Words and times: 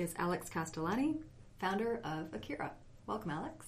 is 0.00 0.14
Alex 0.16 0.48
Castellani, 0.48 1.16
founder 1.58 2.00
of 2.04 2.32
Akira. 2.32 2.72
Welcome, 3.06 3.30
Alex. 3.32 3.66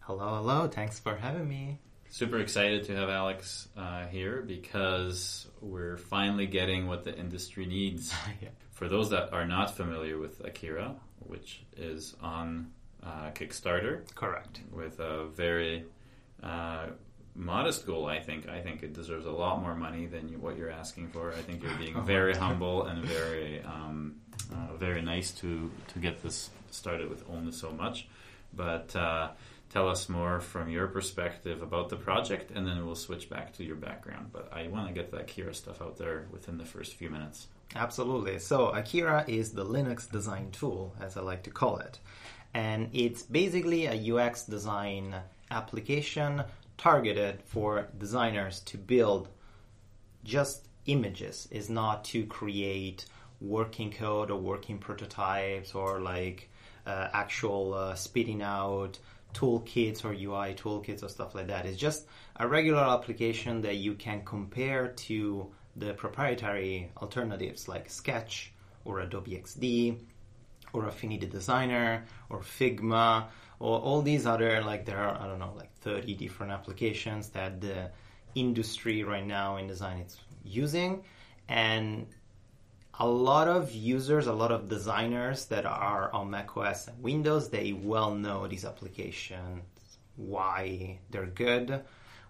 Hello, 0.00 0.36
hello. 0.36 0.68
Thanks 0.68 0.98
for 0.98 1.14
having 1.14 1.46
me. 1.46 1.78
Super 2.08 2.38
excited 2.38 2.84
to 2.84 2.96
have 2.96 3.10
Alex 3.10 3.68
uh, 3.76 4.06
here 4.06 4.40
because 4.40 5.46
we're 5.60 5.98
finally 5.98 6.46
getting 6.46 6.86
what 6.86 7.04
the 7.04 7.14
industry 7.16 7.66
needs. 7.66 8.12
Yeah. 8.40 8.48
For 8.72 8.88
those 8.88 9.10
that 9.10 9.32
are 9.32 9.46
not 9.46 9.74
familiar 9.76 10.18
with 10.18 10.44
Akira, 10.44 10.96
which 11.20 11.64
is 11.76 12.14
on 12.22 12.72
uh, 13.02 13.30
Kickstarter 13.34 14.02
Correct. 14.14 14.60
with 14.70 15.00
a 15.00 15.26
very 15.28 15.84
uh, 16.42 16.86
modest 17.34 17.86
goal, 17.86 18.06
I 18.06 18.20
think. 18.20 18.48
I 18.48 18.60
think 18.60 18.82
it 18.82 18.92
deserves 18.92 19.26
a 19.26 19.30
lot 19.30 19.62
more 19.62 19.74
money 19.74 20.06
than 20.06 20.28
you, 20.28 20.38
what 20.38 20.56
you're 20.56 20.70
asking 20.70 21.08
for. 21.08 21.32
I 21.32 21.42
think 21.42 21.62
you're 21.62 21.76
being 21.76 22.02
very 22.04 22.34
humble 22.34 22.84
and 22.84 23.04
very, 23.04 23.62
um, 23.62 24.16
uh, 24.52 24.76
very 24.76 25.02
nice 25.02 25.30
to 25.32 25.70
to 25.88 25.98
get 25.98 26.22
this 26.22 26.50
started 26.70 27.08
with 27.08 27.24
only 27.30 27.52
so 27.52 27.70
much. 27.70 28.08
But 28.54 28.94
uh, 28.96 29.30
tell 29.70 29.88
us 29.88 30.08
more 30.08 30.40
from 30.40 30.68
your 30.68 30.86
perspective 30.86 31.62
about 31.62 31.88
the 31.88 31.96
project, 31.96 32.50
and 32.50 32.66
then 32.66 32.84
we'll 32.86 32.94
switch 32.94 33.28
back 33.28 33.52
to 33.54 33.64
your 33.64 33.76
background. 33.76 34.30
But 34.32 34.52
I 34.52 34.68
want 34.68 34.88
to 34.88 34.94
get 34.94 35.10
that 35.12 35.26
Kira 35.26 35.54
stuff 35.54 35.82
out 35.82 35.98
there 35.98 36.26
within 36.30 36.58
the 36.58 36.64
first 36.64 36.94
few 36.94 37.10
minutes. 37.10 37.48
Absolutely. 37.74 38.38
So, 38.38 38.68
Akira 38.68 39.24
is 39.26 39.50
the 39.50 39.64
Linux 39.64 40.10
design 40.10 40.50
tool, 40.52 40.94
as 41.00 41.16
I 41.16 41.20
like 41.20 41.42
to 41.44 41.50
call 41.50 41.78
it. 41.78 41.98
And 42.54 42.88
it's 42.92 43.22
basically 43.22 43.86
a 43.86 44.14
UX 44.14 44.44
design 44.44 45.14
application 45.50 46.44
targeted 46.78 47.42
for 47.42 47.88
designers 47.98 48.60
to 48.60 48.78
build 48.78 49.28
just 50.24 50.66
images, 50.86 51.48
is 51.50 51.68
not 51.68 52.04
to 52.04 52.24
create 52.26 53.06
working 53.46 53.90
code 53.90 54.30
or 54.30 54.38
working 54.38 54.78
prototypes 54.78 55.74
or 55.74 56.00
like 56.00 56.50
uh, 56.86 57.08
actual 57.12 57.74
uh, 57.74 57.94
spitting 57.94 58.42
out 58.42 58.98
toolkits 59.34 60.04
or 60.04 60.12
UI 60.12 60.54
toolkits 60.54 61.02
or 61.02 61.08
stuff 61.08 61.34
like 61.34 61.48
that. 61.48 61.66
It's 61.66 61.76
just 61.76 62.06
a 62.36 62.48
regular 62.48 62.82
application 62.82 63.60
that 63.62 63.76
you 63.76 63.94
can 63.94 64.24
compare 64.24 64.88
to 64.88 65.50
the 65.76 65.92
proprietary 65.94 66.90
alternatives 66.96 67.68
like 67.68 67.90
Sketch 67.90 68.52
or 68.84 69.00
Adobe 69.00 69.32
XD 69.32 70.00
or 70.72 70.86
Affinity 70.86 71.26
Designer 71.26 72.04
or 72.30 72.40
Figma 72.40 73.26
or 73.58 73.78
all 73.78 74.02
these 74.02 74.26
other 74.26 74.62
like 74.62 74.84
there 74.84 74.98
are 74.98 75.20
I 75.20 75.26
don't 75.26 75.38
know 75.38 75.52
like 75.56 75.72
30 75.80 76.14
different 76.14 76.52
applications 76.52 77.28
that 77.30 77.60
the 77.60 77.90
industry 78.34 79.02
right 79.02 79.26
now 79.26 79.56
in 79.56 79.66
design 79.66 79.98
is 80.00 80.18
using 80.44 81.04
and 81.48 82.06
a 82.98 83.06
lot 83.06 83.46
of 83.48 83.72
users, 83.72 84.26
a 84.26 84.32
lot 84.32 84.50
of 84.50 84.68
designers 84.68 85.46
that 85.46 85.66
are 85.66 86.10
on 86.12 86.30
macOS 86.30 86.88
and 86.88 87.02
Windows, 87.02 87.50
they 87.50 87.72
well 87.72 88.14
know 88.14 88.46
these 88.46 88.64
applications, 88.64 89.62
why 90.16 90.98
they're 91.10 91.26
good, 91.26 91.82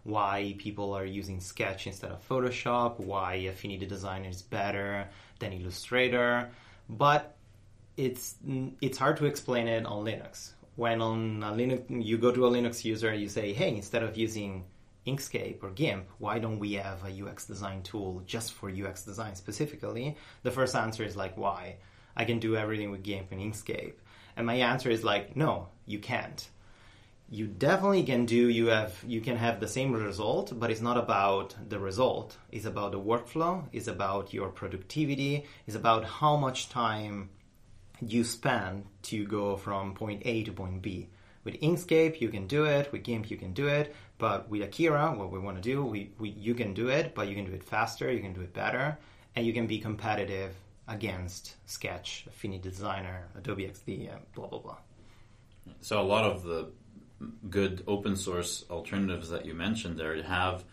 why 0.03 0.55
people 0.59 0.93
are 0.93 1.05
using 1.05 1.41
Sketch 1.41 1.87
instead 1.87 2.11
of 2.11 2.29
Photoshop, 2.29 2.99
why 2.99 3.35
Affinity 3.35 3.87
Designer 3.87 4.29
is 4.29 4.43
better 4.43 5.09
than 5.39 5.53
Illustrator, 5.53 6.51
but 6.89 7.37
it's 7.97 8.37
it's 8.81 8.99
hard 8.99 9.17
to 9.19 9.27
explain 9.27 9.69
it 9.69 9.87
on 9.87 10.05
Linux. 10.05 10.53
When 10.75 11.01
on 11.01 11.41
Linux, 11.41 12.05
you 12.05 12.19
go 12.19 12.31
to 12.33 12.47
a 12.47 12.51
Linux 12.51 12.85
user, 12.85 13.15
you 13.15 13.29
say, 13.29 13.53
"Hey, 13.53 13.75
instead 13.75 14.03
of 14.03 14.17
using 14.17 14.65
Inkscape 15.07 15.63
or 15.63 15.71
GIMP, 15.71 16.09
why 16.19 16.39
don't 16.39 16.59
we 16.59 16.75
have 16.75 17.05
a 17.05 17.25
UX 17.25 17.47
design 17.47 17.83
tool 17.83 18.23
just 18.27 18.53
for 18.53 18.71
UX 18.71 19.05
design 19.05 19.35
specifically? 19.37 20.17
The 20.43 20.51
first 20.51 20.75
answer 20.75 21.05
is 21.05 21.17
like, 21.17 21.37
why? 21.37 21.77
I 22.17 22.25
can 22.25 22.39
do 22.39 22.57
everything 22.57 22.91
with 22.91 23.03
GIMP 23.03 23.33
and 23.33 23.41
Inkscape. 23.41 23.95
And 24.37 24.47
my 24.47 24.55
answer 24.55 24.91
is 24.91 25.05
like, 25.05 25.37
no, 25.37 25.69
you 25.87 25.99
can't. 25.99 26.49
You 27.29 27.47
definitely 27.47 28.05
can 28.05 28.27
do, 28.27 28.49
you 28.49 28.67
have, 28.67 29.03
you 29.07 29.21
can 29.21 29.37
have 29.37 29.59
the 29.59 29.69
same 29.69 29.93
result, 29.93 30.53
but 30.59 30.71
it's 30.71 30.81
not 30.81 30.97
about 30.97 31.55
the 31.69 31.79
result. 31.79 32.37
It's 32.53 32.67
about 32.67 32.93
the 32.93 33.01
workflow, 33.01 33.65
it's 33.73 33.89
about 33.89 34.33
your 34.33 34.49
productivity, 34.49 35.45
it's 35.67 35.77
about 35.77 36.05
how 36.05 36.37
much 36.37 36.69
time 36.69 37.31
you 38.01 38.23
spend 38.25 38.85
to 39.03 39.27
go 39.27 39.57
from 39.57 39.95
point 39.95 40.23
A 40.25 40.45
to 40.45 40.53
point 40.53 40.83
B. 40.83 41.09
With 41.47 41.61
Inkscape, 41.61 42.21
you 42.21 42.29
can 42.29 42.49
do 42.49 42.65
it. 42.65 42.91
With 42.91 43.05
GIMP, 43.05 43.31
you 43.31 43.37
can 43.37 43.53
do 43.53 43.69
it. 43.69 43.95
But 44.19 44.49
with 44.49 44.63
Akira, 44.63 45.13
what 45.17 45.31
we 45.31 45.39
want 45.39 45.57
to 45.57 45.63
do, 45.63 45.85
we, 45.85 46.11
we, 46.19 46.31
you 46.31 46.55
can 46.55 46.73
do 46.75 46.89
it, 46.89 47.15
but 47.15 47.29
you 47.29 47.35
can 47.35 47.45
do 47.45 47.53
it 47.53 47.63
faster, 47.63 48.11
you 48.11 48.21
can 48.21 48.33
do 48.33 48.41
it 48.41 48.53
better, 48.55 48.99
and 49.35 49.45
you 49.47 49.53
can 49.53 49.67
be 49.67 49.79
competitive 49.79 50.55
against 50.89 51.55
Sketch, 51.67 52.25
Affinity 52.29 52.63
Designer, 52.71 53.29
Adobe 53.37 53.65
XD, 53.67 54.09
blah, 54.35 54.47
blah, 54.47 54.59
blah. 54.59 54.77
So 55.81 56.01
a 56.01 56.05
lot 56.05 56.25
of 56.25 56.45
the 56.45 56.71
good 57.51 57.83
open 57.87 58.17
source 58.17 58.65
alternatives 58.71 59.29
that 59.31 59.45
you 59.45 59.53
mentioned 59.55 59.99
there 59.99 60.23
have 60.23 60.65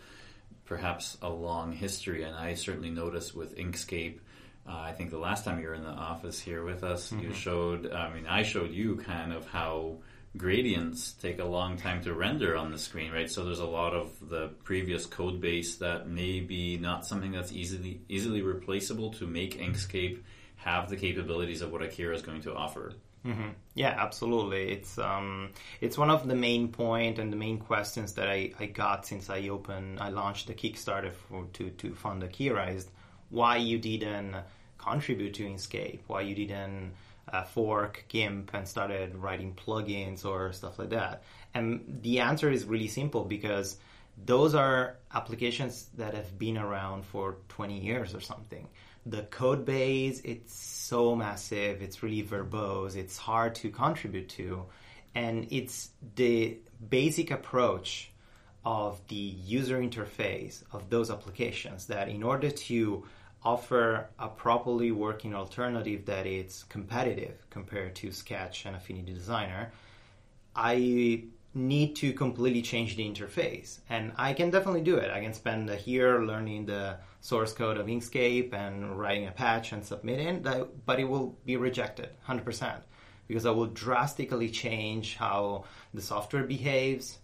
perhaps 0.66 1.18
a 1.22 1.30
long 1.30 1.74
history, 1.74 2.24
and 2.24 2.36
I 2.36 2.54
certainly 2.54 2.90
noticed 2.92 3.36
with 3.36 3.58
Inkscape. 3.58 4.20
Uh, 4.68 4.78
I 4.78 4.94
think 4.94 5.10
the 5.10 5.18
last 5.18 5.44
time 5.44 5.60
you 5.60 5.68
were 5.68 5.74
in 5.74 5.84
the 5.84 5.90
office 5.90 6.40
here 6.40 6.64
with 6.64 6.84
us, 6.84 7.10
Mm-hmm. 7.12 7.20
you 7.26 7.34
showed. 7.34 7.92
I 7.92 8.14
mean, 8.14 8.26
I 8.28 8.44
showed 8.44 8.72
you 8.72 8.96
kind 8.98 9.34
of 9.34 9.46
how 9.48 9.98
gradients 10.36 11.14
take 11.14 11.40
a 11.40 11.46
long 11.46 11.78
time 11.78 12.04
to 12.04 12.14
render 12.14 12.56
on 12.56 12.72
the 12.72 12.78
screen, 12.78 13.12
right? 13.12 13.30
So 13.30 13.44
there's 13.46 13.60
a 13.60 13.66
lot 13.66 13.94
of 13.94 14.12
the 14.30 14.50
previous 14.64 15.06
code 15.06 15.40
base 15.40 15.76
that 15.76 16.08
may 16.08 16.40
be 16.40 16.78
not 16.78 17.06
something 17.06 17.32
that's 17.32 17.52
easily 17.52 18.02
easily 18.10 18.42
replaceable 18.42 19.12
to 19.14 19.28
make 19.28 19.60
Inkscape 19.60 20.20
have 20.56 20.90
the 20.90 20.98
capabilities 20.98 21.62
of 21.62 21.72
what 21.72 21.82
Akira 21.82 22.16
is 22.16 22.22
going 22.22 22.42
to 22.42 22.54
offer. 22.54 22.94
Mm-hmm. 23.26 23.50
Yeah, 23.76 23.96
absolutely. 23.98 24.72
It's 24.72 24.98
um, 24.98 25.52
it's 25.80 25.98
one 25.98 26.10
of 26.10 26.28
the 26.28 26.36
main 26.36 26.70
point 26.70 27.20
and 27.20 27.32
the 27.32 27.38
main 27.38 27.58
questions 27.58 28.14
that 28.14 28.28
I, 28.28 28.52
I 28.60 28.66
got 28.66 29.06
since 29.06 29.30
I 29.30 29.48
opened, 29.48 30.00
I 30.00 30.10
launched 30.10 30.48
the 30.48 30.54
Kickstarter 30.54 31.14
for, 31.14 31.46
to 31.54 31.70
to 31.70 31.94
fund 31.96 32.24
Akira 32.24 32.72
is 32.72 32.88
why 33.30 33.58
you 33.58 33.78
didn't 33.78 34.36
contribute 34.78 35.34
to 35.36 35.44
Inkscape, 35.44 36.00
why 36.08 36.22
you 36.22 36.36
didn't 36.36 36.94
uh, 37.32 37.44
fork 37.44 38.06
GIMP 38.10 38.52
and 38.54 38.68
started 38.68 39.16
writing 39.16 39.54
plugins 39.54 40.26
or 40.26 40.52
stuff 40.52 40.80
like 40.80 40.90
that. 40.90 41.24
And 41.54 42.00
the 42.02 42.20
answer 42.20 42.52
is 42.52 42.66
really 42.66 42.88
simple 42.88 43.24
because 43.24 43.78
those 44.26 44.54
are 44.56 44.98
applications 45.14 45.90
that 45.98 46.14
have 46.14 46.38
been 46.38 46.58
around 46.58 47.06
for 47.06 47.38
20 47.50 47.80
years 47.80 48.14
or 48.14 48.22
something. 48.22 48.68
The 49.06 49.24
code 49.24 49.66
base, 49.66 50.22
it's 50.24 50.54
so 50.54 51.16
massive, 51.16 51.82
it's 51.82 52.04
really 52.04 52.24
verbose, 52.24 52.96
it's 52.96 53.18
hard 53.18 53.56
to 53.56 53.70
contribute 53.70 54.30
to, 54.30 54.66
and 55.14 55.48
it's 55.52 55.90
the 56.16 56.58
basic 56.90 57.32
approach 57.32 58.12
of 58.66 59.02
the 59.10 59.16
user 59.16 59.80
interface 59.80 60.64
of 60.72 60.90
those 60.90 61.12
applications 61.12 61.88
that 61.88 62.08
in 62.08 62.24
order 62.24 62.50
to 62.50 63.04
offer 63.46 64.10
a 64.20 64.28
properly 64.28 64.92
working 64.92 65.36
alternative 65.36 66.06
that 66.06 66.26
is 66.26 66.66
competitive 66.70 67.46
compared 67.50 67.96
to 67.96 68.12
Sketch 68.12 68.66
and 68.66 68.76
Affinity 68.76 69.14
Designer, 69.14 69.72
I 70.56 71.26
need 71.56 71.96
to 71.98 72.14
completely 72.14 72.62
change 72.62 72.96
the 72.96 73.04
interface. 73.04 73.80
And 73.90 74.12
I 74.18 74.34
can 74.34 74.50
definitely 74.50 74.82
do 74.82 74.96
it. 74.96 75.12
I 75.12 75.22
can 75.22 75.34
spend 75.34 75.70
a 75.70 75.80
year 75.82 76.26
learning 76.26 76.66
the 76.66 76.98
source 77.22 77.54
code 77.54 77.78
of 77.78 77.88
Inkscape 77.88 78.54
and 78.54 78.98
writing 78.98 79.28
a 79.28 79.32
patch 79.32 79.72
and 79.72 79.86
submitting, 79.86 80.42
but 80.86 81.00
it 81.00 81.06
will 81.06 81.38
be 81.46 81.58
rejected 81.58 82.10
100% 82.28 82.82
because 83.28 83.46
I 83.46 83.52
will 83.52 83.68
drastically 83.68 84.50
change 84.50 85.16
how 85.16 85.66
the 85.94 86.02
software 86.02 86.44
behaves, 86.44 87.20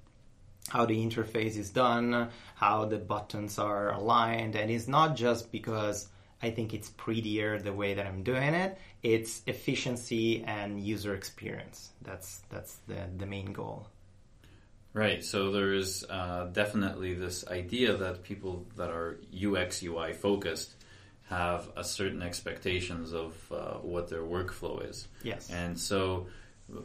how 0.69 0.85
the 0.85 0.95
interface 0.95 1.57
is 1.57 1.71
done, 1.71 2.29
how 2.55 2.85
the 2.85 2.97
buttons 2.97 3.59
are 3.59 3.91
aligned, 3.91 4.55
and 4.55 4.71
it's 4.71 4.87
not 4.87 5.15
just 5.15 5.51
because 5.51 6.07
I 6.41 6.51
think 6.51 6.73
it's 6.73 6.89
prettier 6.89 7.59
the 7.59 7.73
way 7.73 7.93
that 7.95 8.05
I'm 8.05 8.23
doing 8.23 8.53
it. 8.53 8.77
It's 9.03 9.41
efficiency 9.45 10.43
and 10.45 10.81
user 10.81 11.13
experience. 11.13 11.89
That's 12.01 12.41
that's 12.49 12.77
the 12.87 13.07
the 13.17 13.25
main 13.25 13.53
goal. 13.53 13.87
Right. 14.93 15.23
So 15.23 15.51
there's 15.51 16.03
uh, 16.09 16.49
definitely 16.51 17.13
this 17.13 17.47
idea 17.47 17.95
that 17.97 18.23
people 18.23 18.65
that 18.75 18.89
are 18.89 19.19
UX 19.33 19.83
UI 19.83 20.13
focused 20.13 20.73
have 21.29 21.69
a 21.75 21.83
certain 21.83 22.23
expectations 22.23 23.13
of 23.13 23.33
uh, 23.51 23.73
what 23.75 24.09
their 24.09 24.23
workflow 24.23 24.89
is. 24.89 25.07
Yes. 25.21 25.49
And 25.51 25.79
so 25.79 26.27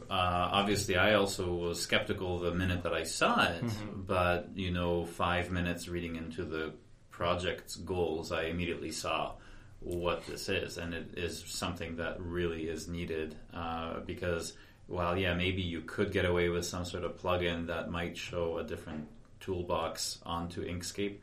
uh, 0.09 0.49
obviously 0.51 0.95
I 0.97 1.13
also 1.15 1.53
was 1.53 1.81
skeptical 1.81 2.39
the 2.39 2.53
minute 2.53 2.83
that 2.83 2.93
I 2.93 3.03
saw 3.03 3.43
it, 3.43 3.63
but 3.95 4.49
you 4.55 4.71
know, 4.71 5.05
five 5.05 5.51
minutes 5.51 5.87
reading 5.87 6.15
into 6.15 6.43
the 6.43 6.73
project's 7.11 7.75
goals, 7.75 8.31
I 8.31 8.43
immediately 8.43 8.91
saw 8.91 9.33
what 9.79 10.25
this 10.25 10.49
is, 10.49 10.77
and 10.77 10.93
it 10.93 11.17
is 11.17 11.43
something 11.47 11.97
that 11.97 12.19
really 12.19 12.63
is 12.63 12.87
needed 12.87 13.35
uh, 13.53 13.99
because 13.99 14.53
while 14.87 15.17
yeah, 15.17 15.33
maybe 15.35 15.61
you 15.61 15.81
could 15.81 16.11
get 16.11 16.25
away 16.25 16.49
with 16.49 16.65
some 16.65 16.85
sort 16.85 17.03
of 17.03 17.21
plugin 17.21 17.67
that 17.67 17.89
might 17.89 18.17
show 18.17 18.57
a 18.57 18.63
different 18.63 19.07
toolbox 19.39 20.19
onto 20.25 20.65
Inkscape. 20.65 21.17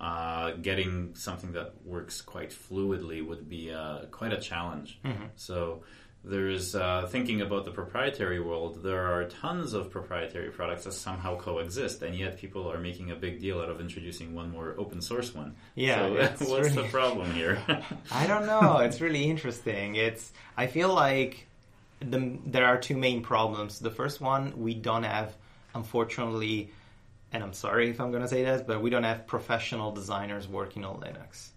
uh, 0.00 0.52
getting 0.60 1.14
something 1.14 1.52
that 1.52 1.72
works 1.84 2.20
quite 2.20 2.50
fluidly 2.50 3.26
would 3.26 3.48
be 3.48 3.72
uh, 3.72 4.00
quite 4.10 4.32
a 4.32 4.40
challenge. 4.40 4.98
So 5.36 5.82
there's 6.24 6.74
uh, 6.74 7.06
thinking 7.10 7.42
about 7.42 7.66
the 7.66 7.70
proprietary 7.70 8.40
world. 8.40 8.82
There 8.82 9.12
are 9.12 9.24
tons 9.24 9.74
of 9.74 9.90
proprietary 9.90 10.50
products 10.50 10.84
that 10.84 10.92
somehow 10.92 11.36
coexist, 11.36 12.02
and 12.02 12.16
yet 12.16 12.38
people 12.38 12.70
are 12.72 12.78
making 12.78 13.10
a 13.10 13.14
big 13.14 13.40
deal 13.40 13.60
out 13.60 13.68
of 13.68 13.78
introducing 13.80 14.34
one 14.34 14.50
more 14.50 14.74
open 14.78 15.02
source 15.02 15.34
one. 15.34 15.54
Yeah, 15.74 16.34
so 16.36 16.48
what's 16.50 16.74
the 16.74 16.84
problem 16.84 17.30
here? 17.32 17.62
I 18.10 18.26
don't 18.26 18.46
know. 18.46 18.78
It's 18.78 19.02
really 19.02 19.24
interesting. 19.24 19.96
It's 19.96 20.32
I 20.56 20.66
feel 20.66 20.94
like 20.94 21.46
the 22.00 22.38
there 22.46 22.64
are 22.64 22.78
two 22.78 22.96
main 22.96 23.22
problems. 23.22 23.78
The 23.78 23.90
first 23.90 24.22
one, 24.22 24.54
we 24.56 24.74
don't 24.74 25.04
have, 25.04 25.34
unfortunately, 25.74 26.70
and 27.32 27.42
I'm 27.42 27.52
sorry 27.52 27.90
if 27.90 28.00
I'm 28.00 28.10
going 28.10 28.22
to 28.22 28.28
say 28.28 28.44
this, 28.44 28.62
but 28.66 28.80
we 28.80 28.88
don't 28.88 29.04
have 29.04 29.26
professional 29.26 29.92
designers 29.92 30.48
working 30.48 30.86
on 30.86 31.00
Linux. 31.00 31.50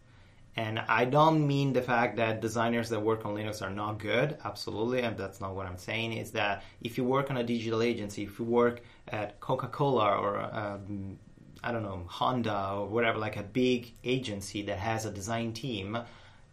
And 0.57 0.79
I 0.79 1.05
don't 1.05 1.45
mean 1.45 1.73
the 1.73 1.83
fact 1.83 2.17
that 2.17 2.41
designers 2.41 2.89
that 2.89 2.99
work 2.99 3.25
on 3.25 3.35
Linux 3.35 3.61
are 3.61 3.69
not 3.69 3.99
good. 3.99 4.37
Absolutely, 4.43 5.01
and 5.01 5.15
that's 5.15 5.39
not 5.39 5.53
what 5.55 5.67
I'm 5.67 5.77
saying. 5.77 6.13
Is 6.13 6.31
that 6.31 6.63
if 6.81 6.97
you 6.97 7.03
work 7.03 7.29
on 7.29 7.37
a 7.37 7.43
digital 7.43 7.83
agency, 7.83 8.23
if 8.23 8.39
you 8.39 8.45
work 8.45 8.81
at 9.07 9.39
Coca-Cola 9.39 10.17
or 10.17 10.39
um, 10.41 11.19
I 11.63 11.71
don't 11.71 11.83
know 11.83 12.03
Honda 12.07 12.71
or 12.73 12.87
whatever, 12.87 13.19
like 13.19 13.37
a 13.37 13.43
big 13.43 13.93
agency 14.03 14.63
that 14.63 14.79
has 14.79 15.05
a 15.05 15.11
design 15.11 15.53
team, 15.53 15.95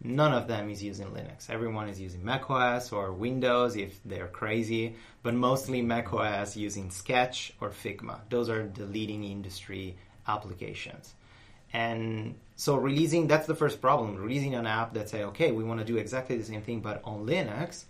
none 0.03 0.33
of 0.33 0.47
them 0.47 0.69
is 0.69 0.83
using 0.83 1.07
Linux. 1.07 1.49
Everyone 1.49 1.89
is 1.89 1.99
using 1.99 2.23
macOS 2.23 2.91
or 2.91 3.11
Windows 3.11 3.75
if 3.75 3.99
they're 4.05 4.27
crazy, 4.27 4.95
but 5.23 5.33
mostly 5.33 5.81
macOS 5.81 6.55
using 6.55 6.91
Sketch 6.91 7.53
or 7.59 7.71
Figma. 7.71 8.19
Those 8.29 8.49
are 8.49 8.67
the 8.67 8.85
leading 8.85 9.23
industry 9.23 9.97
applications. 10.27 11.15
And 11.73 12.35
so 12.55 12.75
releasing 12.77 13.27
that's 13.27 13.47
the 13.47 13.55
first 13.55 13.81
problem. 13.81 14.15
Releasing 14.15 14.55
an 14.55 14.65
app 14.65 14.93
that 14.93 15.09
say, 15.09 15.23
okay, 15.25 15.51
we 15.51 15.63
want 15.63 15.79
to 15.79 15.85
do 15.85 15.97
exactly 15.97 16.37
the 16.37 16.43
same 16.43 16.61
thing 16.61 16.81
but 16.81 17.01
on 17.03 17.25
Linux, 17.25 17.85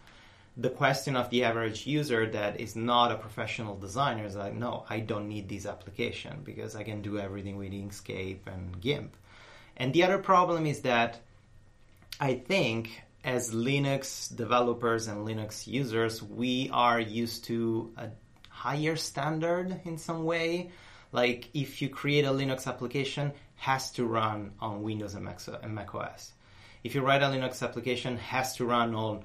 the 0.58 0.70
question 0.70 1.16
of 1.16 1.30
the 1.30 1.44
average 1.44 1.86
user 1.86 2.26
that 2.32 2.60
is 2.60 2.76
not 2.76 3.12
a 3.12 3.16
professional 3.16 3.76
designer 3.78 4.26
is 4.26 4.36
like, 4.36 4.54
no, 4.54 4.86
I 4.90 5.00
don't 5.02 5.28
need 5.28 5.50
this 5.50 5.66
application 5.66 6.42
because 6.44 6.76
I 6.76 6.84
can 6.84 7.02
do 7.02 7.20
everything 7.20 7.58
with 7.58 7.74
Inkscape 7.74 8.48
and 8.48 8.80
GIMP. 8.80 9.16
And 9.78 9.94
the 9.94 10.04
other 10.04 10.18
problem 10.18 10.66
is 10.66 10.82
that 10.82 11.20
I 12.20 12.36
think 12.36 13.02
as 13.26 13.52
Linux 13.52 14.34
developers 14.34 15.08
and 15.08 15.28
Linux 15.28 15.68
users, 15.68 16.24
we 16.24 16.70
are 16.72 17.00
used 17.00 17.46
to 17.46 17.92
a 17.98 18.10
higher 18.50 18.96
standard 18.96 19.82
in 19.84 19.98
some 19.98 20.24
way. 20.24 20.72
Like 21.12 21.50
if 21.54 21.82
you 21.82 21.90
create 21.90 22.24
a 22.24 22.30
Linux 22.30 22.68
application, 22.68 23.34
has 23.56 23.92
to 23.92 24.06
run 24.06 24.52
on 24.60 24.84
Windows 24.84 25.16
and 25.16 25.26
Mac 25.26 25.40
and 25.64 25.74
Mac 25.74 25.94
OS. 25.96 26.34
If 26.84 26.94
you 26.94 27.02
write 27.02 27.24
a 27.24 27.26
Linux 27.26 27.64
application, 27.64 28.18
has 28.18 28.56
to 28.58 28.66
run 28.66 28.94
on 28.94 29.24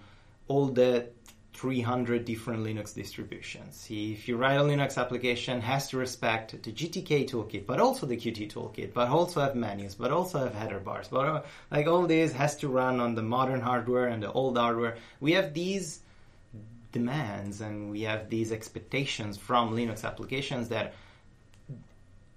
all 0.48 0.66
the 0.66 1.08
300 1.52 2.24
different 2.24 2.64
Linux 2.64 2.94
distributions. 2.94 3.86
If 3.90 4.28
you 4.28 4.36
write 4.36 4.56
a 4.56 4.62
Linux 4.62 4.96
application, 4.96 5.60
has 5.60 5.88
to 5.90 5.98
respect 5.98 6.62
the 6.62 6.72
GTK 6.72 7.28
toolkit, 7.28 7.66
but 7.66 7.80
also 7.80 8.06
the 8.06 8.16
Qt 8.16 8.52
toolkit, 8.52 8.94
but 8.94 9.08
also 9.08 9.40
have 9.40 9.54
menus, 9.54 9.94
but 9.94 10.10
also 10.10 10.38
have 10.38 10.54
header 10.54 10.78
bars. 10.78 11.08
But 11.08 11.26
uh, 11.26 11.42
like 11.70 11.86
all 11.86 12.06
this 12.06 12.32
has 12.32 12.56
to 12.58 12.68
run 12.68 13.00
on 13.00 13.14
the 13.14 13.22
modern 13.22 13.60
hardware 13.60 14.06
and 14.06 14.22
the 14.22 14.32
old 14.32 14.56
hardware. 14.56 14.96
We 15.20 15.32
have 15.32 15.52
these 15.52 16.00
demands 16.92 17.60
and 17.60 17.90
we 17.90 18.02
have 18.02 18.30
these 18.30 18.52
expectations 18.52 19.36
from 19.36 19.76
Linux 19.76 20.04
applications 20.04 20.68
that 20.70 20.94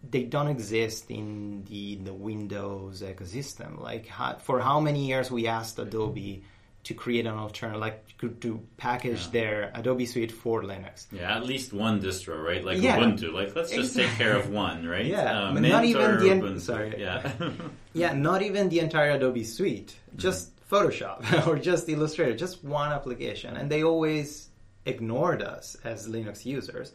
they 0.10 0.24
don't 0.24 0.48
exist 0.48 1.10
in 1.10 1.64
the 1.70 1.96
the 1.96 2.14
Windows 2.14 3.02
ecosystem. 3.02 3.80
Like 3.82 4.08
how, 4.08 4.36
for 4.36 4.60
how 4.60 4.80
many 4.80 5.08
years 5.08 5.32
we 5.32 5.48
asked 5.48 5.80
Adobe 5.80 6.44
to 6.84 6.94
create 6.94 7.26
an 7.26 7.36
alternative, 7.36 7.80
like 7.80 8.18
to, 8.18 8.30
to 8.42 8.60
package 8.76 9.22
Yeah. 9.28 9.32
their 9.32 9.72
Adobe 9.74 10.06
Suite 10.06 10.34
for 10.34 10.64
Linux. 10.64 11.06
yeah, 11.14 11.38
at 11.38 11.46
least 11.46 11.72
one 11.72 12.02
distro, 12.02 12.44
right? 12.44 12.64
Like 12.64 12.82
Yeah. 12.82 12.98
Ubuntu. 12.98 13.32
Like 13.32 13.56
let's 13.56 13.72
just 13.72 13.96
take 13.96 14.10
care 14.18 14.36
of 14.36 14.50
one, 14.50 14.86
right? 14.86 15.06
Yeah, 15.06 15.32
uh, 15.50 15.54
but 15.54 15.62
not 15.62 15.86
even 15.86 16.20
the 16.20 16.30
en- 16.30 16.60
sorry. 16.60 16.96
Yeah. 17.00 17.32
Yeah, 17.94 18.12
not 18.14 18.42
even 18.42 18.70
the 18.70 18.80
entire 18.80 19.12
Adobe 19.12 19.44
Suite, 19.44 19.94
mm-hmm. 20.10 20.18
just 20.18 20.50
Photoshop 20.70 21.48
or 21.48 21.58
just 21.60 21.88
Illustrator, 21.88 22.36
just 22.36 22.64
one 22.64 22.92
application. 22.92 23.56
And 23.56 23.70
they 23.72 23.84
always 23.84 24.50
ignored 24.86 25.42
us 25.44 25.78
as 25.86 26.10
Linux 26.10 26.44
users. 26.44 26.92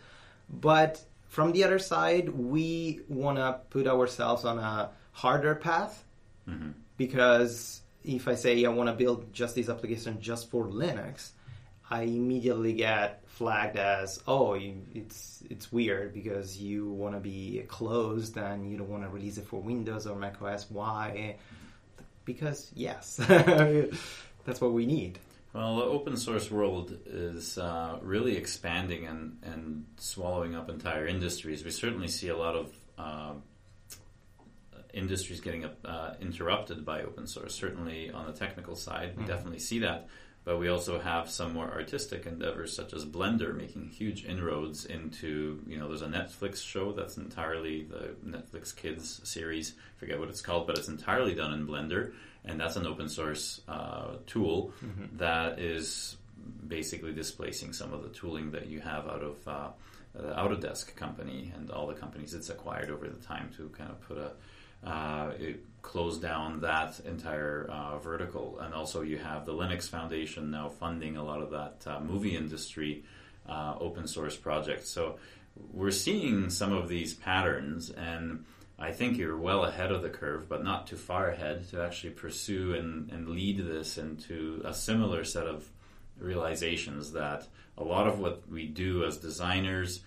But 0.50 1.00
from 1.28 1.52
the 1.52 1.64
other 1.64 1.78
side, 1.78 2.30
we 2.30 3.00
want 3.08 3.38
to 3.38 3.60
put 3.70 3.86
ourselves 3.86 4.44
on 4.44 4.58
a 4.58 4.90
harder 5.12 5.54
path 5.54 6.02
mm-hmm. 6.48 6.70
because 6.96 7.82
if 8.04 8.26
I 8.26 8.34
say 8.34 8.64
I 8.64 8.70
want 8.70 8.88
to 8.88 8.94
build 8.94 9.32
just 9.32 9.54
this 9.54 9.69
application 9.69 10.20
just 10.20 10.50
for 10.50 10.66
Linux, 10.66 11.30
I 11.90 12.02
immediately 12.02 12.72
get 12.72 13.22
flagged 13.26 13.76
as 13.76 14.20
oh 14.26 14.54
you, 14.54 14.82
it's 14.94 15.42
it's 15.48 15.70
weird 15.70 16.12
because 16.12 16.58
you 16.58 16.90
want 16.90 17.14
to 17.14 17.20
be 17.20 17.64
closed 17.69 18.36
and 18.36 18.70
you 18.70 18.78
don't 18.78 18.88
want 18.88 19.04
to 19.04 19.08
release 19.10 19.38
it 19.38 19.46
for 19.46 19.60
Windows 19.60 20.06
or 20.06 20.16
Mac 20.16 20.40
OS. 20.42 20.70
Why? 20.70 21.36
Because 22.24 22.70
yes, 22.74 23.16
that's 24.44 24.60
what 24.60 24.72
we 24.72 24.86
need. 24.86 25.19
Well, 25.58 25.75
the 25.75 25.87
open 25.87 26.16
source 26.16 26.52
world 26.52 26.96
is 27.05 27.58
uh, 27.58 27.99
really 28.00 28.37
expanding 28.37 29.08
and, 29.08 29.38
and 29.43 29.87
swallowing 29.96 30.55
up 30.55 30.70
entire 30.70 31.08
industries. 31.08 31.64
We 31.64 31.72
certainly 31.72 32.06
see 32.06 32.28
a 32.28 32.37
lot 32.37 32.55
of 32.55 32.72
uh, 32.96 33.32
industries 34.94 35.40
getting 35.40 35.65
uh, 35.65 36.15
interrupted 36.20 36.84
by 36.84 37.03
open 37.03 37.27
source. 37.27 37.56
Certainly 37.56 38.12
on 38.12 38.27
the 38.27 38.34
technical 38.34 38.77
side, 38.77 39.17
we 39.19 39.24
definitely 39.24 39.58
see 39.58 39.81
that. 39.81 40.06
But 40.44 40.60
we 40.60 40.69
also 40.69 41.00
have 41.00 41.29
some 41.29 41.55
more 41.55 41.69
artistic 41.69 42.24
endeavors, 42.27 42.72
such 42.72 42.93
as 42.93 43.05
Blender, 43.05 43.53
making 43.53 43.88
huge 43.88 44.24
inroads 44.24 44.84
into. 44.84 45.60
You 45.67 45.77
know, 45.77 45.88
there's 45.88 46.03
a 46.03 46.06
Netflix 46.06 46.65
show 46.65 46.93
that's 46.93 47.17
entirely 47.17 47.82
the 47.82 48.15
Netflix 48.24 48.74
Kids 48.74 49.20
series. 49.29 49.74
I 49.77 49.98
Forget 49.98 50.20
what 50.20 50.29
it's 50.29 50.41
called, 50.41 50.69
but 50.69 50.79
it's 50.79 50.86
entirely 50.86 51.34
done 51.34 51.53
in 51.53 51.67
Blender, 51.67 52.12
and 52.48 52.58
that's 52.58 52.76
an 52.76 52.86
open 52.86 53.08
source 53.08 53.60
uh, 53.69 54.17
tool 54.26 54.72
that 55.14 55.58
is 55.58 56.17
basically 56.67 57.12
displacing 57.12 57.72
some 57.72 57.93
of 57.93 58.02
the 58.02 58.08
tooling 58.08 58.50
that 58.50 58.67
you 58.67 58.81
have 58.81 59.06
out 59.06 59.22
of 59.22 59.48
uh, 59.48 59.69
the 60.14 60.32
Autodesk 60.34 60.96
company 60.96 61.52
and 61.55 61.70
all 61.70 61.86
the 61.86 61.94
companies 61.94 62.34
it's 62.34 62.48
acquired 62.48 62.90
over 62.90 63.06
the 63.08 63.24
time 63.24 63.50
to 63.56 63.69
kind 63.70 63.90
of 63.90 64.00
put 64.00 64.19
a 64.19 64.32
uh, 64.84 65.32
it 65.38 65.64
close 65.82 66.19
down 66.19 66.60
that 66.60 67.00
entire 67.00 67.69
uh, 67.70 67.98
vertical. 67.98 68.58
And 68.60 68.74
also, 68.74 69.02
you 69.02 69.19
have 69.19 69.46
the 69.46 69.52
Linux 69.52 69.88
Foundation 69.88 70.50
now 70.50 70.69
funding 70.69 71.17
a 71.17 71.24
lot 71.24 71.40
of 71.40 71.50
that 71.50 71.82
uh, 71.86 72.00
movie 72.00 72.36
industry 72.36 73.05
uh, 73.48 73.74
open 73.81 74.06
source 74.06 74.36
projects. 74.36 74.88
So 74.88 75.19
we're 75.72 75.90
seeing 75.90 76.50
some 76.50 76.72
of 76.72 76.88
these 76.88 77.14
patterns, 77.14 77.90
and 77.90 78.44
I 78.79 78.93
think 78.93 79.19
you're 79.19 79.37
well 79.37 79.65
ahead 79.65 79.91
of 79.91 80.03
the 80.03 80.08
curve, 80.08 80.49
but 80.49 80.63
not 80.63 80.87
too 80.87 80.97
far 80.97 81.31
ahead 81.31 81.69
to 81.70 81.82
actually 81.82 82.11
pursue 82.11 82.75
and, 82.75 83.11
and 83.11 83.29
lead 83.29 83.58
this 83.58 83.99
into 83.99 84.63
a 84.65 84.73
similar 84.73 85.25
set 85.25 85.47
of 85.47 85.69
realizations 86.19 87.13
that 87.13 87.47
a 87.77 87.85
lot 87.85 88.06
of 88.06 88.19
what 88.20 88.49
we 88.51 88.67
do 88.67 89.05
as 89.05 89.17
designers 89.19 90.01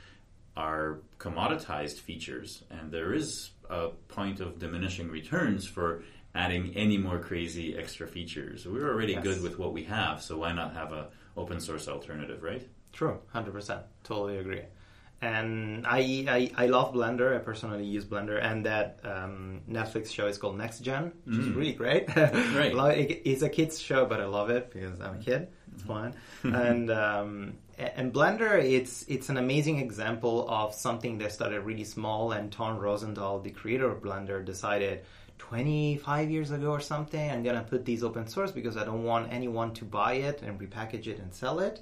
are 0.56 1.00
commoditized 1.18 2.00
features, 2.00 2.63
and 2.70 2.92
there 2.92 3.13
is 3.13 3.51
a 3.70 3.90
point 4.10 4.40
of 4.40 4.60
diminishing 4.60 5.10
returns 5.10 5.66
for 5.66 6.04
adding 6.36 6.74
any 6.75 6.98
more 6.98 7.20
crazy 7.20 7.78
extra 7.78 8.08
features. 8.08 8.66
We're 8.66 8.90
already 8.90 9.13
Yes. 9.13 9.24
good 9.24 9.42
with 9.42 9.58
what 9.60 9.74
we 9.74 9.84
have, 9.86 10.22
so 10.22 10.38
why 10.38 10.51
not 10.54 10.74
have 10.74 10.92
a 10.92 11.08
open 11.38 11.60
source 11.60 11.88
alternative, 11.88 12.44
right? 12.44 12.68
True, 12.92 13.20
hundred 13.32 13.54
percent, 13.54 13.84
totally 14.04 14.38
agree. 14.38 14.62
And 15.22 15.86
I, 15.86 16.25
I 16.28 16.63
I 16.63 16.66
love 16.66 16.94
Blender. 16.96 17.36
I 17.36 17.40
personally 17.40 17.86
use 17.86 18.06
Blender, 18.06 18.44
and 18.44 18.66
that 18.66 19.00
um, 19.04 19.62
Netflix 19.70 20.12
show 20.12 20.25
is 20.25 20.40
called 20.40 20.58
Next 20.58 20.80
Gen, 20.80 21.12
which 21.25 21.38
is 21.38 21.50
really 21.50 21.74
great. 21.74 22.10
Right. 22.16 23.22
It's 23.25 23.44
a 23.44 23.50
kids 23.50 23.80
show, 23.80 24.06
but 24.06 24.20
I 24.20 24.25
love 24.25 24.50
it 24.50 24.72
because 24.72 25.00
I'm 25.00 25.16
a 25.16 25.24
kid. 25.24 25.50
It's 25.74 25.84
fun. 25.84 26.16
and 26.44 26.90
um, 26.90 27.58
and 27.78 28.12
Blender, 28.12 28.62
it's 28.63 29.06
it's 29.08 29.30
an 29.30 29.38
amazing 29.38 29.78
example 29.78 30.50
of 30.50 30.74
something 30.74 31.20
that 31.20 31.32
started 31.32 31.62
really 31.62 31.84
small. 31.84 32.32
And 32.32 32.51
Ton 32.51 32.80
Roosendaal, 32.80 33.44
the 33.44 33.51
creator 33.51 33.90
of 33.92 34.01
Blender, 34.01 34.44
decided 34.44 35.04
25 35.38 36.30
years 36.30 36.51
ago 36.51 36.70
or 36.72 36.80
something, 36.80 37.30
I'm 37.32 37.44
gonna 37.44 37.63
put 37.63 37.86
these 37.86 38.04
open 38.04 38.28
source 38.28 38.51
because 38.51 38.78
I 38.78 38.86
don't 38.86 39.04
want 39.04 39.32
anyone 39.32 39.74
to 39.75 39.86
buy 39.86 40.13
it 40.13 40.42
and 40.42 40.60
repackage 40.60 41.08
it 41.08 41.20
and 41.20 41.34
sell 41.34 41.60
it. 41.60 41.82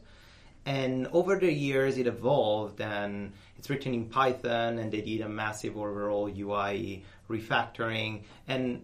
And 0.69 1.07
over 1.07 1.35
the 1.35 1.51
years, 1.51 1.97
it 1.97 2.05
evolved, 2.05 2.79
and 2.79 3.33
it's 3.57 3.71
written 3.71 3.91
in 3.95 4.05
Python, 4.05 4.77
and 4.77 4.91
they 4.91 5.01
did 5.01 5.21
a 5.21 5.27
massive 5.27 5.75
overall 5.75 6.29
UI 6.29 7.03
refactoring. 7.27 8.21
And 8.47 8.83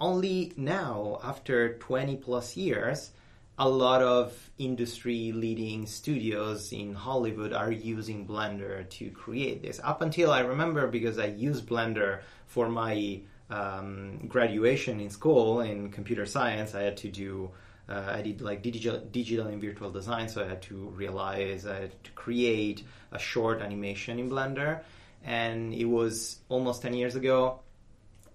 only 0.00 0.54
now, 0.56 1.20
after 1.22 1.76
20 1.76 2.16
plus 2.16 2.56
years, 2.56 3.10
a 3.58 3.68
lot 3.68 4.00
of 4.00 4.32
industry 4.56 5.32
leading 5.32 5.84
studios 5.84 6.72
in 6.72 6.94
Hollywood 6.94 7.52
are 7.52 7.70
using 7.70 8.26
Blender 8.26 8.88
to 8.96 9.10
create 9.10 9.60
this. 9.60 9.78
Up 9.84 10.00
until 10.00 10.30
I 10.30 10.40
remember, 10.40 10.86
because 10.86 11.18
I 11.18 11.26
used 11.26 11.66
Blender 11.66 12.22
for 12.46 12.70
my 12.70 13.20
um, 13.50 14.26
graduation 14.26 15.00
in 15.00 15.10
school 15.10 15.60
in 15.60 15.90
computer 15.90 16.24
science, 16.24 16.74
I 16.74 16.80
had 16.80 16.96
to 16.96 17.10
do. 17.10 17.50
Uh, 17.88 18.12
I 18.16 18.22
did 18.22 18.40
like 18.40 18.62
digital, 18.62 18.98
digital 19.00 19.46
and 19.48 19.60
virtual 19.60 19.90
design, 19.90 20.28
so 20.28 20.44
I 20.44 20.48
had 20.48 20.62
to 20.62 20.76
realize 20.90 21.66
I 21.66 21.80
had 21.80 22.04
to 22.04 22.10
create 22.12 22.84
a 23.10 23.18
short 23.18 23.60
animation 23.60 24.18
in 24.18 24.30
Blender, 24.30 24.80
and 25.24 25.74
it 25.74 25.84
was 25.84 26.38
almost 26.48 26.82
ten 26.82 26.94
years 26.94 27.16
ago. 27.16 27.60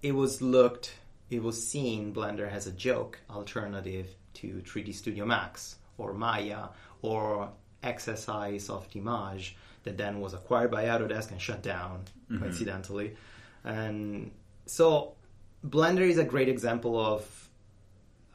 It 0.02 0.12
was 0.12 0.40
looked, 0.42 0.94
it 1.30 1.42
was 1.42 1.66
seen 1.66 2.14
Blender 2.14 2.50
as 2.50 2.66
a 2.66 2.72
joke 2.72 3.18
alternative 3.30 4.06
to 4.34 4.62
3D 4.64 4.94
Studio 4.94 5.24
Max 5.26 5.76
or 5.96 6.12
Maya 6.12 6.68
or 7.02 7.50
XSI 7.82 8.56
Softimage 8.56 9.54
that 9.82 9.96
then 9.96 10.20
was 10.20 10.34
acquired 10.34 10.70
by 10.70 10.84
Autodesk 10.84 11.30
and 11.32 11.40
shut 11.40 11.62
down 11.62 12.04
Mm-hmm. 12.30 12.42
coincidentally. 12.42 13.16
And 13.64 14.30
so 14.66 15.14
Blender 15.66 16.06
is 16.06 16.18
a 16.18 16.24
great 16.24 16.50
example 16.50 17.00
of 17.00 17.48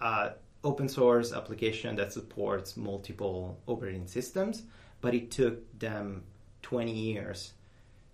uh, 0.02 0.30
open 0.64 0.88
source 0.88 1.34
application 1.34 1.96
that 1.98 2.14
supports 2.14 2.78
multiple 2.78 3.60
operating 3.68 4.08
systems, 4.08 4.64
but 5.02 5.14
it 5.14 5.32
took 5.32 5.80
them 5.80 6.24
20 6.62 6.92
years 6.92 7.54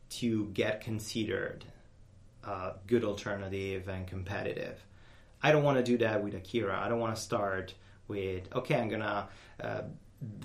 to 0.09 0.45
get 0.47 0.81
considered 0.81 1.65
a 2.43 2.73
good 2.87 3.03
alternative 3.03 3.87
and 3.87 4.07
competitive. 4.07 4.83
I 5.41 5.51
don't 5.51 5.63
want 5.63 5.77
to 5.77 5.83
do 5.83 5.97
that 5.99 6.23
with 6.23 6.33
Akira. 6.33 6.79
I 6.79 6.89
don't 6.89 6.99
want 6.99 7.15
to 7.15 7.21
start 7.21 7.73
with, 8.07 8.53
okay, 8.55 8.75
I'm 8.75 8.89
going 8.89 9.01
to 9.01 9.27
uh, 9.61 9.81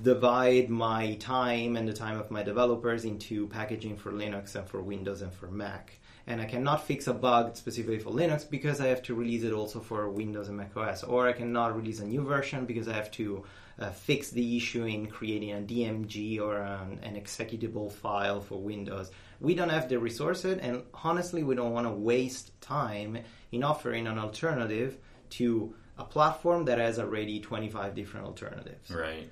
divide 0.03 0.69
my 0.69 1.15
time 1.15 1.77
and 1.77 1.89
the 1.89 1.93
time 1.93 2.21
of 2.21 2.31
my 2.31 2.43
developers 2.43 3.05
into 3.05 3.49
packaging 3.49 3.97
for 3.97 4.13
Linux 4.13 4.55
and 4.55 4.69
for 4.69 4.83
Windows 4.83 5.23
and 5.23 5.33
for 5.33 5.49
Mac. 5.49 5.99
And 6.27 6.41
I 6.41 6.47
cannot 6.47 6.87
fix 6.87 7.07
a 7.07 7.13
bug 7.13 7.55
specifically 7.57 7.99
for 7.99 8.11
Linux 8.11 8.49
because 8.49 8.81
I 8.81 8.87
have 8.87 9.03
to 9.03 9.15
release 9.15 9.43
it 9.43 9.53
also 9.53 9.81
for 9.81 10.09
Windows 10.09 10.49
and 10.49 10.57
Mac 10.57 10.75
OS. 10.77 11.03
Or 11.05 11.29
I 11.29 11.33
cannot 11.33 11.77
release 11.77 12.01
a 12.01 12.07
new 12.07 12.23
version 12.23 12.65
because 12.65 12.89
I 12.89 12.95
have 12.95 13.11
to 13.13 13.45
uh, 13.79 13.91
fix 13.91 14.31
the 14.31 14.57
issue 14.57 14.85
in 14.85 15.07
creating 15.09 15.53
a 15.53 15.57
DMG 15.57 16.41
or 16.41 16.59
an, 16.59 16.99
an 17.03 17.17
executable 17.17 17.93
file 17.93 18.41
for 18.41 18.59
Windows. 18.59 19.11
We 19.41 19.55
don't 19.55 19.69
have 19.69 19.89
the 19.89 19.99
resources, 19.99 20.59
and 20.59 20.83
honestly, 21.03 21.43
we 21.43 21.55
don't 21.57 21.73
want 21.73 21.87
to 21.87 21.93
waste 21.93 22.59
time 22.63 23.19
in 23.53 23.63
offering 23.63 24.07
an 24.07 24.19
alternative 24.19 24.97
to 25.31 25.75
a 25.99 26.05
platform 26.05 26.65
that 26.67 26.79
has 26.79 26.99
already 26.99 27.41
25 27.41 27.95
different 27.95 28.27
alternatives 28.27 28.91
Right. 28.91 29.29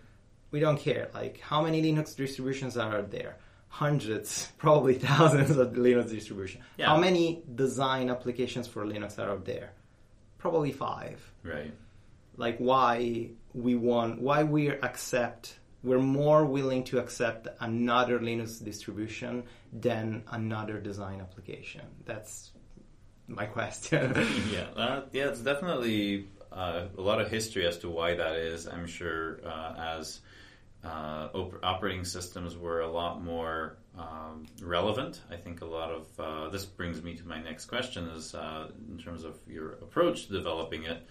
we 0.51 0.61
don't 0.61 0.79
care. 0.79 1.09
Like, 1.15 1.41
how 1.41 1.63
many 1.63 1.81
Linux 1.83 2.15
distributions 2.15 2.77
are 2.77 3.03
there? 3.03 3.37
Hundreds, 3.73 4.53
probably 4.59 4.95
thousands 4.95 5.57
of 5.57 5.73
Linux 5.73 6.11
distribution. 6.11 6.61
Yeah. 6.77 6.89
How 6.89 6.99
many 6.99 7.43
design 7.55 8.11
applications 8.11 8.69
for 8.69 8.85
Linux 8.85 9.19
are 9.19 9.31
out 9.31 9.47
there? 9.47 9.73
Probably 10.37 10.73
five. 10.73 11.19
Right. 11.43 11.73
Like, 12.37 12.59
why 12.59 13.31
we 13.55 13.75
want, 13.75 14.21
why 14.21 14.43
we 14.43 14.69
accept, 14.69 15.59
we're 15.83 16.01
more 16.01 16.45
willing 16.45 16.85
to 16.85 16.99
accept 16.99 17.49
another 17.61 18.19
Linux 18.19 18.63
distribution 18.63 19.45
than 19.73 20.25
another 20.31 20.79
design 20.79 21.23
application. 21.23 21.81
That's 22.05 22.51
my 23.27 23.47
question. 23.47 24.15
yeah, 24.53 24.67
uh, 24.77 25.03
yeah, 25.13 25.29
it's 25.29 25.41
definitely 25.41 26.29
uh, 26.53 26.89
a 26.97 27.01
lot 27.01 27.23
of 27.23 27.31
history 27.31 27.67
as 27.67 27.79
to 27.79 27.89
why 27.89 28.17
that 28.17 28.37
is. 28.37 28.67
I'm 28.67 28.87
sure 28.87 29.41
uh, 29.47 29.97
as 29.99 30.21
uh, 30.85 31.29
op- 31.35 31.61
operating 31.63 32.05
systems 32.05 32.57
were 32.57 32.81
a 32.81 32.91
lot 32.91 33.23
more 33.23 33.77
um, 33.97 34.47
relevant. 34.63 35.21
I 35.31 35.37
think 35.37 35.61
a 35.61 35.67
lot 35.67 35.91
of 35.91 36.21
uh, 36.21 36.49
this 36.51 36.65
brings 36.65 37.03
me 37.03 37.15
to 37.15 37.27
my 37.27 37.41
next 37.41 37.67
question: 37.67 38.09
is 38.09 38.35
uh, 38.35 38.69
in 38.91 38.99
terms 38.99 39.25
of 39.25 39.37
your 39.49 39.73
approach 39.75 40.27
to 40.27 40.33
developing 40.33 40.85
it. 40.85 41.03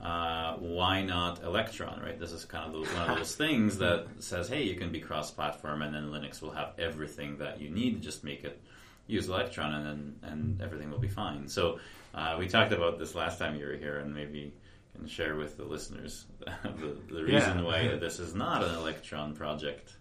Uh, 0.00 0.56
why 0.56 1.02
not 1.02 1.42
Electron? 1.44 2.00
Right, 2.00 2.18
this 2.18 2.32
is 2.32 2.46
kind 2.46 2.64
of 2.64 2.72
those, 2.72 2.88
one 2.94 3.10
of 3.10 3.18
those 3.18 3.36
things 3.36 3.76
that 3.78 4.06
says, 4.18 4.48
"Hey, 4.48 4.62
you 4.62 4.74
can 4.74 4.90
be 4.90 4.98
cross-platform, 4.98 5.82
and 5.82 5.94
then 5.94 6.06
Linux 6.06 6.40
will 6.40 6.52
have 6.52 6.72
everything 6.78 7.36
that 7.38 7.60
you 7.60 7.68
need. 7.68 8.00
Just 8.00 8.24
make 8.24 8.42
it 8.42 8.60
use 9.06 9.28
Electron, 9.28 9.74
and 9.74 9.86
then 9.86 10.16
and 10.22 10.62
everything 10.62 10.90
will 10.90 10.98
be 10.98 11.08
fine." 11.08 11.46
So 11.48 11.80
uh, 12.14 12.36
we 12.38 12.48
talked 12.48 12.72
about 12.72 12.98
this 12.98 13.14
last 13.14 13.38
time 13.38 13.56
you 13.56 13.66
were 13.66 13.76
here, 13.76 13.98
and 13.98 14.14
maybe 14.14 14.54
can 14.96 15.06
share 15.08 15.36
with 15.36 15.56
the 15.56 15.64
listeners 15.64 16.26
the, 16.40 16.96
the 17.12 17.22
reason 17.24 17.58
Yeah. 17.58 17.62
why 17.64 17.96
this 17.96 18.18
is 18.18 18.34
not 18.34 18.62
an 18.64 18.74
Electron 18.74 19.34
project. 19.34 19.96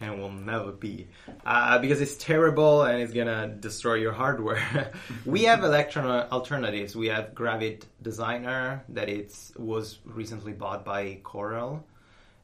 and 0.00 0.18
will 0.18 0.32
never 0.32 0.72
be 0.72 1.06
uh, 1.46 1.78
because 1.78 2.00
it's 2.00 2.16
terrible 2.16 2.82
and 2.82 3.00
it's 3.02 3.12
gonna 3.12 3.48
destroy 3.60 3.94
your 3.94 4.12
hardware. 4.12 4.92
we 5.24 5.44
have 5.44 5.62
electron 5.62 6.06
alternatives. 6.32 6.96
We 6.96 7.06
have 7.08 7.32
Gravit 7.34 7.84
Designer 8.02 8.84
that 8.90 9.08
it's 9.08 9.52
was 9.56 9.98
recently 10.04 10.52
bought 10.52 10.84
by 10.84 11.20
Corel, 11.22 11.82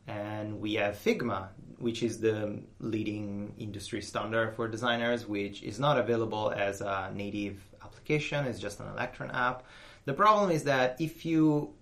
and 0.07 0.61
we 0.61 0.75
have 0.75 0.95
Figma, 0.97 1.49
which 1.79 2.03
is 2.05 2.21
the 2.21 2.63
leading 2.79 3.53
industry 3.59 4.01
standard 4.03 4.55
for 4.55 4.69
designers, 4.69 5.27
which 5.27 5.63
is 5.63 5.79
not 5.81 5.99
available 5.99 6.53
as 6.57 6.81
a 6.81 7.11
native 7.15 7.57
application. 7.83 8.47
It's 8.47 8.61
just 8.61 8.79
an 8.81 8.87
Electron 8.89 9.31
app. 9.33 9.65
The 10.05 10.15
problem 10.15 10.51
is 10.51 10.65
that 10.65 10.97
if 11.01 11.25
you 11.27 11.75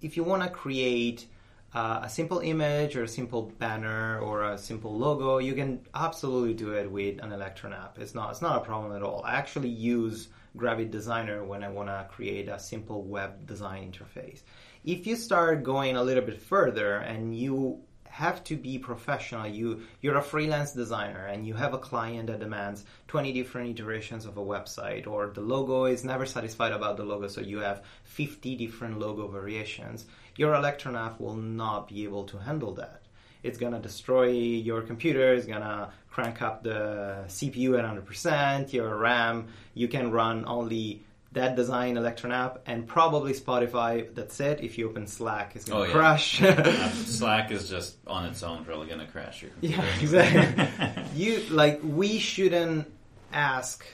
if 0.00 0.16
you 0.16 0.24
want 0.24 0.42
to 0.42 0.48
create 0.48 1.26
uh, 1.74 2.00
a 2.02 2.08
simple 2.08 2.38
image 2.38 2.96
or 2.96 3.04
a 3.04 3.08
simple 3.08 3.52
banner 3.58 4.18
or 4.20 4.52
a 4.52 4.58
simple 4.58 4.96
logo, 4.96 5.38
you 5.38 5.54
can 5.54 5.80
absolutely 5.94 6.54
do 6.54 6.72
it 6.72 6.90
with 6.90 7.22
an 7.22 7.32
Electron 7.32 7.72
app. 7.72 7.98
It's 7.98 8.14
not 8.14 8.30
it's 8.30 8.42
not 8.42 8.56
a 8.56 8.64
problem 8.64 8.96
at 8.96 9.02
all. 9.02 9.22
I 9.24 9.34
actually 9.34 9.68
use 9.68 10.28
Gravit 10.56 10.90
Designer 10.90 11.44
when 11.44 11.62
I 11.62 11.68
want 11.68 11.88
to 11.88 12.06
create 12.10 12.48
a 12.48 12.58
simple 12.58 13.02
web 13.02 13.46
design 13.46 13.92
interface. 13.92 14.42
If 14.84 15.06
you 15.06 15.16
start 15.16 15.62
going 15.62 15.96
a 15.96 16.02
little 16.02 16.24
bit 16.24 16.40
further 16.40 16.96
and 16.96 17.36
you 17.36 17.80
have 18.18 18.42
to 18.42 18.56
be 18.56 18.78
professional. 18.78 19.46
You 19.46 19.82
you're 20.00 20.18
a 20.18 20.22
freelance 20.22 20.72
designer 20.72 21.26
and 21.26 21.46
you 21.46 21.54
have 21.54 21.72
a 21.72 21.78
client 21.78 22.26
that 22.26 22.40
demands 22.40 22.84
20 23.06 23.32
different 23.32 23.70
iterations 23.70 24.26
of 24.26 24.36
a 24.36 24.44
website 24.44 25.06
or 25.06 25.28
the 25.28 25.40
logo 25.40 25.84
is 25.84 26.02
never 26.02 26.26
satisfied 26.26 26.72
about 26.72 26.96
the 26.96 27.04
logo 27.04 27.28
so 27.28 27.40
you 27.40 27.58
have 27.58 27.84
50 28.02 28.56
different 28.56 28.98
logo 28.98 29.28
variations. 29.28 30.06
Your 30.34 30.54
Electron 30.54 30.96
app 30.96 31.20
will 31.20 31.36
not 31.36 31.86
be 31.86 32.02
able 32.02 32.24
to 32.24 32.38
handle 32.38 32.72
that. 32.74 33.02
It's 33.44 33.58
gonna 33.58 33.78
destroy 33.78 34.30
your 34.30 34.82
computer. 34.82 35.34
It's 35.34 35.46
gonna 35.46 35.92
crank 36.10 36.42
up 36.42 36.64
the 36.64 37.22
CPU 37.28 37.78
at 37.78 37.84
100%. 37.84 38.72
Your 38.72 38.96
RAM. 38.96 39.46
You 39.74 39.86
can 39.86 40.10
run 40.10 40.44
only 40.44 41.04
that 41.38 41.56
design 41.56 41.96
Electron 41.96 42.32
app 42.32 42.60
and 42.66 42.86
probably 42.86 43.32
Spotify. 43.32 44.14
That's 44.14 44.38
it. 44.40 44.60
If 44.62 44.76
you 44.78 44.88
open 44.88 45.06
Slack, 45.06 45.56
it's 45.56 45.64
gonna 45.64 45.80
Oh, 45.80 45.84
yeah. 45.84 45.92
crash. 45.92 46.42
Uh, 46.42 46.90
Slack 47.18 47.50
is 47.50 47.68
just 47.68 47.96
on 48.06 48.26
its 48.26 48.42
own 48.42 48.64
really 48.66 48.86
to 48.88 49.06
crash 49.06 49.42
your 49.42 49.50
computer. 49.52 49.82
Yeah, 49.82 50.00
exactly. 50.00 51.02
you 51.16 51.40
like 51.50 51.80
we 51.82 52.18
shouldn't 52.18 52.86
ask 53.32 53.84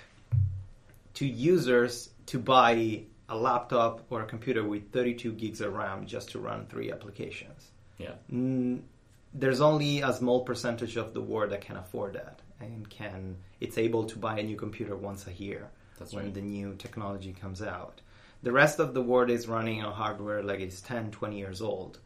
to 1.14 1.26
users 1.26 2.10
to 2.26 2.38
buy 2.38 3.02
a 3.28 3.36
laptop 3.36 4.02
or 4.10 4.22
a 4.22 4.26
computer 4.26 4.62
with 4.64 4.90
32 4.92 5.32
gigs 5.32 5.60
of 5.60 5.72
RAM 5.74 6.06
just 6.06 6.30
to 6.32 6.38
run 6.38 6.66
three 6.66 6.90
applications. 6.92 7.70
yeah. 7.98 8.12
Mm, 8.32 8.82
there's 9.36 9.60
only 9.60 10.00
a 10.00 10.12
small 10.12 10.44
percentage 10.44 10.96
of 10.96 11.12
the 11.12 11.20
world 11.20 11.50
that 11.50 11.60
can 11.60 11.76
afford 11.76 12.12
that 12.14 12.40
and 12.60 12.88
can 12.88 13.36
it's 13.60 13.78
able 13.78 14.04
to 14.04 14.16
buy 14.18 14.38
a 14.38 14.42
new 14.42 14.56
computer 14.56 14.94
once 14.96 15.26
a 15.26 15.32
year 15.32 15.70
That's 15.98 16.12
when 16.12 16.26
right. 16.26 16.34
the 16.34 16.42
new 16.42 16.74
technology 16.74 17.32
comes 17.32 17.62
out. 17.62 18.00
The 18.42 18.52
rest 18.52 18.78
of 18.78 18.94
the 18.94 19.02
world 19.02 19.30
is 19.30 19.48
running 19.48 19.82
on 19.82 19.92
hardware 19.92 20.42
like 20.42 20.60
it's 20.60 20.80
10, 20.82 21.10
20 21.12 21.38
years 21.38 21.62
old. 21.62 21.98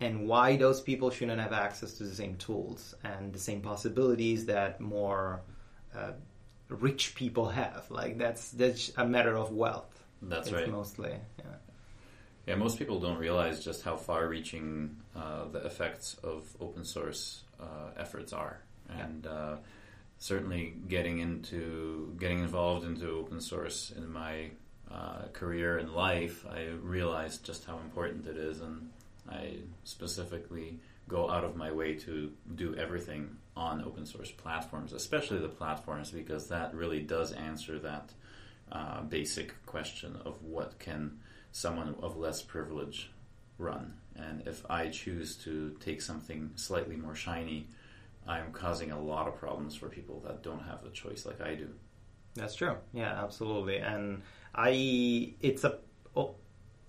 And 0.00 0.26
why 0.26 0.56
those 0.56 0.80
people 0.80 1.10
shouldn't 1.10 1.40
have 1.40 1.52
access 1.52 1.92
to 1.94 2.04
the 2.04 2.14
same 2.14 2.36
tools 2.36 2.94
and 3.04 3.32
the 3.32 3.38
same 3.38 3.60
possibilities 3.60 4.46
that 4.46 4.80
more 4.80 5.42
uh, 5.94 6.12
rich 6.68 7.14
people 7.14 7.48
have. 7.48 7.86
Like 7.90 8.18
that's 8.18 8.50
that's 8.50 8.92
a 8.96 9.06
matter 9.06 9.36
of 9.36 9.52
wealth. 9.52 10.02
That's 10.22 10.52
right. 10.52 10.70
Mostly, 10.70 11.14
yeah. 11.38 11.44
Yeah, 12.46 12.54
most 12.56 12.78
people 12.78 12.98
don't 12.98 13.18
realize 13.18 13.62
just 13.62 13.82
how 13.82 13.96
far-reaching 13.96 14.96
uh, 15.14 15.44
the 15.52 15.64
effects 15.66 16.16
of 16.22 16.44
open 16.60 16.84
source 16.84 17.42
uh, 17.60 17.90
efforts 17.96 18.32
are, 18.32 18.60
and 18.88 19.26
uh, 19.26 19.56
certainly 20.20 20.74
getting 20.86 21.18
into 21.18 22.14
getting 22.20 22.38
involved 22.40 22.84
into 22.86 23.10
open 23.10 23.40
source 23.40 23.90
in 23.96 24.08
my 24.12 24.50
uh, 24.90 25.22
career 25.32 25.78
and 25.78 25.92
life, 25.92 26.44
I 26.48 26.68
realized 26.82 27.44
just 27.44 27.64
how 27.64 27.78
important 27.78 28.26
it 28.26 28.36
is, 28.36 28.60
and 28.60 28.90
I 29.28 29.56
specifically 29.84 30.78
go 31.08 31.28
out 31.28 31.42
of 31.42 31.56
my 31.56 31.72
way 31.72 31.94
to 31.94 32.30
do 32.54 32.76
everything 32.76 33.36
on 33.56 33.82
open 33.82 34.04
source 34.06 34.30
platforms, 34.30 34.92
especially 34.92 35.38
the 35.38 35.48
platforms, 35.48 36.10
because 36.10 36.48
that 36.48 36.74
really 36.74 37.00
does 37.00 37.32
answer 37.32 37.78
that 37.78 38.10
uh, 38.70 39.00
basic 39.02 39.54
question 39.64 40.16
of 40.24 40.42
what 40.42 40.78
can 40.78 41.18
someone 41.50 41.94
of 42.02 42.16
less 42.16 42.42
privilege 42.42 43.10
run. 43.58 43.94
And 44.16 44.46
if 44.46 44.64
I 44.70 44.88
choose 44.88 45.36
to 45.44 45.76
take 45.80 46.02
something 46.02 46.50
slightly 46.56 46.96
more 46.96 47.14
shiny, 47.14 47.68
I'm 48.26 48.52
causing 48.52 48.90
a 48.90 49.00
lot 49.00 49.26
of 49.28 49.36
problems 49.36 49.74
for 49.74 49.88
people 49.88 50.20
that 50.26 50.42
don't 50.42 50.62
have 50.62 50.82
the 50.82 50.90
choice 50.90 51.26
like 51.26 51.40
I 51.40 51.54
do. 51.54 51.68
That's 52.34 52.54
true. 52.54 52.76
Yeah, 52.92 53.22
absolutely. 53.22 53.78
And 53.78 54.22
I, 54.54 55.34
it's 55.40 55.64
a, 55.64 55.78
oh, 56.14 56.36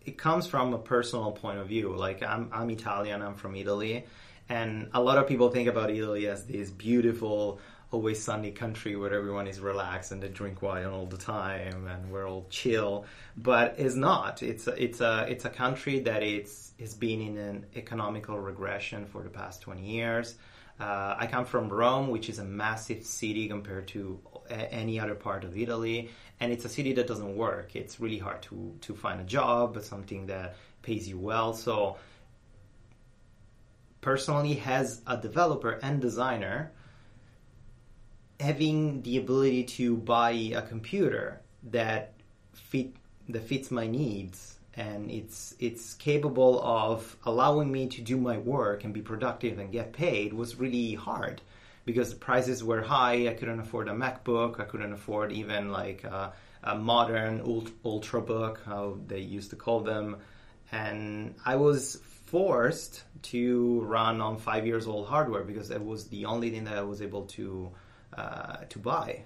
it 0.06 0.18
comes 0.18 0.48
from 0.48 0.74
a 0.74 0.78
personal 0.78 1.32
point 1.32 1.60
of 1.60 1.68
view. 1.68 1.96
Like 1.96 2.22
I'm, 2.24 2.50
I'm 2.52 2.70
Italian. 2.70 3.22
I'm 3.22 3.36
from 3.36 3.56
Italy, 3.56 4.06
and 4.50 4.90
a 4.94 5.02
lot 5.02 5.18
of 5.18 5.28
people 5.28 5.50
think 5.50 5.68
about 5.68 5.90
Italy 5.90 6.28
as 6.28 6.46
this 6.46 6.70
beautiful, 6.70 7.60
always 7.92 8.24
sunny 8.24 8.52
country 8.52 8.96
where 8.96 9.14
everyone 9.14 9.48
is 9.48 9.60
relaxed 9.60 10.12
and 10.12 10.22
they 10.22 10.30
drink 10.30 10.62
wine 10.62 10.86
all 10.86 11.06
the 11.06 11.18
time 11.18 11.88
and 11.88 12.12
we're 12.12 12.28
all 12.28 12.46
chill. 12.50 13.06
But 13.36 13.76
it's 13.78 13.96
not. 13.96 14.42
It's 14.44 14.68
a, 14.68 14.84
it's 14.84 15.02
a 15.02 15.26
it's 15.30 15.46
a 15.46 15.50
country 15.50 16.00
that 16.02 16.24
it's 16.24 16.74
it's 16.80 16.94
been 16.94 17.22
in 17.22 17.38
an 17.38 17.66
economical 17.76 18.40
regression 18.40 19.06
for 19.06 19.24
the 19.24 19.30
past 19.30 19.62
twenty 19.62 19.86
years. 19.86 20.36
Uh, 20.80 21.16
I 21.18 21.28
come 21.28 21.46
from 21.46 21.70
Rome, 21.70 22.10
which 22.10 22.30
is 22.30 22.40
a 22.40 22.44
massive 22.44 23.06
city 23.06 23.48
compared 23.48 23.88
to 23.90 24.20
a- 24.50 24.74
any 24.74 25.00
other 25.00 25.16
part 25.16 25.44
of 25.44 25.56
Italy, 25.56 26.10
and 26.40 26.52
it's 26.52 26.66
a 26.66 26.70
city 26.70 26.94
that 26.94 27.08
doesn't 27.08 27.36
work. 27.36 27.76
It's 27.76 28.00
really 28.00 28.18
hard 28.18 28.42
to 28.44 28.76
to 28.82 28.96
find 28.96 29.22
a 29.22 29.24
job, 29.24 29.80
something 29.84 30.26
that 30.28 30.56
pays 30.82 31.08
you 31.08 31.20
well. 31.20 31.54
So, 31.54 31.98
personally, 34.02 34.62
as 34.66 35.02
a 35.06 35.18
developer 35.18 35.80
and 35.84 36.02
designer, 36.02 36.72
having 38.40 39.04
the 39.04 39.18
ability 39.18 39.64
to 39.64 39.98
buy 39.98 40.32
a 40.32 40.62
computer 40.64 41.42
that 41.64 42.14
fit 42.54 42.96
that 43.30 43.44
fits 43.44 43.70
my 43.70 43.88
needs 43.88 44.58
and 44.76 45.12
it's 45.12 45.54
it's 45.60 45.96
capable 45.96 46.62
of 46.64 47.18
allowing 47.26 47.72
me 47.72 47.88
to 47.88 48.02
do 48.02 48.18
my 48.18 48.38
work 48.38 48.84
and 48.84 48.94
be 48.94 49.02
productive 49.02 49.60
and 49.60 49.72
get 49.72 49.92
paid 49.92 50.34
was 50.34 50.56
really 50.56 50.94
hard 50.94 51.42
because 51.86 52.12
the 52.12 52.16
prices 52.16 52.64
were 52.64 52.82
high. 52.82 53.28
I 53.28 53.34
couldn't 53.34 53.60
afford 53.60 53.88
a 53.88 53.92
MacBook. 53.92 54.60
I 54.60 54.64
couldn't 54.66 54.94
afford 54.94 55.32
even 55.32 55.72
like 55.72 56.04
a, 56.04 56.34
a 56.64 56.76
modern 56.76 57.42
ult- 57.42 57.72
ultrabook, 57.84 58.64
how 58.64 58.98
they 59.08 59.20
used 59.20 59.50
to 59.50 59.56
call 59.56 59.82
them, 59.82 60.18
and 60.72 61.36
I 61.46 61.56
was 61.56 61.98
forced 62.26 63.04
to 63.24 63.82
run 63.82 64.22
on 64.22 64.38
five 64.38 64.66
years 64.66 64.88
old 64.88 65.08
hardware 65.08 65.44
because 65.44 65.70
it 65.70 65.84
was 65.84 66.08
the 66.08 66.26
only 66.26 66.50
thing 66.50 66.64
that 66.64 66.78
I 66.78 66.84
was 66.84 67.02
able 67.02 67.24
to 67.24 67.72
uh, 68.16 68.58
to 68.70 68.80
buy, 68.80 69.24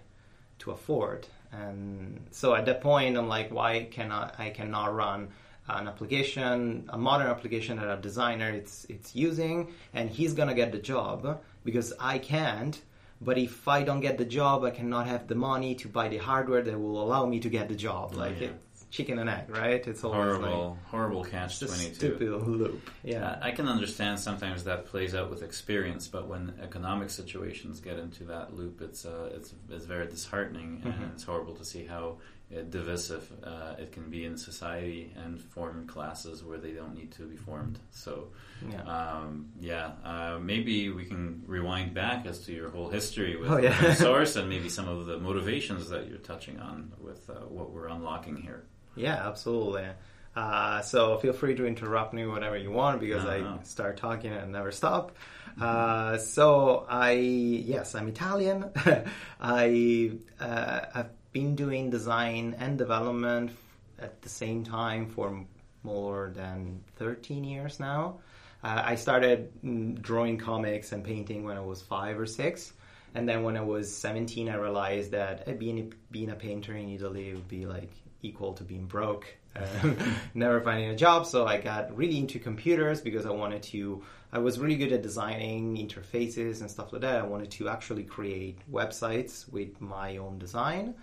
to 0.60 0.72
afford. 0.72 1.28
And 1.62 2.28
so 2.32 2.56
at 2.56 2.66
that 2.66 2.82
point, 2.82 3.18
I'm 3.18 3.28
like, 3.28 3.52
why 3.52 3.88
cannot 3.92 4.36
I 4.40 4.50
cannot 4.50 4.94
run 4.94 5.30
an 5.68 5.88
application, 5.88 6.88
a 6.90 6.98
modern 6.98 7.28
application 7.28 7.78
that 7.78 7.90
a 7.90 8.02
designer 8.02 8.50
it's 8.50 8.86
it's 8.86 9.16
using, 9.16 9.72
and 9.94 10.10
he's 10.10 10.34
gonna 10.34 10.54
get 10.54 10.72
the 10.72 10.80
job 10.80 11.42
because 11.64 11.94
I 12.00 12.18
can't. 12.18 12.80
But 13.22 13.38
if 13.38 13.68
I 13.68 13.84
don't 13.84 14.02
get 14.02 14.18
the 14.18 14.26
job, 14.26 14.64
I 14.66 14.72
cannot 14.72 15.08
have 15.08 15.28
the 15.28 15.36
money 15.36 15.74
to 15.76 15.88
buy 15.88 16.10
the 16.10 16.18
hardware 16.18 16.62
that 16.62 16.78
will 16.78 17.02
allow 17.02 17.26
me 17.26 17.40
to 17.40 17.50
get 17.50 17.70
the 17.70 17.76
job. 17.76 18.14
Like 18.14 18.36
oh, 18.38 18.42
yeah. 18.42 18.48
it's 18.48 18.65
chicken 18.96 19.20
and 19.20 19.30
egg, 19.30 19.50
right? 19.50 19.86
It's 19.86 20.04
always 20.04 20.18
Horrible, 20.38 20.70
like 20.72 20.86
horrible 20.92 21.24
catch 21.24 21.60
twenty 21.60 21.90
two. 21.90 21.94
stupid 21.96 22.30
loop. 22.48 22.90
Yeah. 23.04 23.38
I 23.42 23.52
can 23.52 23.68
understand 23.68 24.20
sometimes 24.20 24.64
that 24.64 24.86
plays 24.86 25.14
out 25.14 25.30
with 25.30 25.42
experience, 25.44 26.08
but 26.08 26.28
when 26.28 26.54
economic 26.62 27.10
situations 27.10 27.80
get 27.82 27.98
into 28.00 28.24
that 28.26 28.56
loop, 28.56 28.82
it's 28.82 29.06
uh, 29.06 29.30
it's 29.36 29.54
it's 29.70 29.86
very 29.86 30.08
disheartening, 30.08 30.82
and 30.86 30.94
Mhm. 30.94 31.12
it's 31.14 31.24
horrible 31.24 31.56
to 31.56 31.66
see 31.66 31.86
how 31.86 32.18
uh, 32.56 32.62
divisive 32.70 33.24
uh, 33.44 33.74
it 33.84 33.92
can 33.92 34.10
be 34.10 34.24
in 34.24 34.38
society 34.38 35.12
and 35.24 35.42
form 35.42 35.88
classes 35.88 36.44
where 36.44 36.60
they 36.60 36.74
don't 36.80 36.94
need 36.94 37.12
to 37.12 37.24
be 37.24 37.36
formed. 37.36 37.80
So, 37.90 38.28
Yeah. 38.72 38.84
um, 38.84 39.48
yeah, 39.60 39.88
uh, 40.12 40.38
maybe 40.40 40.90
we 40.90 41.06
can 41.06 41.42
rewind 41.48 41.96
back 41.96 42.28
as 42.28 42.38
to 42.46 42.54
your 42.54 42.70
whole 42.70 42.88
history 42.90 43.36
with 43.36 43.50
Oh, 43.52 43.58
yeah. 43.58 43.94
source 43.96 44.36
and 44.36 44.48
maybe 44.48 44.70
some 44.70 44.88
of 44.88 45.08
the 45.08 45.18
motivations 45.18 45.90
that 45.90 46.08
you're 46.08 46.20
touching 46.20 46.60
on 46.60 46.92
with 47.00 47.28
uh, 47.32 47.34
what 47.58 47.72
we're 47.72 47.88
unlocking 47.88 48.38
here. 48.38 48.64
Yeah, 48.96 49.28
absolutely. 49.28 49.88
Uh, 50.36 50.82
so 50.82 51.18
feel 51.18 51.34
free 51.34 51.56
to 51.56 51.66
interrupt 51.66 52.14
me 52.14 52.26
whenever 52.26 52.58
you 52.58 52.70
want 52.72 53.00
because 53.00 53.24
No, 53.24 53.30
I 53.30 53.40
no. 53.40 53.60
start 53.64 53.98
talking 53.98 54.34
and 54.34 54.52
never 54.52 54.72
stop. 54.72 55.16
Uh, 55.60 56.18
so 56.18 56.86
I 56.90 57.12
yes, 57.12 57.96
I'm 57.96 58.10
Italian. 58.10 58.72
I 59.40 60.12
uh, 60.40 60.82
I've 60.94 61.32
been 61.32 61.56
doing 61.56 61.90
design 61.90 62.56
and 62.60 62.78
development 62.78 63.52
at 64.00 64.22
the 64.22 64.30
same 64.30 64.66
time 64.66 65.08
for 65.08 65.46
more 65.84 66.34
than 66.36 66.82
13 66.98 67.46
years 67.46 67.80
now. 67.80 68.20
Uh, 68.64 68.82
I 68.84 68.96
started 68.96 69.52
mm, 69.64 70.02
drawing 70.02 70.38
comics 70.38 70.92
and 70.92 71.04
painting 71.04 71.44
when 71.46 71.56
I 71.56 71.62
was 71.62 71.82
five 71.82 72.20
or 72.20 72.26
six. 72.26 72.74
And 73.14 73.30
then 73.30 73.44
when 73.44 73.56
I 73.56 73.62
was 73.62 73.96
17, 73.96 74.50
I 74.50 74.56
realized 74.56 75.12
that 75.12 75.58
being, 75.60 75.94
being 76.12 76.32
a 76.32 76.36
painter 76.36 76.76
in 76.76 76.90
Italy 76.90 77.34
would 77.34 77.48
be 77.48 77.66
like 77.66 77.92
equal 78.26 78.54
to 78.54 78.64
being 78.64 78.86
broke, 78.86 79.26
and 79.56 79.98
never 80.34 80.62
finding 80.62 80.90
a 80.90 80.96
job. 80.96 81.26
So 81.26 81.46
I 81.46 81.60
got 81.60 81.96
really 81.96 82.18
into 82.18 82.40
computers 82.40 83.02
because 83.02 83.26
I 83.26 83.32
wanted 83.32 83.64
to, 83.64 84.04
I 84.32 84.40
was 84.40 84.60
really 84.60 84.76
good 84.76 84.92
at 84.92 85.02
designing 85.02 85.78
interfaces 85.78 86.62
and 86.62 86.70
stuff 86.70 86.92
like 86.92 87.02
that. 87.02 87.22
I 87.22 87.26
wanted 87.26 87.52
to 87.52 87.70
actually 87.70 88.04
create 88.04 88.60
websites 88.72 89.52
with 89.52 89.80
my 89.80 90.18
own 90.18 90.40
design. 90.40 90.96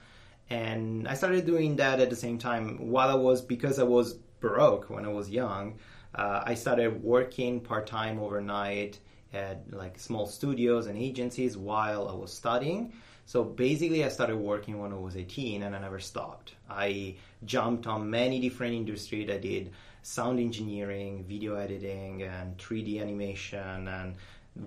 And 0.51 1.09
I 1.09 1.15
started 1.15 1.47
doing 1.47 1.77
that 1.77 2.01
at 2.01 2.11
the 2.11 2.17
same 2.17 2.39
time 2.39 2.91
while 2.91 3.09
I 3.09 3.15
was, 3.15 3.41
because 3.41 3.79
I 3.79 3.85
was 3.85 4.15
broke 4.41 4.91
when 4.91 5.05
I 5.05 5.09
was 5.09 5.31
young, 5.31 5.79
uh, 6.15 6.43
I 6.45 6.55
started 6.55 7.03
working 7.03 7.61
part 7.61 7.87
time 7.87 8.19
overnight 8.19 8.99
at 9.33 9.73
like 9.73 9.99
small 9.99 10.27
studios 10.27 10.87
and 10.87 10.99
agencies 10.99 11.57
while 11.57 12.09
I 12.09 12.13
was 12.13 12.33
studying. 12.33 12.93
So 13.25 13.45
basically, 13.45 14.05
I 14.05 14.09
started 14.09 14.37
working 14.37 14.81
when 14.81 14.93
I 14.93 14.97
was 14.97 15.17
18 15.17 15.63
and 15.63 15.75
I 15.75 15.79
never 15.79 16.01
stopped. 16.01 16.55
I 16.69 17.17
jumped 17.45 17.87
on 17.87 18.11
many 18.11 18.41
different 18.41 18.75
industries. 18.75 19.31
I 19.31 19.39
did 19.39 19.71
sound 20.03 20.41
engineering, 20.41 21.25
video 21.25 21.55
editing, 21.55 22.23
and 22.23 22.59
3D 22.59 23.01
animation, 23.01 23.89
and 23.89 24.17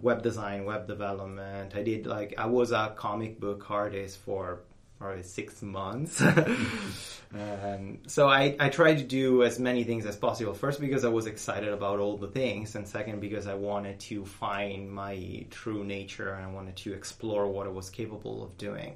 web 0.01 0.23
design, 0.23 0.65
web 0.65 0.87
development. 0.87 1.75
I 1.75 1.83
did 1.83 2.07
like, 2.07 2.33
I 2.37 2.45
was 2.45 2.71
a 2.71 2.93
comic 2.95 3.39
book 3.39 3.69
artist 3.69 4.17
for 4.19 4.61
probably 4.99 5.23
six 5.23 5.61
months. 5.61 6.21
um, 7.33 7.99
so 8.07 8.27
I, 8.27 8.55
I 8.59 8.69
tried 8.69 8.97
to 8.99 9.03
do 9.03 9.43
as 9.43 9.59
many 9.59 9.83
things 9.83 10.05
as 10.05 10.15
possible. 10.15 10.53
First, 10.53 10.79
because 10.79 11.03
I 11.05 11.09
was 11.09 11.25
excited 11.25 11.69
about 11.69 11.99
all 11.99 12.17
the 12.17 12.27
things, 12.27 12.75
and 12.75 12.87
second, 12.87 13.19
because 13.19 13.47
I 13.47 13.55
wanted 13.55 13.99
to 14.01 14.25
find 14.25 14.89
my 14.91 15.45
true 15.49 15.83
nature 15.83 16.33
and 16.33 16.45
I 16.45 16.47
wanted 16.47 16.75
to 16.77 16.93
explore 16.93 17.47
what 17.47 17.67
I 17.67 17.71
was 17.71 17.89
capable 17.89 18.43
of 18.43 18.57
doing. 18.57 18.95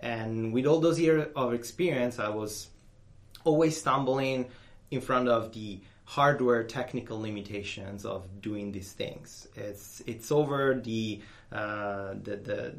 And 0.00 0.52
with 0.52 0.66
all 0.66 0.80
those 0.80 1.00
years 1.00 1.28
of 1.34 1.54
experience, 1.54 2.18
I 2.18 2.28
was 2.28 2.68
always 3.44 3.78
stumbling 3.78 4.46
in 4.90 5.00
front 5.00 5.28
of 5.28 5.52
the 5.52 5.80
hardware 6.04 6.64
technical 6.64 7.20
limitations 7.20 8.06
of 8.06 8.40
doing 8.40 8.72
these 8.72 8.92
things. 8.92 9.48
It's 9.54 10.02
it's 10.06 10.32
over 10.32 10.80
the 10.82 11.20
uh, 11.52 12.14
the 12.22 12.36
the 12.36 12.74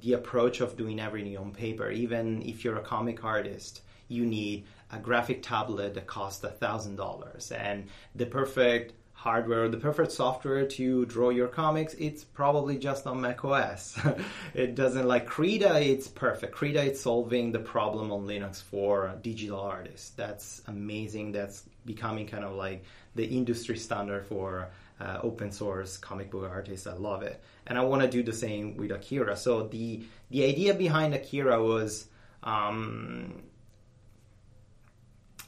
the 0.00 0.12
approach 0.12 0.60
of 0.60 0.76
doing 0.76 1.00
everything 1.00 1.36
on 1.36 1.52
paper. 1.52 1.90
Even 1.90 2.42
if 2.42 2.64
you're 2.64 2.76
a 2.76 2.82
comic 2.82 3.24
artist, 3.24 3.82
you 4.08 4.24
need 4.24 4.64
a 4.90 4.98
graphic 4.98 5.42
tablet 5.42 5.94
that 5.94 6.06
costs 6.06 6.42
a 6.44 6.48
thousand 6.48 6.96
dollars 6.96 7.52
and 7.52 7.88
the 8.14 8.26
perfect 8.26 8.94
hardware, 9.18 9.68
the 9.68 9.76
perfect 9.76 10.12
software 10.12 10.64
to 10.64 11.04
draw 11.06 11.30
your 11.30 11.48
comics. 11.48 11.92
It's 11.94 12.22
probably 12.22 12.78
just 12.78 13.04
on 13.06 13.20
Mac 13.20 13.44
OS. 13.44 13.98
it 14.54 14.76
doesn't 14.76 15.08
like 15.08 15.26
Krita. 15.26 15.80
It's 15.80 16.06
perfect. 16.06 16.52
Krita 16.54 16.84
it's 16.84 17.00
solving 17.00 17.50
the 17.50 17.58
problem 17.58 18.12
on 18.12 18.28
Linux 18.28 18.62
for 18.62 19.14
digital 19.20 19.60
artists. 19.60 20.10
That's 20.10 20.62
amazing. 20.68 21.32
That's 21.32 21.64
becoming 21.84 22.28
kind 22.28 22.44
of 22.44 22.54
like 22.54 22.84
the 23.16 23.26
industry 23.26 23.76
standard 23.76 24.24
for 24.26 24.68
uh, 25.00 25.18
open 25.22 25.50
source 25.52 25.96
comic 25.96 26.30
book 26.30 26.48
artists. 26.50 26.86
I 26.86 26.94
love 26.94 27.22
it, 27.22 27.42
and 27.66 27.78
I 27.78 27.82
want 27.82 28.02
to 28.02 28.08
do 28.08 28.22
the 28.22 28.32
same 28.32 28.76
with 28.76 28.90
Akira. 28.90 29.36
So 29.36 29.66
the 29.68 30.04
the 30.30 30.44
idea 30.44 30.74
behind 30.74 31.14
Akira 31.14 31.62
was 31.62 32.08
um, 32.42 33.42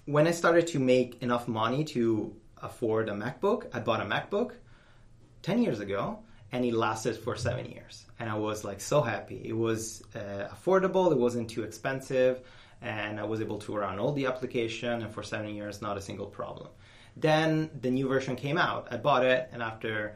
when 0.06 0.26
I 0.26 0.30
started 0.30 0.66
to 0.68 0.78
make 0.78 1.22
enough 1.22 1.48
money 1.48 1.84
to 1.84 2.34
afford 2.58 3.08
a 3.08 3.12
MacBook. 3.12 3.66
I 3.72 3.80
bought 3.80 4.00
a 4.00 4.04
MacBook 4.04 4.52
ten 5.42 5.62
years 5.62 5.80
ago, 5.80 6.20
and 6.52 6.64
it 6.64 6.74
lasted 6.74 7.16
for 7.16 7.36
seven 7.36 7.70
years, 7.70 8.06
and 8.18 8.30
I 8.30 8.36
was 8.36 8.64
like 8.64 8.80
so 8.80 9.00
happy. 9.00 9.40
It 9.44 9.56
was 9.56 10.02
uh, 10.14 10.48
affordable. 10.54 11.10
It 11.12 11.18
wasn't 11.18 11.50
too 11.50 11.62
expensive. 11.64 12.42
And 12.82 13.20
I 13.20 13.24
was 13.24 13.42
able 13.42 13.58
to 13.58 13.76
run 13.76 13.98
all 13.98 14.12
the 14.12 14.24
application, 14.24 15.02
and 15.02 15.12
for 15.12 15.22
seven 15.22 15.54
years, 15.54 15.82
not 15.82 15.98
a 15.98 16.00
single 16.00 16.24
problem. 16.24 16.68
Then 17.20 17.70
the 17.80 17.90
new 17.90 18.08
version 18.08 18.36
came 18.36 18.58
out. 18.58 18.88
I 18.90 18.96
bought 18.96 19.24
it, 19.24 19.48
and 19.52 19.62
after 19.62 20.14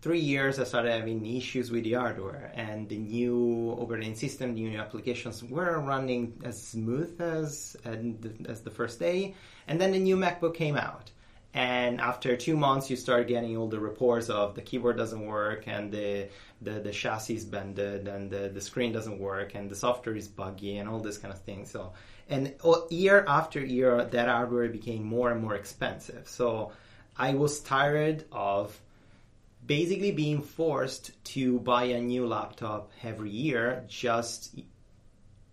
three 0.00 0.20
years, 0.20 0.58
I 0.58 0.64
started 0.64 0.92
having 0.92 1.24
issues 1.24 1.70
with 1.70 1.84
the 1.84 1.92
hardware, 1.92 2.50
and 2.54 2.88
the 2.88 2.96
new 2.96 3.76
operating 3.78 4.14
system, 4.14 4.54
the 4.54 4.62
new 4.62 4.78
applications 4.78 5.44
were 5.44 5.78
running 5.80 6.40
as 6.44 6.60
smooth 6.60 7.20
as 7.20 7.76
as 7.84 8.60
the 8.62 8.70
first 8.70 8.98
day. 8.98 9.34
And 9.68 9.80
then 9.80 9.92
the 9.92 9.98
new 9.98 10.16
MacBook 10.16 10.54
came 10.54 10.76
out, 10.76 11.10
and 11.54 12.00
after 12.00 12.36
two 12.36 12.56
months 12.56 12.88
you 12.88 12.96
start 12.96 13.28
getting 13.28 13.56
all 13.56 13.68
the 13.68 13.78
reports 13.78 14.30
of 14.30 14.54
the 14.54 14.62
keyboard 14.62 14.96
doesn't 14.96 15.26
work 15.26 15.64
and 15.66 15.92
the 15.92 16.28
the, 16.62 16.72
the 16.80 16.92
chassis 16.92 17.34
is 17.34 17.44
bended 17.44 18.08
and 18.08 18.30
the, 18.30 18.48
the 18.48 18.60
screen 18.60 18.92
doesn't 18.92 19.18
work 19.18 19.54
and 19.54 19.68
the 19.68 19.74
software 19.74 20.16
is 20.16 20.28
buggy 20.28 20.78
and 20.78 20.88
all 20.88 21.00
this 21.00 21.18
kind 21.18 21.32
of 21.34 21.40
thing 21.40 21.66
so 21.66 21.92
and 22.28 22.54
year 22.90 23.24
after 23.26 23.60
year 23.60 24.04
that 24.04 24.28
hardware 24.28 24.68
became 24.68 25.04
more 25.04 25.30
and 25.30 25.42
more 25.42 25.54
expensive. 25.54 26.28
So 26.28 26.72
i 27.16 27.34
was 27.34 27.60
tired 27.60 28.24
of 28.32 28.80
basically 29.64 30.12
being 30.12 30.42
forced 30.42 31.12
to 31.24 31.58
buy 31.60 31.84
a 31.84 32.00
new 32.00 32.26
laptop 32.26 32.90
every 33.02 33.30
year 33.30 33.84
just 33.88 34.58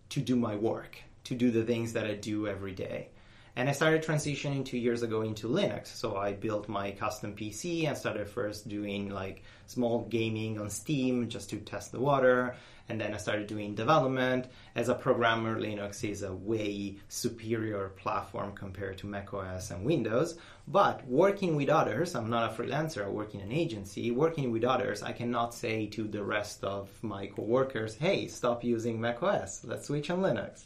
to 0.08 0.20
do 0.20 0.36
my 0.36 0.56
work 0.56 0.98
to 1.24 1.34
do 1.34 1.50
the 1.50 1.62
things 1.62 1.92
that 1.92 2.06
i 2.06 2.14
do 2.14 2.46
every 2.46 2.72
day 2.72 3.08
and 3.56 3.68
I 3.68 3.72
started 3.72 4.02
transitioning 4.04 4.64
two 4.64 4.78
years 4.78 5.02
ago 5.02 5.22
into 5.22 5.48
Linux. 5.48 5.88
So 5.88 6.16
I 6.16 6.32
built 6.32 6.68
my 6.68 6.92
custom 6.92 7.34
PC 7.34 7.86
and 7.86 7.96
started 7.96 8.28
first 8.28 8.68
doing 8.68 9.10
like 9.10 9.42
small 9.66 10.06
gaming 10.08 10.60
on 10.60 10.70
Steam 10.70 11.28
just 11.28 11.50
to 11.50 11.56
test 11.58 11.92
the 11.92 12.00
water. 12.00 12.54
And 12.88 13.00
then 13.00 13.14
I 13.14 13.18
started 13.18 13.46
doing 13.46 13.74
development. 13.74 14.46
As 14.74 14.88
a 14.88 14.94
programmer, 14.94 15.60
Linux 15.60 16.08
is 16.08 16.22
a 16.22 16.32
way 16.32 16.96
superior 17.08 17.90
platform 17.90 18.52
compared 18.52 18.98
to 18.98 19.06
macOS 19.06 19.70
and 19.70 19.84
Windows. 19.84 20.38
But 20.66 21.06
working 21.06 21.54
with 21.56 21.68
others, 21.68 22.14
I'm 22.14 22.30
not 22.30 22.50
a 22.50 22.54
freelancer, 22.54 23.04
I 23.04 23.08
work 23.08 23.34
in 23.34 23.40
an 23.40 23.52
agency. 23.52 24.10
Working 24.10 24.50
with 24.50 24.64
others, 24.64 25.02
I 25.02 25.12
cannot 25.12 25.54
say 25.54 25.86
to 25.86 26.04
the 26.04 26.22
rest 26.22 26.64
of 26.64 26.88
my 27.02 27.26
coworkers, 27.26 27.96
hey, 27.96 28.26
stop 28.26 28.64
using 28.64 29.00
macOS, 29.00 29.64
let's 29.64 29.86
switch 29.86 30.10
on 30.10 30.20
Linux. 30.20 30.64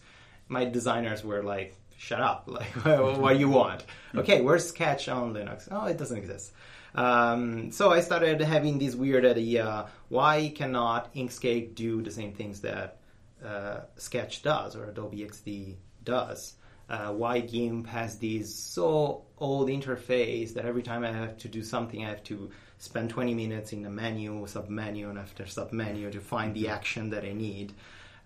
My 0.48 0.64
designers 0.64 1.24
were 1.24 1.42
like, 1.42 1.74
shut 2.04 2.20
up. 2.20 2.48
Like, 2.58 2.72
what 3.20 3.32
do 3.32 3.38
you 3.38 3.48
want? 3.48 3.84
Okay, 4.14 4.40
where's 4.42 4.68
Sketch 4.68 5.08
on 5.08 5.34
Linux? 5.34 5.68
Oh, 5.70 5.86
it 5.86 5.96
doesn't 5.96 6.16
exist. 6.16 6.52
Um, 6.94 7.72
so 7.72 7.90
I 7.90 8.00
started 8.00 8.40
having 8.40 8.78
this 8.78 8.94
weird 8.94 9.24
idea: 9.24 9.86
why 10.08 10.52
cannot 10.54 11.12
Inkscape 11.14 11.74
do 11.74 12.02
the 12.02 12.10
same 12.10 12.32
things 12.32 12.60
that 12.60 12.98
uh, 13.44 13.80
Sketch 13.96 14.42
does 14.42 14.76
or 14.76 14.84
Adobe 14.90 15.18
XD 15.18 15.76
does? 16.04 16.54
Uh, 16.88 17.12
why 17.12 17.40
GIMP 17.40 17.86
has 17.86 18.18
this 18.18 18.54
so 18.54 19.24
old 19.38 19.68
interface 19.68 20.52
that 20.52 20.66
every 20.66 20.82
time 20.82 21.02
I 21.02 21.10
have 21.10 21.38
to 21.38 21.48
do 21.48 21.62
something, 21.62 22.04
I 22.04 22.10
have 22.10 22.22
to 22.24 22.50
spend 22.76 23.08
20 23.08 23.32
minutes 23.32 23.72
in 23.72 23.82
the 23.82 23.88
menu, 23.88 24.46
sub 24.46 24.68
menu, 24.68 25.08
and 25.08 25.18
after 25.18 25.46
sub 25.46 25.72
menu 25.72 26.10
to 26.10 26.20
find 26.20 26.54
the 26.54 26.68
action 26.68 27.08
that 27.10 27.24
I 27.24 27.32
need. 27.32 27.72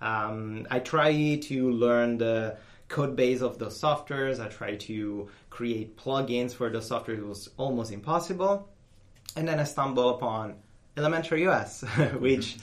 Um, 0.00 0.66
I 0.70 0.80
try 0.80 1.36
to 1.36 1.70
learn 1.70 2.18
the 2.18 2.56
code 2.88 3.16
base 3.16 3.40
of 3.40 3.58
those 3.58 3.80
softwares. 3.80 4.40
I 4.44 4.48
tried 4.48 4.80
to 4.80 5.28
create 5.50 5.96
plugins 5.96 6.52
for 6.52 6.70
those 6.70 6.88
softwares. 6.88 7.18
It 7.18 7.26
was 7.26 7.50
almost 7.56 7.92
impossible. 7.92 8.68
And 9.36 9.46
then 9.46 9.60
I 9.60 9.64
stumbled 9.64 10.16
upon 10.16 10.56
Elementary 10.96 11.46
OS, 11.46 11.82
which 12.18 12.56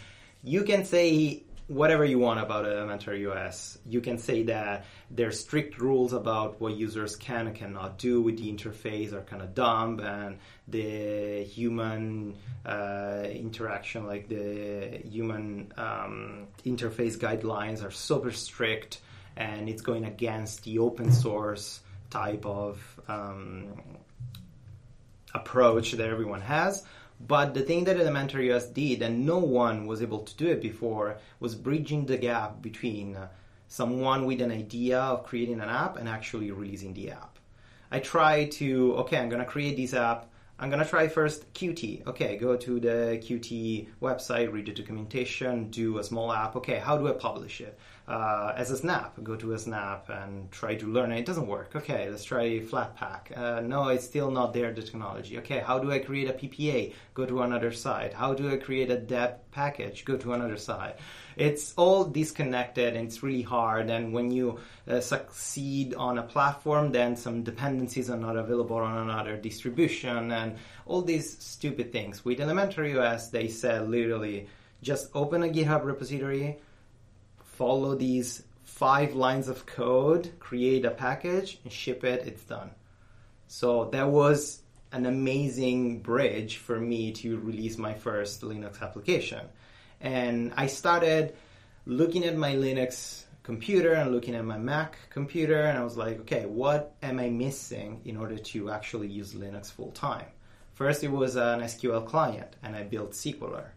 you 0.44 0.64
can 0.64 0.84
say 0.86 1.44
whatever 1.68 2.06
you 2.06 2.20
want 2.20 2.40
about 2.40 2.66
Elementary 2.66 3.26
OS. 3.26 3.78
You 3.86 4.02
can 4.02 4.18
say 4.18 4.44
that 4.44 4.86
there's 5.10 5.40
strict 5.40 5.80
rules 5.80 6.14
about 6.14 6.62
what 6.62 6.76
users 6.76 7.16
can 7.16 7.48
and 7.48 7.56
cannot 7.56 7.98
do 7.98 8.22
with 8.22 8.38
the 8.38 8.52
interface 8.52 9.14
are 9.14 9.22
kind 9.22 9.42
of 9.42 9.56
dumb, 9.56 10.00
and 10.00 10.38
the 10.68 11.44
human 11.44 12.36
uh, 12.66 13.24
interaction, 13.30 14.06
like 14.06 14.28
the 14.28 15.02
human 15.10 15.72
um, 15.78 16.48
interface 16.66 17.18
guidelines, 17.18 17.84
are 17.84 17.92
super 17.92 18.32
strict 18.32 19.00
and 19.38 19.70
it's 19.70 19.82
going 19.82 20.06
against 20.06 20.64
the 20.64 20.80
open 20.80 21.12
source 21.12 21.82
type 22.10 22.46
of 22.46 22.82
um, 23.08 23.82
approach 25.34 25.92
that 25.94 26.10
everyone 26.10 26.42
has. 26.42 26.84
But 27.20 27.54
the 27.54 27.62
thing 27.62 27.86
that 27.86 27.98
Elementary 27.98 28.52
OS 28.52 28.66
did, 28.68 29.02
and 29.02 29.26
no 29.26 29.40
one 29.40 29.88
was 29.88 30.02
able 30.02 30.20
to 30.20 30.36
do 30.36 30.48
it 30.48 30.62
before, 30.62 31.18
was 31.40 31.56
bridging 31.56 32.06
the 32.06 32.18
gap 32.18 32.62
between 32.62 33.16
uh, 33.16 33.30
someone 33.68 34.26
with 34.26 34.42
an 34.42 34.52
idea 34.52 35.00
of 35.00 35.24
creating 35.24 35.62
an 35.62 35.70
app 35.70 35.98
and 35.98 36.10
actually 36.10 36.52
releasing 36.52 36.94
the 36.94 37.12
app. 37.12 37.40
I 37.92 38.00
try 38.00 38.46
to, 38.46 38.96
okay, 38.98 39.18
I'm 39.18 39.30
going 39.30 39.40
to 39.40 39.46
create 39.46 39.78
this 39.78 39.94
app. 39.94 40.30
I'm 40.60 40.70
going 40.70 40.84
to 40.84 40.90
try 40.90 41.08
first 41.08 41.54
Qt. 41.54 42.08
Okay, 42.08 42.38
go 42.38 42.56
to 42.56 42.80
the 42.80 43.20
Qt 43.22 43.88
website, 44.02 44.52
read 44.52 44.66
the 44.66 44.74
documentation, 44.74 45.70
do 45.70 45.98
a 45.98 46.04
small 46.04 46.32
app. 46.32 46.56
Okay, 46.58 46.78
how 46.78 46.98
do 46.98 47.08
I 47.08 47.12
publish 47.12 47.62
it? 47.62 47.78
Uh, 48.08 48.54
as 48.56 48.72
a 48.72 48.78
snap. 48.78 49.18
Go 49.24 49.36
to 49.36 49.54
a 49.54 49.60
snap 49.60 50.10
and 50.10 50.52
try 50.52 50.76
to 50.76 50.86
learn 50.86 51.12
it. 51.12 51.20
It 51.20 51.26
doesn't 51.26 51.48
work. 51.48 51.76
Okay, 51.76 52.10
let's 52.10 52.24
try 52.24 52.60
Flatpak. 52.60 53.36
Uh, 53.36 53.62
no, 53.62 53.90
it's 53.90 54.06
still 54.06 54.30
not 54.30 54.54
there, 54.54 54.72
the 54.72 54.82
technology. 54.82 55.38
Okay, 55.40 55.60
how 55.60 55.80
do 55.80 55.92
I 55.92 56.00
create 56.00 56.30
a 56.30 56.34
PPA? 56.34 56.94
Go 57.14 57.26
to 57.26 57.42
another 57.42 57.72
site. 57.72 58.14
How 58.14 58.34
do 58.34 58.52
I 58.52 58.58
create 58.58 58.92
a 58.92 58.98
deb 58.98 59.52
package? 59.52 60.06
Go 60.06 60.18
to 60.18 60.34
another 60.34 60.58
site. 60.58 60.98
It's 61.36 61.74
all 61.76 62.06
disconnected 62.06 62.96
and 62.96 63.08
it's 63.08 63.24
really 63.24 63.42
hard. 63.42 63.90
And 63.90 64.14
when 64.14 64.32
you 64.32 64.60
uh, 64.88 65.02
succeed 65.02 65.96
on 65.96 66.18
a 66.18 66.24
platform, 66.24 66.92
then 66.92 67.16
some 67.16 67.44
dependencies 67.44 68.10
are 68.10 68.18
not 68.18 68.38
available 68.38 68.78
on 68.78 69.10
another 69.10 69.36
distribution 69.36 70.32
and 70.32 70.58
all 70.86 71.02
these 71.02 71.38
stupid 71.40 71.92
things. 71.92 72.24
With 72.24 72.40
Elementary 72.40 72.98
OS, 72.98 73.30
they 73.30 73.48
said 73.48 73.90
literally 73.90 74.48
just 74.82 75.10
open 75.16 75.42
a 75.44 75.48
GitHub 75.48 75.84
repository 75.84 76.60
follow 77.58 77.96
these 77.96 78.44
five 78.64 79.16
lines 79.16 79.48
of 79.48 79.66
code, 79.66 80.32
create 80.40 80.86
a 80.86 80.92
package, 80.92 81.60
and 81.64 81.72
ship 81.72 82.04
it, 82.04 82.28
it's 82.28 82.44
done. 82.44 82.72
So 83.48 83.86
that 83.92 84.10
was 84.10 84.62
an 84.92 85.06
amazing 85.06 86.02
bridge 86.02 86.58
for 86.58 86.80
me 86.80 87.12
to 87.14 87.38
release 87.40 87.78
my 87.78 87.94
first 87.94 88.42
Linux 88.42 88.82
application. 88.82 89.42
And 90.02 90.54
I 90.58 90.68
started 90.68 91.36
looking 91.86 92.26
at 92.26 92.36
my 92.36 92.56
Linux 92.56 93.24
computer 93.44 93.94
and 93.94 94.12
looking 94.12 94.36
at 94.36 94.44
my 94.44 94.58
Mac 94.58 94.98
computer, 95.10 95.62
and 95.62 95.78
I 95.78 95.84
was 95.84 95.96
like, 95.96 96.20
okay, 96.22 96.46
what 96.46 96.96
am 97.02 97.20
I 97.20 97.30
missing 97.30 98.02
in 98.06 98.18
order 98.18 98.38
to 98.38 98.72
actually 98.72 99.08
use 99.08 99.34
Linux 99.34 99.72
full 99.72 99.92
time? 99.92 100.26
First, 100.74 101.04
it 101.04 101.12
was 101.12 101.36
an 101.36 101.62
SQL 101.62 102.06
client, 102.06 102.56
and 102.64 102.76
I 102.76 102.84
built 102.84 103.12
Sequeler. 103.12 103.75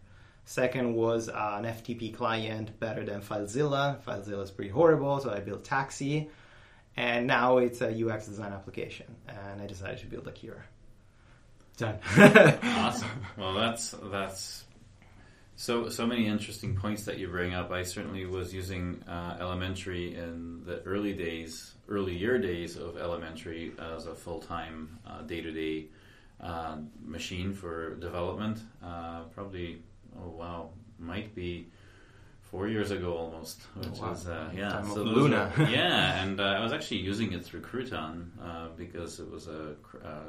Second 0.49 0.95
was 0.95 1.29
uh, 1.29 1.57
an 1.59 1.65
FTP 1.65 2.15
client 2.15 2.79
better 2.79 3.05
than 3.05 3.21
FileZilla. 3.21 4.01
FileZilla 4.01 4.41
is 4.41 4.49
pretty 4.49 4.71
horrible, 4.71 5.19
so 5.19 5.31
I 5.31 5.41
built 5.41 5.63
Taxi. 5.63 6.27
And 6.97 7.27
now 7.27 7.59
it's 7.59 7.81
a 7.81 7.89
UX 7.89 8.25
design 8.25 8.51
application, 8.51 9.05
and 9.27 9.61
I 9.61 9.67
decided 9.67 9.99
to 9.99 10.07
build 10.07 10.27
Akira. 10.27 10.63
Done. 11.77 11.99
awesome. 12.63 13.25
Well, 13.37 13.53
that's 13.53 13.93
that's 14.05 14.63
so 15.55 15.87
so 15.89 16.07
many 16.07 16.25
interesting 16.25 16.75
points 16.75 17.03
that 17.05 17.19
you 17.19 17.27
bring 17.27 17.53
up. 17.53 17.69
I 17.69 17.83
certainly 17.83 18.25
was 18.25 18.51
using 18.51 19.03
uh, 19.07 19.37
elementary 19.39 20.15
in 20.15 20.63
the 20.65 20.81
early 20.81 21.13
days, 21.13 21.75
early 21.87 22.17
year 22.17 22.39
days 22.39 22.75
of 22.75 22.97
elementary 22.97 23.73
as 23.77 24.07
a 24.07 24.15
full 24.15 24.39
time 24.39 24.97
day 25.27 25.41
to 25.41 25.51
day 25.51 25.89
machine 27.05 27.53
for 27.53 27.93
development. 27.97 28.59
Uh, 28.83 29.25
probably 29.35 29.83
oh 30.17 30.29
wow, 30.29 30.69
might 30.97 31.35
be 31.35 31.67
four 32.41 32.67
years 32.67 32.91
ago 32.91 33.15
almost, 33.15 33.61
oh, 33.75 33.79
which 33.79 33.99
oh, 33.99 34.05
wow. 34.05 34.11
is 34.11 34.27
uh, 34.27 34.49
yeah, 34.55 34.81
so 34.81 35.03
Luna. 35.03 35.51
Yeah, 35.69 36.23
and 36.23 36.39
uh, 36.39 36.43
I 36.43 36.59
was 36.59 36.73
actually 36.73 36.97
using 37.01 37.33
it 37.33 37.45
through 37.45 37.61
Crouton 37.61 38.29
uh, 38.41 38.67
because 38.75 39.19
it 39.19 39.29
was 39.29 39.47
a, 39.47 39.75
a, 40.03 40.21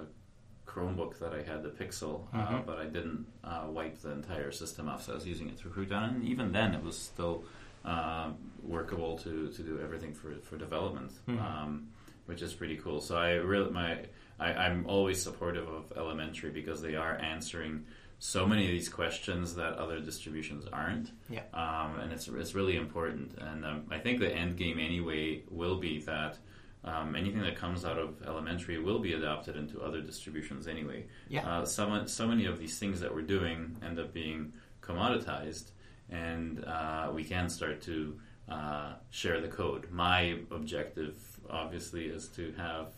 Chromebook 0.66 1.18
that 1.18 1.34
I 1.34 1.42
had, 1.42 1.64
the 1.64 1.70
Pixel, 1.70 2.26
uh, 2.32 2.36
mm-hmm. 2.36 2.58
but 2.64 2.78
I 2.78 2.84
didn't 2.84 3.26
uh, 3.42 3.64
wipe 3.68 3.98
the 4.02 4.12
entire 4.12 4.52
system 4.52 4.88
off, 4.88 5.02
so 5.02 5.12
I 5.12 5.14
was 5.16 5.26
using 5.26 5.48
it 5.48 5.58
through 5.58 5.72
Crouton, 5.72 6.14
and 6.14 6.24
even 6.24 6.52
then, 6.52 6.74
it 6.74 6.84
was 6.84 6.96
still 6.96 7.42
uh, 7.84 8.30
workable 8.62 9.18
to, 9.18 9.48
to 9.48 9.62
do 9.62 9.80
everything 9.82 10.14
for 10.14 10.34
for 10.42 10.56
development, 10.56 11.12
mm-hmm. 11.26 11.40
um, 11.40 11.88
which 12.26 12.42
is 12.42 12.52
pretty 12.54 12.76
cool. 12.76 13.00
So 13.00 13.16
I 13.16 13.32
really 13.32 13.70
my 13.70 14.04
I, 14.38 14.52
I'm 14.52 14.86
always 14.86 15.22
supportive 15.22 15.68
of 15.68 15.92
Elementary 15.96 16.50
because 16.50 16.80
they 16.80 16.94
are 16.94 17.16
answering 17.16 17.84
so 18.20 18.46
many 18.46 18.66
of 18.66 18.70
these 18.70 18.90
questions 18.90 19.54
that 19.54 19.72
other 19.78 19.98
distributions 19.98 20.66
aren't. 20.70 21.10
Yeah. 21.30 21.40
Um, 21.54 21.98
and 22.00 22.12
it's, 22.12 22.28
it's 22.28 22.54
really 22.54 22.76
important. 22.76 23.36
And 23.38 23.64
um, 23.64 23.84
I 23.90 23.98
think 23.98 24.20
the 24.20 24.30
end 24.30 24.58
game 24.58 24.78
anyway 24.78 25.42
will 25.50 25.78
be 25.78 26.00
that 26.02 26.36
um, 26.84 27.16
anything 27.16 27.40
that 27.40 27.56
comes 27.56 27.82
out 27.86 27.98
of 27.98 28.22
elementary 28.26 28.78
will 28.78 28.98
be 28.98 29.14
adopted 29.14 29.56
into 29.56 29.80
other 29.80 30.02
distributions 30.02 30.68
anyway. 30.68 31.06
Yeah. 31.28 31.48
Uh, 31.48 31.64
so, 31.64 32.04
so 32.04 32.28
many 32.28 32.44
of 32.44 32.58
these 32.58 32.78
things 32.78 33.00
that 33.00 33.12
we're 33.14 33.22
doing 33.22 33.76
end 33.82 33.98
up 33.98 34.12
being 34.12 34.52
commoditized, 34.82 35.70
and 36.10 36.62
uh, 36.66 37.10
we 37.14 37.24
can 37.24 37.48
start 37.48 37.80
to 37.82 38.20
uh, 38.50 38.92
share 39.08 39.40
the 39.40 39.48
code. 39.48 39.90
My 39.90 40.40
objective, 40.50 41.16
obviously, 41.48 42.04
is 42.04 42.28
to 42.28 42.52
have 42.58 42.92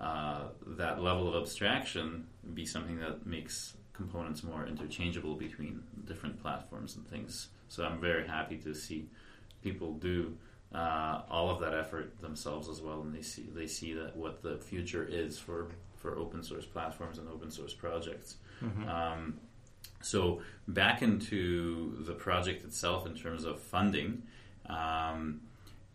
uh, 0.00 0.48
that 0.66 1.02
level 1.02 1.28
of 1.28 1.42
abstraction 1.42 2.28
be 2.54 2.64
something 2.64 2.98
that 3.00 3.26
makes 3.26 3.74
components 3.94 4.42
more 4.42 4.66
interchangeable 4.66 5.34
between 5.36 5.82
different 6.04 6.40
platforms 6.42 6.96
and 6.96 7.06
things. 7.08 7.48
So 7.68 7.84
I'm 7.84 8.00
very 8.00 8.26
happy 8.26 8.56
to 8.58 8.74
see 8.74 9.08
people 9.62 9.94
do 9.94 10.36
uh, 10.74 11.22
all 11.30 11.50
of 11.50 11.60
that 11.60 11.72
effort 11.74 12.20
themselves 12.20 12.68
as 12.68 12.82
well, 12.82 13.00
and 13.02 13.14
they 13.14 13.22
see 13.22 13.48
they 13.54 13.66
see 13.66 13.94
that 13.94 14.16
what 14.16 14.42
the 14.42 14.58
future 14.58 15.06
is 15.08 15.38
for 15.38 15.68
for 15.96 16.18
open 16.18 16.42
source 16.42 16.66
platforms 16.66 17.18
and 17.18 17.28
open 17.28 17.50
source 17.50 17.72
projects. 17.72 18.36
Um, 18.88 19.40
so 20.02 20.42
back 20.68 21.00
into 21.02 22.04
the 22.04 22.12
project 22.12 22.64
itself 22.64 23.06
in 23.06 23.14
terms 23.14 23.44
of 23.44 23.60
funding. 23.60 24.22
Um, 24.68 25.40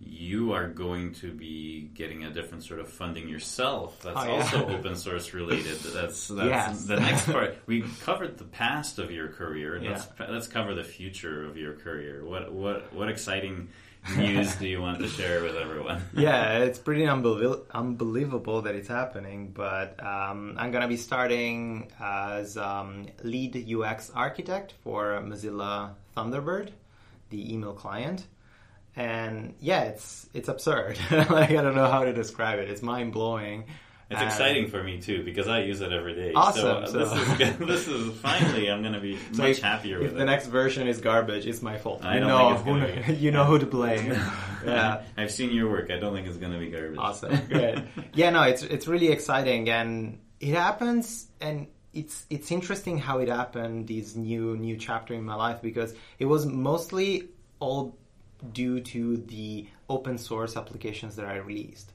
you 0.01 0.53
are 0.53 0.67
going 0.67 1.13
to 1.15 1.31
be 1.31 1.89
getting 1.93 2.23
a 2.23 2.31
different 2.31 2.63
sort 2.63 2.79
of 2.79 2.88
funding 2.89 3.27
yourself. 3.27 4.01
That's 4.01 4.17
Oh, 4.17 4.23
yeah. 4.25 4.31
also 4.41 4.67
open 4.69 4.95
source 4.95 5.33
related. 5.33 5.77
That's 5.79 6.27
that's 6.29 6.47
Yes. 6.49 6.85
the 6.85 6.99
next 6.99 7.25
part. 7.25 7.57
We 7.65 7.83
covered 8.01 8.38
the 8.38 8.45
past 8.45 8.97
of 8.99 9.12
your 9.12 9.27
career. 9.27 9.77
Yeah. 9.77 9.91
Let's 9.91 10.07
let's 10.29 10.47
cover 10.47 10.73
the 10.73 10.85
future 10.85 11.45
of 11.45 11.57
your 11.57 11.73
career. 11.73 12.23
What 12.23 12.51
what 12.53 12.93
what 12.93 13.09
exciting 13.09 13.69
news 14.15 14.55
do 14.55 14.65
you 14.65 14.81
want 14.81 14.99
to 14.99 15.07
share 15.09 15.43
with 15.43 15.57
everyone? 15.57 16.01
yeah, 16.15 16.59
it's 16.59 16.79
pretty 16.79 17.03
unbelie- 17.03 17.62
unbelievable 17.71 18.62
that 18.62 18.75
it's 18.75 18.88
happening. 18.88 19.51
But 19.53 20.01
um, 20.01 20.55
I'm 20.57 20.71
gonna 20.71 20.88
be 20.88 20.95
starting 20.97 21.91
as 21.99 22.55
um, 22.55 23.07
lead 23.23 23.51
UX 23.69 24.09
architect 24.15 24.75
for 24.81 25.21
Mozilla 25.21 25.91
Thunderbird, 26.15 26.69
the 27.31 27.53
email 27.53 27.73
client. 27.73 28.25
And 28.99 29.53
yeah, 29.62 29.83
it's 29.83 30.27
it's 30.33 30.49
absurd. 30.49 30.99
like 31.12 31.51
I 31.51 31.62
don't 31.62 31.75
know 31.75 31.89
how 31.89 32.03
to 32.03 32.13
describe 32.13 32.59
it. 32.59 32.69
It's 32.69 32.81
mind 32.81 33.13
blowing. 33.13 33.65
It's 34.12 34.21
exciting 34.23 34.69
for 34.69 34.83
me 34.83 34.99
too 34.99 35.23
because 35.23 35.47
I 35.47 35.59
use 35.62 35.81
it 35.81 35.93
every 35.93 36.15
day. 36.15 36.33
Awesome, 36.33 36.88
So, 36.88 36.91
so- 37.05 37.15
this 37.15 37.39
is 37.51 37.57
this 37.67 37.88
is 37.88 38.19
finally 38.19 38.69
I'm 38.71 38.81
going 38.81 38.95
to 38.95 38.99
be 38.99 39.17
So 39.33 39.43
much 39.43 39.51
if- 39.51 39.62
happier 39.62 39.97
if 39.97 40.03
with 40.09 40.17
the 40.17 40.25
next 40.25 40.47
version 40.47 40.88
is 40.88 40.99
garbage, 40.99 41.45
it's 41.45 41.62
my 41.62 41.77
fault. 41.77 42.03
I 42.03 42.15
you 42.15 42.19
don't 42.21 42.29
know 42.29 42.57
think 42.57 42.97
it's 42.97 43.05
who, 43.07 43.13
you 43.25 43.29
know 43.31 43.45
who 43.45 43.59
to 43.59 43.67
blame. 43.67 44.12
yeah. 44.65 45.03
I've 45.15 45.31
seen 45.31 45.51
your 45.51 45.69
work. 45.69 45.91
I 45.91 45.99
don't 45.99 46.13
think 46.15 46.27
it's 46.27 46.38
going 46.38 46.53
to 46.53 46.59
be 46.59 46.71
garbage. 46.71 46.97
Awesome. 46.97 47.38
Great. 47.47 47.77
yeah, 48.15 48.31
no, 48.31 48.41
it's 48.43 48.63
it's 48.63 48.88
really 48.88 49.09
exciting 49.09 49.69
and 49.69 50.17
it 50.39 50.55
happens 50.55 51.27
and 51.39 51.67
it's 51.93 52.25
it's 52.31 52.51
interesting 52.51 52.97
how 52.97 53.19
it 53.19 53.29
happened 53.29 53.88
this 53.88 54.15
new 54.15 54.57
new 54.57 54.75
chapter 54.75 55.13
in 55.13 55.23
my 55.23 55.35
life 55.35 55.62
because 55.62 55.93
it 56.17 56.25
was 56.25 56.47
mostly 56.47 57.29
all 57.59 57.98
due 58.54 58.80
to 58.80 59.17
the 59.17 59.67
open 59.89 60.17
source 60.17 60.56
applications 60.56 61.15
that 61.15 61.25
I 61.25 61.38
released. 61.38 61.91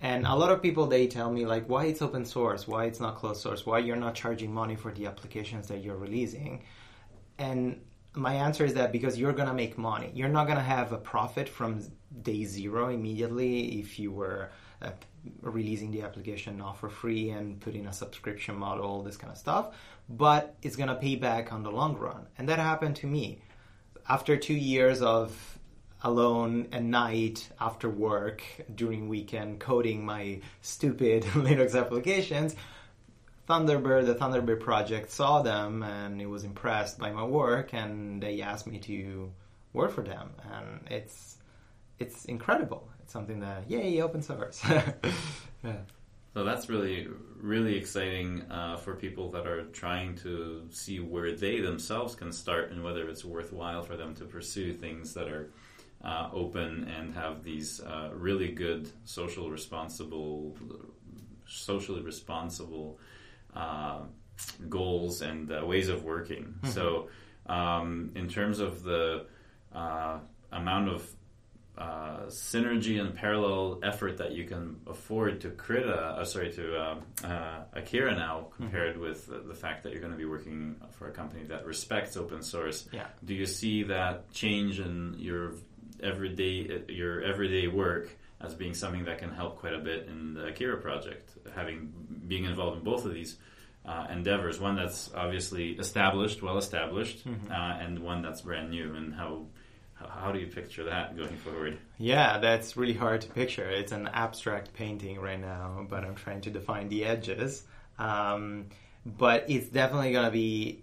And 0.00 0.26
a 0.26 0.34
lot 0.34 0.52
of 0.52 0.62
people 0.62 0.86
they 0.86 1.06
tell 1.06 1.30
me 1.30 1.44
like 1.44 1.68
why 1.68 1.86
it's 1.86 2.02
open 2.02 2.24
source, 2.24 2.68
why 2.68 2.84
it's 2.84 3.00
not 3.00 3.16
closed 3.16 3.40
source, 3.40 3.66
why 3.66 3.78
you're 3.78 3.96
not 3.96 4.14
charging 4.14 4.52
money 4.52 4.76
for 4.76 4.92
the 4.92 5.06
applications 5.06 5.68
that 5.68 5.82
you're 5.82 5.96
releasing. 5.96 6.62
And 7.38 7.80
my 8.14 8.34
answer 8.34 8.64
is 8.64 8.74
that 8.74 8.92
because 8.92 9.18
you're 9.18 9.32
gonna 9.32 9.54
make 9.54 9.76
money, 9.76 10.10
you're 10.14 10.28
not 10.28 10.46
gonna 10.46 10.62
have 10.62 10.92
a 10.92 10.98
profit 10.98 11.48
from 11.48 11.82
day 12.22 12.44
zero 12.44 12.88
immediately 12.88 13.80
if 13.80 13.98
you 13.98 14.12
were 14.12 14.50
uh, 14.82 14.90
releasing 15.42 15.90
the 15.90 16.02
application 16.02 16.56
not 16.56 16.78
for 16.78 16.88
free 16.88 17.30
and 17.30 17.60
putting 17.60 17.86
a 17.86 17.92
subscription 17.92 18.56
model, 18.56 18.84
all 18.84 19.02
this 19.02 19.16
kind 19.16 19.32
of 19.32 19.38
stuff. 19.38 19.76
But 20.08 20.54
it's 20.62 20.76
gonna 20.76 20.94
pay 20.94 21.16
back 21.16 21.52
on 21.52 21.62
the 21.64 21.70
long 21.70 21.96
run, 21.96 22.26
and 22.38 22.48
that 22.48 22.60
happened 22.60 22.96
to 22.96 23.06
me 23.06 23.42
after 24.08 24.36
two 24.36 24.54
years 24.54 25.02
of 25.02 25.57
alone 26.02 26.68
at 26.72 26.82
night 26.82 27.48
after 27.60 27.88
work 27.88 28.42
during 28.74 29.08
weekend 29.08 29.60
coding 29.60 30.04
my 30.04 30.40
stupid 30.62 31.22
Linux 31.34 31.78
applications. 31.78 32.54
Thunderbird, 33.48 34.06
the 34.06 34.14
Thunderbird 34.14 34.60
project 34.60 35.10
saw 35.10 35.42
them 35.42 35.82
and 35.82 36.20
it 36.20 36.26
was 36.26 36.44
impressed 36.44 36.98
by 36.98 37.10
my 37.10 37.24
work 37.24 37.72
and 37.72 38.22
they 38.22 38.42
asked 38.42 38.66
me 38.66 38.78
to 38.80 39.32
work 39.72 39.92
for 39.92 40.02
them 40.02 40.30
and 40.52 40.86
it's 40.90 41.36
it's 41.98 42.26
incredible. 42.26 42.88
It's 43.02 43.12
something 43.12 43.40
that 43.40 43.68
yay 43.68 44.00
open 44.00 44.22
source. 44.22 44.62
yeah. 45.64 45.78
So 46.34 46.44
that's 46.44 46.68
really, 46.68 47.08
really 47.40 47.76
exciting 47.76 48.44
uh, 48.50 48.76
for 48.76 48.94
people 48.94 49.32
that 49.32 49.46
are 49.46 49.64
trying 49.64 50.14
to 50.18 50.68
see 50.70 51.00
where 51.00 51.32
they 51.32 51.60
themselves 51.60 52.14
can 52.14 52.32
start 52.32 52.70
and 52.70 52.84
whether 52.84 53.08
it's 53.08 53.24
worthwhile 53.24 53.82
for 53.82 53.96
them 53.96 54.14
to 54.16 54.24
pursue 54.24 54.72
things 54.74 55.14
that 55.14 55.28
are 55.28 55.50
uh, 56.04 56.28
open 56.32 56.88
and 56.96 57.14
have 57.14 57.42
these 57.42 57.80
uh, 57.80 58.10
really 58.14 58.52
good 58.52 58.90
social 59.04 59.50
responsible, 59.50 60.56
socially 61.46 62.02
responsible 62.02 62.98
uh, 63.54 64.00
goals 64.68 65.22
and 65.22 65.50
uh, 65.50 65.64
ways 65.66 65.88
of 65.88 66.04
working. 66.04 66.54
So, 66.64 67.08
um, 67.46 68.12
in 68.14 68.28
terms 68.28 68.60
of 68.60 68.82
the 68.82 69.26
uh, 69.74 70.18
amount 70.52 70.88
of 70.90 71.10
uh, 71.78 72.26
synergy 72.26 73.00
and 73.00 73.14
parallel 73.14 73.78
effort 73.84 74.18
that 74.18 74.32
you 74.32 74.44
can 74.44 74.80
afford 74.88 75.40
to 75.40 75.50
create 75.50 75.86
a, 75.86 75.94
uh, 75.96 76.24
sorry, 76.24 76.52
to 76.52 76.76
uh, 76.76 76.96
uh, 77.24 77.62
Akira 77.72 78.16
now 78.16 78.48
compared 78.56 78.98
with 78.98 79.26
the, 79.26 79.38
the 79.38 79.54
fact 79.54 79.84
that 79.84 79.92
you're 79.92 80.00
going 80.00 80.12
to 80.12 80.18
be 80.18 80.24
working 80.24 80.74
for 80.98 81.06
a 81.06 81.12
company 81.12 81.44
that 81.44 81.64
respects 81.66 82.16
open 82.16 82.42
source. 82.42 82.88
Yeah. 82.92 83.06
Do 83.24 83.32
you 83.32 83.46
see 83.46 83.84
that 83.84 84.32
change 84.32 84.80
in 84.80 85.14
your 85.18 85.54
everyday 86.02 86.82
your 86.88 87.22
everyday 87.22 87.68
work 87.68 88.10
as 88.40 88.54
being 88.54 88.74
something 88.74 89.04
that 89.04 89.18
can 89.18 89.30
help 89.30 89.58
quite 89.58 89.74
a 89.74 89.78
bit 89.78 90.06
in 90.08 90.34
the 90.34 90.46
Akira 90.46 90.78
project? 90.78 91.30
Having 91.54 91.92
being 92.26 92.44
involved 92.44 92.78
in 92.78 92.84
both 92.84 93.04
of 93.04 93.12
these. 93.12 93.36
Uh, 93.86 94.06
endeavors, 94.10 94.60
one 94.60 94.76
that's 94.76 95.10
obviously 95.14 95.70
established, 95.70 96.42
well 96.42 96.58
established, 96.58 97.24
uh, 97.50 97.54
and 97.54 97.98
one 98.00 98.20
that's 98.20 98.42
brand 98.42 98.70
new. 98.70 98.94
And 98.94 99.14
how 99.14 99.46
how, 99.94 100.08
how 100.08 100.32
do 100.32 100.38
you 100.38 100.46
picture 100.46 100.84
that 100.84 101.16
going 101.16 101.36
forward? 101.38 101.78
Yeah, 101.98 102.38
that's 102.38 102.76
really 102.76 102.92
hard 102.92 103.22
to 103.22 103.28
picture. 103.28 103.68
It's 103.68 103.92
an 103.92 104.08
abstract 104.12 104.74
painting 104.74 105.18
right 105.20 105.40
now, 105.40 105.86
but 105.88 106.04
I'm 106.04 106.14
trying 106.14 106.42
to 106.42 106.50
define 106.50 106.88
the 106.88 107.04
edges. 107.04 107.64
Um, 107.98 108.66
but 109.04 109.48
it's 109.48 109.68
definitely 109.68 110.12
going 110.12 110.26
to 110.26 110.30
be 110.30 110.82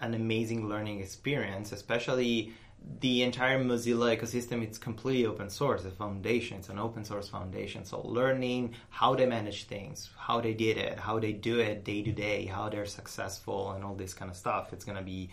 an 0.00 0.14
amazing 0.14 0.68
learning 0.68 1.00
experience, 1.00 1.72
especially 1.72 2.52
the 3.00 3.22
entire 3.22 3.62
Mozilla 3.62 4.16
ecosystem. 4.16 4.62
It's 4.62 4.78
completely 4.78 5.26
open 5.26 5.50
source. 5.50 5.82
The 5.82 5.90
foundation, 5.90 6.58
it's 6.58 6.68
an 6.68 6.78
open 6.78 7.04
source 7.04 7.28
foundation. 7.28 7.84
So 7.84 8.00
learning 8.06 8.74
how 8.90 9.14
they 9.14 9.26
manage 9.26 9.64
things, 9.64 10.10
how 10.16 10.40
they 10.40 10.54
did 10.54 10.76
it, 10.76 10.98
how 10.98 11.18
they 11.18 11.32
do 11.32 11.58
it 11.58 11.84
day 11.84 12.02
to 12.02 12.12
day, 12.12 12.46
how 12.46 12.68
they're 12.68 12.86
successful, 12.86 13.72
and 13.72 13.84
all 13.84 13.94
this 13.94 14.14
kind 14.14 14.30
of 14.30 14.36
stuff. 14.36 14.72
It's 14.72 14.84
going 14.84 14.98
to 14.98 15.04
be 15.04 15.30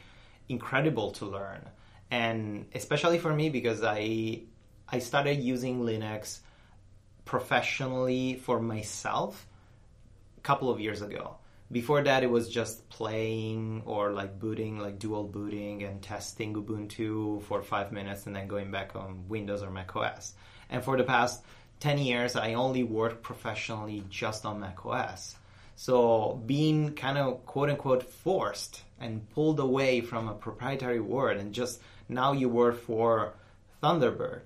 incredible 0.48 1.12
to 1.12 1.26
learn 1.26 1.70
and 2.12 2.66
especially 2.74 3.20
for 3.20 3.34
me 3.34 3.50
because 3.50 3.84
I 3.84 4.42
I 4.88 5.00
started 5.00 5.40
using 5.42 5.82
Linux 5.82 6.40
professionally 7.26 8.36
for 8.36 8.60
myself 8.60 9.48
a 10.38 10.42
couple 10.42 10.72
of 10.72 10.80
years 10.80 11.02
ago. 11.02 11.38
Before 11.72 12.02
that, 12.02 12.24
it 12.24 12.32
was 12.32 12.50
just 12.50 12.90
playing 12.90 13.84
or 13.86 14.12
like 14.12 14.40
booting, 14.40 14.80
like 14.80 14.98
dual 14.98 15.24
booting 15.24 15.84
and 15.84 16.02
testing 16.02 16.56
Ubuntu 16.56 17.44
for 17.44 17.62
five 17.62 17.92
minutes 17.92 18.26
and 18.26 18.36
then 18.36 18.48
going 18.48 18.72
back 18.72 18.96
on 18.96 19.28
Windows 19.28 19.62
or 19.62 19.70
Mac 19.70 19.96
OS. 19.96 20.34
And 20.72 20.84
for 20.84 20.98
the 20.98 21.04
past 21.04 21.44
10 21.80 22.00
years, 22.00 22.36
I 22.36 22.56
only 22.56 22.84
worked 22.84 23.22
professionally 23.22 24.04
just 24.10 24.46
on 24.46 24.60
Mac 24.60 24.84
OS. 24.84 25.36
So 25.76 26.42
being 26.46 26.96
kind 26.96 27.18
of 27.18 27.46
quote 27.46 27.70
unquote 27.70 28.04
forced 28.04 28.82
and 29.00 29.30
pulled 29.30 29.60
away 29.60 30.02
from 30.02 30.28
a 30.28 30.34
proprietary 30.34 31.00
world 31.00 31.38
and 31.38 31.54
just 31.54 31.80
now 32.10 32.34
you 32.34 32.50
work 32.50 32.82
for 32.82 33.34
Thunderbird 33.82 34.42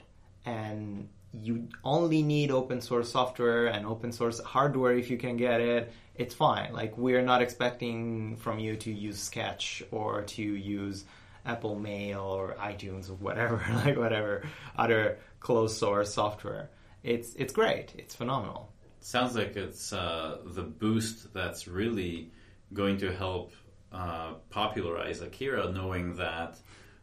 and 0.46 1.08
you 1.34 1.68
only 1.84 2.22
need 2.22 2.52
open 2.52 2.80
source 2.82 3.12
software 3.12 3.68
and 3.68 3.86
open 3.86 4.12
source 4.12 4.40
hardware 4.40 4.94
if 4.94 5.10
you 5.10 5.18
can 5.18 5.36
get 5.38 5.62
it. 5.62 5.92
It's 6.16 6.36
fine. 6.36 6.74
Like 6.74 6.98
we're 6.98 7.24
not 7.24 7.42
expecting 7.42 8.38
from 8.38 8.60
you 8.60 8.76
to 8.78 8.92
use 8.92 9.20
Sketch 9.20 9.84
or 9.92 10.22
to 10.22 10.44
use 10.44 11.06
Apple 11.46 11.76
Mail 11.76 12.22
or 12.22 12.56
iTunes 12.60 13.10
or 13.10 13.16
whatever, 13.16 13.64
like 13.86 13.98
whatever 13.98 14.44
other 14.78 15.18
closed 15.40 15.78
source 15.78 16.14
software. 16.14 16.70
It's 17.02 17.34
it's 17.34 17.52
great. 17.52 17.94
It's 17.98 18.14
phenomenal. 18.16 18.72
Sounds 19.00 19.36
like 19.36 19.56
it's 19.58 19.92
uh, 19.92 20.38
the 20.46 20.62
boost 20.62 21.34
that's 21.34 21.68
really 21.68 22.32
going 22.72 22.98
to 23.00 23.12
help 23.12 23.52
uh, 23.92 24.36
popularize 24.50 25.22
Akira, 25.22 25.72
knowing 25.72 26.16
that 26.16 26.58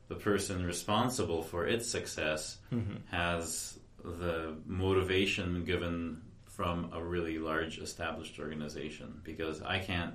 the 0.09 0.15
person 0.15 0.65
responsible 0.65 1.43
for 1.43 1.67
its 1.67 1.89
success 1.89 2.57
has 3.11 3.79
the 4.05 4.57
motivation 4.67 5.65
given 5.65 6.23
from 6.47 6.91
a 6.93 7.03
really 7.03 7.39
large 7.39 7.79
established 7.79 8.39
organization. 8.39 9.21
Because 9.25 9.63
I 9.63 9.79
can't 9.79 10.15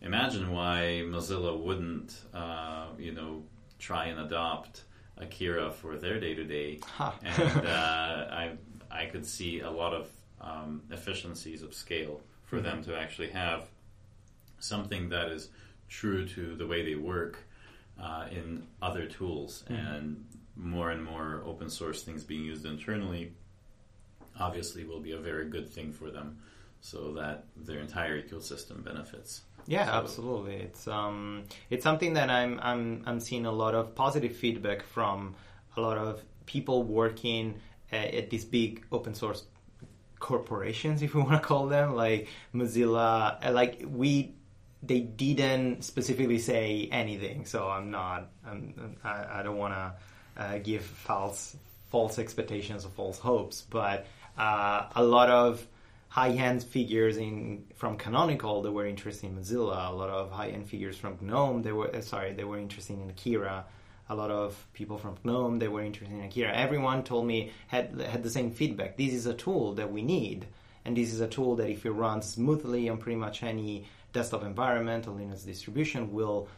imagine 0.00 0.52
why 0.52 1.02
Mozilla 1.04 1.58
wouldn't, 1.58 2.14
uh, 2.32 2.88
you 2.98 3.12
know, 3.12 3.42
try 3.78 4.06
and 4.06 4.20
adopt 4.20 4.84
Akira 5.16 5.70
for 5.70 5.96
their 5.96 6.18
day 6.18 6.34
to 6.34 6.44
day, 6.44 6.80
and 7.22 7.66
uh, 7.66 8.26
I 8.30 8.52
I 8.90 9.06
could 9.06 9.26
see 9.26 9.60
a 9.60 9.70
lot 9.70 9.92
of 9.94 10.08
um, 10.40 10.82
efficiencies 10.90 11.62
of 11.62 11.74
scale 11.74 12.20
for 12.44 12.60
them 12.60 12.82
to 12.84 12.96
actually 12.96 13.30
have 13.30 13.68
something 14.58 15.08
that 15.10 15.28
is 15.28 15.50
true 15.88 16.26
to 16.28 16.56
the 16.56 16.66
way 16.66 16.84
they 16.84 16.94
work 16.94 17.38
uh, 18.00 18.26
in 18.30 18.66
other 18.82 19.06
tools. 19.06 19.64
And 19.68 20.24
more 20.56 20.90
and 20.90 21.02
more 21.04 21.42
open 21.44 21.68
source 21.68 22.02
things 22.02 22.22
being 22.24 22.44
used 22.44 22.64
internally 22.64 23.32
obviously 24.38 24.84
will 24.84 25.00
be 25.00 25.12
a 25.12 25.18
very 25.18 25.48
good 25.48 25.68
thing 25.68 25.92
for 25.92 26.10
them 26.10 26.38
so 26.80 27.12
that 27.12 27.44
their 27.56 27.78
entire 27.80 28.20
ecosystem 28.20 28.84
benefits. 28.84 29.42
Yeah, 29.66 29.86
So- 29.86 29.92
absolutely. 29.92 30.56
It's 30.56 30.86
um, 30.86 31.44
it's 31.70 31.82
something 31.82 32.14
that 32.14 32.28
I'm 32.30 32.60
I'm 32.62 33.02
I'm 33.06 33.20
seeing 33.20 33.46
a 33.46 33.52
lot 33.52 33.74
of 33.74 33.94
positive 33.94 34.36
feedback 34.36 34.82
from 34.82 35.34
a 35.76 35.80
lot 35.80 35.96
of 35.96 36.22
people 36.46 36.82
working 36.82 37.54
at, 37.90 38.12
at 38.14 38.30
these 38.30 38.44
big 38.44 38.84
open 38.92 39.14
source 39.14 39.44
corporations, 40.20 41.02
if 41.06 41.14
we 41.14 41.22
want 41.22 41.32
to 41.40 41.46
call 41.46 41.66
them, 41.66 41.94
like 41.94 42.28
Mozilla. 42.54 43.38
uh, 43.44 43.52
Like 43.52 43.82
we, 43.86 44.34
they 44.82 45.00
didn't 45.00 45.82
specifically 45.84 46.38
say 46.38 46.88
anything, 46.92 47.46
so 47.46 47.68
I'm 47.68 47.90
not. 47.90 48.28
I'm, 48.46 48.96
I, 49.02 49.40
I 49.40 49.42
don't 49.42 49.56
want 49.56 49.72
to 49.74 49.94
uh, 50.36 50.58
give 50.58 50.82
false 50.82 51.56
false 51.90 52.18
expectations 52.18 52.84
or 52.84 52.88
false 52.88 53.18
hopes, 53.18 53.62
but 53.70 54.06
uh, 54.36 54.86
a 54.96 55.04
lot 55.04 55.30
of 55.30 55.64
high-end 56.08 56.62
figures 56.62 57.16
in 57.16 57.64
from 57.74 57.96
Canonical 57.96 58.62
that 58.62 58.72
were 58.72 58.86
interested 58.86 59.26
in 59.26 59.36
Mozilla. 59.36 59.90
A 59.90 59.92
lot 59.92 60.10
of 60.10 60.30
high-end 60.30 60.68
figures 60.68 60.96
from 60.96 61.18
GNOME. 61.20 61.62
They 61.62 61.72
were 61.72 61.94
uh, 61.94 62.00
sorry, 62.00 62.32
they 62.32 62.44
were 62.44 62.58
interested 62.58 62.98
in 62.98 63.10
Akira. 63.10 63.64
A 64.08 64.14
lot 64.14 64.30
of 64.30 64.66
people 64.74 64.98
from 64.98 65.16
GNOME 65.24 65.58
they 65.58 65.68
were 65.68 65.82
interested 65.82 66.14
in 66.16 66.24
Akira. 66.24 66.52
Everyone 66.52 67.02
told 67.02 67.26
me 67.26 67.52
had 67.68 68.00
had 68.00 68.22
the 68.22 68.30
same 68.30 68.50
feedback. 68.50 68.96
This 68.96 69.12
is 69.12 69.26
a 69.26 69.34
tool 69.34 69.74
that 69.74 69.90
we 69.90 70.02
need, 70.02 70.46
and 70.84 70.96
this 70.96 71.12
is 71.12 71.20
a 71.20 71.28
tool 71.28 71.56
that 71.56 71.70
if 71.70 71.86
it 71.86 71.90
runs 71.90 72.26
smoothly 72.26 72.88
on 72.88 72.98
pretty 72.98 73.16
much 73.16 73.42
any 73.42 73.86
desktop 74.12 74.44
environment 74.44 75.06
or 75.06 75.12
Linux 75.12 75.44
distribution 75.44 76.12
will 76.12 76.48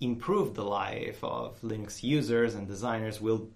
improve 0.00 0.54
the 0.54 0.64
life 0.64 1.22
of 1.22 1.60
Linux 1.62 2.02
users 2.02 2.54
and 2.54 2.66
designers. 2.66 3.20
Will 3.20 3.48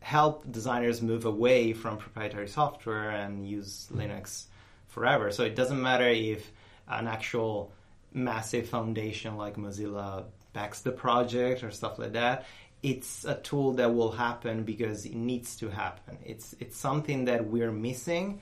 help 0.00 0.50
designers 0.52 1.00
move 1.00 1.24
away 1.24 1.72
from 1.72 1.96
proprietary 1.96 2.48
software 2.48 3.10
and 3.10 3.48
use 3.48 3.88
hmm. 3.90 4.00
Linux 4.00 4.44
forever. 4.88 5.30
So 5.30 5.44
it 5.44 5.56
doesn't 5.56 5.80
matter 5.80 6.08
if 6.08 6.52
an 6.88 7.08
actual 7.08 7.72
massive 8.12 8.68
foundation 8.68 9.36
like 9.36 9.56
Mozilla 9.56 10.24
backs 10.52 10.80
the 10.80 10.92
project 10.92 11.64
or 11.64 11.70
stuff 11.70 11.98
like 11.98 12.12
that. 12.12 12.46
It's 12.82 13.24
a 13.24 13.34
tool 13.36 13.72
that 13.74 13.94
will 13.94 14.12
happen 14.12 14.64
because 14.64 15.06
it 15.06 15.14
needs 15.14 15.56
to 15.56 15.70
happen. 15.70 16.18
It's 16.24 16.54
it's 16.60 16.76
something 16.76 17.24
that 17.24 17.46
we're 17.46 17.72
missing 17.72 18.40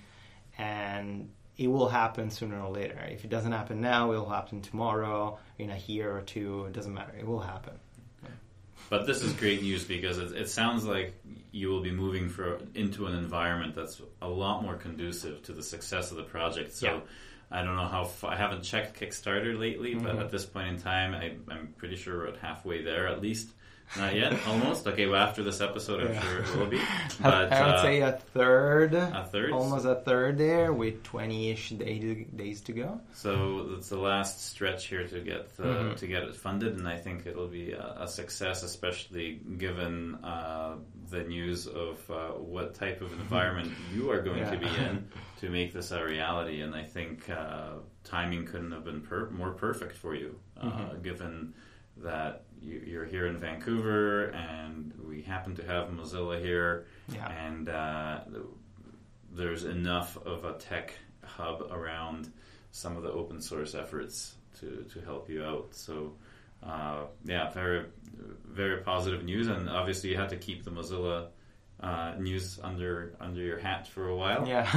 and 0.59 1.31
it 1.63 1.69
will 1.69 1.89
happen 1.89 2.31
sooner 2.31 2.61
or 2.61 2.71
later. 2.71 2.99
If 3.11 3.25
it 3.25 3.31
doesn't 3.31 3.53
happen 3.53 3.81
now, 3.81 4.13
it 4.13 4.17
will 4.17 4.29
happen 4.29 4.61
tomorrow, 4.63 5.39
in 5.59 5.71
a 5.71 5.77
year 5.87 6.15
or 6.17 6.23
two. 6.23 6.65
It 6.67 6.73
doesn't 6.73 6.93
matter. 6.93 7.15
It 7.19 7.27
will 7.27 7.41
happen. 7.41 7.75
But 8.91 9.07
this 9.07 9.23
is 9.23 9.33
great 9.35 9.63
news 9.63 9.85
because 9.85 10.19
it, 10.19 10.33
it 10.33 10.51
sounds 10.51 10.85
like 10.85 11.15
you 11.53 11.69
will 11.69 11.81
be 11.83 11.93
moving 11.93 12.29
for 12.29 12.59
into 12.75 13.07
an 13.07 13.15
environment 13.15 13.75
that's 13.75 14.03
a 14.21 14.29
lot 14.29 14.63
more 14.63 14.75
conducive 14.75 15.43
to 15.45 15.53
the 15.53 15.63
success 15.63 16.11
of 16.11 16.17
the 16.17 16.25
project. 16.25 16.75
So 16.75 16.87
Yeah. 16.87 17.01
I 17.51 17.63
don't 17.63 17.77
know 17.77 17.87
how 17.87 18.11
I 18.27 18.37
haven't 18.37 18.63
checked 18.63 18.99
Kickstarter 19.01 19.59
lately, 19.59 19.95
but 19.95 20.17
Mhm. 20.17 20.21
at 20.21 20.31
this 20.31 20.45
point 20.45 20.69
in 20.69 20.79
time, 20.79 21.15
I, 21.15 21.37
I'm 21.53 21.75
pretty 21.79 21.97
sure 21.97 22.19
we're 22.19 22.29
at 22.29 22.39
halfway 22.39 22.83
there 22.83 23.07
at 23.09 23.21
least. 23.23 23.51
Not 23.99 24.15
yet, 24.15 24.33
almost. 24.47 24.87
Okay, 24.87 25.07
well 25.07 25.21
after 25.23 25.43
this 25.43 25.61
episode, 25.61 26.01
I'm 26.03 26.15
Yeah. 26.15 26.21
sure 26.23 26.39
it 26.41 26.57
will 26.57 26.67
be. 26.67 26.81
But 27.21 27.53
I 27.53 27.67
would 27.67 27.75
uh, 27.77 27.83
say 27.83 28.01
a 28.01 28.13
third, 28.13 28.95
a 28.95 29.29
third. 29.31 29.53
almost 29.53 29.85
a 29.85 29.97
third 29.97 30.39
there, 30.39 30.73
with 30.73 31.03
twenty-ish 31.03 31.71
day, 31.71 32.27
days 32.35 32.63
to 32.63 32.73
go. 32.73 33.01
So 33.15 33.75
it's 33.77 33.91
the 33.91 33.99
last 33.99 34.45
stretch 34.47 34.87
here 34.87 35.07
to 35.07 35.21
get 35.21 35.51
uh, 35.59 35.63
Mhm. 35.65 35.97
to 35.99 36.07
get 36.07 36.23
it 36.23 36.35
funded, 36.35 36.79
and 36.79 36.89
I 36.89 36.97
think 36.97 37.27
it'll 37.27 37.49
be 37.49 37.73
a, 37.73 37.97
a 38.01 38.09
success, 38.09 38.63
especially 38.63 39.41
given 39.59 40.15
uh, 40.25 40.77
the 41.11 41.25
news 41.25 41.67
of 41.67 41.99
uh, 42.11 42.29
what 42.39 42.75
type 42.75 43.03
of 43.03 43.13
environment 43.13 43.73
you 43.95 44.11
are 44.11 44.23
going 44.23 44.45
to 44.51 44.57
be 44.57 44.69
in 44.87 45.07
to 45.41 45.51
make 45.51 45.73
this 45.75 45.91
a 45.91 46.03
reality. 46.03 46.63
And 46.63 46.75
I 46.75 46.85
think 46.85 47.29
uh, 47.29 47.75
timing 48.05 48.47
couldn't 48.47 48.73
have 48.73 48.85
been 48.85 49.03
per- 49.03 49.29
more 49.31 49.51
perfect 49.53 49.97
for 49.97 50.15
you, 50.15 50.39
uh, 50.59 50.67
Mhm. 50.71 51.03
given 51.03 51.55
that 51.99 52.45
you, 52.61 52.83
you're 52.87 53.05
here 53.05 53.27
in 53.27 53.37
Vancouver, 53.39 54.27
and 54.27 54.93
we 55.09 55.23
happen 55.23 55.55
to 55.57 55.65
have 55.65 55.89
Mozilla 55.89 56.41
here 56.41 56.87
Yeah. 57.13 57.29
and 57.31 57.69
uh, 57.69 58.21
there's 59.35 59.65
enough 59.65 60.17
of 60.25 60.45
a 60.45 60.55
tech 60.59 60.95
hub 61.25 61.63
around 61.71 62.31
some 62.71 62.97
of 62.97 63.03
the 63.03 63.11
open 63.11 63.41
source 63.41 63.75
efforts 63.75 64.35
to, 64.61 64.85
to 64.93 65.01
help 65.01 65.29
you 65.29 65.45
out. 65.45 65.69
So, 65.73 66.15
uh, 66.63 67.05
yeah, 67.25 67.51
very 67.51 67.87
very 68.47 68.83
positive 68.83 69.25
news, 69.25 69.49
and 69.49 69.69
obviously 69.69 70.11
you 70.11 70.17
had 70.17 70.29
to 70.31 70.37
keep 70.37 70.65
the 70.65 70.71
Mozilla 70.71 71.29
uh, 71.81 72.15
news 72.19 72.61
under 72.63 73.15
under 73.21 73.41
your 73.41 73.59
hat 73.59 73.89
for 73.89 74.09
a 74.09 74.15
while. 74.17 74.47
Yeah. 74.47 74.69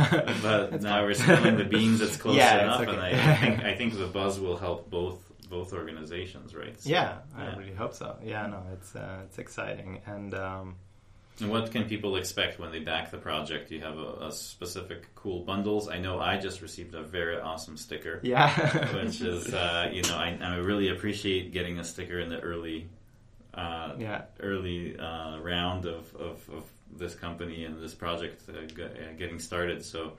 But 0.41 0.81
now 0.81 1.03
we're 1.03 1.13
spilling 1.13 1.57
the 1.57 1.63
beans. 1.75 2.01
It's 2.01 2.17
close 2.17 2.35
Yeah, 2.37 2.55
it's 2.55 2.63
enough, 2.63 2.81
okay. 2.81 2.91
and 2.91 3.01
I, 3.01 3.31
I 3.33 3.35
think 3.37 3.63
I 3.63 3.75
think 3.75 3.97
the 3.97 4.07
buzz 4.07 4.39
will 4.39 4.57
help 4.57 4.89
both 4.89 5.19
both 5.45 5.73
organizations, 5.73 6.55
right? 6.55 6.79
So, 6.79 6.89
yeah, 6.89 7.19
I 7.35 7.55
really 7.55 7.73
hope 7.73 7.93
so. 7.93 8.17
Yeah, 8.23 8.47
no, 8.47 8.63
it's 8.73 8.95
uh, 8.95 9.21
it's 9.25 9.37
exciting, 9.37 10.01
and 10.05 10.33
um, 10.33 10.75
And 11.41 11.49
what 11.49 11.71
can 11.71 11.85
people 11.85 12.15
expect 12.15 12.59
when 12.59 12.71
they 12.71 12.79
back 12.79 13.11
the 13.11 13.17
project? 13.17 13.69
Do 13.69 13.75
you 13.75 13.81
have 13.81 13.97
a, 13.97 14.27
a 14.27 14.31
specific 14.31 15.13
cool 15.15 15.43
bundles? 15.43 15.89
I 15.89 15.97
know 15.99 16.19
I 16.19 16.37
just 16.37 16.61
received 16.61 16.95
a 16.95 17.03
very 17.03 17.39
awesome 17.39 17.77
sticker, 17.77 18.19
yeah, 18.23 18.49
which 18.95 19.21
is 19.21 19.53
uh, 19.53 19.89
you 19.91 20.01
know 20.03 20.15
I, 20.15 20.37
I 20.41 20.55
really 20.57 20.89
appreciate 20.89 21.51
getting 21.51 21.79
a 21.79 21.83
sticker 21.83 22.19
in 22.19 22.29
the 22.29 22.39
early 22.39 22.87
uh, 23.53 23.95
yeah, 23.97 24.23
early 24.41 24.97
uh, 24.97 25.39
round 25.39 25.85
of, 25.85 26.13
of, 26.15 26.49
of 26.49 26.63
this 26.97 27.13
company 27.15 27.65
and 27.65 27.81
this 27.81 27.93
project 27.93 28.43
uh, 28.47 28.65
g- 28.67 28.83
uh, 28.83 28.87
getting 29.17 29.37
started. 29.39 29.83
So 29.83 30.13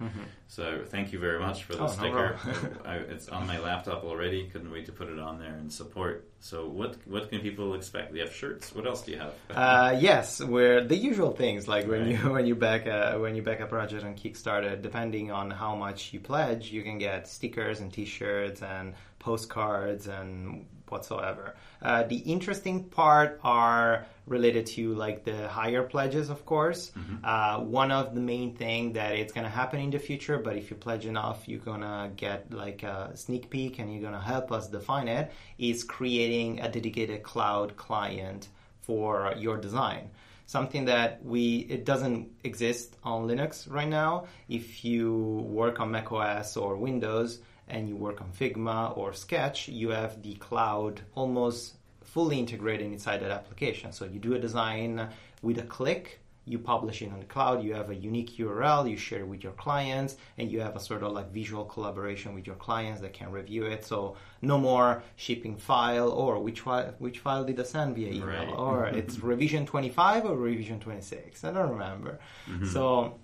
so 0.49 0.83
thank 0.87 1.13
you 1.13 1.19
very 1.19 1.39
much 1.39 1.65
for 1.65 1.75
the 1.75 1.79
Mm-hmm. 1.87 1.87
Oh, 1.87 2.03
sticker. 2.03 2.29
problem. 2.39 2.79
I, 2.85 2.97
it's 2.97 3.29
on 3.29 3.47
my 3.47 3.59
laptop 3.59 4.05
already. 4.05 4.49
Couldn't 4.49 4.71
wait 4.71 4.85
to 4.87 4.93
put 4.93 5.09
it 5.09 5.19
on 5.19 5.39
there 5.39 5.55
and 5.55 5.73
support. 5.73 6.29
So 6.41 6.67
what 6.69 6.97
what 7.07 7.31
can 7.31 7.41
people 7.41 7.75
expect? 7.75 8.13
Do 8.13 8.19
you 8.19 8.25
have 8.25 8.35
shirts? 8.35 8.75
What 8.75 8.87
else 8.87 9.03
do 9.03 9.13
you 9.13 9.19
have? 9.19 9.35
Uh, 9.51 9.97
yes, 9.99 10.43
where 10.43 10.85
the 10.85 10.97
usual 10.97 11.33
things 11.33 11.67
like 11.67 11.87
when 11.89 12.01
Right. 12.03 12.11
you 12.11 12.31
when 12.37 12.47
you 12.47 12.55
back 12.55 12.87
a 12.87 13.19
when 13.19 13.35
you 13.37 13.43
back 13.43 13.61
a 13.61 13.67
project 13.67 14.05
on 14.05 14.15
Kickstarter, 14.15 14.81
depending 14.81 15.31
on 15.31 15.51
how 15.51 15.75
much 15.77 16.13
you 16.13 16.21
pledge, 16.21 16.71
you 16.71 16.83
can 16.83 16.99
get 16.99 17.27
stickers 17.29 17.81
and 17.81 17.93
T-shirts 17.93 18.61
and 18.63 18.95
postcards 19.19 20.07
and 20.09 20.67
whatsoever. 20.91 21.55
Uh, 21.83 22.03
the 22.05 22.17
interesting 22.17 22.85
part 22.85 23.41
are 23.43 24.07
related 24.27 24.67
to 24.67 24.95
like 24.95 25.25
the 25.25 25.49
higher 25.49 25.83
pledges, 25.83 26.31
of 26.31 26.45
course. 26.45 26.91
Uh, 27.25 27.61
one 27.61 27.93
of 27.93 28.15
the 28.15 28.21
main 28.21 28.55
thing 28.57 28.95
that 28.95 29.15
it's 29.15 29.33
gonna 29.33 29.49
happen 29.49 29.81
in 29.81 29.91
the 29.91 29.99
future, 29.99 30.39
but 30.39 30.57
if 30.57 30.71
you 30.71 30.77
pledge 30.77 31.07
enough, 31.07 31.49
you're 31.49 31.61
gonna 31.61 32.11
get 32.17 32.53
like 32.53 32.83
a 32.83 33.13
sneak 33.17 33.51
peek, 33.51 33.79
and 33.79 33.93
you're 33.93 34.03
gonna 34.03 34.21
help 34.21 34.51
us 34.53 34.69
define 34.69 35.09
it. 35.09 35.33
Is 35.59 35.85
creating 35.85 36.61
a 36.61 36.69
dedicated 36.69 37.23
cloud 37.23 37.77
client 37.77 38.49
for 38.83 39.35
your 39.37 39.59
design. 39.59 40.11
Something 40.47 40.85
that 40.85 41.25
we 41.25 41.59
it 41.59 41.85
doesn't 41.85 42.31
exist 42.45 42.97
on 43.03 43.27
Linux 43.27 43.71
right 43.71 43.89
now. 43.89 44.27
If 44.49 44.85
you 44.85 45.13
work 45.49 45.81
on 45.81 45.91
macOS 45.91 46.57
or 46.57 46.77
Windows 46.77 47.41
and 47.69 47.89
you 47.89 47.97
work 47.97 48.21
on 48.21 48.31
Figma 48.33 48.97
or 48.97 49.13
Sketch, 49.13 49.69
you 49.69 49.91
have 49.91 50.23
the 50.23 50.35
cloud 50.35 51.01
almost 51.15 51.75
fully 52.05 52.39
integrated 52.39 52.87
inside 52.93 53.21
that 53.21 53.31
application. 53.31 53.93
So 53.93 54.05
you 54.05 54.19
do 54.19 54.35
a 54.35 54.39
design 54.39 55.09
with 55.43 55.59
a 55.59 55.63
click, 55.63 56.21
you 56.49 56.61
publish 56.61 57.03
it 57.03 57.11
on 57.13 57.19
the 57.19 57.25
cloud, 57.27 57.65
you 57.65 57.75
have 57.75 57.91
a 57.91 57.95
unique 57.95 58.37
URL, 58.39 58.89
you 58.89 58.97
share 58.97 59.21
it 59.21 59.27
with 59.27 59.43
your 59.43 59.53
clients, 59.55 60.17
and 60.39 60.51
you 60.51 60.61
have 60.61 60.77
a 60.77 60.81
sort 60.81 61.03
of 61.03 61.11
like 61.13 61.33
visual 61.33 61.65
collaboration 61.65 62.35
with 62.35 62.47
your 62.47 62.55
clients 62.57 63.01
that 63.01 63.13
can 63.13 63.33
review 63.33 63.65
it. 63.67 63.85
So 63.85 64.17
no 64.43 64.57
more 64.57 65.03
shipping 65.17 65.57
file 65.57 66.09
or 66.11 66.39
which 66.39 66.61
file 66.61 66.95
which 67.01 67.19
file 67.19 67.43
did 67.45 67.59
I 67.59 67.65
send 67.65 67.97
via 67.97 68.13
email 68.13 68.29
Right. 68.29 68.49
or 68.57 68.87
it's 69.01 69.19
revision 69.19 69.67
25 69.67 70.25
or 70.27 70.37
revision 70.37 70.79
26. 70.79 71.43
I 71.43 71.51
don't 71.51 71.71
remember. 71.71 72.21
Mm-hmm. 72.49 72.67
So 72.67 73.19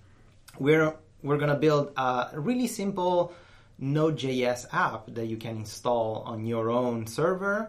we're 0.59 0.93
we're 1.23 1.39
gonna 1.39 1.55
build 1.55 1.93
a 1.97 2.31
really 2.35 2.67
simple 2.67 3.33
Node.js 3.83 4.73
app 4.73 5.13
that 5.15 5.27
you 5.27 5.37
can 5.37 5.57
install 5.57 6.23
on 6.25 6.47
your 6.47 6.71
own 6.71 7.05
server, 7.05 7.69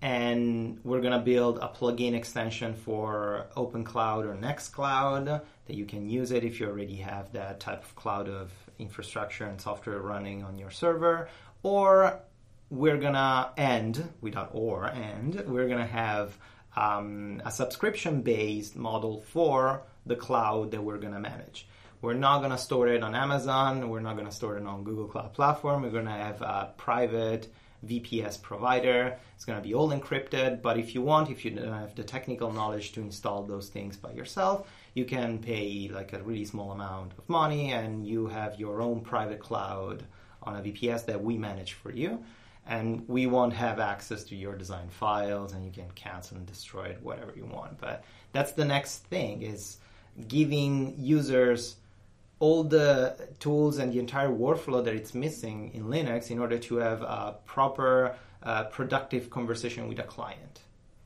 and 0.00 0.78
we're 0.84 1.00
gonna 1.00 1.18
build 1.18 1.58
a 1.58 1.66
plugin 1.66 2.14
extension 2.14 2.74
for 2.74 3.46
ownCloud 3.56 4.24
or 4.24 4.36
Nextcloud 4.36 5.42
that 5.66 5.74
you 5.74 5.84
can 5.84 6.08
use 6.08 6.30
it 6.30 6.44
if 6.44 6.60
you 6.60 6.68
already 6.68 6.94
have 6.94 7.32
that 7.32 7.58
type 7.58 7.82
of 7.82 7.96
cloud 7.96 8.28
of 8.28 8.52
infrastructure 8.78 9.46
and 9.46 9.60
software 9.60 9.98
running 9.98 10.44
on 10.44 10.56
your 10.58 10.70
server, 10.70 11.28
or 11.64 12.20
we're 12.70 12.98
gonna 12.98 13.50
end 13.56 14.08
without 14.20 14.50
or 14.52 14.86
and 14.86 15.42
we're 15.48 15.68
gonna 15.68 15.84
have 15.84 16.38
um, 16.76 17.42
a 17.44 17.50
subscription 17.50 18.22
based 18.22 18.76
model 18.76 19.22
for 19.22 19.82
the 20.06 20.14
cloud 20.14 20.70
that 20.70 20.84
we're 20.84 20.98
gonna 20.98 21.18
manage. 21.18 21.66
We're 22.00 22.14
not 22.14 22.42
gonna 22.42 22.58
store 22.58 22.88
it 22.88 23.02
on 23.02 23.16
Amazon. 23.16 23.88
We're 23.88 24.00
not 24.00 24.16
gonna 24.16 24.30
store 24.30 24.56
it 24.56 24.64
on 24.64 24.84
Google 24.84 25.08
Cloud 25.08 25.32
Platform. 25.34 25.82
We're 25.82 25.90
gonna 25.90 26.10
have 26.10 26.40
a 26.42 26.72
private 26.76 27.48
VPS 27.84 28.40
provider. 28.40 29.18
It's 29.34 29.44
gonna 29.44 29.60
be 29.60 29.74
all 29.74 29.90
encrypted. 29.90 30.62
But 30.62 30.78
if 30.78 30.94
you 30.94 31.02
want, 31.02 31.28
if 31.28 31.44
you 31.44 31.50
don't 31.50 31.72
have 31.72 31.96
the 31.96 32.04
technical 32.04 32.52
knowledge 32.52 32.92
to 32.92 33.00
install 33.00 33.42
those 33.42 33.68
things 33.68 33.96
by 33.96 34.12
yourself, 34.12 34.70
you 34.94 35.04
can 35.04 35.38
pay 35.38 35.90
like 35.92 36.12
a 36.12 36.22
really 36.22 36.44
small 36.44 36.70
amount 36.70 37.12
of 37.18 37.28
money, 37.28 37.72
and 37.72 38.06
you 38.06 38.28
have 38.28 38.60
your 38.60 38.80
own 38.80 39.00
private 39.00 39.40
cloud 39.40 40.04
on 40.44 40.54
a 40.54 40.62
VPS 40.62 41.04
that 41.06 41.22
we 41.22 41.36
manage 41.36 41.72
for 41.72 41.90
you. 41.90 42.22
And 42.64 43.08
we 43.08 43.26
won't 43.26 43.54
have 43.54 43.80
access 43.80 44.22
to 44.24 44.36
your 44.36 44.54
design 44.54 44.88
files, 44.88 45.52
and 45.52 45.64
you 45.64 45.72
can 45.72 45.90
cancel 45.92 46.36
and 46.36 46.46
destroy 46.46 46.84
it, 46.84 47.02
whatever 47.02 47.32
you 47.34 47.46
want. 47.46 47.80
But 47.80 48.04
that's 48.32 48.52
the 48.52 48.64
next 48.64 48.98
thing 49.06 49.42
is 49.42 49.78
giving 50.28 50.94
users 50.98 51.76
all 52.40 52.62
the 52.64 53.16
tools 53.40 53.78
and 53.78 53.92
the 53.92 53.98
entire 53.98 54.28
workflow 54.28 54.84
that 54.84 54.94
it's 54.94 55.14
missing 55.14 55.72
in 55.74 55.84
Linux 55.84 56.30
in 56.30 56.38
order 56.38 56.58
to 56.58 56.76
have 56.76 57.02
a 57.02 57.36
proper, 57.46 58.14
uh, 58.42 58.64
productive 58.64 59.28
conversation 59.30 59.88
with 59.88 59.98
a 59.98 60.04
client. 60.04 60.60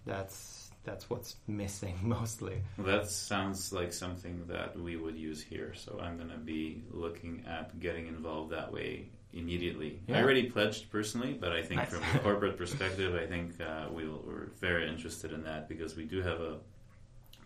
That's 0.07 0.71
that's 0.85 1.09
what's 1.09 1.37
missing 1.47 1.97
mostly. 2.03 2.61
That 2.79 3.09
sounds 3.09 3.73
like 3.73 3.93
something 3.93 4.45
that 4.49 4.77
we 4.79 4.97
would 4.97 5.17
use 5.17 5.41
here. 5.41 5.73
So 5.75 6.01
I'm 6.03 6.17
going 6.17 6.31
to 6.31 6.37
be 6.39 6.83
looking 6.91 7.45
at 7.49 7.79
getting 7.79 8.09
involved 8.09 8.51
that 8.53 8.73
way 8.73 9.09
immediately. 9.33 10.01
Yeah. 10.09 10.19
I 10.19 10.23
already 10.23 10.51
pledged 10.51 10.91
personally, 10.91 11.35
but 11.41 11.53
I 11.53 11.63
think 11.63 11.81
Nice. 11.83 11.91
from 11.95 12.03
a 12.17 12.19
corporate 12.19 12.59
perspective, 12.59 13.15
I 13.15 13.27
think 13.27 13.61
uh, 13.61 13.87
we 13.93 14.09
we're 14.09 14.51
very 14.61 14.89
interested 14.89 15.33
in 15.33 15.45
that 15.45 15.69
because 15.69 15.97
we 15.97 16.05
do 16.05 16.21
have 16.21 16.41
a 16.41 16.59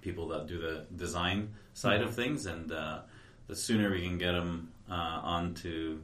people 0.00 0.28
that 0.28 0.46
do 0.46 0.58
the 0.58 0.86
design 0.96 1.52
side 1.74 2.00
Mm-hmm. 2.00 2.08
of 2.08 2.14
things, 2.14 2.46
and 2.46 2.72
uh, 2.72 3.00
the 3.48 3.56
sooner 3.56 3.90
we 3.90 4.02
can 4.02 4.18
get 4.18 4.32
them 4.32 4.70
uh, 4.90 4.94
onto 4.94 6.00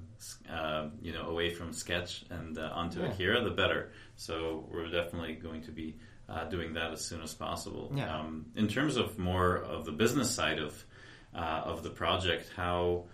uh, 0.51 0.88
you 1.01 1.12
know 1.12 1.26
away 1.28 1.51
from 1.53 1.72
Sketch 1.72 2.24
and 2.30 2.59
uh, 2.59 2.70
onto 2.74 3.01
Yeah. 3.01 3.09
Akira, 3.12 3.43
the 3.43 3.51
better. 3.51 3.90
So 4.16 4.66
we're 4.70 4.90
definitely 4.90 5.34
going 5.34 5.62
to 5.62 5.70
be 5.72 5.97
uh, 6.28 6.45
doing 6.45 6.74
that 6.74 6.93
as 6.93 7.05
soon 7.05 7.22
as 7.22 7.34
possible. 7.34 7.93
Yeah. 7.95 8.16
Um, 8.18 8.47
in 8.57 8.68
terms 8.68 8.97
of 8.97 9.18
more 9.18 9.57
of 9.57 9.84
the 9.84 9.93
business 9.93 10.30
side 10.30 10.59
of 10.59 10.84
uh, 11.34 11.62
of 11.64 11.82
the 11.82 11.90
project, 11.90 12.51
how 12.55 13.05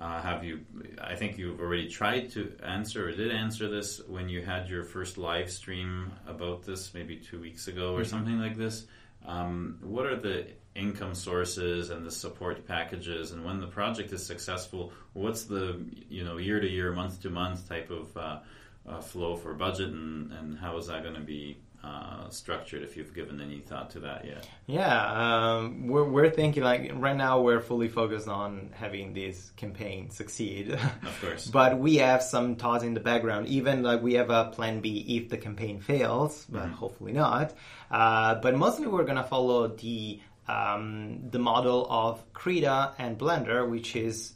uh, 0.00 0.20
have 0.22 0.42
you? 0.44 0.60
I 1.00 1.14
think 1.16 1.38
you've 1.38 1.60
already 1.60 1.88
tried 1.88 2.30
to 2.32 2.52
answer 2.64 3.08
or 3.08 3.12
did 3.12 3.30
answer 3.30 3.68
this 3.68 4.00
when 4.08 4.28
you 4.28 4.42
had 4.42 4.68
your 4.68 4.84
first 4.84 5.18
live 5.18 5.50
stream 5.50 6.12
about 6.26 6.64
this, 6.64 6.92
maybe 6.94 7.16
two 7.16 7.40
weeks 7.40 7.68
ago 7.68 7.94
or 7.94 8.00
Mm-hmm. 8.00 8.10
something 8.10 8.38
like 8.38 8.56
this. 8.56 8.86
Um, 9.24 9.78
what 9.82 10.06
are 10.06 10.16
the 10.16 10.48
income 10.74 11.14
sources 11.14 11.90
and 11.90 12.04
the 12.04 12.10
support 12.10 12.66
packages, 12.66 13.32
and 13.32 13.44
when 13.44 13.60
the 13.60 13.66
project 13.66 14.12
is 14.12 14.24
successful, 14.24 14.92
what's 15.12 15.44
the 15.44 15.84
you 16.08 16.24
know 16.24 16.36
year 16.36 16.60
to 16.60 16.68
year, 16.68 16.92
month 16.92 17.22
to 17.22 17.30
month 17.30 17.68
type 17.68 17.90
of 17.90 18.16
uh, 18.16 18.38
uh, 18.86 19.00
flow 19.00 19.36
for 19.36 19.54
budget, 19.54 19.90
and, 19.90 20.32
and 20.32 20.58
how 20.58 20.76
is 20.76 20.88
that 20.88 21.02
going 21.02 21.14
to 21.14 21.20
be 21.20 21.56
uh, 21.84 22.28
structured? 22.30 22.82
If 22.82 22.96
you've 22.96 23.14
given 23.14 23.40
any 23.40 23.60
thought 23.60 23.90
to 23.90 24.00
that 24.00 24.24
yet. 24.24 24.48
Yeah, 24.66 25.56
um, 25.56 25.86
we're, 25.88 26.04
we're 26.04 26.30
thinking 26.30 26.62
like 26.62 26.92
right 26.94 27.16
now 27.16 27.42
we're 27.42 27.60
fully 27.60 27.88
focused 27.88 28.28
on 28.28 28.70
having 28.74 29.12
this 29.12 29.50
campaign 29.56 30.10
succeed. 30.10 30.70
Of 30.70 31.18
course. 31.20 31.46
but 31.52 31.78
we 31.78 31.96
have 31.96 32.22
some 32.22 32.56
thoughts 32.56 32.84
in 32.84 32.94
the 32.94 33.00
background. 33.00 33.48
Even 33.48 33.82
like 33.82 34.02
we 34.02 34.14
have 34.14 34.30
a 34.30 34.46
plan 34.46 34.80
B 34.80 35.04
if 35.08 35.28
the 35.28 35.36
campaign 35.36 35.80
fails, 35.80 36.46
but 36.48 36.68
hopefully 36.68 37.12
not. 37.12 37.54
Uh, 37.90 38.36
but 38.36 38.56
mostly 38.56 38.86
we're 38.86 39.04
gonna 39.04 39.24
follow 39.24 39.68
the 39.68 40.20
um, 40.48 41.30
the 41.30 41.38
model 41.38 41.86
of 41.90 42.22
Krita 42.32 42.92
and 42.98 43.18
Blender, 43.18 43.68
which 43.68 43.96
is 43.96 44.34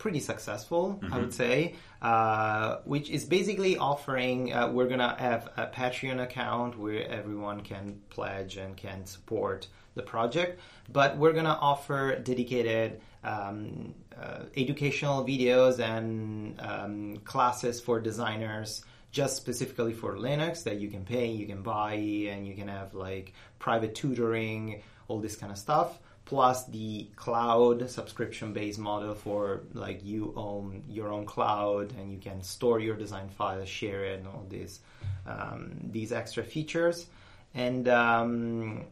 pretty 0.00 0.18
successful, 0.18 0.98
I 1.12 1.18
would 1.18 1.32
say, 1.32 1.74
uh, 2.02 2.78
which 2.84 3.10
is 3.10 3.24
basically 3.24 3.76
offering. 3.76 4.52
Uh, 4.52 4.70
we're 4.72 4.88
gonna 4.88 5.14
have 5.18 5.50
a 5.58 5.66
Patreon 5.66 6.22
account 6.22 6.76
where 6.78 7.06
everyone 7.06 7.60
can 7.60 8.00
pledge 8.08 8.56
and 8.56 8.76
can 8.76 9.04
support 9.04 9.68
the 9.94 10.02
project, 10.02 10.58
but 10.90 11.18
we're 11.18 11.34
gonna 11.34 11.58
offer 11.60 12.16
dedicated 12.16 13.02
um, 13.22 13.94
uh, 14.18 14.44
educational 14.56 15.22
videos 15.24 15.78
and 15.78 16.58
um, 16.60 17.16
classes 17.18 17.78
for 17.80 18.00
designers. 18.00 18.82
Just 19.12 19.36
specifically 19.36 19.92
for 19.92 20.16
Linux 20.16 20.62
that 20.64 20.80
you 20.80 20.88
can 20.88 21.04
pay, 21.04 21.26
you 21.26 21.46
can 21.46 21.62
buy, 21.62 21.94
and 21.94 22.46
you 22.46 22.54
can 22.54 22.68
have 22.68 22.94
like 22.94 23.34
private 23.58 23.94
tutoring, 23.94 24.82
all 25.08 25.18
this 25.18 25.36
kind 25.36 25.52
of 25.52 25.58
stuff 25.58 25.98
plus 26.30 26.64
the 26.66 27.08
cloud 27.16 27.90
subscription 27.90 28.52
based 28.52 28.78
model 28.78 29.16
for 29.16 29.62
like 29.72 30.04
you 30.04 30.32
own 30.36 30.84
your 30.88 31.08
own 31.08 31.26
cloud 31.26 31.92
and 31.98 32.12
you 32.12 32.18
can 32.18 32.40
store 32.40 32.78
your 32.78 32.94
design 32.94 33.28
files 33.28 33.68
share 33.68 34.04
it 34.04 34.20
and 34.20 34.28
all 34.28 34.46
these 34.48 34.78
um, 35.26 35.90
these 35.90 36.12
extra 36.12 36.44
features. 36.44 37.08
And 37.52 37.88
um, 37.88 38.84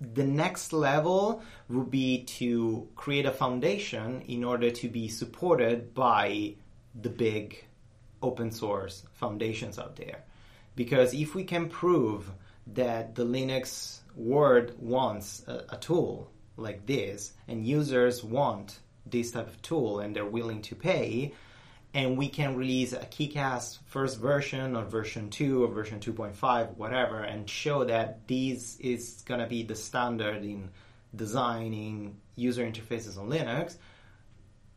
the 0.00 0.22
next 0.22 0.72
level 0.72 1.42
would 1.68 1.90
be 1.90 2.22
to 2.38 2.86
create 2.94 3.26
a 3.26 3.32
foundation 3.32 4.22
in 4.28 4.44
order 4.44 4.70
to 4.70 4.88
be 4.88 5.08
supported 5.08 5.92
by 5.92 6.54
the 6.94 7.10
big 7.10 7.64
open 8.22 8.52
source 8.52 9.02
foundations 9.14 9.76
out 9.76 9.96
there. 9.96 10.22
Because 10.76 11.14
if 11.14 11.34
we 11.34 11.42
can 11.42 11.68
prove 11.68 12.30
that 12.68 13.16
the 13.16 13.24
linux 13.24 14.02
world 14.16 14.72
wants 14.78 15.44
a, 15.46 15.64
a 15.70 15.76
tool 15.76 16.30
like 16.56 16.86
this 16.86 17.34
and 17.48 17.66
users 17.66 18.24
want 18.24 18.80
this 19.04 19.30
type 19.30 19.46
of 19.46 19.60
tool 19.62 20.00
and 20.00 20.16
they're 20.16 20.24
willing 20.24 20.62
to 20.62 20.74
pay 20.74 21.32
and 21.94 22.18
we 22.18 22.28
can 22.28 22.56
release 22.56 22.92
a 22.92 23.04
kick-ass 23.06 23.78
first 23.86 24.18
version 24.18 24.76
or 24.76 24.84
version 24.84 25.30
2 25.30 25.64
or 25.64 25.68
version 25.68 26.00
2.5 26.00 26.76
whatever 26.76 27.20
and 27.20 27.48
show 27.48 27.84
that 27.84 28.26
this 28.26 28.78
is 28.80 29.22
going 29.26 29.40
to 29.40 29.46
be 29.46 29.62
the 29.62 29.74
standard 29.74 30.44
in 30.44 30.70
designing 31.14 32.16
user 32.34 32.64
interfaces 32.64 33.18
on 33.18 33.28
linux. 33.28 33.76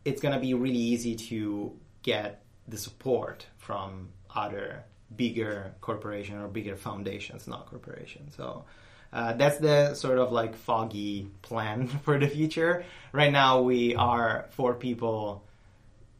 It's 0.05 0.21
going 0.21 0.33
to 0.33 0.39
be 0.39 0.53
really 0.53 0.77
easy 0.77 1.15
to 1.15 1.77
get 2.03 2.43
the 2.67 2.77
support 2.77 3.45
from 3.57 4.09
other 4.33 4.83
bigger 5.15 5.73
corporation 5.81 6.37
or 6.37 6.47
bigger 6.47 6.75
foundations 6.75 7.47
not 7.47 7.65
corporations. 7.65 8.35
So 8.35 8.65
uh, 9.11 9.33
that's 9.33 9.57
the 9.57 9.93
sort 9.93 10.17
of 10.17 10.31
like 10.31 10.55
foggy 10.55 11.29
plan 11.41 11.87
for 12.03 12.19
the 12.19 12.27
future 12.27 12.83
right 13.11 13.31
now 13.31 13.61
we 13.61 13.95
are 13.95 14.45
four 14.51 14.73
people 14.73 15.43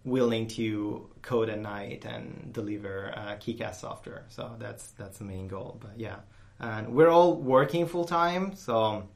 willing 0.05 0.47
to 0.47 1.09
code 1.21 1.49
at 1.49 1.59
night 1.59 2.05
and 2.05 2.51
deliver 2.53 3.13
uh, 3.15 3.35
kick-ass 3.39 3.81
software. 3.81 4.25
So 4.29 4.55
that's 4.59 4.91
that's 4.91 5.17
the 5.17 5.25
main 5.25 5.47
goal. 5.47 5.77
But 5.79 5.99
yeah, 5.99 6.17
and 6.59 6.93
we're 6.93 7.09
all 7.09 7.35
working 7.35 7.85
full 7.85 8.05
time, 8.05 8.55
so 8.55 9.07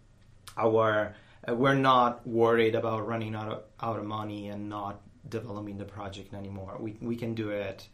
our 0.58 1.16
uh, 1.48 1.56
we're 1.56 1.76
not 1.76 2.26
worried 2.28 2.76
about 2.76 3.08
running 3.08 3.36
out 3.36 3.52
of 3.52 3.64
out 3.82 4.00
of 4.00 4.06
money 4.06 4.50
and 4.50 4.70
not 4.70 5.02
developing 5.30 5.78
the 5.78 5.86
project 5.86 6.34
anymore. 6.34 6.78
We 6.80 6.98
we 7.02 7.16
can 7.16 7.34
do 7.34 7.50
it 7.50 7.88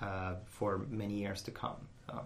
uh, 0.00 0.36
for 0.46 0.86
many 0.88 1.14
years 1.14 1.42
to 1.42 1.50
come. 1.50 1.76
So. 2.06 2.22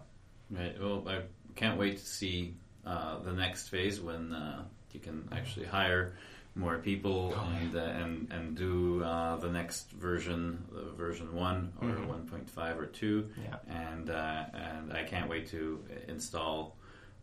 Right. 0.50 0.76
Well, 0.78 1.02
I 1.08 1.20
can't 1.54 1.78
wait 1.78 1.98
to 1.98 2.04
see 2.04 2.54
uh, 2.86 3.18
the 3.20 3.32
next 3.32 3.68
phase 3.68 4.00
when 4.00 4.32
uh, 4.32 4.64
you 4.92 5.00
can 5.00 5.28
actually 5.32 5.66
hire 5.66 6.14
more 6.54 6.78
people 6.78 7.32
Oh, 7.34 7.48
and, 7.60 7.74
uh, 7.74 7.78
and 7.80 8.30
and 8.30 8.56
do 8.56 9.02
uh, 9.02 9.36
the 9.36 9.48
next 9.50 9.90
version, 9.92 10.64
the 10.70 10.90
version 10.92 11.34
one 11.34 11.72
or 11.80 11.88
Mhm. 11.88 12.06
one 12.08 12.26
point 12.28 12.50
five 12.50 12.78
or 12.78 12.86
two. 12.86 13.30
Yeah. 13.42 13.56
And 13.68 14.10
uh, 14.10 14.44
and 14.52 14.92
I 14.92 15.04
can't 15.04 15.30
wait 15.30 15.48
to 15.48 15.82
install 16.08 16.76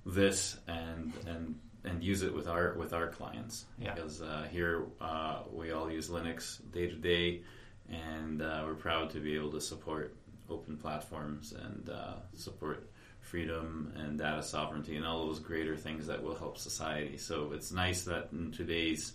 this 0.05 0.57
and 0.67 1.13
and 1.27 1.59
and 1.83 2.03
use 2.03 2.23
it 2.23 2.33
with 2.33 2.47
our 2.47 2.73
with 2.73 2.91
our 2.93 3.07
clients 3.07 3.65
Yeah. 3.77 3.93
because 3.93 4.21
uh, 4.21 4.47
here 4.51 4.85
uh, 4.99 5.43
we 5.51 5.71
all 5.71 5.91
use 5.91 6.09
Linux 6.09 6.59
day 6.71 6.87
to 6.87 6.95
day, 6.95 7.43
and 7.87 8.41
uh, 8.41 8.63
we're 8.65 8.73
proud 8.75 9.11
to 9.11 9.19
be 9.19 9.35
able 9.35 9.51
to 9.51 9.61
support 9.61 10.15
open 10.49 10.75
platforms 10.77 11.53
and 11.53 11.87
uh, 11.89 12.15
support 12.33 12.89
freedom 13.29 13.93
and 13.95 14.17
data 14.17 14.41
sovereignty 14.41 14.95
and 14.95 15.05
all 15.05 15.27
those 15.27 15.39
greater 15.39 15.75
things 15.75 16.07
that 16.07 16.21
will 16.23 16.35
help 16.35 16.57
society. 16.57 17.17
So 17.17 17.51
it's 17.53 17.71
nice 17.71 18.03
that 18.05 18.29
in 18.31 18.51
today's 18.51 19.13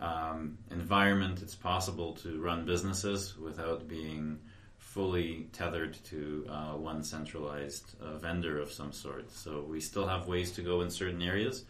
um, 0.00 0.58
environment, 0.70 1.40
it's 1.42 1.54
possible 1.54 2.12
to 2.16 2.38
run 2.40 2.66
businesses 2.66 3.36
without 3.38 3.88
being 3.88 4.38
fully 4.78 5.46
tethered 5.52 5.94
to 6.04 6.46
uh, 6.48 6.72
one 6.72 7.02
centralized 7.02 7.96
uh, 8.00 8.16
vendor 8.18 8.58
of 8.60 8.70
some 8.70 8.92
sort. 8.92 9.30
So 9.30 9.64
we 9.68 9.80
still 9.80 10.06
have 10.06 10.26
ways 10.26 10.52
to 10.52 10.62
go 10.62 10.80
in 10.82 10.90
certain 10.90 11.22
areas, 11.22 11.64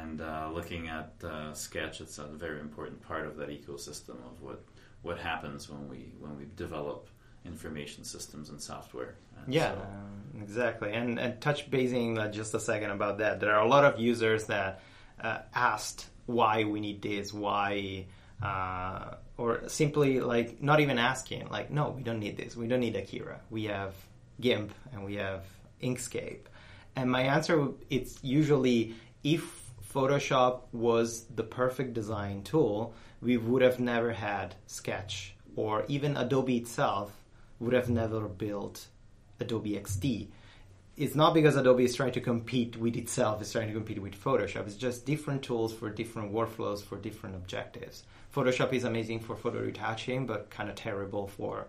and 0.00 0.20
uh, 0.20 0.50
looking 0.52 0.88
at 0.88 1.12
uh, 1.24 1.52
Sketch, 1.54 2.00
it's 2.00 2.18
a 2.18 2.26
very 2.26 2.60
important 2.60 3.00
part 3.02 3.26
of 3.26 3.36
that 3.36 3.48
ecosystem 3.48 4.16
of 4.30 4.40
what 4.40 4.60
what 5.02 5.18
happens 5.18 5.68
when 5.68 5.88
we 5.88 6.12
when 6.20 6.36
we 6.36 6.46
develop 6.56 7.08
information 7.44 8.04
systems 8.04 8.50
and 8.50 8.60
software. 8.62 9.16
Yeah, 9.48 9.74
so- 9.74 9.86
exactly. 10.40 10.92
And, 10.92 11.18
and 11.18 11.40
touch 11.40 11.70
basing 11.70 12.18
uh, 12.18 12.30
just 12.30 12.54
a 12.54 12.60
second 12.60 12.90
about 12.90 13.18
that. 13.18 13.40
There 13.40 13.52
are 13.54 13.64
a 13.64 13.68
lot 13.68 13.84
of 13.84 14.00
users 14.00 14.46
that 14.46 14.80
uh, 15.20 15.38
asked 15.54 16.06
why 16.26 16.64
we 16.64 16.80
need 16.80 17.02
this, 17.02 17.32
why, 17.32 18.06
uh, 18.42 19.14
or 19.36 19.68
simply 19.68 20.20
like 20.20 20.62
not 20.62 20.80
even 20.80 20.98
asking, 20.98 21.48
like, 21.48 21.70
no, 21.70 21.90
we 21.90 22.02
don't 22.02 22.20
need 22.20 22.36
this. 22.36 22.56
We 22.56 22.68
don't 22.68 22.80
need 22.80 22.96
Akira. 22.96 23.40
We 23.50 23.64
have 23.64 23.94
GIMP 24.40 24.72
and 24.92 25.04
we 25.04 25.16
have 25.16 25.44
Inkscape. 25.82 26.42
And 26.96 27.10
my 27.10 27.22
answer, 27.22 27.68
it's 27.90 28.18
usually 28.22 28.94
if 29.24 29.70
Photoshop 29.94 30.62
was 30.72 31.24
the 31.34 31.42
perfect 31.42 31.94
design 31.94 32.42
tool, 32.42 32.94
we 33.20 33.36
would 33.36 33.62
have 33.62 33.78
never 33.78 34.12
had 34.12 34.54
Sketch 34.66 35.34
or 35.56 35.84
even 35.88 36.16
Adobe 36.16 36.56
itself 36.56 37.12
would 37.60 37.72
have 37.72 37.88
never 37.88 38.26
built 38.26 38.86
Adobe 39.42 39.72
XD. 39.72 40.28
It's 40.96 41.14
not 41.14 41.32
because 41.34 41.56
Adobe 41.56 41.84
is 41.84 41.94
trying 41.94 42.12
to 42.12 42.20
compete 42.20 42.76
with 42.76 42.96
itself, 42.96 43.40
it's 43.40 43.52
trying 43.52 43.68
to 43.68 43.74
compete 43.74 44.00
with 44.00 44.14
Photoshop. 44.22 44.66
It's 44.66 44.76
just 44.76 45.06
different 45.06 45.42
tools 45.42 45.72
for 45.72 45.88
different 45.90 46.32
workflows 46.32 46.82
for 46.82 46.96
different 46.98 47.34
objectives. 47.36 48.04
Photoshop 48.34 48.72
is 48.72 48.84
amazing 48.84 49.20
for 49.20 49.36
photo 49.36 49.60
retouching, 49.60 50.26
but 50.26 50.50
kind 50.50 50.68
of 50.70 50.74
terrible 50.74 51.26
for 51.28 51.66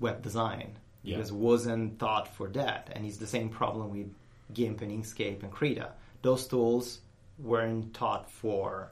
web 0.00 0.22
design 0.22 0.76
Yeah. 1.02 1.16
because 1.16 1.30
it 1.30 1.36
wasn't 1.36 1.98
thought 1.98 2.28
for 2.28 2.48
that. 2.50 2.90
And 2.92 3.04
it's 3.06 3.16
the 3.18 3.26
same 3.26 3.48
problem 3.48 3.90
with 3.90 4.12
GIMP 4.54 4.82
and 4.82 4.90
Inkscape 4.92 5.42
and 5.42 5.52
Krita. 5.52 5.92
Those 6.22 6.46
tools 6.48 7.00
weren't 7.38 7.94
taught 7.94 8.30
for 8.30 8.90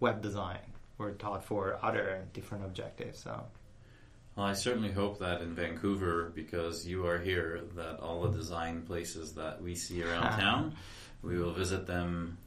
web 0.00 0.22
design, 0.22 0.60
were 0.98 1.12
taught 1.12 1.44
for 1.44 1.78
other 1.82 2.26
different 2.32 2.64
objectives. 2.64 3.18
So 3.20 3.44
Well, 4.40 4.48
I 4.48 4.54
certainly 4.54 4.90
hope 4.90 5.18
that 5.18 5.42
in 5.42 5.54
Vancouver, 5.54 6.32
because 6.34 6.86
you 6.86 7.06
are 7.06 7.18
here, 7.18 7.60
that 7.76 8.00
all 8.00 8.22
the 8.22 8.30
design 8.30 8.80
places 8.80 9.34
that 9.34 9.60
we 9.60 9.74
see 9.74 10.02
around 10.02 10.22
town, 10.40 10.76
we 11.20 11.36
will 11.36 11.52
visit 11.52 11.86
them 11.86 12.38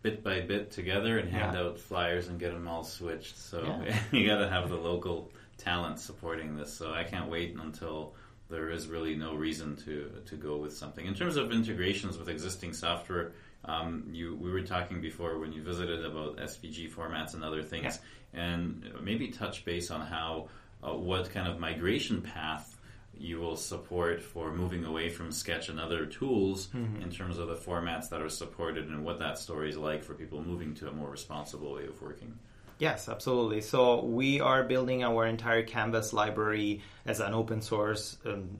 bit 0.00 0.24
by 0.24 0.40
bit 0.40 0.70
together 0.70 1.18
and 1.18 1.28
hand 1.28 1.52
Yeah. 1.52 1.60
out 1.60 1.78
flyers 1.78 2.28
and 2.28 2.40
get 2.40 2.54
them 2.54 2.66
all 2.66 2.84
switched. 2.84 3.36
So 3.36 3.82
Yeah. 3.84 4.00
you 4.12 4.26
got 4.26 4.38
to 4.38 4.48
have 4.48 4.70
the 4.70 4.78
local 4.78 5.30
talent 5.58 6.00
supporting 6.00 6.56
this. 6.56 6.72
So 6.72 6.94
I 6.94 7.04
can't 7.04 7.28
wait 7.28 7.54
until 7.54 8.14
there 8.48 8.70
is 8.70 8.86
really 8.86 9.14
no 9.14 9.34
reason 9.34 9.76
to 9.84 10.10
to 10.24 10.36
go 10.36 10.56
with 10.56 10.74
something. 10.74 11.04
In 11.04 11.12
terms 11.14 11.36
of 11.36 11.52
integrations 11.52 12.16
with 12.16 12.30
existing 12.30 12.72
software, 12.72 13.32
um, 13.66 14.08
you 14.10 14.36
we 14.36 14.50
were 14.50 14.62
talking 14.62 15.02
before 15.02 15.38
when 15.38 15.52
you 15.52 15.62
visited 15.62 16.02
about 16.02 16.38
SVG 16.38 16.90
formats 16.90 17.34
and 17.34 17.44
other 17.44 17.62
things, 17.62 17.98
and 18.32 18.90
maybe 19.02 19.28
touch 19.28 19.66
base 19.66 19.90
on 19.90 20.00
how 20.00 20.48
uh, 20.82 20.92
what 20.94 21.30
kind 21.30 21.48
of 21.48 21.58
migration 21.58 22.22
path 22.22 22.76
you 23.20 23.38
will 23.38 23.56
support 23.56 24.22
for 24.22 24.50
moving 24.50 24.84
away 24.84 25.10
from 25.10 25.30
Sketch 25.30 25.68
and 25.68 25.78
other 25.78 26.06
tools 26.06 26.68
in 27.02 27.10
terms 27.10 27.36
of 27.36 27.48
the 27.48 27.54
formats 27.54 28.08
that 28.08 28.22
are 28.22 28.30
supported 28.30 28.88
and 28.88 29.04
what 29.04 29.18
that 29.18 29.38
story 29.38 29.68
is 29.68 29.76
like 29.76 30.02
for 30.02 30.14
people 30.14 30.42
moving 30.42 30.74
to 30.74 30.88
a 30.88 30.92
more 30.92 31.10
responsible 31.10 31.74
way 31.74 31.84
of 31.84 32.00
working. 32.00 32.38
Yes, 32.78 33.10
absolutely. 33.10 33.60
So 33.60 34.02
we 34.02 34.40
are 34.40 34.64
building 34.64 35.04
our 35.04 35.26
entire 35.26 35.62
Canvas 35.62 36.14
library 36.14 36.80
as 37.04 37.20
an 37.20 37.34
open 37.34 37.60
source 37.60 38.16
um, 38.24 38.56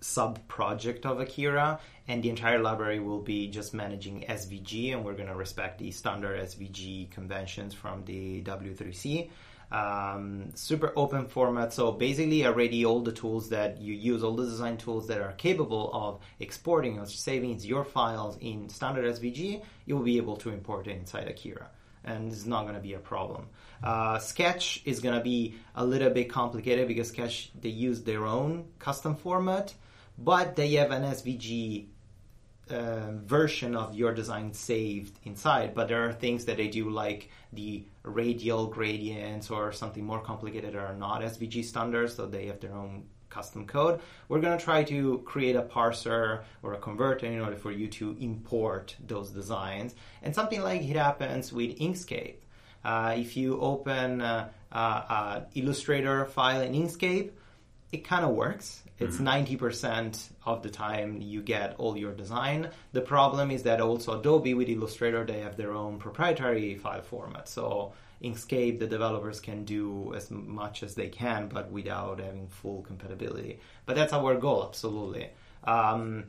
sub 0.00 0.46
project 0.46 1.06
of 1.06 1.18
Akira, 1.18 1.80
and 2.06 2.22
the 2.22 2.28
entire 2.28 2.60
library 2.60 3.00
will 3.00 3.20
be 3.20 3.48
just 3.48 3.74
managing 3.74 4.26
SVG, 4.28 4.92
and 4.92 5.04
we're 5.04 5.14
going 5.14 5.28
to 5.28 5.34
respect 5.34 5.78
the 5.78 5.90
standard 5.90 6.38
SVG 6.40 7.10
conventions 7.10 7.74
from 7.74 8.04
the 8.04 8.42
W3C. 8.42 9.30
Um, 9.74 10.50
super 10.54 10.92
open 10.94 11.26
format. 11.26 11.72
So 11.72 11.90
basically, 11.90 12.46
already 12.46 12.84
all 12.84 13.00
the 13.00 13.10
tools 13.10 13.48
that 13.48 13.80
you 13.80 13.92
use, 13.92 14.22
all 14.22 14.36
the 14.36 14.44
design 14.44 14.76
tools 14.76 15.08
that 15.08 15.20
are 15.20 15.32
capable 15.32 15.90
of 15.92 16.20
exporting 16.38 17.00
or 17.00 17.06
saving 17.06 17.58
your 17.58 17.84
files 17.84 18.38
in 18.40 18.68
standard 18.68 19.04
SVG, 19.16 19.62
you 19.86 19.96
will 19.96 20.04
be 20.04 20.16
able 20.16 20.36
to 20.36 20.50
import 20.50 20.86
it 20.86 20.96
inside 20.96 21.26
Akira 21.26 21.70
and 22.04 22.30
it's 22.30 22.46
not 22.46 22.62
going 22.62 22.74
to 22.74 22.80
be 22.80 22.94
a 22.94 22.98
problem. 22.98 23.46
Uh, 23.82 24.18
Sketch 24.18 24.82
is 24.84 25.00
going 25.00 25.16
to 25.16 25.22
be 25.22 25.56
a 25.74 25.84
little 25.84 26.10
bit 26.10 26.30
complicated 26.30 26.86
because 26.86 27.08
Sketch 27.08 27.50
they 27.60 27.70
use 27.70 28.02
their 28.02 28.26
own 28.26 28.66
custom 28.78 29.16
format, 29.16 29.74
but 30.18 30.54
they 30.54 30.72
have 30.74 30.90
an 30.90 31.02
SVG 31.02 31.86
uh, 32.70 33.12
version 33.12 33.76
of 33.76 33.94
your 33.94 34.14
design 34.14 34.52
saved 34.52 35.18
inside. 35.24 35.74
But 35.74 35.88
there 35.88 36.08
are 36.08 36.12
things 36.12 36.44
that 36.46 36.56
they 36.56 36.68
do 36.68 36.90
like 36.90 37.30
the 37.52 37.84
radial 38.02 38.66
gradients 38.66 39.50
or 39.50 39.72
something 39.72 40.04
more 40.04 40.20
complicated 40.20 40.74
that 40.74 40.78
are 40.78 40.94
not 40.94 41.22
SVG 41.22 41.64
standards, 41.64 42.14
so 42.14 42.26
they 42.26 42.46
have 42.46 42.60
their 42.60 42.74
own 42.74 43.04
custom 43.34 43.66
code. 43.66 44.00
We're 44.28 44.40
going 44.40 44.56
to 44.56 44.64
try 44.64 44.84
to 44.84 45.18
create 45.26 45.56
a 45.56 45.62
parser 45.62 46.44
or 46.62 46.74
a 46.74 46.78
converter 46.78 47.26
in 47.26 47.40
order 47.40 47.56
for 47.56 47.72
you 47.72 47.88
to 47.88 48.16
import 48.20 48.96
those 49.04 49.30
designs. 49.30 49.94
And 50.22 50.34
something 50.34 50.62
like 50.62 50.82
it 50.82 50.96
happens 50.96 51.52
with 51.52 51.78
Inkscape. 51.78 52.36
Uh, 52.84 53.14
if 53.16 53.36
you 53.36 53.60
open 53.60 54.20
uh, 54.20 54.50
uh, 54.70 55.40
Illustrator 55.54 56.26
file 56.26 56.60
in 56.60 56.74
Inkscape, 56.74 57.30
it 57.92 58.04
kind 58.04 58.24
of 58.24 58.32
works. 58.34 58.83
It's 59.00 59.16
90% 59.18 60.30
of 60.46 60.62
the 60.62 60.70
time 60.70 61.20
you 61.20 61.42
get 61.42 61.74
all 61.78 61.96
your 61.96 62.12
design. 62.12 62.70
The 62.92 63.00
problem 63.00 63.50
is 63.50 63.64
that 63.64 63.80
also 63.80 64.20
Adobe 64.20 64.54
with 64.54 64.68
Illustrator, 64.68 65.24
they 65.24 65.40
have 65.40 65.56
their 65.56 65.72
own 65.72 65.98
proprietary 65.98 66.76
file 66.76 67.02
format. 67.02 67.48
So 67.48 67.92
Inkscape, 68.22 68.78
the 68.78 68.86
developers 68.86 69.40
can 69.40 69.64
do 69.64 70.14
as 70.14 70.30
much 70.30 70.84
as 70.84 70.94
they 70.94 71.08
can, 71.08 71.48
but 71.48 71.70
without 71.72 72.20
having 72.20 72.46
full 72.46 72.82
compatibility. 72.82 73.58
But 73.84 73.96
that's 73.96 74.12
our 74.12 74.36
goal, 74.36 74.64
absolutely. 74.64 75.30
Um, 75.64 76.26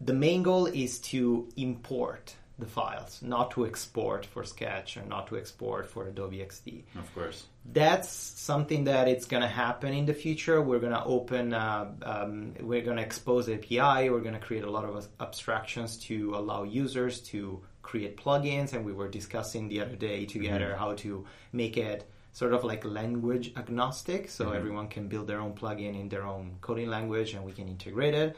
the 0.00 0.12
main 0.12 0.42
goal 0.42 0.66
is 0.66 0.98
to 1.00 1.48
import 1.56 2.36
the 2.62 2.68
files, 2.80 3.20
not 3.22 3.50
to 3.52 3.66
export 3.66 4.24
for 4.26 4.42
Sketch 4.44 4.96
or 4.96 5.04
not 5.14 5.26
to 5.28 5.36
export 5.36 5.86
for 5.92 6.06
Adobe 6.08 6.38
XD 6.38 6.84
Of 6.98 7.14
course. 7.14 7.44
that's 7.64 8.08
something 8.08 8.84
that 8.84 9.08
it's 9.08 9.26
going 9.26 9.42
to 9.42 9.48
happen 9.48 9.92
in 9.92 10.06
the 10.06 10.14
future. 10.14 10.60
We're 10.62 10.78
going 10.86 10.92
to 11.02 11.04
open, 11.04 11.52
uh, 11.52 11.86
um, 12.02 12.54
we're 12.60 12.82
going 12.88 12.96
to 12.96 13.02
expose 13.02 13.48
API. 13.48 14.10
We're 14.10 14.20
going 14.28 14.38
to 14.40 14.44
create 14.48 14.64
a 14.64 14.70
lot 14.70 14.84
of 14.84 15.06
abstractions 15.20 15.96
to 16.08 16.34
allow 16.34 16.62
users 16.64 17.20
to 17.32 17.62
create 17.82 18.16
plugins. 18.16 18.72
And 18.72 18.84
we 18.84 18.92
were 18.92 19.08
discussing 19.08 19.68
the 19.68 19.80
other 19.80 19.96
day 19.96 20.24
together 20.26 20.74
how 20.76 20.94
to 21.04 21.24
make 21.52 21.76
it 21.76 22.08
sort 22.32 22.54
of 22.54 22.64
like 22.64 22.82
language 22.84 23.52
agnostic, 23.56 24.30
so 24.30 24.52
everyone 24.52 24.88
can 24.88 25.06
build 25.06 25.26
their 25.26 25.40
own 25.40 25.52
plugin 25.52 25.94
in 26.00 26.08
their 26.08 26.24
own 26.24 26.56
coding 26.62 26.88
language, 26.88 27.34
and 27.34 27.44
we 27.44 27.52
can 27.52 27.68
integrate 27.68 28.14
it. 28.14 28.36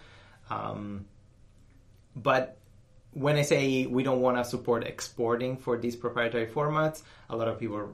Um, 0.50 1.06
but 2.16 2.58
when 3.14 3.36
I 3.36 3.42
say 3.42 3.86
we 3.86 4.02
don't 4.02 4.20
want 4.20 4.36
to 4.36 4.44
support 4.44 4.84
exporting 4.84 5.56
for 5.56 5.78
these 5.78 5.96
proprietary 5.96 6.46
formats, 6.46 7.02
a 7.30 7.36
lot 7.36 7.48
of 7.48 7.58
people 7.58 7.76
are 7.76 7.88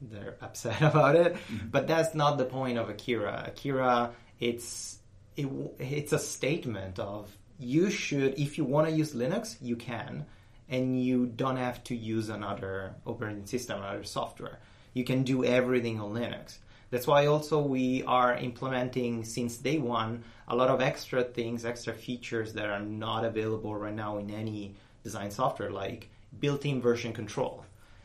they're 0.00 0.36
upset 0.42 0.82
about 0.82 1.16
it. 1.16 1.34
Mm-hmm. 1.34 1.68
But 1.68 1.86
that's 1.86 2.14
not 2.14 2.38
the 2.38 2.44
point 2.44 2.78
of 2.78 2.90
Akira. 2.90 3.44
Akira, 3.48 4.12
it's 4.40 4.98
it, 5.36 5.48
it's 5.78 6.12
a 6.12 6.18
statement 6.18 6.98
of 6.98 7.34
you 7.58 7.90
should, 7.90 8.38
if 8.38 8.58
you 8.58 8.64
want 8.64 8.88
to 8.88 8.94
use 8.94 9.14
Linux, 9.14 9.56
you 9.62 9.76
can, 9.76 10.26
and 10.68 11.02
you 11.02 11.26
don't 11.26 11.56
have 11.56 11.82
to 11.84 11.96
use 11.96 12.28
another 12.28 12.94
operating 13.06 13.46
system, 13.46 13.78
another 13.78 14.04
software. 14.04 14.58
You 14.92 15.04
can 15.04 15.22
do 15.22 15.44
everything 15.44 16.00
on 16.00 16.12
Linux. 16.12 16.58
That's 16.90 17.06
why 17.06 17.26
also 17.26 17.60
we 17.60 18.02
are 18.04 18.36
implementing 18.36 19.24
since 19.24 19.56
day 19.56 19.78
one 19.78 20.24
a 20.48 20.54
lot 20.54 20.68
of 20.68 20.80
extra 20.80 21.24
things, 21.24 21.64
extra 21.64 21.92
features 21.92 22.52
that 22.52 22.66
are 22.66 22.80
not 22.80 23.24
available 23.24 23.74
right 23.74 23.94
now 23.94 24.18
in 24.18 24.30
any 24.30 24.76
design 25.02 25.30
software, 25.30 25.70
like 25.70 26.10
built-in 26.38 26.80
version 26.80 27.12
control. 27.12 27.64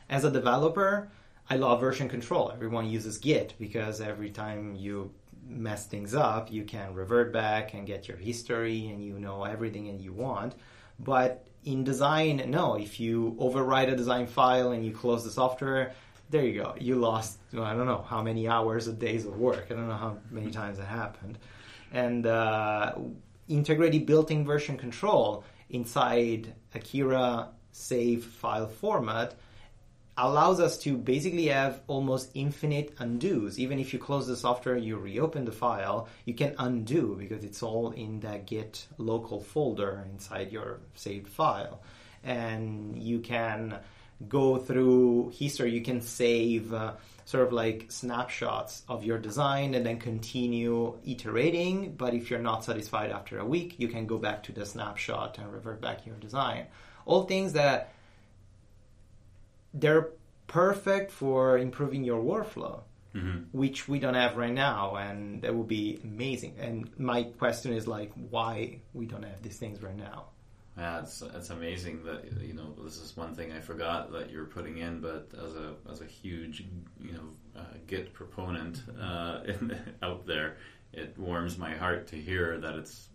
As 0.10 0.24
a 0.24 0.32
developer, 0.32 1.10
I 1.50 1.58
love 1.58 1.80
version 1.80 2.10
control. 2.10 2.52
Everyone 2.52 2.90
uses 2.90 3.18
Git 3.18 3.54
because 3.60 4.02
every 4.02 4.30
time 4.30 4.76
you 4.76 5.12
mess 5.48 5.86
things 5.86 6.16
up, 6.16 6.52
you 6.52 6.64
can 6.64 6.94
revert 6.94 7.32
back 7.34 7.74
and 7.74 7.86
get 7.86 8.08
your 8.08 8.18
history 8.18 8.88
and 8.88 9.04
you 9.04 9.20
know 9.20 9.44
everything 9.44 9.86
that 9.86 10.00
you 10.00 10.14
want. 10.14 10.56
But 11.00 11.46
in 11.64 11.84
design, 11.84 12.44
no. 12.48 12.76
If 12.76 13.00
you 13.00 13.36
overwrite 13.40 13.92
a 13.92 13.96
design 13.96 14.28
file 14.28 14.72
and 14.72 14.86
you 14.86 14.92
close 14.92 15.24
the 15.24 15.32
software, 15.32 15.94
there 16.32 16.46
you 16.46 16.62
go. 16.62 16.76
You 16.80 16.96
lost, 16.96 17.38
well, 17.54 17.64
I 17.64 17.76
don't 17.76 17.86
know 17.86 18.06
how 18.08 18.22
many 18.22 18.48
hours 18.48 18.88
or 18.88 18.94
days 18.94 19.26
of 19.26 19.38
work. 19.38 19.68
I 19.70 19.74
don't 19.74 19.88
know 19.88 19.94
how 19.94 20.18
many 20.32 20.50
times 20.50 20.80
it 20.80 20.86
happened. 20.86 21.38
And 21.92 22.26
uh, 22.26 22.94
integrated 23.48 24.06
built-in 24.06 24.46
version 24.46 24.78
control 24.78 25.44
inside 25.70 26.54
Akira 26.74 27.50
save 27.72 28.26
file 28.26 28.68
format 28.68 29.36
allows 30.18 30.60
us 30.60 30.78
to 30.78 30.98
basically 30.98 31.48
have 31.48 31.82
almost 31.88 32.32
infinite 32.34 32.96
undos. 32.98 33.58
Even 33.58 33.80
if 33.80 33.94
you 33.94 34.00
close 34.00 34.28
the 34.28 34.36
software, 34.36 34.78
you 34.78 34.98
reopen 34.98 35.46
the 35.46 35.52
file, 35.52 36.08
you 36.26 36.34
can 36.34 36.54
undo 36.60 37.16
because 37.18 37.44
it's 37.44 37.64
all 37.64 37.92
in 37.92 38.20
that 38.20 38.46
Git 38.46 38.88
local 38.98 39.40
folder 39.42 40.06
inside 40.12 40.52
your 40.52 40.80
saved 40.96 41.28
file. 41.28 41.82
And 42.24 43.02
you 43.02 43.20
can 43.20 43.80
go 44.28 44.58
through 44.58 45.32
history, 45.38 45.72
you 45.72 45.82
can 45.82 46.02
save 46.02 46.74
uh, 46.74 46.94
sort 47.26 47.48
of 47.48 47.54
like 47.54 47.86
snapshots 47.90 48.84
of 48.88 49.04
your 49.04 49.18
design 49.18 49.74
and 49.76 49.86
then 49.86 50.00
continue 50.00 50.98
iterating. 51.06 51.94
But 51.96 52.14
if 52.14 52.30
you're 52.30 52.40
not 52.40 52.64
satisfied 52.64 53.12
after 53.12 53.40
a 53.40 53.46
week, 53.46 53.76
you 53.78 53.88
can 53.88 54.06
go 54.06 54.18
back 54.18 54.44
to 54.44 54.52
the 54.52 54.66
snapshot 54.66 55.38
and 55.38 55.52
revert 55.52 55.82
back 55.82 56.06
your 56.06 56.16
design. 56.16 56.68
All 57.06 57.24
things 57.24 57.54
that 57.54 57.94
they're 59.74 60.10
perfect 60.48 61.12
for 61.12 61.58
improving 61.58 62.04
your 62.04 62.22
workflow, 62.22 62.82
which 63.52 63.88
we 63.88 64.00
don't 64.00 64.14
have 64.14 64.38
right 64.38 64.54
now, 64.54 64.96
and 64.96 65.42
that 65.42 65.56
would 65.56 65.68
be 65.68 66.00
amazing. 66.04 66.56
And 66.60 66.90
my 66.98 67.24
question 67.24 67.74
is 67.74 67.88
like, 67.88 68.12
why 68.30 68.80
we 68.94 69.06
don't 69.06 69.24
have 69.24 69.42
these 69.42 69.58
things 69.58 69.82
right 69.82 69.96
now? 69.98 70.26
Yeah, 70.78 71.00
it's 71.02 71.22
it's 71.22 71.50
amazing 71.50 72.04
that 72.06 72.42
you 72.42 72.54
know 72.54 72.74
this 72.84 72.98
is 72.98 73.16
one 73.18 73.36
thing 73.36 73.52
I 73.52 73.60
forgot 73.60 74.12
that 74.14 74.30
you're 74.32 74.46
putting 74.46 74.78
in, 74.78 75.02
but 75.02 75.30
as 75.38 75.54
a 75.56 75.74
as 75.92 76.02
a 76.02 76.06
huge 76.06 76.64
you 77.00 77.12
know 77.14 77.28
uh, 77.60 77.64
Git 77.88 78.14
proponent 78.14 78.82
uh, 79.00 79.42
in, 79.46 79.78
out 80.02 80.26
there, 80.26 80.58
it 80.94 81.14
warms 81.18 81.58
my 81.58 81.76
heart 81.76 82.08
to 82.08 82.16
hear 82.16 82.58
that 82.60 82.76
it's 82.76 83.10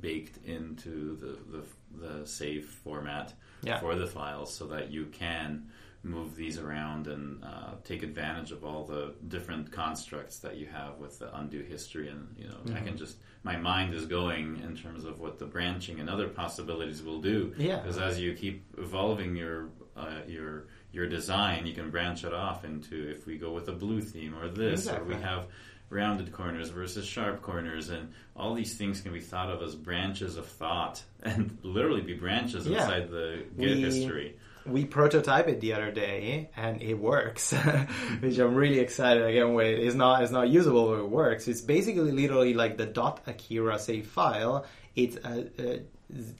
baked 0.00 0.44
into 0.46 1.16
the 1.16 1.38
the, 1.58 2.06
the 2.20 2.26
save 2.26 2.66
format 2.66 3.34
Yeah. 3.64 3.80
for 3.80 3.96
the 3.96 4.06
files, 4.06 4.54
so 4.54 4.66
that 4.68 4.90
you 4.92 5.06
can 5.06 5.70
move 6.04 6.34
these 6.34 6.58
around 6.58 7.06
and 7.06 7.42
uh, 7.44 7.70
take 7.84 8.02
advantage 8.02 8.50
of 8.50 8.64
all 8.64 8.84
the 8.84 9.14
different 9.28 9.70
constructs 9.70 10.38
that 10.38 10.56
you 10.56 10.66
have 10.66 10.98
with 10.98 11.18
the 11.20 11.32
undo 11.36 11.60
history 11.62 12.08
and 12.08 12.34
you 12.36 12.48
know 12.48 12.56
I 12.66 12.70
Mm-hmm. 12.70 12.86
can 12.86 12.96
just 12.96 13.16
my 13.44 13.56
mind 13.56 13.94
is 13.94 14.06
going 14.06 14.60
in 14.62 14.76
terms 14.76 15.04
of 15.04 15.20
what 15.20 15.38
the 15.38 15.46
branching 15.46 16.00
and 16.00 16.10
other 16.10 16.28
possibilities 16.28 17.02
will 17.02 17.20
do 17.20 17.54
Yeah. 17.56 17.76
because 17.78 17.98
as 17.98 18.18
you 18.20 18.34
keep 18.34 18.64
evolving 18.78 19.36
your 19.36 19.68
uh, 19.96 20.22
your 20.26 20.64
your 20.90 21.06
design 21.06 21.66
you 21.66 21.74
can 21.74 21.90
branch 21.90 22.24
it 22.24 22.34
off 22.34 22.64
into 22.64 23.08
if 23.10 23.26
we 23.26 23.38
go 23.38 23.52
with 23.52 23.68
a 23.68 23.72
blue 23.72 24.00
theme 24.00 24.34
or 24.36 24.48
this 24.48 24.88
or 24.88 25.04
we 25.04 25.14
have 25.14 25.46
rounded 25.88 26.32
corners 26.32 26.70
versus 26.70 27.06
sharp 27.06 27.42
corners 27.42 27.90
and 27.90 28.12
all 28.34 28.54
these 28.54 28.74
things 28.76 29.00
can 29.02 29.12
be 29.12 29.20
thought 29.20 29.50
of 29.50 29.62
as 29.62 29.74
branches 29.76 30.36
of 30.36 30.46
thought 30.46 31.02
and 31.22 31.56
literally 31.62 32.00
be 32.00 32.14
branches 32.14 32.66
Yeah. 32.66 32.78
inside 32.82 33.08
the 33.10 33.44
Git 33.56 33.76
We- 33.76 33.82
history 33.82 34.36
we 34.66 34.84
prototyped 34.84 35.48
it 35.48 35.60
the 35.60 35.72
other 35.72 35.90
day 35.90 36.50
and 36.56 36.82
it 36.82 36.94
works 36.94 37.52
which 38.20 38.38
i'm 38.38 38.54
really 38.54 38.78
excited. 38.78 39.34
Can't 39.34 39.54
wait 39.54 39.78
it's 39.78 39.94
not 39.94 40.22
it's 40.22 40.32
not 40.32 40.48
usable 40.48 40.88
but 40.88 41.00
it 41.00 41.08
works. 41.08 41.48
It's 41.48 41.60
basically 41.60 42.12
literally 42.12 42.54
like 42.54 42.76
the 42.76 42.86
dot 42.86 43.22
akira 43.26 43.78
save 43.78 44.06
file. 44.06 44.66
It's 44.94 45.16
a, 45.16 45.46
a, 45.58 45.80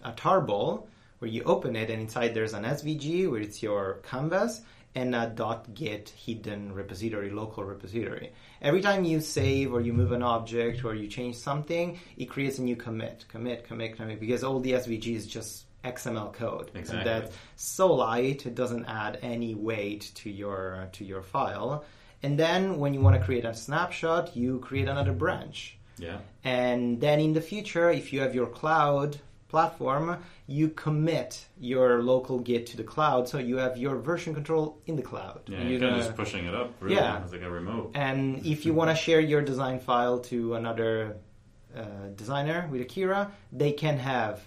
a 0.04 0.12
tarball 0.12 0.86
where 1.18 1.30
you 1.30 1.42
open 1.44 1.76
it 1.76 1.90
and 1.90 2.00
inside 2.02 2.34
there's 2.34 2.52
an 2.52 2.64
svg 2.64 3.30
where 3.30 3.40
it's 3.40 3.62
your 3.62 4.00
canvas 4.02 4.60
and 4.94 5.14
a 5.14 5.26
dot 5.26 5.72
git 5.72 6.10
hidden 6.10 6.72
repository 6.72 7.30
local 7.30 7.64
repository. 7.64 8.32
Every 8.60 8.82
time 8.82 9.04
you 9.04 9.20
save 9.20 9.72
or 9.72 9.80
you 9.80 9.92
move 9.92 10.12
an 10.12 10.22
object 10.22 10.84
or 10.84 10.94
you 10.94 11.08
change 11.08 11.36
something 11.36 11.98
it 12.16 12.26
creates 12.26 12.58
a 12.58 12.62
new 12.62 12.76
commit 12.76 13.24
commit 13.28 13.66
commit 13.66 13.96
commit 13.96 14.20
because 14.20 14.44
all 14.44 14.60
the 14.60 14.72
svg 14.72 15.16
is 15.16 15.26
just 15.26 15.64
xml 15.84 16.32
code. 16.32 16.70
Exactly. 16.74 16.98
and 16.98 17.06
that's 17.06 17.36
so 17.56 17.92
light 17.92 18.46
it 18.46 18.54
doesn't 18.54 18.86
add 18.86 19.18
any 19.22 19.54
weight 19.54 20.12
to 20.14 20.30
your 20.30 20.88
to 20.92 21.04
your 21.04 21.22
file. 21.22 21.84
And 22.22 22.38
then 22.38 22.78
when 22.78 22.94
you 22.94 23.00
want 23.00 23.16
to 23.18 23.24
create 23.24 23.44
a 23.44 23.54
snapshot 23.54 24.36
you 24.36 24.58
create 24.60 24.88
another 24.88 25.12
branch. 25.12 25.78
Yeah. 25.98 26.18
And 26.44 27.00
then 27.00 27.20
in 27.20 27.32
the 27.32 27.40
future 27.40 27.90
if 27.90 28.12
you 28.12 28.20
have 28.20 28.34
your 28.34 28.46
cloud 28.46 29.18
platform 29.48 30.16
you 30.46 30.68
commit 30.70 31.44
your 31.60 32.02
local 32.02 32.38
git 32.38 32.66
to 32.66 32.76
the 32.76 32.82
cloud 32.84 33.28
so 33.28 33.36
you 33.38 33.58
have 33.58 33.76
your 33.76 33.96
version 33.96 34.34
control 34.34 34.80
in 34.86 34.96
the 34.96 35.02
cloud. 35.02 35.42
Yeah 35.46 35.62
you're 35.62 35.80
kind 35.80 35.96
of 35.96 36.02
just 36.02 36.16
pushing 36.16 36.46
it 36.46 36.54
up 36.54 36.72
really. 36.80 36.96
Yeah. 36.96 37.22
like 37.30 37.42
a 37.42 37.50
remote. 37.50 37.90
And 37.94 38.46
if 38.46 38.64
you 38.64 38.72
want 38.72 38.90
to 38.90 38.96
share 38.96 39.20
your 39.20 39.42
design 39.42 39.78
file 39.80 40.20
to 40.30 40.54
another 40.54 41.16
uh, 41.76 42.08
designer 42.16 42.68
with 42.70 42.80
Akira, 42.82 43.32
they 43.50 43.72
can 43.72 43.98
have 43.98 44.42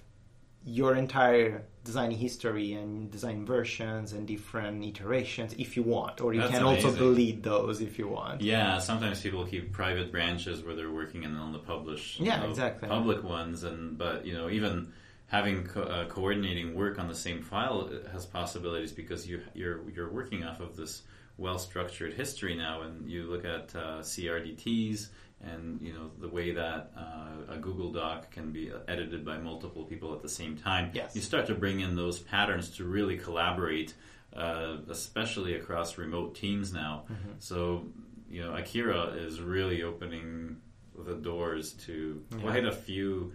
your 0.66 0.96
entire 0.96 1.64
design 1.84 2.10
history 2.10 2.74
and 2.74 3.12
design 3.12 3.46
versions 3.46 4.12
and 4.12 4.28
different 4.28 4.84
iterations 4.84 5.54
if 5.60 5.78
you 5.78 5.84
want, 5.84 6.20
or 6.20 6.34
you 6.34 6.42
That's 6.42 6.54
can 6.54 6.64
also 6.64 6.94
delete 6.94 7.44
those 7.44 7.80
if 7.82 8.00
you 8.00 8.08
want. 8.08 8.42
Yeah, 8.42 8.80
sometimes 8.80 9.22
people 9.22 9.46
keep 9.46 9.72
private 9.72 10.12
branches 10.12 10.64
where 10.64 10.76
they're 10.76 10.92
working 10.92 11.24
and 11.24 11.38
on 11.38 11.54
the 11.54 11.60
publish 11.60 12.20
Yeah, 12.20 12.44
of 12.44 12.50
exactly. 12.50 12.90
public 12.90 13.24
ones, 13.24 13.64
and 13.64 13.98
but 13.98 14.26
you 14.26 14.34
know 14.34 14.50
even 14.50 14.92
having 15.28 15.66
co- 15.66 15.84
uh, 15.84 16.08
coordinating 16.08 16.74
work 16.76 16.98
on 17.00 17.08
the 17.08 17.16
same 17.16 17.42
file 17.44 17.90
has 18.12 18.26
possibilities 18.26 18.92
because 18.92 19.28
you 19.28 19.42
you're 19.54 19.88
you're 19.92 20.12
working 20.12 20.44
off 20.44 20.60
of 20.60 20.76
this 20.76 21.04
well 21.38 21.60
structured 21.60 22.14
history 22.14 22.56
now, 22.56 22.82
and 22.82 23.10
you 23.10 23.24
look 23.26 23.46
at 23.46 23.76
uh, 23.76 24.02
CRDTs 24.02 25.10
and 25.46 25.80
you 25.82 25.94
know 25.94 26.12
the 26.20 26.28
way 26.30 26.52
that 26.52 26.92
uh, 26.98 27.54
a 27.54 27.58
Google 27.58 27.92
Doc 27.92 28.32
can 28.32 28.52
be 28.52 28.72
edited 28.88 29.24
by 29.24 29.38
multiple 29.38 29.84
people 29.86 30.14
at 30.14 30.22
the 30.22 30.30
same 30.30 30.58
time. 30.58 30.92
Yes. 30.94 31.16
You 31.16 31.22
start 31.22 31.46
to 31.48 31.56
bring 31.56 31.80
in 31.82 31.96
those 31.96 32.20
patterns 32.20 32.70
to 32.78 32.84
really 32.84 33.18
collaborate, 33.18 33.94
uh, 34.36 34.78
especially 34.90 35.56
across 35.56 35.98
remote 35.98 36.36
teams 36.36 36.74
now. 36.74 37.04
Mm-hmm. 37.12 37.32
So 37.40 37.86
you 38.30 38.42
know, 38.44 38.56
Akira 38.56 39.14
is 39.16 39.40
really 39.40 39.84
opening 39.84 40.58
the 40.98 41.16
doors 41.16 41.74
to 41.86 42.24
Yeah. 42.32 42.40
quite 42.42 42.66
a 42.66 42.72
few 42.72 43.34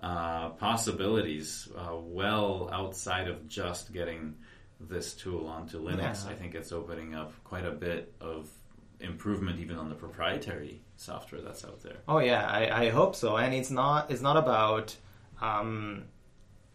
uh, 0.00 0.50
possibilities, 0.50 1.68
uh, 1.76 1.96
well 1.96 2.70
outside 2.72 3.26
of 3.28 3.48
just 3.48 3.92
getting 3.92 4.36
this 4.80 5.14
tool 5.14 5.46
onto 5.48 5.82
Linux. 5.82 6.24
Yeah. 6.24 6.30
I 6.30 6.34
think 6.34 6.54
it's 6.54 6.70
opening 6.70 7.14
up 7.14 7.32
quite 7.42 7.64
a 7.66 7.72
bit 7.72 8.14
of 8.20 8.48
improvement 9.00 9.58
even 9.58 9.76
on 9.76 9.88
the 9.88 9.94
proprietary 9.96 10.82
software 10.98 11.40
that's 11.40 11.64
out 11.64 11.80
there. 11.82 11.96
Oh 12.06 12.18
yeah, 12.18 12.44
I, 12.44 12.86
I 12.86 12.90
hope 12.90 13.16
so. 13.16 13.36
And 13.36 13.54
it's 13.54 13.70
not 13.70 14.10
it's 14.10 14.20
not 14.20 14.36
about 14.36 14.94
um, 15.40 16.04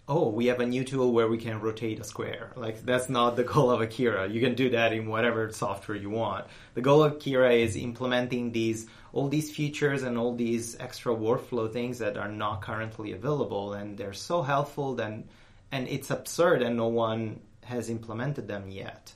oh 0.08 0.30
we 0.30 0.48
have 0.48 0.60
a 0.60 0.66
new 0.66 0.84
tool 0.84 1.12
where 1.12 1.28
we 1.28 1.38
can 1.38 1.60
rotate 1.60 2.00
a 2.00 2.04
square. 2.04 2.52
Like 2.56 2.84
that's 2.86 3.10
not 3.10 3.36
the 3.36 3.44
goal 3.44 3.70
of 3.70 3.82
Akira. 3.82 4.28
You 4.28 4.42
can 4.42 4.56
do 4.56 4.72
that 4.72 4.94
in 4.94 5.08
whatever 5.08 5.52
software 5.52 5.98
you 5.98 6.10
want. 6.10 6.48
The 6.74 6.82
goal 6.82 7.04
of 7.04 7.14
Akira 7.14 7.54
is 7.54 7.76
implementing 7.76 8.52
these 8.52 8.88
all 9.12 9.28
these 9.28 9.52
features 9.52 10.02
and 10.04 10.18
all 10.18 10.36
these 10.36 10.76
extra 10.80 11.14
workflow 11.14 11.72
things 11.72 12.00
that 12.00 12.18
are 12.18 12.32
not 12.32 12.62
currently 12.62 13.12
available, 13.12 13.74
and 13.74 13.98
they're 13.98 14.14
so 14.14 14.42
helpful. 14.42 14.96
Then 14.96 15.26
and 15.72 15.88
it's 15.88 16.10
absurd, 16.10 16.62
and 16.62 16.78
no 16.78 16.88
one 16.88 17.42
has 17.66 17.90
implemented 17.90 18.48
them 18.48 18.70
yet 18.70 19.14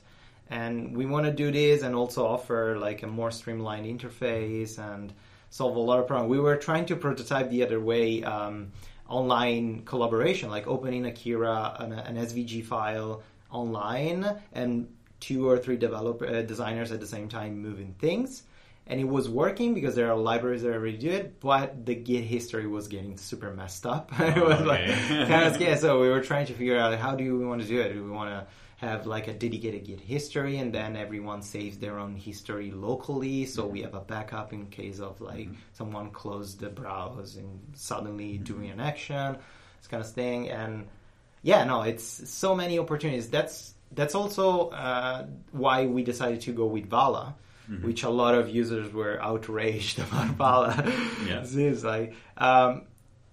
and 0.50 0.96
we 0.96 1.06
want 1.06 1.26
to 1.26 1.32
do 1.32 1.50
this 1.50 1.82
and 1.82 1.94
also 1.94 2.26
offer 2.26 2.78
like 2.78 3.02
a 3.02 3.06
more 3.06 3.30
streamlined 3.30 3.86
interface 3.86 4.78
and 4.78 5.12
solve 5.50 5.76
a 5.76 5.80
lot 5.80 5.98
of 5.98 6.06
problems. 6.06 6.30
We 6.30 6.40
were 6.40 6.56
trying 6.56 6.86
to 6.86 6.96
prototype 6.96 7.50
the 7.50 7.62
other 7.62 7.80
way 7.80 8.22
um, 8.24 8.72
online 9.08 9.82
collaboration, 9.84 10.50
like 10.50 10.66
opening 10.66 11.06
Akira 11.06 11.76
an, 11.78 11.92
an 11.92 12.16
SVG 12.16 12.64
file 12.64 13.22
online 13.50 14.40
and 14.52 14.88
two 15.20 15.48
or 15.48 15.58
three 15.58 15.76
developer 15.76 16.26
uh, 16.26 16.42
designers 16.42 16.92
at 16.92 17.00
the 17.00 17.06
same 17.06 17.28
time 17.28 17.58
moving 17.58 17.94
things. 17.98 18.44
And 18.86 18.98
it 18.98 19.08
was 19.08 19.28
working 19.28 19.74
because 19.74 19.94
there 19.94 20.10
are 20.10 20.16
libraries 20.16 20.62
that 20.62 20.72
already 20.72 20.96
do 20.96 21.10
it, 21.10 21.40
but 21.40 21.84
the 21.84 21.94
Git 21.94 22.24
history 22.24 22.66
was 22.66 22.88
getting 22.88 23.18
super 23.18 23.52
messed 23.52 23.84
up. 23.84 24.10
it 24.18 24.42
was 24.42 24.62
like 24.62 24.86
kind 24.86 25.44
of 25.44 25.54
scary. 25.56 25.76
So 25.76 26.00
we 26.00 26.08
were 26.08 26.22
trying 26.22 26.46
to 26.46 26.54
figure 26.54 26.78
out 26.78 26.98
how 26.98 27.14
do 27.14 27.38
we 27.38 27.44
want 27.44 27.60
to 27.60 27.68
do 27.68 27.80
it. 27.80 27.92
Do 27.92 28.02
we 28.02 28.10
want 28.10 28.30
to 28.30 28.46
have 28.78 29.06
like 29.06 29.26
a 29.26 29.32
dedicated 29.32 29.84
Git 29.84 30.00
history, 30.00 30.58
and 30.58 30.72
then 30.72 30.96
everyone 30.96 31.42
saves 31.42 31.78
their 31.78 31.98
own 31.98 32.14
history 32.14 32.70
locally, 32.70 33.44
so 33.44 33.66
we 33.66 33.82
have 33.82 33.94
a 33.94 34.00
backup 34.00 34.52
in 34.52 34.66
case 34.66 35.00
of 35.00 35.20
like 35.20 35.48
someone 35.72 36.10
closed 36.10 36.60
the 36.60 36.68
browse 36.68 37.36
and 37.36 37.60
suddenly 37.74 38.38
doing 38.38 38.70
an 38.70 38.78
action, 38.78 39.36
this 39.78 39.88
kind 39.88 40.00
of 40.00 40.10
thing. 40.10 40.48
And 40.48 40.86
yeah, 41.42 41.64
no, 41.64 41.82
it's 41.82 42.30
so 42.30 42.54
many 42.54 42.78
opportunities. 42.78 43.28
That's 43.28 43.74
that's 43.90 44.14
also 44.14 44.68
uh, 44.68 45.26
why 45.50 45.86
we 45.86 46.04
decided 46.04 46.40
to 46.42 46.52
go 46.52 46.66
with 46.66 46.86
Vala. 46.86 47.34
Which 47.82 48.02
a 48.02 48.08
lot 48.08 48.34
of 48.34 48.48
users 48.48 48.90
were 48.94 49.20
outraged 49.20 49.98
about 50.06 50.28
Vala. 50.36 50.84
Yeah. 51.26 51.40
This 51.42 51.54
is 51.54 51.84
like 51.84 52.14
um, 52.38 52.86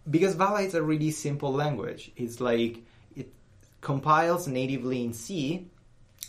because 0.10 0.36
Vala 0.36 0.64
is 0.64 0.74
a 0.74 0.82
really 0.82 1.12
simple 1.12 1.54
language. 1.54 2.12
It's 2.18 2.42
like 2.42 2.84
compiles 3.86 4.48
natively 4.48 5.06
in 5.06 5.14
C, 5.14 5.70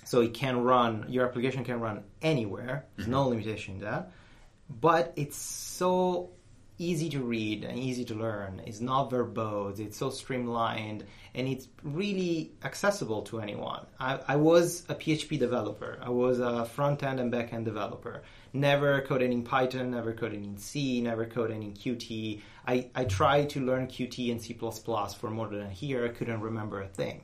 so 0.04 0.20
it 0.20 0.34
can 0.34 0.62
run. 0.62 1.06
Your 1.08 1.26
application 1.26 1.64
can 1.64 1.80
run 1.80 2.04
anywhere. 2.20 2.84
There's 2.94 3.08
no 3.08 3.22
mm-hmm. 3.22 3.30
limitation 3.30 3.76
in 3.76 3.80
that. 3.80 4.12
But 4.68 5.14
it's 5.16 5.38
so 5.38 6.32
easy 6.78 7.08
to 7.08 7.20
read 7.20 7.64
and 7.64 7.78
easy 7.78 8.04
to 8.04 8.14
learn. 8.14 8.60
It's 8.66 8.80
not 8.80 9.10
verbose. 9.10 9.80
It's 9.80 9.96
so 9.96 10.10
streamlined, 10.10 11.04
and 11.34 11.48
it's 11.48 11.68
really 11.82 12.52
accessible 12.62 13.22
to 13.22 13.40
anyone. 13.40 13.86
I, 13.98 14.20
I 14.28 14.36
was 14.36 14.84
a 14.90 14.94
PHP 14.94 15.38
developer. 15.38 15.98
I 16.02 16.10
was 16.10 16.40
a 16.40 16.66
front 16.66 17.02
end 17.02 17.20
and 17.20 17.30
back 17.30 17.54
end 17.54 17.64
developer. 17.64 18.22
Never 18.52 19.00
coded 19.00 19.30
in 19.30 19.42
Python. 19.44 19.92
Never 19.92 20.12
coded 20.12 20.44
in 20.44 20.58
C. 20.58 21.00
Never 21.00 21.24
coded 21.24 21.62
in 21.62 21.72
Qt. 21.72 22.42
I, 22.66 22.90
I 22.94 23.04
tried 23.04 23.48
to 23.50 23.60
learn 23.60 23.86
Qt 23.86 24.30
and 24.30 24.42
C++ 24.42 24.52
for 25.18 25.30
more 25.30 25.48
than 25.48 25.62
a 25.62 25.72
year. 25.72 26.04
I 26.04 26.10
couldn't 26.10 26.42
remember 26.42 26.82
a 26.82 26.88
thing. 26.88 27.22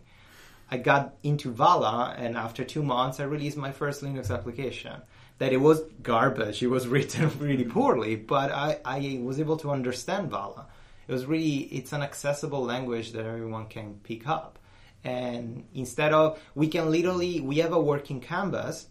I 0.73 0.79
got 0.79 1.17
into 1.23 1.51
Vala, 1.51 2.15
and 2.17 2.35
after 2.35 2.65
two 2.65 2.83
months, 2.83 3.21
I 3.21 3.25
released 3.25 3.59
my 3.59 3.73
first 3.73 4.03
Linux 4.03 4.31
application. 4.31 5.03
That 5.37 5.53
it 5.53 5.59
was 5.59 5.83
garbage. 6.03 6.63
It 6.63 6.69
was 6.69 6.89
written 6.95 7.31
really 7.39 7.65
poorly, 7.65 8.17
but 8.17 8.51
I, 8.51 8.79
I 8.83 9.21
was 9.23 9.39
able 9.39 9.59
to 9.59 9.71
understand 9.71 10.31
Vala. 10.31 10.67
It 11.07 11.13
was 11.13 11.27
really 11.27 11.57
it's 11.77 11.93
an 11.93 12.01
accessible 12.01 12.65
language 12.65 13.13
that 13.13 13.27
everyone 13.27 13.67
can 13.67 14.01
pick 14.03 14.27
up. 14.27 14.59
And 15.05 15.67
instead 15.75 16.15
of 16.15 16.41
we 16.55 16.69
can 16.69 16.91
literally 16.91 17.41
we 17.41 17.59
have 17.59 17.75
a 17.75 17.81
working 17.81 18.21
canvas 18.21 18.87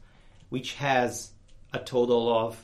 which 0.50 0.76
has 0.76 1.32
a 1.74 1.80
total 1.80 2.32
of 2.46 2.64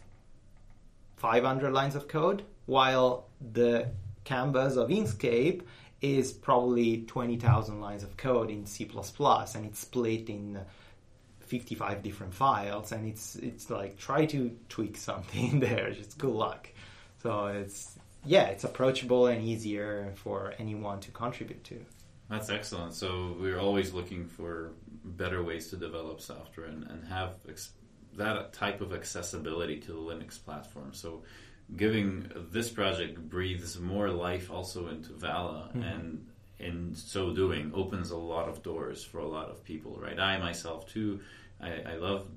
500 1.15 1.73
lines 1.73 1.95
of 1.95 2.07
code, 2.07 2.43
while 2.67 3.25
the 3.41 3.89
canvas 4.25 4.75
of 4.75 4.89
Inkscape 4.89 5.63
is 6.01 6.31
probably 6.31 7.03
20,000 7.03 7.81
lines 7.81 8.03
of 8.03 8.15
code 8.17 8.49
in 8.49 8.65
C++ 8.65 8.87
and 8.87 9.65
it's 9.65 9.79
split 9.79 10.29
in 10.29 10.59
55 11.41 12.03
different 12.03 12.33
files 12.33 12.91
and 12.91 13.07
it's 13.07 13.35
it's 13.35 13.69
like 13.69 13.97
try 13.97 14.25
to 14.25 14.55
tweak 14.69 14.97
something 15.09 15.59
there 15.59 15.91
just 15.91 16.17
good 16.17 16.33
luck 16.33 16.69
so 17.23 17.47
it's 17.47 17.97
yeah 18.25 18.43
it's 18.47 18.65
approachable 18.65 19.27
and 19.27 19.43
easier 19.43 20.11
for 20.15 20.53
anyone 20.59 20.99
to 20.99 21.11
contribute 21.11 21.63
to 21.63 21.83
That's 22.29 22.49
excellent. 22.49 22.93
So 22.93 23.35
we're 23.39 23.59
always 23.59 23.93
looking 23.93 24.27
for 24.27 24.73
better 25.03 25.41
ways 25.43 25.69
to 25.69 25.77
develop 25.77 26.19
software 26.21 26.67
and, 26.67 26.83
and 26.83 27.07
have 27.07 27.35
ex- 27.47 27.71
that 28.17 28.53
type 28.53 28.81
of 28.81 28.93
accessibility 28.93 29.79
to 29.81 29.91
the 29.93 29.99
Linux 29.99 30.43
platform. 30.43 30.93
So 30.93 31.23
giving 31.75 32.31
this 32.51 32.69
project 32.69 33.19
breathes 33.29 33.79
more 33.79 34.09
life 34.09 34.49
also 34.51 34.87
into 34.87 35.13
Vala 35.13 35.69
and 35.73 36.25
in 36.59 36.95
so 36.95 37.33
doing 37.35 37.71
opens 37.75 38.09
a 38.11 38.17
lot 38.17 38.47
of 38.49 38.63
doors 38.63 39.03
for 39.03 39.19
a 39.19 39.27
lot 39.27 39.49
of 39.49 39.63
people, 39.63 39.99
right? 40.01 40.19
I 40.19 40.37
myself 40.39 40.87
too, 40.89 41.19
I, 41.61 41.81
I 41.85 41.95
love 41.97 42.27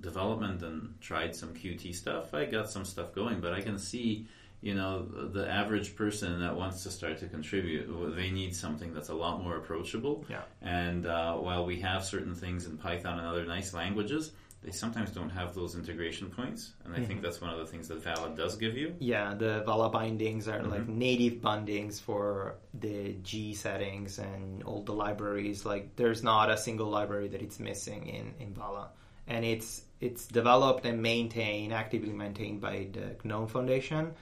development 0.00 0.62
and 0.62 0.94
tried 1.00 1.34
some 1.34 1.52
Qt 1.54 1.94
stuff. 1.94 2.32
I 2.32 2.44
got 2.46 2.70
some 2.70 2.84
stuff 2.84 3.14
going, 3.14 3.40
but 3.40 3.52
I 3.52 3.60
can 3.60 3.78
see 3.78 4.26
you 4.62 4.74
know 4.74 5.02
the 5.02 5.46
average 5.50 5.94
person 5.96 6.40
that 6.40 6.56
wants 6.56 6.82
to 6.84 6.90
start 6.90 7.18
to 7.18 7.26
contribute 7.26 8.16
they 8.16 8.30
need 8.30 8.56
something 8.56 8.94
that's 8.94 9.10
a 9.10 9.14
lot 9.14 9.42
more 9.44 9.58
approachable 9.58 10.24
Yeah. 10.30 10.40
and 10.62 11.04
uh, 11.04 11.34
while 11.34 11.66
we 11.66 11.78
have 11.80 12.06
certain 12.06 12.34
things 12.34 12.64
in 12.64 12.78
python 12.78 13.18
and 13.18 13.28
other 13.28 13.44
nice 13.44 13.74
languages 13.74 14.32
they 14.66 14.72
sometimes 14.72 15.10
don't 15.12 15.30
have 15.30 15.54
those 15.54 15.76
integration 15.76 16.28
points 16.28 16.72
and 16.84 16.92
i 16.92 17.00
think 17.00 17.22
that's 17.22 17.40
one 17.40 17.50
of 17.50 17.58
the 17.58 17.64
things 17.64 17.86
that 17.86 18.02
vala 18.02 18.34
does 18.34 18.56
give 18.56 18.76
you. 18.76 18.94
Yeah 18.98 19.32
the 19.34 19.62
vala 19.64 19.88
bindings 19.88 20.48
are 20.48 20.62
like 20.62 20.88
native 20.88 21.40
bindings 21.40 22.00
for 22.00 22.56
the 22.74 23.14
g 23.22 23.54
settings 23.54 24.18
and 24.18 24.64
all 24.64 24.82
the 24.82 24.92
libraries. 24.92 25.64
Like 25.64 25.94
there's 25.94 26.22
not 26.24 26.50
a 26.50 26.56
single 26.56 26.88
library 26.88 27.28
that 27.28 27.42
it's 27.42 27.60
missing 27.60 28.08
in 28.08 28.34
in 28.40 28.54
vala. 28.54 28.90
And 29.28 29.44
it's 29.44 29.82
it's 30.00 30.26
developed 30.26 30.84
and 30.84 31.00
maintained 31.00 31.72
actively 31.72 32.12
maintained 32.12 32.60
by 32.60 32.88
the 32.92 33.06
gnome 33.22 33.46
foundation. 33.46 34.14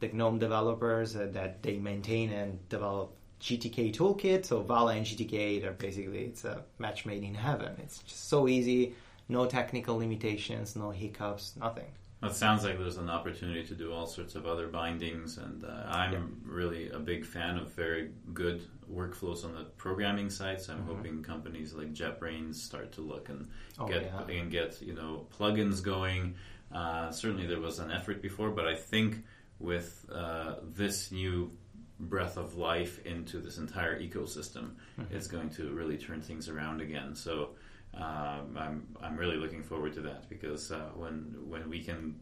The 0.00 0.08
GNOME 0.08 0.40
developers 0.40 1.14
uh, 1.14 1.28
that 1.30 1.62
they 1.62 1.76
maintain 1.78 2.32
and 2.32 2.68
develop 2.68 3.14
GTK 3.40 3.94
toolkit. 3.94 4.44
So 4.46 4.60
Vala 4.62 4.96
and 4.96 5.06
GTK, 5.06 5.60
they're 5.60 5.72
basically 5.72 6.24
it's 6.24 6.44
a 6.44 6.64
match 6.78 7.06
made 7.06 7.22
in 7.22 7.34
heaven. 7.34 7.74
It's 7.78 7.98
just 7.98 8.28
so 8.28 8.48
easy, 8.48 8.94
no 9.32 9.46
technical 9.46 9.96
limitations, 9.98 10.76
no 10.76 10.90
hiccups, 10.90 11.56
nothing. 11.56 11.90
It 12.22 12.34
sounds 12.34 12.62
like 12.62 12.78
there's 12.78 12.98
an 12.98 13.10
opportunity 13.10 13.64
to 13.64 13.74
do 13.74 13.92
all 13.92 14.06
sorts 14.06 14.36
of 14.36 14.46
other 14.46 14.68
bindings, 14.68 15.38
and 15.38 15.64
uh, 15.64 15.86
I'm 15.88 16.40
really 16.44 16.88
a 16.90 17.00
big 17.00 17.24
fan 17.26 17.56
of 17.58 17.72
very 17.72 18.10
good 18.32 18.62
workflows 18.88 19.44
on 19.44 19.54
the 19.54 19.64
programming 19.76 20.30
side. 20.30 20.60
So 20.60 20.72
I'm 20.74 20.84
hoping 20.84 21.24
companies 21.24 21.74
like 21.74 21.92
JetBrains 21.92 22.54
start 22.54 22.92
to 22.92 23.00
look 23.00 23.28
and 23.28 23.48
Oh, 23.78 23.88
get 23.88 24.02
yeah. 24.04 24.36
and 24.36 24.52
get 24.52 24.80
you 24.80 24.94
know 24.94 25.26
plugins 25.36 25.82
going. 25.82 26.36
Uh, 26.72 27.10
certainly, 27.10 27.46
there 27.48 27.60
was 27.60 27.80
an 27.80 27.90
effort 27.90 28.22
before, 28.22 28.50
but 28.50 28.66
I 28.68 28.76
think 28.76 29.24
with 29.58 30.06
uh, 30.14 30.56
this 30.62 31.10
new 31.10 31.50
breath 31.98 32.36
of 32.36 32.54
life 32.56 33.04
into 33.04 33.38
this 33.40 33.58
entire 33.58 34.00
ecosystem, 34.00 34.74
it's 35.10 35.26
going 35.26 35.50
to 35.50 35.72
really 35.72 35.98
turn 35.98 36.20
things 36.22 36.48
around 36.48 36.80
again. 36.80 37.14
So 37.16 37.50
um, 37.94 38.56
I'm 38.56 38.86
I'm 39.02 39.16
really 39.16 39.36
looking 39.36 39.62
forward 39.62 39.92
to 39.94 40.00
that 40.02 40.28
because 40.28 40.70
uh, 40.72 40.90
when 40.94 41.34
when 41.48 41.68
we 41.68 41.82
can 41.82 42.16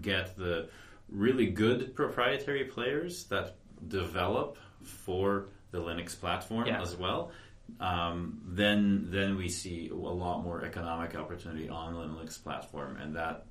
get 0.00 0.36
the 0.36 0.68
really 1.08 1.46
good 1.46 1.94
proprietary 1.94 2.64
players 2.64 3.24
that 3.24 3.56
develop 3.88 4.56
for 4.82 5.48
the 5.70 5.78
Linux 5.78 6.18
platform 6.18 6.66
Yeah. 6.66 6.80
as 6.80 6.96
well, 6.96 7.30
um, 7.80 8.40
then 8.46 9.06
then 9.10 9.36
we 9.36 9.48
see 9.48 9.88
a 9.90 9.94
lot 9.94 10.42
more 10.42 10.64
economic 10.64 11.14
opportunity 11.16 11.68
on 11.68 11.94
the 11.94 12.00
Linux 12.00 12.42
platform, 12.42 12.96
and 12.96 13.16
that 13.16 13.46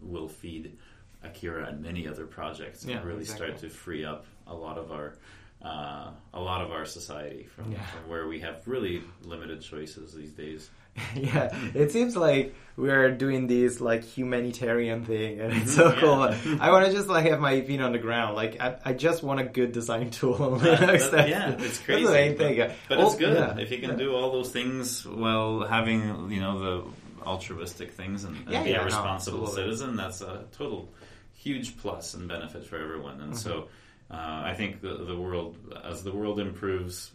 will 0.00 0.28
feed 0.28 0.78
Akira 1.22 1.66
and 1.66 1.82
many 1.82 2.08
other 2.08 2.26
projects 2.26 2.84
Yeah, 2.84 2.96
and 2.98 3.04
really 3.06 3.20
exactly. 3.22 3.46
start 3.48 3.60
to 3.60 3.68
free 3.68 4.04
up 4.04 4.24
a 4.46 4.54
lot 4.54 4.78
of 4.78 4.90
our 4.92 5.16
uh, 5.62 6.10
a 6.32 6.40
lot 6.40 6.62
of 6.64 6.70
our 6.70 6.86
society 6.86 7.44
from, 7.54 7.70
Yeah. 7.72 7.82
from 7.86 8.08
where 8.08 8.26
we 8.26 8.40
have 8.40 8.66
really 8.66 9.02
limited 9.24 9.60
choices 9.60 10.14
these 10.14 10.32
days. 10.32 10.70
yeah, 11.14 11.54
it 11.74 11.92
seems 11.92 12.16
like 12.16 12.54
we're 12.76 13.10
doing 13.10 13.46
this 13.46 13.80
like 13.80 14.04
humanitarian 14.04 15.04
thing, 15.04 15.40
and 15.40 15.52
it's 15.52 15.74
so 15.74 15.92
Yeah. 15.92 16.00
cool. 16.00 16.58
I 16.60 16.70
want 16.70 16.86
to 16.86 16.92
just 16.92 17.08
like 17.08 17.26
have 17.26 17.40
my 17.40 17.60
feet 17.62 17.80
on 17.80 17.92
the 17.92 17.98
ground. 17.98 18.34
Like 18.36 18.60
I, 18.60 18.76
I 18.84 18.92
just 18.92 19.22
want 19.22 19.40
a 19.40 19.44
good 19.44 19.72
design 19.72 20.10
tool 20.18 20.34
on 20.34 20.60
Linux. 20.60 21.10
that- 21.10 21.28
yeah, 21.28 21.50
it's 21.58 21.78
crazy. 21.78 22.04
That's 22.04 22.06
the 22.06 22.12
main 22.12 22.36
thing. 22.36 22.70
But 22.88 22.98
Oh, 22.98 23.06
it's 23.06 23.16
good 23.16 23.34
yeah, 23.36 23.58
if 23.58 23.70
you 23.70 23.78
can 23.78 23.90
yeah. 23.90 23.96
do 23.96 24.14
all 24.14 24.32
those 24.32 24.50
things 24.50 25.06
while 25.06 25.64
having 25.66 26.30
you 26.30 26.40
know 26.40 26.58
the 26.58 27.24
altruistic 27.26 27.92
things 27.92 28.24
and, 28.24 28.36
and 28.48 28.64
be 28.64 28.72
a 28.72 28.84
responsible 28.84 29.44
absolutely. 29.44 29.54
citizen. 29.76 29.96
That's 29.96 30.20
a 30.22 30.44
total 30.52 30.88
huge 31.34 31.76
plus 31.78 32.14
and 32.14 32.28
benefit 32.28 32.64
for 32.66 32.78
everyone. 32.78 33.20
And 33.20 33.36
so 33.38 33.68
Mm-hmm. 34.10 34.16
uh, 34.16 34.42
I 34.50 34.54
think 34.54 34.80
the, 34.80 35.04
the 35.04 35.16
world, 35.16 35.56
as 35.84 36.02
the 36.02 36.10
world 36.12 36.40
improves, 36.40 37.12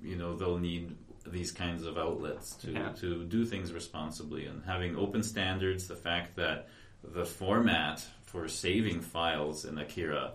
you 0.00 0.14
know 0.16 0.36
they'll 0.36 0.58
need 0.58 0.94
these 1.32 1.52
kinds 1.52 1.84
of 1.84 1.96
outlets 1.98 2.54
to 2.56 2.72
Yeah. 2.72 2.92
to 3.00 3.24
do 3.24 3.44
things 3.44 3.72
responsibly 3.72 4.46
and 4.46 4.64
having 4.64 4.96
open 4.96 5.22
standards. 5.22 5.86
The 5.88 5.96
fact 5.96 6.36
that 6.36 6.68
the 7.02 7.24
format 7.24 8.04
for 8.22 8.48
saving 8.48 9.00
files 9.00 9.64
in 9.64 9.78
Akira 9.78 10.34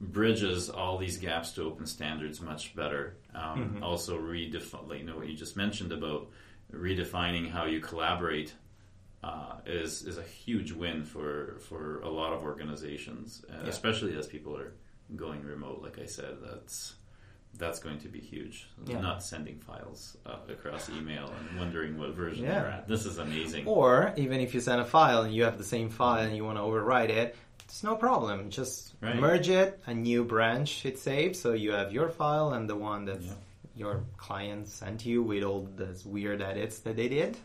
bridges 0.00 0.68
all 0.68 0.98
these 0.98 1.16
gaps 1.18 1.52
to 1.52 1.62
open 1.62 1.86
standards 1.86 2.40
much 2.40 2.74
better. 2.74 3.16
Um, 3.34 3.42
Mm-hmm. 3.74 3.82
Also, 3.82 4.18
redefine, 4.18 4.88
like, 4.88 4.98
you 5.00 5.04
know, 5.06 5.16
what 5.16 5.28
you 5.28 5.36
just 5.36 5.56
mentioned 5.56 5.92
about 5.92 6.28
redefining 6.72 7.50
how 7.50 7.66
you 7.66 7.80
collaborate 7.80 8.54
uh, 9.22 9.58
is 9.66 10.02
is 10.02 10.18
a 10.18 10.22
huge 10.22 10.72
win 10.72 11.04
for 11.04 11.58
for 11.60 12.00
a 12.00 12.08
lot 12.08 12.32
of 12.32 12.42
organizations, 12.42 13.44
uh, 13.48 13.52
Yeah. 13.62 13.68
especially 13.68 14.16
as 14.16 14.26
people 14.26 14.56
are 14.56 14.72
going 15.14 15.42
remote. 15.44 15.80
Like 15.82 15.98
I 16.00 16.06
said, 16.06 16.38
that's 16.42 16.94
that's 17.58 17.78
going 17.78 17.98
to 18.00 18.08
be 18.08 18.18
huge. 18.20 18.66
Yeah. 18.86 19.00
Not 19.00 19.22
sending 19.22 19.58
files 19.58 20.16
uh, 20.26 20.36
across 20.48 20.88
email 20.90 21.30
and 21.50 21.58
wondering 21.58 21.98
what 21.98 22.10
version 22.14 22.44
Yeah. 22.44 22.60
they're 22.62 22.70
at. 22.70 22.88
This 22.88 23.06
is 23.06 23.18
amazing. 23.18 23.66
Or 23.66 24.12
even 24.16 24.40
if 24.40 24.54
you 24.54 24.60
send 24.60 24.80
a 24.80 24.84
file 24.84 25.22
and 25.22 25.34
you 25.34 25.44
have 25.44 25.58
the 25.58 25.64
same 25.64 25.90
file 25.90 26.24
and 26.26 26.34
you 26.36 26.44
want 26.44 26.58
to 26.58 26.62
overwrite 26.62 27.10
it, 27.10 27.36
it's 27.64 27.82
no 27.82 27.94
problem. 27.94 28.50
Just 28.50 28.94
Right. 29.00 29.16
merge 29.16 29.48
it, 29.48 29.80
a 29.86 29.94
new 29.94 30.24
branch 30.24 30.84
it 30.86 30.98
saves, 30.98 31.40
so 31.40 31.52
you 31.52 31.72
have 31.72 31.92
your 31.92 32.08
file 32.08 32.52
and 32.52 32.68
the 32.68 32.76
one 32.76 33.04
that 33.06 33.20
Yeah. 33.22 33.32
your 33.76 34.04
client 34.16 34.68
sent 34.68 35.04
you 35.06 35.22
with 35.22 35.42
all 35.44 35.68
those 35.76 36.04
weird 36.04 36.40
edits 36.42 36.80
that 36.80 36.96
they 36.96 37.08
did. 37.08 37.36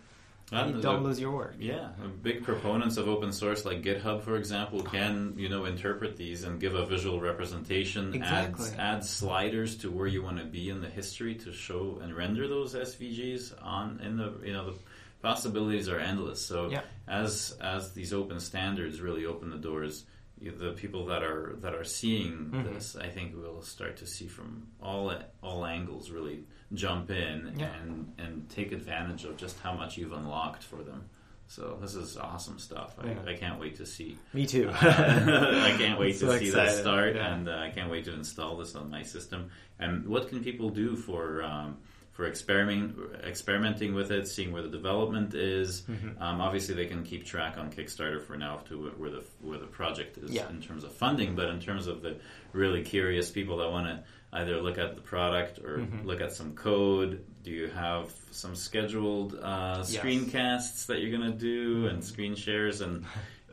And 0.52 0.70
you 0.70 0.76
the- 0.78 0.82
don't 0.82 1.04
lose 1.04 1.20
your 1.20 1.32
work. 1.32 1.56
Yeah, 1.60 1.90
big 2.24 2.44
proponents 2.44 2.96
of 2.96 3.10
open 3.10 3.34
source 3.34 3.66
like 3.66 3.82
GitHub, 3.84 4.22
for 4.22 4.38
example, 4.38 4.82
can 4.82 5.34
you 5.38 5.50
know 5.50 5.66
interpret 5.66 6.16
these 6.16 6.44
and 6.46 6.60
give 6.60 6.74
a 6.76 6.86
visual 6.86 7.20
representation, 7.20 8.14
Exactly. 8.14 8.70
add 8.78 8.80
add 8.98 9.06
sliders 9.06 9.76
to 9.80 9.92
where 9.92 10.08
you 10.08 10.24
want 10.24 10.38
to 10.38 10.46
be 10.46 10.70
in 10.70 10.80
the 10.80 10.88
history 10.90 11.36
to 11.36 11.52
show 11.52 12.00
and 12.02 12.16
render 12.16 12.48
those 12.48 12.76
SVGs 12.76 13.54
on 13.62 14.00
in 14.02 14.16
the 14.16 14.34
you 14.46 14.54
know 14.54 14.72
the 14.72 14.78
possibilities 15.22 15.90
are 15.90 16.00
endless. 16.00 16.46
So 16.46 16.70
Yeah. 16.70 16.84
as 17.08 17.58
as 17.60 17.92
these 17.94 18.14
open 18.14 18.40
standards 18.40 19.02
really 19.02 19.26
open 19.26 19.50
the 19.50 19.58
doors, 19.58 20.06
the 20.40 20.72
people 20.74 21.06
that 21.08 21.24
are 21.24 21.58
that 21.62 21.74
are 21.74 21.84
seeing 21.84 22.52
Mm-hmm. 22.52 22.74
this, 22.74 22.96
I 22.96 23.10
think 23.10 23.36
we'll 23.36 23.62
start 23.64 23.98
to 23.98 24.06
see 24.08 24.28
from 24.28 24.68
all 24.82 25.14
all 25.44 25.66
angles 25.66 26.10
really 26.10 26.46
jump 26.74 27.10
in 27.10 27.56
Yeah. 27.58 27.74
and 27.82 28.14
and 28.18 28.50
take 28.50 28.72
advantage 28.72 29.24
of 29.26 29.38
just 29.38 29.60
how 29.60 29.74
much 29.74 29.98
you've 29.98 30.12
unlocked 30.14 30.64
for 30.64 30.78
them. 30.84 31.10
So 31.50 31.78
this 31.82 31.96
is 31.96 32.18
awesome 32.18 32.60
stuff. 32.60 32.96
I, 33.00 33.08
Yeah. 33.12 33.20
I 33.26 33.34
can't 33.36 33.58
wait 33.60 33.78
to 33.78 33.86
see. 33.86 34.18
Me 34.34 34.46
too. 34.46 34.70
I 34.74 35.76
can't 35.78 35.98
wait 35.98 36.16
So 36.20 36.28
to 36.34 36.40
see 36.40 36.50
that 36.52 36.74
start, 36.76 37.16
yeah. 37.16 37.34
and 37.34 37.48
uh, 37.48 37.54
I 37.58 37.70
can't 37.70 37.90
wait 37.90 38.04
to 38.06 38.14
install 38.14 38.58
this 38.58 38.76
on 38.76 38.90
my 38.90 39.04
system. 39.04 39.50
And 39.80 40.06
what 40.08 40.28
can 40.28 40.44
people 40.44 40.70
do 40.70 40.96
for 40.98 41.44
um, 41.44 41.78
for 42.18 42.26
experiment 42.26 42.98
experimenting 43.24 43.94
with 43.94 44.10
it, 44.12 44.28
seeing 44.28 44.52
where 44.52 44.64
the 44.64 44.70
development 44.70 45.36
is? 45.36 45.82
Mm-hmm. 45.84 46.22
Um, 46.22 46.42
obviously, 46.42 46.74
they 46.74 46.88
can 46.88 47.04
keep 47.04 47.26
track 47.26 47.60
on 47.60 47.72
Kickstarter 47.72 48.20
for 48.26 48.36
now 48.36 48.58
to 48.70 48.90
where 48.98 49.12
the 49.12 49.24
where 49.42 49.60
the 49.60 49.68
project 49.68 50.18
is 50.18 50.32
Yeah. 50.32 50.50
in 50.50 50.60
terms 50.60 50.84
of 50.84 50.92
funding, 50.94 51.36
but 51.36 51.46
in 51.50 51.60
terms 51.62 51.86
of 51.86 52.02
the 52.02 52.18
really 52.54 52.82
curious 52.84 53.30
people 53.30 53.58
that 53.58 53.70
want 53.70 53.86
to 53.88 54.04
either 54.34 54.60
look 54.62 54.80
at 54.80 54.96
the 54.96 55.02
product 55.02 55.60
or 55.60 55.78
Mm-hmm. 55.78 56.08
look 56.08 56.20
at 56.20 56.34
some 56.34 56.54
code. 56.56 57.24
Do 57.44 57.52
you 57.52 57.68
have 57.68 58.12
some 58.32 58.56
scheduled 58.56 59.36
uh, 59.36 59.86
Yes. 59.88 59.96
screencasts 59.96 60.88
that 60.88 61.00
you're 61.02 61.18
going 61.18 61.32
to 61.32 61.38
do 61.38 61.86
and 61.88 62.04
screen 62.04 62.36
shares 62.36 62.82
and 62.82 63.06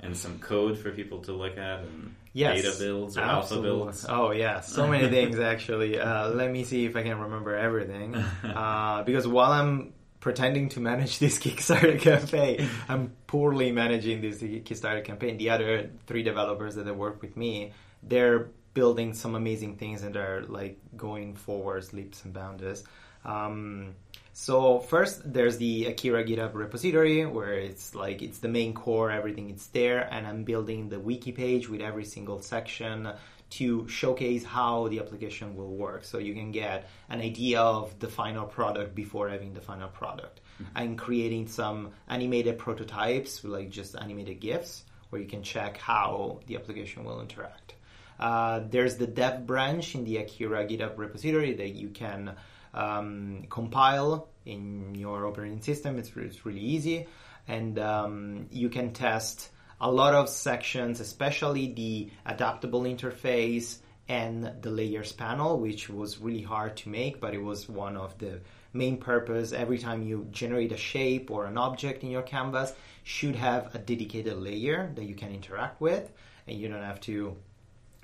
and 0.03 0.17
some 0.17 0.39
code 0.39 0.79
for 0.79 0.91
people 0.91 1.21
to 1.23 1.33
look 1.33 1.57
at 1.59 1.81
and 1.81 2.15
Yes, 2.35 2.63
beta 2.63 2.77
builds 2.81 3.17
or 3.17 3.21
alpha 3.21 3.43
absolutely. 3.43 3.71
builds? 3.71 4.07
Oh 4.09 4.33
yeah, 4.33 4.59
so 4.61 4.89
many 4.89 5.09
things 5.17 5.39
actually. 5.39 5.99
Uh, 5.99 6.31
let 6.31 6.51
me 6.51 6.65
see 6.65 6.85
if 6.85 6.97
I 6.97 7.03
can 7.03 7.19
remember 7.19 7.55
everything. 7.57 8.15
Uh, 8.45 9.03
because 9.03 9.27
while 9.27 9.51
I'm 9.53 9.95
pretending 10.21 10.69
to 10.71 10.81
manage 10.81 11.19
this 11.25 11.39
Kickstarter 11.39 12.01
campaign, 12.01 12.69
I'm 12.89 13.13
poorly 13.27 13.73
managing 13.73 14.21
this 14.21 14.43
Kickstarter 14.43 15.05
campaign. 15.05 15.39
The 15.39 15.51
other 15.51 15.91
three 16.07 16.23
developers 16.23 16.75
that 16.75 16.87
worked 16.97 17.23
with 17.23 17.37
me, 17.37 17.73
they're 18.03 18.49
building 18.75 19.15
some 19.15 19.35
amazing 19.35 19.77
things 19.77 20.03
and 20.03 20.17
are 20.17 20.43
like 20.49 20.79
going 20.97 21.37
forwards 21.37 21.93
leaps 21.93 22.25
and 22.25 22.33
bounds. 22.35 22.85
Um, 23.25 23.95
so 24.35 24.81
first, 24.81 25.33
there's 25.33 25.59
the 25.59 25.87
Akira 25.87 26.25
GitHub 26.25 26.55
repository 26.55 27.25
where 27.25 27.55
it's 27.55 27.95
like 27.95 28.21
it's 28.21 28.39
the 28.39 28.49
main 28.49 28.75
core, 28.75 29.13
everything 29.13 29.49
is 29.49 29.69
there, 29.69 30.09
and 30.11 30.27
I'm 30.27 30.43
building 30.43 30.89
the 30.89 30.99
wiki 30.99 31.31
page 31.31 31.69
with 31.69 31.81
every 31.81 32.05
single 32.05 32.43
section 32.43 33.13
to 33.51 33.87
showcase 33.87 34.45
how 34.45 34.89
the 34.89 34.99
application 34.99 35.55
will 35.55 35.77
work. 35.77 36.03
So 36.03 36.19
you 36.19 36.35
can 36.35 36.51
get 36.51 36.89
an 37.09 37.21
idea 37.21 37.61
of 37.61 37.97
the 38.01 38.09
final 38.09 38.45
product 38.45 38.97
before 38.97 39.29
having 39.29 39.55
the 39.55 39.61
final 39.61 39.89
product. 39.89 40.41
Mm-hmm. 40.61 40.79
I'm 40.79 40.97
creating 40.97 41.47
some 41.47 41.93
animated 42.09 42.59
prototypes, 42.59 43.45
like 43.45 43.71
just 43.71 43.95
animated 43.95 44.41
GIFs, 44.41 44.85
where 45.11 45.23
you 45.23 45.29
can 45.29 45.45
check 45.45 45.77
how 45.77 46.41
the 46.49 46.57
application 46.57 47.05
will 47.05 47.21
interact. 47.21 47.75
Uh, 48.19 48.63
there's 48.69 48.97
the 48.97 49.07
dev 49.07 49.47
branch 49.47 49.95
in 49.95 50.05
the 50.05 50.17
Akira 50.17 50.67
GitHub 50.67 50.99
repository 50.99 51.55
that 51.55 51.71
you 51.71 51.91
can 51.91 52.35
um, 52.75 53.47
compile 53.49 54.29
in 54.45 54.95
your 54.95 55.27
operating 55.27 55.63
system. 55.63 55.99
It's, 55.99 56.11
it's 56.17 56.45
really 56.45 56.61
easy. 56.61 57.07
And 57.49 57.79
um, 57.79 58.47
you 58.51 58.69
can 58.69 58.93
test 58.93 59.51
a 59.81 59.91
lot 59.91 60.15
of 60.15 60.29
sections, 60.29 61.01
especially 61.01 61.73
the 61.73 62.11
adaptable 62.27 62.83
interface 62.83 63.79
and 64.09 64.53
the 64.61 64.71
layers 64.71 65.13
panel, 65.13 65.59
which 65.59 65.89
was 65.89 66.19
really 66.19 66.43
hard 66.43 66.77
to 66.77 66.89
make, 66.89 67.21
but 67.21 67.35
it 67.35 67.43
was 67.43 67.69
one 67.69 67.97
of 67.97 68.17
the 68.19 68.41
main 68.73 68.99
purpose. 68.99 69.53
Every 69.53 69.79
time 69.79 70.03
you 70.03 70.27
generate 70.31 70.73
a 70.73 70.77
shape 70.77 71.31
or 71.31 71.47
an 71.47 71.57
object 71.57 72.03
in 72.03 72.11
your 72.11 72.23
canvas, 72.23 72.73
should 73.03 73.37
have 73.37 73.75
a 73.75 73.79
dedicated 73.79 74.37
layer 74.37 74.93
that 74.95 75.05
you 75.05 75.15
can 75.15 75.33
interact 75.33 75.81
with, 75.81 76.11
and 76.47 76.59
you 76.59 76.69
don't 76.69 76.83
have 76.83 77.01
to 77.01 77.37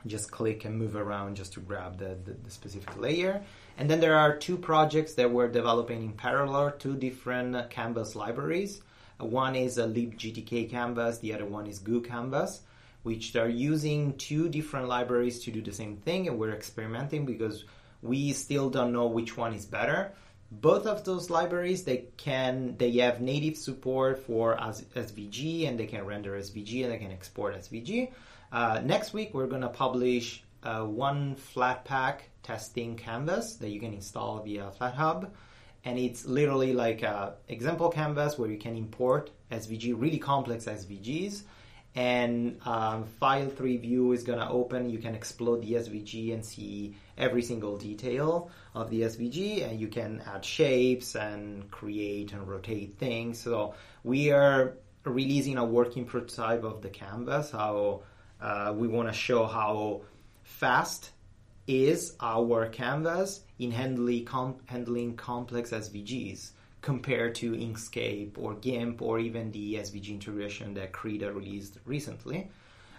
just 0.06 0.30
click 0.30 0.64
and 0.64 0.78
move 0.78 0.96
around 0.96 1.36
just 1.36 1.54
to 1.54 1.60
grab 1.60 1.98
the, 1.98 2.16
the, 2.24 2.32
the, 2.32 2.50
specific 2.50 2.96
layer. 2.98 3.42
And 3.78 3.90
then 3.90 4.00
there 4.00 4.16
are 4.16 4.36
two 4.36 4.56
projects 4.56 5.14
that 5.14 5.30
we're 5.30 5.48
developing 5.48 6.02
in 6.02 6.12
parallel, 6.12 6.72
two 6.72 6.96
different 6.96 7.70
canvas 7.70 8.14
libraries. 8.14 8.82
One 9.18 9.54
is 9.54 9.78
a 9.78 9.84
libgtk 9.84 10.70
canvas, 10.70 11.18
the 11.18 11.34
other 11.34 11.46
one 11.46 11.66
is 11.66 11.78
Goo 11.78 12.00
canvas, 12.00 12.62
which 13.02 13.36
are 13.36 13.48
using 13.48 14.16
two 14.16 14.48
different 14.48 14.88
libraries 14.88 15.40
to 15.44 15.50
do 15.50 15.60
the 15.60 15.72
same 15.72 15.96
thing, 15.96 16.28
and 16.28 16.38
we're 16.38 16.54
experimenting 16.54 17.26
because 17.26 17.64
we 18.02 18.32
still 18.32 18.70
don't 18.70 18.92
know 18.92 19.06
which 19.06 19.36
one 19.36 19.52
is 19.54 19.66
better. 19.66 20.12
Both 20.52 20.86
of 20.86 21.04
those 21.04 21.30
libraries 21.30 21.84
they 21.84 22.06
can 22.16 22.76
they 22.76 22.90
have 22.92 23.20
native 23.20 23.56
support 23.56 24.18
for 24.18 24.56
SVG 24.56 25.68
and 25.68 25.78
they 25.78 25.86
can 25.86 26.04
render 26.04 26.32
SVG 26.32 26.82
and 26.82 26.92
they 26.92 26.98
can 26.98 27.12
export 27.12 27.54
SVG. 27.56 28.10
Uh, 28.50 28.80
next 28.84 29.12
week, 29.12 29.32
we're 29.32 29.46
going 29.46 29.62
to 29.62 29.68
publish 29.68 30.42
uh, 30.62 30.84
one 30.84 31.36
Flatpak 31.36 32.20
testing 32.42 32.96
canvas 32.96 33.54
that 33.56 33.70
you 33.70 33.80
can 33.80 33.92
install 33.94 34.42
via 34.42 34.70
FlatHub. 34.78 35.30
And 35.84 35.98
it's 35.98 36.26
literally 36.26 36.74
like 36.74 37.02
an 37.02 37.30
example 37.48 37.88
canvas 37.88 38.38
where 38.38 38.50
you 38.50 38.58
can 38.58 38.76
import 38.76 39.30
SVG, 39.50 39.94
really 39.96 40.18
complex 40.18 40.66
SVGs. 40.66 41.42
And 41.94 42.60
um, 42.66 43.04
file 43.18 43.48
3 43.48 43.78
view 43.78 44.12
is 44.12 44.22
going 44.22 44.38
to 44.38 44.48
open. 44.48 44.90
You 44.90 44.98
can 44.98 45.14
explode 45.14 45.62
the 45.62 45.72
SVG 45.72 46.32
and 46.34 46.44
see 46.44 46.94
every 47.18 47.42
single 47.42 47.78
detail 47.78 48.50
of 48.74 48.90
the 48.90 49.02
SVG. 49.02 49.68
And 49.68 49.80
you 49.80 49.88
can 49.88 50.22
add 50.26 50.44
shapes 50.44 51.16
and 51.16 51.68
create 51.70 52.32
and 52.32 52.46
rotate 52.46 52.98
things. 52.98 53.40
So 53.40 53.74
we 54.04 54.30
are 54.30 54.76
releasing 55.04 55.56
a 55.56 55.64
working 55.64 56.04
prototype 56.04 56.62
of 56.62 56.82
the 56.82 56.90
canvas, 56.90 57.50
how 57.50 58.02
uh, 58.40 58.72
we 58.76 58.86
want 58.86 59.08
to 59.08 59.14
show 59.14 59.46
how 59.46 60.02
fast 60.50 61.10
is 61.66 62.16
our 62.20 62.68
canvas 62.68 63.40
in 63.58 63.70
handling, 63.70 64.24
com- 64.24 64.56
handling 64.66 65.16
complex 65.16 65.70
SVGs 65.70 66.50
compared 66.82 67.34
to 67.36 67.52
Inkscape 67.52 68.32
or 68.36 68.54
GIMP 68.54 69.00
or 69.00 69.18
even 69.18 69.52
the 69.52 69.74
SVG 69.74 70.08
integration 70.08 70.74
that 70.74 70.92
Krita 70.92 71.32
released 71.32 71.78
recently. 71.84 72.50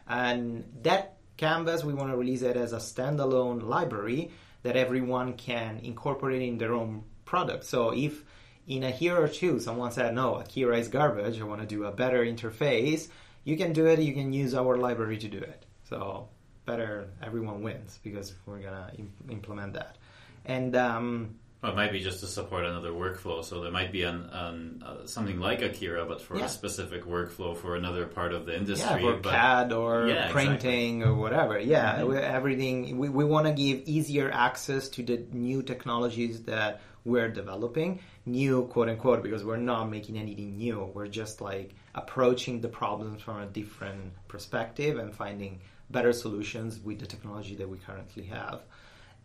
And 0.08 0.64
that 0.84 1.18
canvas, 1.38 1.84
we 1.84 1.94
want 1.94 2.12
to 2.12 2.18
release 2.18 2.42
it 2.42 2.56
as 2.56 2.74
a 2.74 2.78
standalone 2.78 3.64
library 3.64 4.32
that 4.64 4.76
everyone 4.76 5.34
can 5.34 5.80
incorporate 5.80 6.42
in 6.42 6.58
their 6.58 6.74
own 6.74 7.04
product. 7.26 7.66
So 7.66 7.92
if 7.92 8.24
in 8.68 8.84
a 8.84 8.92
year 8.92 9.18
or 9.18 9.28
two 9.28 9.60
someone 9.60 9.92
said, 9.92 10.14
no, 10.14 10.36
Akira 10.36 10.78
is 10.78 10.88
garbage, 10.88 11.42
I 11.42 11.44
want 11.44 11.62
to 11.62 11.68
do 11.68 11.86
a 11.86 11.92
better 11.92 12.24
interface, 12.24 13.10
you 13.44 13.58
can 13.58 13.74
do 13.74 13.88
it. 13.88 14.00
You 14.00 14.14
can 14.14 14.34
use 14.34 14.54
our 14.54 14.78
library 14.78 15.18
to 15.18 15.28
do 15.28 15.40
it. 15.40 15.66
So 15.90 16.30
better 16.66 17.10
everyone 17.22 17.62
wins 17.62 18.00
because 18.04 18.34
we're 18.46 18.60
gonna 18.60 18.92
Im- 18.98 19.14
implement 19.30 19.74
that. 19.74 19.98
And 20.46 20.76
um, 20.76 21.36
well, 21.62 21.74
it 21.74 21.76
might 21.76 21.92
be 21.92 22.00
just 22.00 22.22
to 22.22 22.28
support 22.28 22.66
another 22.66 22.90
workflow. 22.90 23.44
So 23.44 23.62
there 23.62 23.72
might 23.72 23.92
be 23.92 24.02
an, 24.02 24.28
an 24.32 24.84
uh, 24.84 25.06
something 25.06 25.40
like 25.40 25.62
Akira, 25.62 26.06
but 26.06 26.20
for 26.20 26.38
yeah. 26.38 26.46
a 26.46 26.50
specific 26.50 27.06
workflow 27.06 27.56
for 27.56 27.76
another 27.76 28.08
part 28.08 28.34
of 28.34 28.48
the 28.48 28.56
industry. 28.56 29.04
Yeah, 29.04 29.12
for 29.12 29.18
but, 29.18 29.32
CAD 29.32 29.74
or 29.74 30.08
yeah, 30.08 30.32
printing 30.32 30.98
exactly. 30.98 31.04
or 31.04 31.22
whatever. 31.22 31.60
Yeah, 31.60 31.98
mm-hmm. 31.98 32.18
everything. 32.18 32.98
We, 32.98 33.10
we 33.10 33.24
want 33.24 33.46
to 33.46 33.54
give 33.54 33.84
easier 33.86 34.32
access 34.32 34.90
to 34.90 35.04
the 35.04 35.24
new 35.32 35.62
technologies 35.62 36.44
that 36.44 36.82
we're 37.06 37.30
developing. 37.30 38.00
New, 38.26 38.64
quote 38.66 38.90
unquote, 38.90 39.22
because 39.22 39.44
we're 39.44 39.58
not 39.58 39.86
making 39.86 40.18
anything 40.18 40.58
new. 40.58 40.90
We're 40.96 41.08
just 41.08 41.42
like 41.42 41.76
approaching 41.94 42.62
the 42.62 42.70
problems 42.70 43.22
from 43.22 43.40
a 43.40 43.46
different 43.46 44.14
perspective 44.28 44.98
and 44.98 45.14
finding 45.14 45.60
better 45.92 46.14
solutions 46.14 46.80
with 46.80 47.00
the 47.00 47.06
technology 47.06 47.56
that 47.56 47.70
we 47.70 47.78
currently 47.78 48.24
have. 48.24 48.62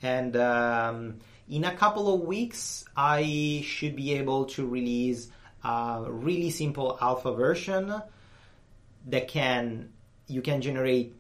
And 0.03 0.37
um, 0.37 1.21
in 1.49 1.65
a 1.65 1.75
couple 1.75 2.13
of 2.13 2.21
weeks, 2.21 2.85
I 2.97 3.63
should 3.65 3.97
be 3.97 4.15
able 4.15 4.47
to 4.47 4.67
release 4.67 5.29
a 5.65 6.05
really 6.09 6.51
simple 6.51 6.99
alpha 7.01 7.33
version 7.33 8.03
that 9.07 9.29
can 9.29 9.93
you 10.27 10.43
can 10.43 10.61
generate 10.61 11.15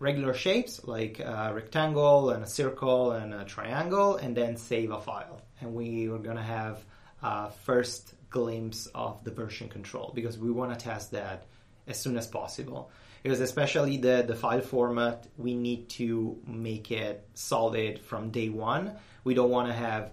regular 0.00 0.34
shapes 0.34 0.84
like 0.84 1.20
a 1.20 1.52
rectangle 1.54 2.30
and 2.30 2.42
a 2.42 2.46
circle 2.46 3.12
and 3.12 3.32
a 3.32 3.44
triangle, 3.44 4.16
and 4.16 4.36
then 4.36 4.56
save 4.56 4.90
a 4.90 5.00
file. 5.00 5.40
And 5.60 5.74
we 5.74 6.08
are 6.08 6.18
gonna 6.18 6.42
have 6.42 6.84
a 7.22 7.50
first 7.50 8.14
glimpse 8.30 8.86
of 8.94 9.22
the 9.24 9.30
version 9.30 9.68
control 9.68 10.12
because 10.14 10.38
we 10.38 10.50
want 10.50 10.76
to 10.76 10.84
test 10.84 11.10
that 11.12 11.46
as 11.86 11.98
soon 11.98 12.16
as 12.16 12.26
possible 12.26 12.90
because 13.22 13.40
especially 13.40 13.96
the, 13.96 14.24
the 14.26 14.34
file 14.34 14.60
format, 14.60 15.26
we 15.36 15.54
need 15.54 15.88
to 15.90 16.38
make 16.46 16.90
it 16.90 17.26
solid 17.34 17.98
from 17.98 18.30
day 18.30 18.48
one. 18.48 18.92
We 19.24 19.34
don't 19.34 19.50
want 19.50 19.68
to 19.68 19.74
have 19.74 20.10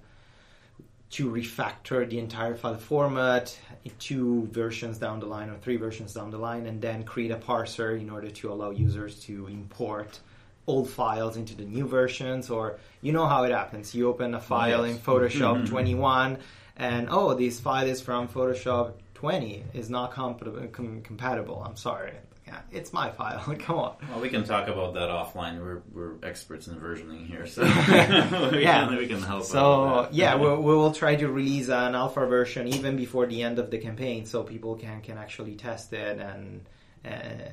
to 1.10 1.30
refactor 1.30 2.10
the 2.10 2.20
entire 2.20 2.56
file 2.56 2.76
format 2.76 3.58
two 4.00 4.48
versions 4.52 4.98
down 4.98 5.20
the 5.20 5.26
line 5.26 5.50
or 5.50 5.58
three 5.58 5.78
versions 5.78 6.14
down 6.14 6.30
the 6.32 6.38
line 6.38 6.66
and 6.66 6.82
then 6.82 7.04
create 7.04 7.32
a 7.32 7.38
parser 7.38 8.00
in 8.00 8.10
order 8.10 8.30
to 8.30 8.52
allow 8.52 8.70
users 8.70 9.20
to 9.22 9.48
import 9.48 10.20
old 10.68 10.90
files 10.90 11.38
into 11.38 11.56
the 11.56 11.64
new 11.64 11.88
versions 11.88 12.50
or 12.50 12.78
you 13.02 13.14
know 13.14 13.26
how 13.26 13.44
it 13.44 13.52
happens 13.52 13.96
you 13.96 14.10
open 14.10 14.34
a 14.34 14.40
file 14.40 14.86
yes. 14.86 14.96
in 14.96 15.02
photoshop 15.02 15.56
mm-hmm. 15.56 15.66
21 15.66 16.38
and 16.76 17.08
oh 17.10 17.34
this 17.34 17.60
file 17.60 17.88
is 17.88 18.02
from 18.02 18.28
photoshop 18.28 18.92
20 19.14 19.64
is 19.74 19.90
not 19.90 20.12
comp- 20.12 20.74
com- 20.74 21.02
compatible 21.02 21.64
i'm 21.66 21.78
sorry 21.78 22.14
yeah, 22.48 22.62
it's 22.72 22.94
my 22.94 23.10
file. 23.12 23.40
Come 23.60 23.78
on. 23.78 23.96
Well, 24.10 24.22
we 24.22 24.30
can 24.30 24.44
talk 24.46 24.68
about 24.70 24.94
that 24.94 25.10
offline. 25.10 25.60
We're, 25.60 25.82
we're 25.92 26.14
experts 26.24 26.68
in 26.68 26.76
versioning 26.76 27.28
here, 27.28 27.46
so 27.46 27.62
we 28.52 28.64
yeah, 28.64 28.88
can, 28.88 28.96
we 28.96 29.08
can 29.08 29.22
help. 29.22 29.44
So 29.44 30.08
yeah, 30.12 30.36
we'll, 30.36 30.62
we 30.62 30.74
will 30.74 30.94
try 30.94 31.16
to 31.16 31.28
release 31.28 31.68
an 31.68 31.94
alpha 31.94 32.26
version 32.26 32.68
even 32.68 32.96
before 32.96 33.26
the 33.26 33.44
end 33.44 33.60
of 33.60 33.70
the 33.70 33.78
campaign, 33.78 34.26
so 34.26 34.44
people 34.44 34.76
can 34.76 35.02
can 35.02 35.18
actually 35.18 35.56
test 35.56 35.92
it 35.92 36.20
and 36.20 36.66
and 37.04 37.52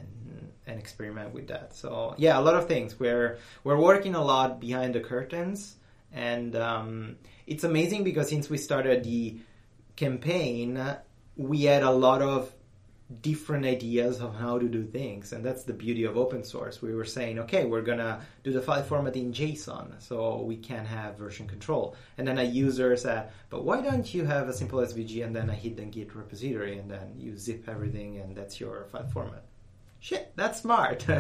and 0.67 0.79
experiment 0.79 1.35
with 1.35 1.49
that. 1.49 1.75
So 1.75 2.15
yeah, 2.17 2.39
a 2.39 2.43
lot 2.43 2.55
of 2.55 2.69
things. 2.69 2.99
We're 2.99 3.39
we're 3.65 3.81
working 3.81 4.15
a 4.15 4.23
lot 4.23 4.61
behind 4.61 4.95
the 4.95 5.01
curtains, 5.01 5.75
and 6.13 6.55
um, 6.55 7.17
it's 7.49 7.65
amazing 7.65 8.05
because 8.05 8.29
since 8.29 8.49
we 8.49 8.59
started 8.59 9.03
the 9.03 9.39
campaign, 9.97 10.81
we 11.37 11.63
had 11.63 11.83
a 11.83 11.91
lot 11.91 12.23
of 12.23 12.53
different 13.21 13.67
ideas 13.67 14.21
of 14.21 14.35
how 14.35 14.59
to 14.59 14.67
do 14.67 14.83
things 14.83 15.33
and 15.33 15.45
that's 15.45 15.65
the 15.65 15.73
beauty 15.73 16.05
of 16.05 16.17
open 16.17 16.43
source. 16.43 16.81
We 16.81 16.95
were 16.95 17.05
saying 17.05 17.39
okay 17.41 17.67
we're 17.67 17.83
gonna 17.83 18.21
do 18.43 18.51
the 18.51 18.63
file 18.63 18.83
format 18.83 19.15
in 19.17 19.33
json 19.33 20.03
so 20.03 20.41
we 20.41 20.57
can 20.57 20.87
have 20.87 21.19
version 21.19 21.47
control. 21.47 21.97
And 22.17 22.27
then 22.27 22.39
a 22.39 22.43
user 22.43 22.97
said 22.97 23.31
but 23.51 23.65
why 23.65 23.83
don't 23.83 24.13
you 24.15 24.25
have 24.25 24.49
a 24.49 24.55
simple 24.55 24.79
svg 24.79 25.25
and 25.25 25.37
then 25.37 25.51
a 25.51 25.55
hidden 25.55 25.91
git 25.91 26.15
repository 26.15 26.79
and 26.79 26.91
then 26.91 27.15
you 27.19 27.37
zip 27.37 27.69
everything 27.69 28.19
and 28.19 28.35
that's 28.35 28.59
your 28.59 28.87
file 28.91 29.07
format. 29.09 29.45
Shit 30.01 30.33
that's 30.35 30.63
smart. 30.63 31.05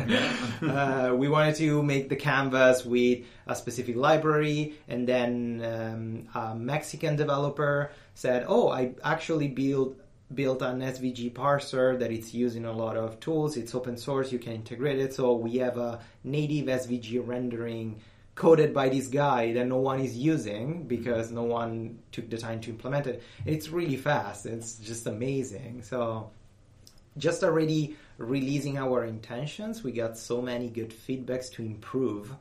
Uh, 0.62 1.14
we 1.14 1.28
wanted 1.28 1.54
to 1.56 1.82
make 1.82 2.08
the 2.08 2.16
canvas 2.16 2.84
with 2.84 3.24
a 3.46 3.54
specific 3.54 3.96
library 3.96 4.74
and 4.88 5.06
then 5.06 5.62
um, 5.64 6.42
a 6.42 6.54
mexican 6.54 7.16
developer 7.16 7.90
said 8.14 8.44
oh 8.48 8.70
i 8.70 8.92
actually 9.02 9.48
build 9.48 9.96
built 10.34 10.62
an 10.62 10.80
SVG 10.80 11.32
parser 11.32 11.98
that 11.98 12.10
it's 12.10 12.34
using 12.34 12.64
a 12.64 12.72
lot 12.72 12.96
of 12.96 13.20
tools. 13.20 13.56
It's 13.56 13.74
open 13.74 13.96
source. 13.96 14.32
You 14.32 14.38
can 14.38 14.52
integrate 14.52 14.98
it. 14.98 15.14
So 15.14 15.34
we 15.34 15.56
have 15.58 15.76
a 15.76 16.00
native 16.22 16.66
SVG 16.66 17.26
rendering 17.26 18.00
coded 18.34 18.74
by 18.74 18.88
this 18.88 19.06
guy 19.06 19.52
that 19.52 19.66
no 19.66 19.76
one 19.76 20.00
is 20.00 20.16
using 20.16 20.86
because 20.88 21.30
no 21.30 21.44
one 21.44 21.98
took 22.10 22.28
the 22.30 22.38
time 22.38 22.60
to 22.62 22.70
implement 22.70 23.06
it. 23.06 23.22
It's 23.46 23.68
really 23.68 23.96
fast. 23.96 24.46
It's 24.46 24.76
just 24.76 25.06
amazing. 25.06 25.82
So 25.82 26.30
just 27.16 27.44
already 27.44 27.96
releasing 28.18 28.76
our 28.78 29.04
intentions, 29.04 29.84
we 29.84 29.92
got 29.92 30.18
so 30.18 30.42
many 30.42 30.68
good 30.68 30.90
feedbacks 30.90 31.50
to 31.52 31.62
improve 31.62 32.34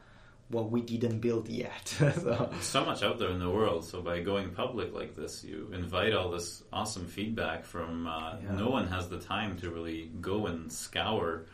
what 0.50 0.70
we 0.70 0.82
didn't 0.82 1.20
build 1.20 1.48
yet. 1.50 1.88
so. 1.88 2.52
so 2.62 2.86
much 2.86 3.02
out 3.02 3.18
there 3.18 3.30
in 3.30 3.40
the 3.40 3.50
world. 3.50 3.86
So 3.86 4.02
by 4.02 4.20
going 4.22 4.52
public 4.52 4.94
like 4.94 5.16
this, 5.16 5.44
you 5.44 5.72
invite 5.74 6.14
all 6.14 6.30
this 6.30 6.64
awesome 6.72 7.08
feedback 7.08 7.66
from. 7.66 8.08
Uh, 8.08 8.36
Yeah. 8.44 8.56
No 8.56 8.70
one 8.70 8.88
has 8.88 9.10
the 9.10 9.20
time 9.20 9.58
to 9.60 9.70
really 9.72 10.12
go 10.22 10.48
and 10.48 10.72
scour 10.72 11.46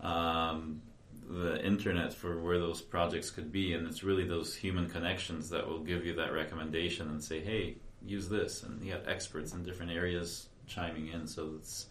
um, 0.00 0.80
the 1.28 1.64
internet 1.64 2.12
for 2.14 2.40
where 2.40 2.58
those 2.58 2.80
projects 2.80 3.30
could 3.30 3.50
be, 3.50 3.74
and 3.74 3.86
it's 3.86 4.04
really 4.04 4.24
those 4.26 4.54
human 4.54 4.88
connections 4.88 5.50
that 5.50 5.66
will 5.66 5.80
give 5.80 6.06
you 6.06 6.14
that 6.16 6.32
recommendation 6.32 7.08
and 7.10 7.22
say, 7.22 7.40
"Hey, 7.40 7.76
use 8.04 8.28
this." 8.28 8.62
And 8.62 8.82
you 8.84 8.92
have 8.92 9.08
experts 9.08 9.52
in 9.52 9.64
different 9.64 9.92
areas 9.92 10.48
chiming 10.66 11.08
in, 11.08 11.26
so 11.26 11.54
it's 11.58 11.86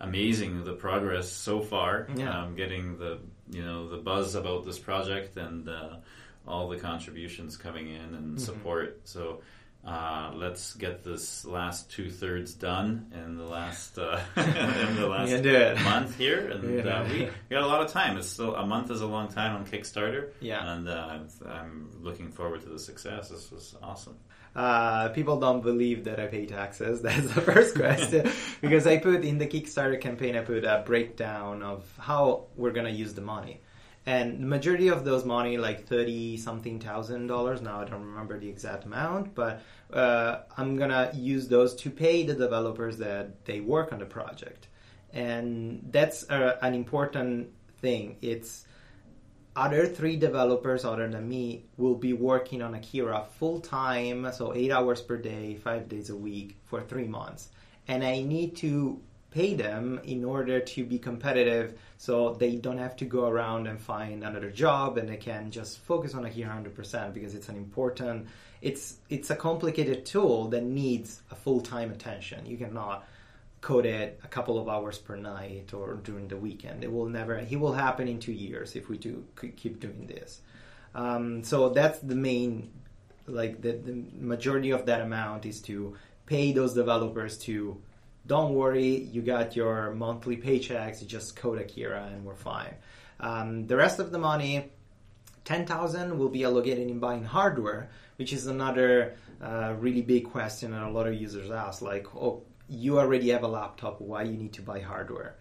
amazing 0.00 0.64
the 0.64 0.72
progress 0.74 1.30
so 1.30 1.60
far. 1.60 2.08
Yeah. 2.14 2.42
Um, 2.42 2.56
getting 2.56 2.98
the 2.98 3.18
you 3.50 3.64
know 3.64 3.88
the 3.88 3.98
buzz 3.98 4.34
about 4.34 4.64
this 4.64 4.78
project 4.78 5.36
and 5.36 5.68
uh, 5.68 5.96
all 6.46 6.68
the 6.68 6.78
contributions 6.78 7.56
coming 7.56 7.88
in 7.88 8.00
Mm-hmm. 8.00 8.14
and 8.14 8.40
support. 8.40 9.00
So. 9.04 9.42
Uh, 9.86 10.32
let's 10.36 10.72
get 10.76 11.04
this 11.04 11.44
last 11.44 11.90
two 11.90 12.08
thirds 12.08 12.54
done 12.54 13.12
in 13.12 13.36
the 13.36 13.44
last 13.44 13.98
uh, 13.98 14.18
in 14.38 14.96
the 14.96 15.06
last 15.10 15.44
Yeah, 15.44 15.74
month 15.84 16.16
here, 16.16 16.38
and 16.52 16.82
Yeah. 16.82 17.00
uh, 17.00 17.06
we 17.06 17.28
got 17.50 17.64
a 17.64 17.66
lot 17.66 17.82
of 17.82 17.92
time. 17.92 18.16
It's 18.16 18.30
still 18.30 18.54
a 18.54 18.64
month 18.64 18.90
is 18.90 19.02
a 19.02 19.06
long 19.06 19.28
time 19.28 19.54
on 19.56 19.66
Kickstarter. 19.66 20.30
Yeah. 20.40 20.72
and 20.72 20.88
uh, 20.88 21.18
I'm 21.46 21.90
looking 22.00 22.30
forward 22.32 22.62
to 22.62 22.70
the 22.70 22.78
success. 22.78 23.28
This 23.28 23.50
was 23.52 23.76
awesome. 23.82 24.16
Uh, 24.54 25.08
people 25.08 25.40
don't 25.40 25.62
believe 25.62 26.04
that 26.04 26.20
I 26.20 26.26
pay 26.26 26.46
taxes. 26.46 27.02
That's 27.06 27.32
the 27.34 27.40
first 27.40 27.74
question. 27.74 28.30
because 28.60 28.86
I 28.86 28.98
put 28.98 29.24
in 29.24 29.38
the 29.38 29.46
Kickstarter 29.46 30.00
campaign, 30.00 30.36
I 30.36 30.42
put 30.42 30.64
a 30.64 30.82
breakdown 30.86 31.62
of 31.62 31.84
how 31.98 32.46
we're 32.56 32.70
going 32.70 32.86
to 32.86 32.92
use 32.92 33.14
the 33.14 33.20
money. 33.20 33.60
And 34.06 34.42
the 34.42 34.46
majority 34.46 34.88
of 34.88 35.04
those 35.04 35.24
money, 35.24 35.56
like 35.56 35.86
30 35.86 36.36
something 36.36 36.78
thousand 36.78 37.26
dollars, 37.26 37.62
now 37.62 37.80
I 37.80 37.84
don't 37.84 38.04
remember 38.04 38.38
the 38.38 38.48
exact 38.48 38.84
amount, 38.84 39.34
but 39.34 39.62
uh, 39.92 40.40
I'm 40.58 40.76
going 40.76 40.90
to 40.90 41.10
use 41.14 41.48
those 41.48 41.74
to 41.76 41.90
pay 41.90 42.24
the 42.24 42.34
developers 42.34 42.98
that 42.98 43.46
they 43.46 43.60
work 43.60 43.92
on 43.92 44.00
the 44.00 44.04
project. 44.04 44.68
And 45.12 45.88
that's 45.90 46.28
uh, 46.28 46.58
an 46.60 46.74
important 46.74 47.48
thing. 47.80 48.16
It's 48.20 48.66
other 49.56 49.86
three 49.86 50.16
developers 50.16 50.84
other 50.84 51.08
than 51.08 51.28
me 51.28 51.64
will 51.76 51.94
be 51.94 52.12
working 52.12 52.62
on 52.62 52.74
Akira 52.74 53.24
full 53.38 53.60
time, 53.60 54.30
so 54.32 54.54
eight 54.54 54.70
hours 54.70 55.00
per 55.00 55.16
day, 55.16 55.54
five 55.54 55.88
days 55.88 56.10
a 56.10 56.16
week 56.16 56.56
for 56.64 56.80
three 56.80 57.06
months. 57.06 57.48
And 57.86 58.02
I 58.02 58.22
need 58.22 58.56
to 58.56 59.00
pay 59.30 59.54
them 59.54 60.00
in 60.04 60.24
order 60.24 60.60
to 60.60 60.84
be 60.84 60.98
competitive 60.98 61.78
so 61.98 62.34
they 62.34 62.56
don't 62.56 62.78
have 62.78 62.96
to 62.96 63.04
go 63.04 63.26
around 63.26 63.66
and 63.66 63.80
find 63.80 64.22
another 64.22 64.50
job 64.50 64.96
and 64.96 65.08
they 65.08 65.16
can 65.16 65.50
just 65.50 65.78
focus 65.80 66.14
on 66.14 66.24
Akira 66.24 66.50
100% 66.50 67.12
because 67.12 67.34
it's 67.34 67.48
an 67.48 67.56
important 67.56 68.28
it's 68.62 68.96
it's 69.10 69.30
a 69.30 69.36
complicated 69.36 70.06
tool 70.06 70.48
that 70.48 70.62
needs 70.62 71.20
a 71.30 71.34
full-time 71.34 71.90
attention. 71.90 72.46
You 72.46 72.56
cannot 72.56 73.06
code 73.64 73.86
it 73.86 74.20
a 74.22 74.28
couple 74.28 74.56
of 74.58 74.68
hours 74.68 74.98
per 74.98 75.16
night 75.16 75.72
or 75.72 75.94
during 76.08 76.28
the 76.28 76.36
weekend. 76.36 76.84
It 76.84 76.92
will 76.92 77.08
never. 77.08 77.34
It 77.54 77.58
will 77.58 77.72
happen 77.72 78.06
in 78.08 78.18
two 78.26 78.36
years 78.46 78.76
if 78.76 78.90
we 78.90 78.98
do 78.98 79.24
keep 79.56 79.80
doing 79.80 80.06
this. 80.06 80.30
Um, 80.94 81.42
so 81.42 81.70
that's 81.70 81.98
the 82.00 82.14
main, 82.14 82.70
like 83.26 83.62
the, 83.64 83.72
the 83.72 83.94
majority 84.32 84.70
of 84.70 84.84
that 84.86 85.00
amount 85.00 85.46
is 85.46 85.62
to 85.62 85.96
pay 86.26 86.52
those 86.52 86.74
developers 86.74 87.38
to. 87.46 87.80
Don't 88.26 88.52
worry, 88.54 88.92
you 89.14 89.20
got 89.22 89.56
your 89.56 89.94
monthly 89.94 90.36
paychecks. 90.36 91.06
Just 91.06 91.36
code 91.36 91.58
Akira 91.64 92.04
and 92.12 92.24
we're 92.26 92.42
fine. 92.52 92.74
Um, 93.18 93.66
the 93.66 93.76
rest 93.76 93.98
of 93.98 94.12
the 94.12 94.18
money, 94.18 94.54
ten 95.44 95.64
thousand, 95.64 96.18
will 96.18 96.32
be 96.38 96.44
allocated 96.44 96.86
in 96.94 96.98
buying 97.00 97.24
hardware, 97.24 97.88
which 98.18 98.32
is 98.32 98.46
another 98.46 99.16
uh, 99.42 99.74
really 99.78 100.02
big 100.02 100.24
question 100.36 100.72
that 100.72 100.82
a 100.82 100.90
lot 100.90 101.06
of 101.06 101.14
users 101.14 101.50
ask. 101.50 101.82
Like, 101.82 102.06
oh, 102.14 102.42
you 102.68 102.98
already 102.98 103.30
have 103.30 103.42
a 103.42 103.48
laptop, 103.48 104.00
why 104.00 104.22
you 104.22 104.36
need 104.36 104.52
to 104.54 104.62
buy 104.62 104.80
hardware? 104.80 105.36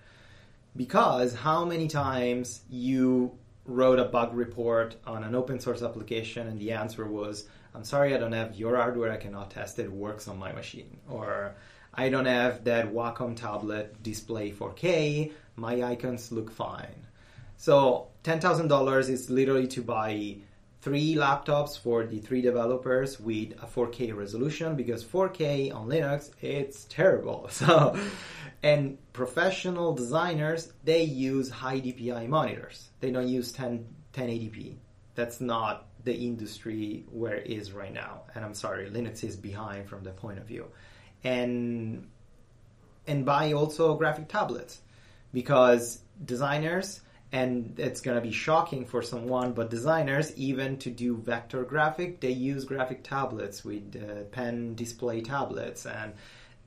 Because 0.75 1.33
how 1.33 1.65
many 1.65 1.87
times 1.87 2.61
you 2.69 3.37
wrote 3.65 3.99
a 3.99 4.05
bug 4.05 4.33
report 4.33 4.95
on 5.05 5.23
an 5.23 5.35
open 5.35 5.59
source 5.59 5.81
application 5.81 6.47
and 6.47 6.59
the 6.59 6.71
answer 6.71 7.05
was, 7.05 7.47
I'm 7.73 7.83
sorry, 7.83 8.13
I 8.13 8.17
don't 8.17 8.33
have 8.33 8.55
your 8.55 8.75
hardware, 8.75 9.11
I 9.11 9.17
cannot 9.17 9.51
test 9.51 9.79
it, 9.79 9.91
works 9.91 10.27
on 10.27 10.37
my 10.37 10.51
machine. 10.51 10.97
Or 11.09 11.55
I 11.93 12.09
don't 12.09 12.25
have 12.25 12.63
that 12.65 12.91
Wacom 12.91 13.35
tablet 13.35 14.01
display 14.03 14.51
4K, 14.51 15.31
my 15.55 15.83
icons 15.83 16.31
look 16.31 16.51
fine. 16.51 17.07
So 17.57 18.07
$10,000 18.23 19.09
is 19.09 19.29
literally 19.29 19.67
to 19.67 19.81
buy 19.81 20.37
three 20.83 21.15
laptops 21.15 21.79
for 21.79 22.05
the 22.05 22.19
three 22.19 22.41
developers 22.41 23.17
with 23.17 23.53
a 23.63 23.65
4K 23.65 24.13
resolution 24.13 24.75
because 24.75 25.01
4K 25.01 25.73
on 25.73 25.87
Linux 25.87 26.31
it's 26.41 26.85
terrible. 26.85 27.49
So 27.63 27.97
and 28.61 28.97
professional 29.13 29.93
designers 29.93 30.73
they 30.83 31.03
use 31.03 31.49
high 31.49 31.79
DPI 31.79 32.27
monitors. 32.27 32.89
They 32.99 33.11
don't 33.11 33.29
use 33.29 33.53
10 33.53 33.85
1080p. 34.13 34.75
That's 35.15 35.39
not 35.39 35.87
the 36.03 36.13
industry 36.13 37.05
where 37.11 37.35
it 37.35 37.47
is 37.47 37.71
right 37.71 37.93
now. 37.93 38.23
And 38.35 38.43
I'm 38.43 38.53
sorry, 38.53 38.89
Linux 38.89 39.23
is 39.23 39.37
behind 39.37 39.87
from 39.87 40.03
that 40.03 40.17
point 40.17 40.37
of 40.37 40.45
view. 40.45 40.65
And 41.23 42.09
and 43.07 43.25
buy 43.25 43.53
also 43.53 43.95
graphic 43.95 44.27
tablets 44.27 44.81
because 45.33 46.01
designers 46.25 47.01
and 47.33 47.73
it's 47.79 47.99
going 47.99 48.15
to 48.15 48.21
be 48.21 48.31
shocking 48.31 48.85
for 48.85 49.01
someone 49.01 49.53
but 49.53 49.71
designers 49.71 50.31
even 50.37 50.77
to 50.77 50.91
do 50.91 51.17
vector 51.17 51.63
graphic 51.63 52.21
they 52.21 52.29
use 52.29 52.63
graphic 52.63 53.03
tablets 53.03 53.65
with 53.65 53.95
uh, 53.95 54.23
pen 54.25 54.75
display 54.75 55.19
tablets. 55.21 55.85
And 55.85 56.13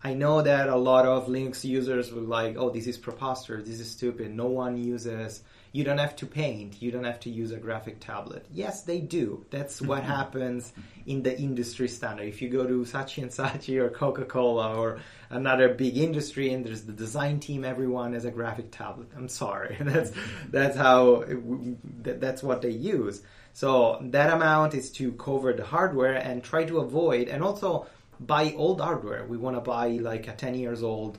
i 0.03 0.13
know 0.13 0.43
that 0.43 0.69
a 0.69 0.77
lot 0.77 1.07
of 1.07 1.27
linux 1.27 1.65
users 1.65 2.13
will 2.13 2.29
like 2.39 2.57
oh 2.59 2.69
this 2.69 2.87
is 2.87 2.99
preposterous. 2.99 3.67
This 3.67 3.81
is 3.81 3.91
stupid. 3.91 4.35
No 4.35 4.47
one 4.47 4.77
uses 4.77 5.43
you 5.77 5.85
don't 5.85 5.99
have 5.99 6.17
to 6.17 6.27
paint. 6.27 6.81
You 6.81 6.91
don't 6.91 7.05
have 7.05 7.21
to 7.21 7.31
use 7.31 7.53
a 7.53 7.59
graphic 7.59 8.01
tablet. 8.01 8.47
Yes 8.51 8.85
they 8.85 8.99
do. 8.99 9.45
That's 9.51 9.83
what 9.83 10.03
happens 10.17 10.73
in 11.05 11.23
the 11.23 11.39
industry 11.39 11.87
standard. 11.87 12.27
If 12.27 12.41
you 12.41 12.49
go 12.49 12.67
to 12.67 12.79
Saatchi 12.85 13.23
and 13.23 13.31
Saatchi 13.31 13.77
or 13.79 13.91
coca-cola 13.91 14.75
or 14.75 15.01
another 15.29 15.69
big 15.75 15.99
industry 15.99 16.55
and 16.55 16.65
there's 16.65 16.85
the 16.85 16.95
design 16.95 17.41
team 17.41 17.63
everyone 17.63 18.15
has 18.15 18.25
a 18.25 18.31
graphic 18.31 18.71
tablet. 18.71 19.09
I'm 19.15 19.29
sorry. 19.29 19.77
That's 19.81 20.13
that's 20.51 20.77
how 20.77 21.25
it, 21.33 22.21
that's 22.21 22.43
what 22.43 22.63
they 22.63 22.71
use. 22.71 23.23
So 23.53 23.99
that 24.17 24.33
amount 24.33 24.73
is 24.75 24.91
to 24.93 25.13
cover 25.13 25.53
the 25.53 25.65
hardware 25.65 26.15
and 26.15 26.43
try 26.43 26.65
to 26.65 26.79
avoid 26.79 27.29
and 27.29 27.43
also 27.43 27.87
buy 28.19 28.55
old 28.57 28.81
hardware. 28.81 29.27
We 29.27 29.37
want 29.37 29.57
to 29.57 29.61
buy 29.61 29.89
like 30.11 30.27
a 30.27 30.33
10 30.33 30.55
years 30.55 30.83
old 30.83 31.19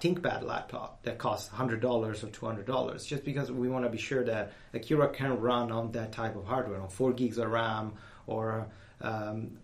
ThinkPad 0.00 0.42
laptop 0.42 1.02
that 1.04 1.18
costs 1.18 1.48
$100 1.50 1.82
or 1.84 2.12
$200 2.12 3.06
just 3.06 3.24
because 3.24 3.50
we 3.50 3.68
want 3.68 3.84
to 3.84 3.90
be 3.90 3.98
sure 3.98 4.24
that 4.24 4.52
Akira 4.74 5.08
can 5.08 5.40
run 5.40 5.70
on 5.72 5.92
that 5.92 6.12
type 6.12 6.36
of 6.36 6.44
hardware 6.44 6.80
on 6.80 6.88
4 6.88 7.12
gigs 7.12 7.38
of 7.38 7.50
RAM 7.50 7.94
or 8.26 8.66
um, 9.00 9.58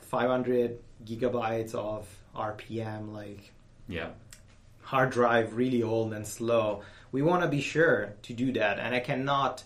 500 0.00 0.78
gigabytes 1.04 1.74
of 1.74 2.06
RPM 2.34 3.12
like 3.12 3.52
Yeah. 3.88 4.10
hard 4.82 5.10
drive 5.10 5.56
really 5.56 5.82
old 5.82 6.12
and 6.12 6.26
slow. 6.26 6.82
We 7.12 7.22
want 7.22 7.42
to 7.42 7.48
be 7.48 7.60
sure 7.60 8.14
to 8.22 8.32
do 8.34 8.52
that, 8.52 8.78
and 8.78 8.94
I 8.94 9.00
cannot 9.00 9.64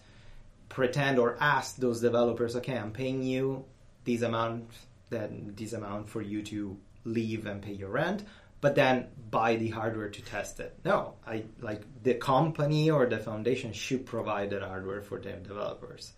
pretend 0.69 1.19
or 1.19 1.37
ask 1.41 1.77
those 1.77 2.01
developers, 2.01 2.55
okay, 2.57 2.77
I'm 2.79 2.93
paying 2.93 3.23
you 3.23 3.65
this 4.05 4.23
amount, 4.23 4.71
then 5.11 5.55
this 5.57 5.73
amount 5.73 6.09
for 6.09 6.23
you 6.23 6.43
to 6.45 6.77
leave 7.05 7.47
and 7.47 7.61
pay 7.61 7.73
your 7.73 7.91
rent, 7.91 8.23
but 8.61 8.75
then 8.75 9.09
buy 9.31 9.57
the 9.57 9.69
hardware 9.71 10.09
to 10.09 10.23
test 10.23 10.61
it. 10.61 10.79
No, 10.85 11.15
I 11.27 11.45
like 11.61 11.83
the 12.03 12.15
company 12.15 12.91
or 12.91 13.07
the 13.07 13.19
foundation 13.19 13.73
should 13.73 14.07
provide 14.07 14.51
that 14.51 14.63
hardware 14.63 15.03
for 15.03 15.19
their 15.19 15.39
developers, 15.39 16.13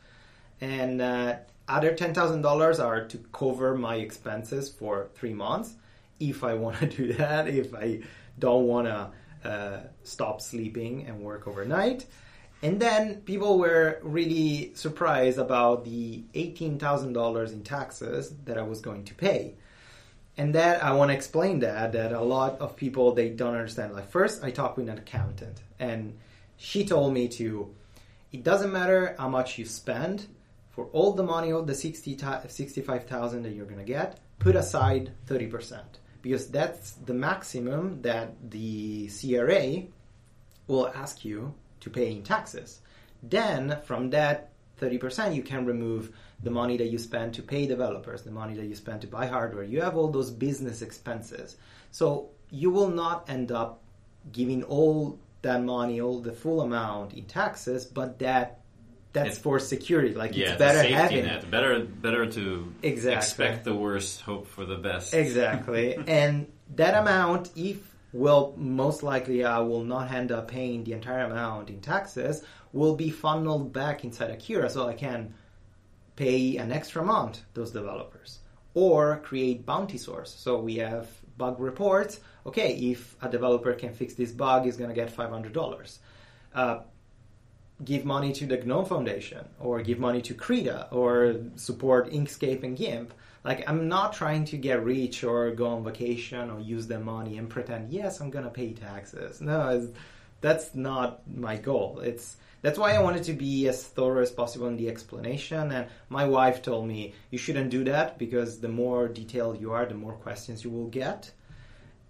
and 0.60 1.00
uh, 1.00 1.36
other 1.68 1.94
ten 1.94 2.14
thousand 2.14 2.42
dollars 2.42 2.80
are 2.80 3.06
to 3.06 3.18
cover 3.32 3.76
my 3.76 3.96
expenses 3.96 4.68
for 4.68 5.08
three 5.14 5.34
months 5.34 5.74
if 6.20 6.44
I 6.44 6.54
want 6.54 6.78
to 6.80 6.86
do 6.96 7.12
that, 7.14 7.48
if 7.48 7.74
I 7.74 8.00
don't 8.38 8.66
want 8.66 8.86
to 8.86 9.48
uh, 9.48 9.80
stop 10.04 10.40
sleeping 10.40 11.06
and 11.06 11.20
work 11.20 11.46
overnight. 11.46 12.06
And 12.62 12.78
then 12.78 13.22
people 13.22 13.58
were 13.58 13.98
really 14.02 14.72
surprised 14.74 15.38
about 15.38 15.84
the 15.84 16.22
$18,000 16.34 17.52
in 17.52 17.62
taxes 17.64 18.32
that 18.44 18.56
I 18.56 18.62
was 18.62 18.80
going 18.80 19.04
to 19.06 19.14
pay. 19.14 19.56
And 20.36 20.54
that 20.54 20.82
I 20.82 20.92
want 20.92 21.10
to 21.10 21.14
explain 21.14 21.60
that 21.60 21.92
that 21.92 22.12
a 22.12 22.20
lot 22.20 22.60
of 22.60 22.76
people 22.76 23.12
they 23.12 23.30
don't 23.30 23.54
understand. 23.54 23.92
Like 23.92 24.10
first, 24.10 24.42
I 24.42 24.50
talked 24.50 24.76
with 24.76 24.88
an 24.88 24.98
accountant, 24.98 25.62
and 25.78 26.18
she 26.56 26.84
told 26.84 27.12
me 27.12 27.28
to. 27.28 27.74
It 28.32 28.42
doesn't 28.42 28.72
matter 28.72 29.14
how 29.18 29.28
much 29.28 29.58
you 29.58 29.66
spend 29.66 30.26
for 30.70 30.86
all 30.86 31.12
the 31.12 31.22
money, 31.22 31.52
all 31.52 31.62
the 31.62 31.74
60, 31.74 32.16
65,000 32.48 33.42
that 33.42 33.50
you're 33.50 33.66
to 33.66 33.84
get, 33.84 34.20
put 34.38 34.56
aside 34.56 35.12
30% 35.28 35.82
because 36.22 36.48
that's 36.48 36.92
the 36.92 37.12
maximum 37.12 38.00
that 38.02 38.50
the 38.50 39.08
CRA 39.08 39.82
will 40.68 40.88
ask 40.94 41.24
you 41.24 41.52
to 41.80 41.90
pay 41.90 42.12
in 42.12 42.22
taxes. 42.22 42.80
Then 43.22 43.78
from 43.84 44.10
that 44.10 44.50
30%, 44.80 45.34
you 45.34 45.42
can 45.42 45.66
remove 45.66 46.12
the 46.42 46.50
money 46.50 46.76
that 46.76 46.88
you 46.88 46.98
spend 46.98 47.34
to 47.34 47.42
pay 47.42 47.66
developers, 47.66 48.22
the 48.22 48.30
money 48.30 48.54
that 48.54 48.66
you 48.66 48.74
spend 48.74 49.00
to 49.02 49.06
buy 49.06 49.26
hardware. 49.26 49.64
You 49.64 49.80
have 49.82 49.96
all 49.96 50.08
those 50.08 50.30
business 50.30 50.82
expenses. 50.82 51.56
So 51.90 52.30
you 52.50 52.70
will 52.70 52.88
not 52.88 53.28
end 53.28 53.52
up 53.52 53.82
giving 54.32 54.62
all 54.64 55.18
that 55.42 55.62
money, 55.62 56.00
all 56.00 56.20
the 56.20 56.32
full 56.32 56.60
amount 56.60 57.14
in 57.14 57.24
taxes, 57.24 57.84
but 57.84 58.18
that 58.20 58.60
that's 59.12 59.36
for 59.38 59.58
security. 59.58 60.14
Like 60.14 60.34
yeah, 60.36 60.50
it's 60.50 60.58
better 60.58 60.82
having 60.82 61.26
net. 61.26 61.50
Better, 61.50 61.80
better 61.80 62.26
to 62.32 62.72
Exactly. 62.82 63.16
expect 63.18 63.64
the 63.64 63.74
worst, 63.74 64.22
hope 64.22 64.46
for 64.46 64.64
the 64.64 64.76
best. 64.76 65.12
exactly, 65.12 65.96
and 66.06 66.50
that 66.76 66.94
amount, 66.94 67.50
if 67.54 67.94
will 68.12 68.54
most 68.56 69.02
likely 69.02 69.44
I 69.44 69.58
will 69.60 69.84
not 69.84 70.10
end 70.12 70.32
up 70.32 70.48
paying 70.48 70.84
the 70.84 70.92
entire 70.92 71.24
amount 71.24 71.68
in 71.70 71.80
taxes, 71.80 72.42
will 72.72 72.94
be 72.96 73.10
funneled 73.10 73.72
back 73.72 74.04
inside 74.04 74.30
Akira, 74.30 74.70
so 74.70 74.88
I 74.88 74.94
can 74.94 75.34
pay 76.22 76.56
an 76.64 76.70
extra 76.78 77.02
amount 77.02 77.34
those 77.54 77.70
developers 77.80 78.30
or 78.74 79.00
create 79.28 79.66
Bountysource. 79.66 80.32
So 80.44 80.50
we 80.68 80.76
have 80.76 81.06
bug 81.36 81.56
reports. 81.70 82.20
Okay, 82.48 82.70
if 82.92 83.16
a 83.26 83.28
developer 83.28 83.72
can 83.82 83.92
fix 84.00 84.14
this 84.14 84.32
bug, 84.32 84.64
he's 84.64 84.78
going 84.80 84.92
to 84.94 85.00
get 85.02 85.10
five 85.10 85.30
hundred 85.30 85.54
dollars. 85.60 85.90
Uh, 86.54 86.78
give 87.84 88.04
money 88.04 88.32
to 88.32 88.46
the 88.46 88.58
GNOME 88.58 88.84
Foundation 88.84 89.44
or 89.58 89.82
give 89.82 89.98
money 89.98 90.22
to 90.22 90.34
Krita 90.34 90.88
or 90.92 91.12
support 91.56 92.12
Inkscape 92.12 92.62
and 92.62 92.76
GIMP. 92.76 93.12
Like 93.44 93.68
I'm 93.68 93.88
not 93.88 94.12
trying 94.12 94.44
to 94.52 94.56
get 94.56 94.84
rich 94.84 95.24
or 95.24 95.50
go 95.50 95.66
on 95.66 95.82
vacation 95.82 96.44
or 96.50 96.60
use 96.60 96.86
the 96.86 97.00
money 97.00 97.38
and 97.38 97.48
pretend 97.50 97.92
yes 97.92 98.20
I'm 98.20 98.30
gonna 98.30 98.50
pay 98.50 98.72
taxes. 98.72 99.40
No, 99.40 99.88
that's 100.40 100.74
not 100.74 101.08
my 101.26 101.56
goal. 101.56 102.00
It's 102.00 102.36
that's 102.62 102.78
why 102.78 102.94
I 102.94 103.02
wanted 103.02 103.24
to 103.24 103.32
be 103.32 103.68
as 103.68 103.84
thorough 103.84 104.22
as 104.22 104.30
possible 104.30 104.66
in 104.68 104.76
the 104.76 104.88
explanation. 104.88 105.70
And 105.72 105.88
my 106.08 106.24
wife 106.24 106.62
told 106.62 106.88
me 106.88 107.14
you 107.30 107.38
shouldn't 107.38 107.70
do 107.70 107.84
that 107.84 108.18
because 108.18 108.60
the 108.60 108.68
more 108.68 109.08
detailed 109.08 109.60
you 109.60 109.72
are, 109.72 109.84
the 109.84 109.94
more 109.94 110.14
questions 110.14 110.64
you 110.64 110.70
will 110.70 110.88
get 110.88 111.32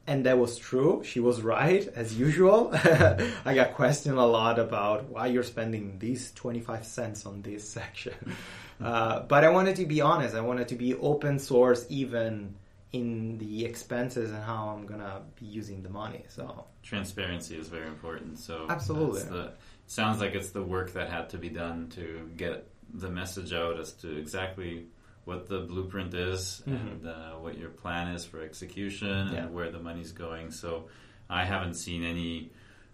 and 0.06 0.26
that 0.26 0.38
was 0.38 0.58
true. 0.58 1.02
She 1.04 1.20
was 1.20 1.42
right, 1.42 1.86
as 1.94 2.18
usual. 2.18 2.70
I 3.44 3.54
got 3.54 3.74
questioned 3.74 4.18
a 4.18 4.24
lot 4.24 4.58
about 4.58 5.08
why 5.08 5.28
you're 5.28 5.44
spending 5.44 5.98
these 5.98 6.32
25 6.32 6.84
cents 6.84 7.26
on 7.26 7.42
this 7.42 7.68
section. 7.68 8.14
Uh, 8.80 9.20
but 9.20 9.44
I 9.44 9.48
wanted 9.48 9.76
to 9.76 9.86
be 9.86 10.00
honest. 10.00 10.34
I 10.34 10.40
wanted 10.40 10.66
to 10.68 10.74
be 10.74 10.94
open 10.94 11.38
source, 11.38 11.86
even 11.88 12.56
in 12.92 13.38
the 13.38 13.64
expenses 13.64 14.32
and 14.32 14.42
how 14.42 14.70
I'm 14.70 14.86
gonna 14.86 15.22
be 15.38 15.46
using 15.46 15.84
the 15.84 15.88
money. 15.88 16.24
So 16.28 16.64
Transparency 16.82 17.56
is 17.56 17.68
very 17.68 17.86
important. 17.86 18.40
So 18.40 18.66
Absolutely. 18.68 19.22
the, 19.22 19.52
sounds 19.92 20.20
like 20.20 20.34
it's 20.34 20.50
the 20.50 20.62
work 20.62 20.92
that 20.94 21.08
had 21.10 21.28
to 21.30 21.38
be 21.38 21.48
done 21.50 21.88
to 21.90 22.30
get 22.36 22.66
the 22.94 23.10
message 23.10 23.52
out 23.52 23.78
as 23.78 23.92
to 23.92 24.16
exactly 24.16 24.86
what 25.24 25.48
the 25.48 25.60
blueprint 25.60 26.14
is 26.14 26.62
Mhm. 26.66 26.74
and 26.74 27.06
uh, 27.06 27.32
what 27.34 27.56
your 27.58 27.68
plan 27.70 28.08
is 28.14 28.24
for 28.24 28.40
execution 28.40 29.08
and 29.08 29.32
Yeah. 29.32 29.46
where 29.46 29.70
the 29.70 29.78
money's 29.78 30.12
going. 30.12 30.50
So 30.50 30.88
I 31.30 31.44
haven't 31.44 31.74
seen 31.74 32.02
any 32.04 32.50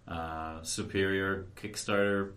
uh, 0.07 0.63
superior 0.63 1.47
Kickstarter, 1.57 2.33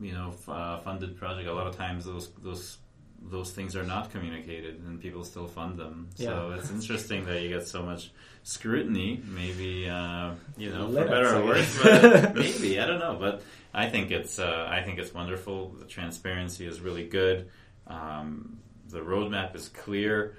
you 0.00 0.12
know, 0.12 0.30
f- 0.32 0.48
uh, 0.48 0.78
funded 0.80 1.16
project. 1.16 1.48
A 1.48 1.52
lot 1.52 1.68
of 1.68 1.76
times 1.76 2.04
those 2.04 2.30
those 2.42 2.78
those 3.24 3.52
things 3.52 3.76
are 3.76 3.84
not 3.84 4.10
communicated 4.10 4.80
and 4.80 5.00
people 5.00 5.24
still 5.24 5.46
fund 5.46 5.78
them. 5.78 6.08
So 6.14 6.54
it's 6.58 6.70
interesting 6.70 7.24
that 7.26 7.42
you 7.42 7.48
get 7.48 7.66
so 7.66 7.82
much 7.82 8.10
scrutiny. 8.42 9.22
Maybe 9.24 9.88
uh, 9.88 10.32
you 10.56 10.70
know, 10.70 10.88
for 10.88 11.04
better 11.04 11.36
or 11.36 11.44
worse. 11.44 11.82
But 11.82 12.34
maybe 12.34 12.80
I 12.80 12.86
don't 12.86 12.98
know. 12.98 13.16
But 13.18 13.42
I 13.72 13.88
think 13.88 14.10
it's 14.10 14.38
uh, 14.38 14.66
I 14.68 14.82
think 14.82 14.98
it's 14.98 15.14
wonderful. 15.14 15.70
The 15.70 15.86
transparency 15.86 16.66
is 16.66 16.80
really 16.80 17.06
good. 17.06 17.50
Um, 17.86 18.58
the 18.88 19.00
roadmap 19.00 19.54
is 19.56 19.68
clear. 19.68 20.36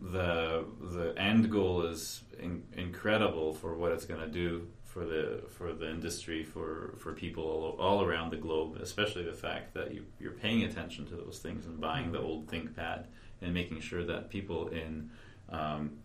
The 0.00 0.64
the 0.80 1.14
end 1.16 1.50
goal 1.50 1.82
is 1.82 2.22
in, 2.38 2.62
incredible 2.76 3.54
for 3.54 3.76
what 3.76 3.92
it's 3.92 4.04
going 4.04 4.20
to 4.20 4.28
do 4.28 4.68
for 4.88 5.04
the 5.04 5.42
for 5.50 5.72
the 5.72 5.88
industry 5.90 6.42
for 6.44 6.94
for 6.98 7.12
people 7.12 7.44
all, 7.44 7.76
all 7.86 8.04
around 8.04 8.30
the 8.30 8.36
globe. 8.36 8.78
Especially 8.80 9.22
the 9.22 9.32
fact 9.32 9.74
that 9.74 9.92
you, 9.94 10.04
you're 10.18 10.32
paying 10.32 10.64
attention 10.64 11.06
to 11.06 11.14
those 11.14 11.38
things 11.38 11.66
and 11.66 11.80
buying 11.80 12.10
the 12.10 12.18
old 12.20 12.46
ThinkPad 12.48 13.04
and 13.42 13.54
making 13.54 13.80
sure 13.80 14.04
that 14.04 14.30
people 14.30 14.68
in 14.68 15.10
um, 15.50 15.98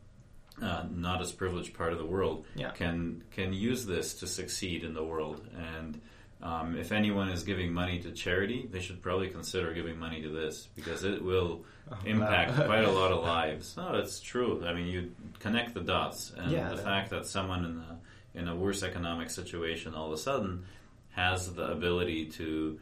uh, 0.62 0.84
not 0.94 1.22
as 1.22 1.32
privileged 1.32 1.74
part 1.74 1.94
of 1.94 1.98
the 1.98 2.06
world 2.06 2.46
Yeah. 2.56 2.72
can 2.72 3.24
can 3.32 3.54
use 3.54 3.86
this 3.86 4.14
to 4.16 4.28
succeed 4.28 4.84
in 4.84 4.94
the 4.94 5.04
world. 5.04 5.42
And 5.58 6.02
um, 6.42 6.78
if 6.78 6.92
anyone 6.92 7.30
is 7.30 7.44
giving 7.44 7.74
money 7.74 8.00
to 8.00 8.12
charity, 8.12 8.68
they 8.70 8.82
should 8.82 9.02
probably 9.02 9.30
consider 9.30 9.74
giving 9.74 9.98
money 9.98 10.22
to 10.22 10.30
this 10.30 10.68
because 10.76 11.06
it 11.06 11.24
will 11.24 11.64
impact 12.06 12.58
wow. 12.58 12.66
quite 12.72 12.84
a 12.84 12.92
lot 12.92 13.12
of 13.14 13.24
lives. 13.24 13.78
No, 13.78 13.96
it's 13.96 14.20
true. 14.20 14.62
I 14.66 14.74
mean, 14.74 14.88
you 14.88 15.12
connect 15.40 15.74
the 15.74 15.80
dots, 15.80 16.34
and 16.38 16.52
Yeah, 16.52 16.68
the 16.70 16.78
fact 16.78 17.12
that 17.12 17.26
someone 17.28 17.64
in 17.66 17.78
a 17.78 17.98
in 18.34 18.48
a 18.48 18.56
worse 18.56 18.84
economic 18.84 19.30
situation 19.30 19.94
all 19.94 20.08
of 20.08 20.14
a 20.14 20.18
sudden 20.18 20.66
has 21.12 21.54
the 21.54 21.66
ability 21.72 22.26
to 22.26 22.80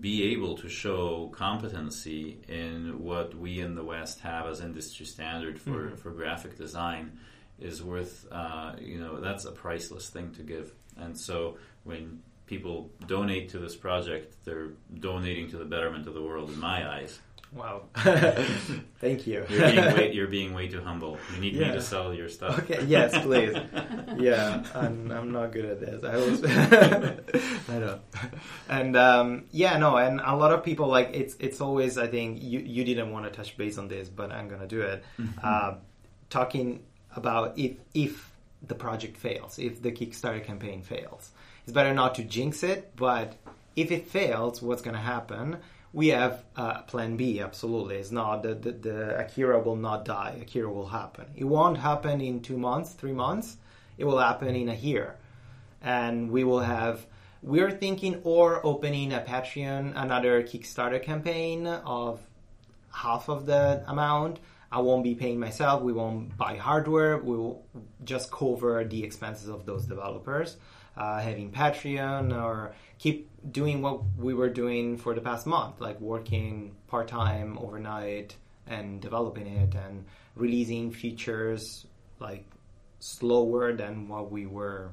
be 0.00 0.32
able 0.32 0.56
to 0.56 0.68
show 0.68 1.28
competency 1.32 2.38
in 2.48 3.02
what 3.02 3.34
we 3.34 3.60
in 3.60 3.74
the 3.74 3.84
West 3.84 4.20
have 4.20 4.46
as 4.46 4.60
industry 4.60 5.04
standard 5.04 5.60
for, 5.60 5.90
Mhm. 5.90 5.98
for 5.98 6.10
graphic 6.10 6.56
design 6.56 7.18
is 7.60 7.82
worth, 7.82 8.26
uh, 8.32 8.74
you 8.80 8.98
know, 8.98 9.20
that's 9.20 9.44
a 9.44 9.52
priceless 9.52 10.08
thing 10.08 10.32
to 10.32 10.42
give. 10.42 10.72
And 10.96 11.18
so 11.18 11.58
when 11.84 12.22
people 12.46 12.90
donate 13.06 13.50
to 13.50 13.58
this 13.58 13.76
project, 13.76 14.34
they're 14.44 14.72
donating 14.98 15.48
to 15.50 15.58
the 15.58 15.64
betterment 15.64 16.06
of 16.06 16.14
the 16.14 16.22
world 16.22 16.50
in 16.50 16.58
my 16.58 16.88
eyes. 16.90 17.20
Wow, 17.54 17.82
thank 19.00 19.26
you. 19.26 19.44
You're 19.48 19.70
being 19.70 19.76
way, 19.96 20.12
you're 20.12 20.26
being 20.26 20.54
way 20.54 20.68
too 20.68 20.80
humble. 20.80 21.18
You 21.34 21.40
need 21.40 21.54
me 21.54 21.64
to 21.64 21.80
sell 21.80 22.14
your 22.14 22.28
stuff. 22.28 22.58
Okay, 22.60 22.84
yes, 22.86 23.16
please. 23.22 23.56
yeah, 24.18 24.64
I'm, 24.74 25.10
I'm 25.10 25.32
not 25.32 25.52
good 25.52 25.64
at 25.64 25.80
this. 25.80 26.04
I 26.04 26.16
was, 26.16 26.44
I 27.68 27.78
know. 27.78 28.00
And 28.68 28.96
um, 28.96 29.44
yeah, 29.50 29.76
no, 29.78 29.96
and 29.96 30.20
a 30.24 30.34
lot 30.34 30.52
of 30.52 30.64
people 30.64 30.88
like 30.88 31.10
it's 31.12 31.36
it's 31.38 31.60
always. 31.60 31.98
I 31.98 32.06
think 32.06 32.42
you 32.42 32.60
you 32.60 32.84
didn't 32.84 33.12
want 33.12 33.26
to 33.26 33.30
touch 33.30 33.56
base 33.56 33.78
on 33.78 33.88
this, 33.88 34.08
but 34.08 34.32
I'm 34.32 34.48
gonna 34.48 34.66
do 34.66 34.82
it. 34.82 35.04
Uh, 35.42 35.74
talking 36.30 36.82
about 37.14 37.58
if 37.58 37.76
if 37.94 38.30
the 38.66 38.74
project 38.74 39.16
fails, 39.16 39.58
if 39.58 39.82
the 39.82 39.92
Kickstarter 39.92 40.42
campaign 40.42 40.82
fails, 40.82 41.30
it's 41.64 41.72
better 41.72 41.92
not 41.92 42.14
to 42.16 42.24
jinx 42.24 42.62
it. 42.62 42.92
But 42.96 43.36
if 43.76 43.90
it 43.90 44.08
fails, 44.08 44.62
what's 44.62 44.82
gonna 44.82 44.98
happen? 44.98 45.58
We 45.94 46.08
have 46.08 46.42
uh, 46.56 46.82
plan 46.82 47.16
B. 47.16 47.40
Absolutely, 47.40 47.96
it's 47.96 48.10
not 48.10 48.42
the, 48.42 48.54
the 48.54 48.72
the 48.72 49.18
Akira 49.18 49.60
will 49.60 49.76
not 49.76 50.04
die. 50.04 50.38
Akira 50.40 50.70
will 50.70 50.86
happen. 50.86 51.26
It 51.36 51.44
won't 51.44 51.76
happen 51.76 52.20
in 52.20 52.40
two 52.40 52.56
months, 52.56 52.92
three 52.92 53.12
months. 53.12 53.56
It 53.98 54.04
will 54.04 54.18
happen 54.18 54.54
in 54.54 54.68
a 54.68 54.74
year, 54.74 55.16
and 55.82 56.30
we 56.30 56.44
will 56.44 56.60
have. 56.60 57.06
We're 57.42 57.72
thinking 57.72 58.20
or 58.24 58.64
opening 58.64 59.12
a 59.12 59.20
Patreon, 59.20 59.92
another 59.96 60.42
Kickstarter 60.44 61.02
campaign 61.02 61.66
of 61.66 62.20
half 62.92 63.28
of 63.28 63.46
the 63.46 63.82
amount. 63.86 64.38
I 64.70 64.80
won't 64.80 65.04
be 65.04 65.14
paying 65.14 65.38
myself. 65.38 65.82
We 65.82 65.92
won't 65.92 66.36
buy 66.36 66.56
hardware. 66.56 67.18
We 67.18 67.36
will 67.36 67.66
just 68.04 68.30
cover 68.30 68.84
the 68.84 69.04
expenses 69.04 69.48
of 69.48 69.66
those 69.66 69.84
developers. 69.84 70.56
Uh, 70.96 71.20
having 71.20 71.50
Patreon 71.50 72.34
or 72.34 72.74
keep 72.98 73.28
doing 73.50 73.82
what 73.82 74.00
we 74.18 74.34
were 74.34 74.48
doing 74.48 74.96
for 74.96 75.14
the 75.14 75.20
past 75.20 75.46
month, 75.46 75.80
like 75.80 76.00
working 76.00 76.76
part 76.88 77.08
time 77.08 77.58
overnight 77.58 78.36
and 78.66 79.00
developing 79.00 79.46
it 79.46 79.74
and 79.74 80.04
releasing 80.36 80.92
features 80.92 81.86
like 82.20 82.44
slower 83.00 83.72
than 83.72 84.08
what 84.08 84.30
we 84.30 84.46
were 84.46 84.92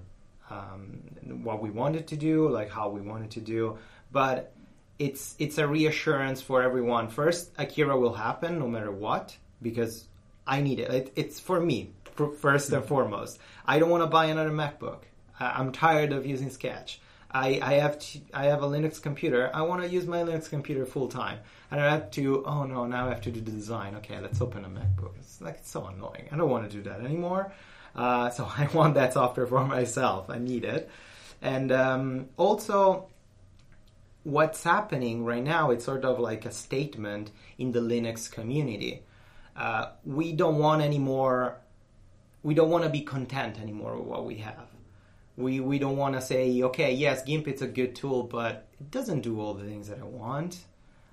um, 0.49 1.01
what 1.43 1.61
we 1.61 1.69
wanted 1.69 2.07
to 2.07 2.17
do, 2.17 2.49
like 2.49 2.71
how 2.71 2.89
we 2.89 3.01
wanted 3.01 3.31
to 3.31 3.41
do. 3.41 3.77
But 4.11 4.51
it's 4.97 5.35
it's 5.39 5.57
a 5.57 5.67
reassurance 5.67 6.41
for 6.41 6.61
everyone. 6.63 7.09
First, 7.09 7.51
Akira 7.57 7.97
will 7.97 8.13
happen 8.13 8.59
no 8.59 8.67
matter 8.67 8.91
what 8.91 9.38
because 9.61 10.07
I 10.47 10.61
need 10.61 10.80
it. 10.80 10.91
it 10.91 11.13
it's 11.15 11.39
for 11.39 11.59
me 11.59 11.93
first 12.39 12.71
and 12.71 12.84
foremost. 12.84 13.39
I 13.65 13.80
don't 13.80 13.89
want 13.89 14.03
to 14.03 14.07
buy 14.07 14.26
another 14.26 14.51
MacBook. 14.51 15.03
I, 15.39 15.51
I'm 15.51 15.71
tired 15.71 16.11
of 16.11 16.26
using 16.26 16.49
Sketch. 16.49 16.99
I, 17.31 17.60
I 17.61 17.73
have 17.76 17.99
to, 17.99 18.19
I 18.34 18.45
have 18.45 18.64
a 18.64 18.68
Linux 18.68 19.01
computer. 19.01 19.51
I 19.53 19.61
want 19.61 19.84
to 19.84 19.88
use 19.88 20.07
my 20.07 20.23
Linux 20.23 20.49
computer 20.49 20.85
full 20.85 21.07
time, 21.07 21.39
and 21.69 21.80
I 21.80 21.91
have 21.91 22.10
to. 22.11 22.43
Oh 22.45 22.64
no! 22.64 22.85
Now 22.85 23.06
I 23.06 23.10
have 23.10 23.22
to 23.22 23.31
do 23.31 23.39
the 23.39 23.51
design. 23.51 23.95
Okay, 23.97 24.19
let's 24.19 24.41
open 24.41 24.65
a 24.65 24.69
MacBook. 24.69 25.15
It's 25.19 25.39
like 25.39 25.56
it's 25.56 25.69
so 25.69 25.85
annoying. 25.85 26.27
I 26.31 26.38
don't 26.38 26.49
want 26.49 26.69
to 26.69 26.76
do 26.76 26.81
that 26.89 27.01
anymore. 27.01 27.51
Uh, 27.95 28.31
so 28.31 28.49
I 28.57 28.68
want 28.73 28.95
that 28.95 29.14
software 29.14 29.45
for 29.45 29.64
myself. 29.64 30.30
I 30.30 30.39
need 30.39 30.65
it, 30.65 30.89
and 31.41 31.72
um, 31.72 32.30
also 32.35 33.10
what's 34.23 34.64
happening 34.64 35.23
right 35.23 35.43
now. 35.43 35.69
It's 35.69 35.85
sort 35.85 36.06
of 36.06 36.19
like 36.19 36.45
a 36.45 36.51
statement 36.51 37.30
in 37.60 37.72
the 37.73 37.80
Linux 37.80 38.31
community. 38.31 39.03
Uh, 39.56 39.89
we 40.03 40.31
don't 40.31 40.57
want 40.57 40.81
any 40.81 40.97
more. 40.97 41.57
We 42.41 42.56
don't 42.56 42.72
want 42.72 42.85
to 42.85 42.89
be 42.89 43.01
content 43.01 43.60
anymore 43.60 43.97
with 43.97 44.07
what 44.07 44.26
we 44.26 44.38
have 44.38 44.69
we 45.40 45.60
we 45.61 45.80
don't 45.80 45.98
want 45.98 46.16
to 46.16 46.22
say 46.22 46.61
okay 46.64 46.94
yes 46.94 47.24
gimp 47.24 47.48
it's 47.48 47.61
a 47.61 47.68
good 47.68 47.95
tool 47.95 48.24
but 48.24 48.68
it 48.80 48.91
doesn't 48.91 49.22
do 49.22 49.40
all 49.40 49.53
the 49.53 49.64
things 49.64 49.88
that 49.88 49.99
i 49.99 50.03
want. 50.03 50.57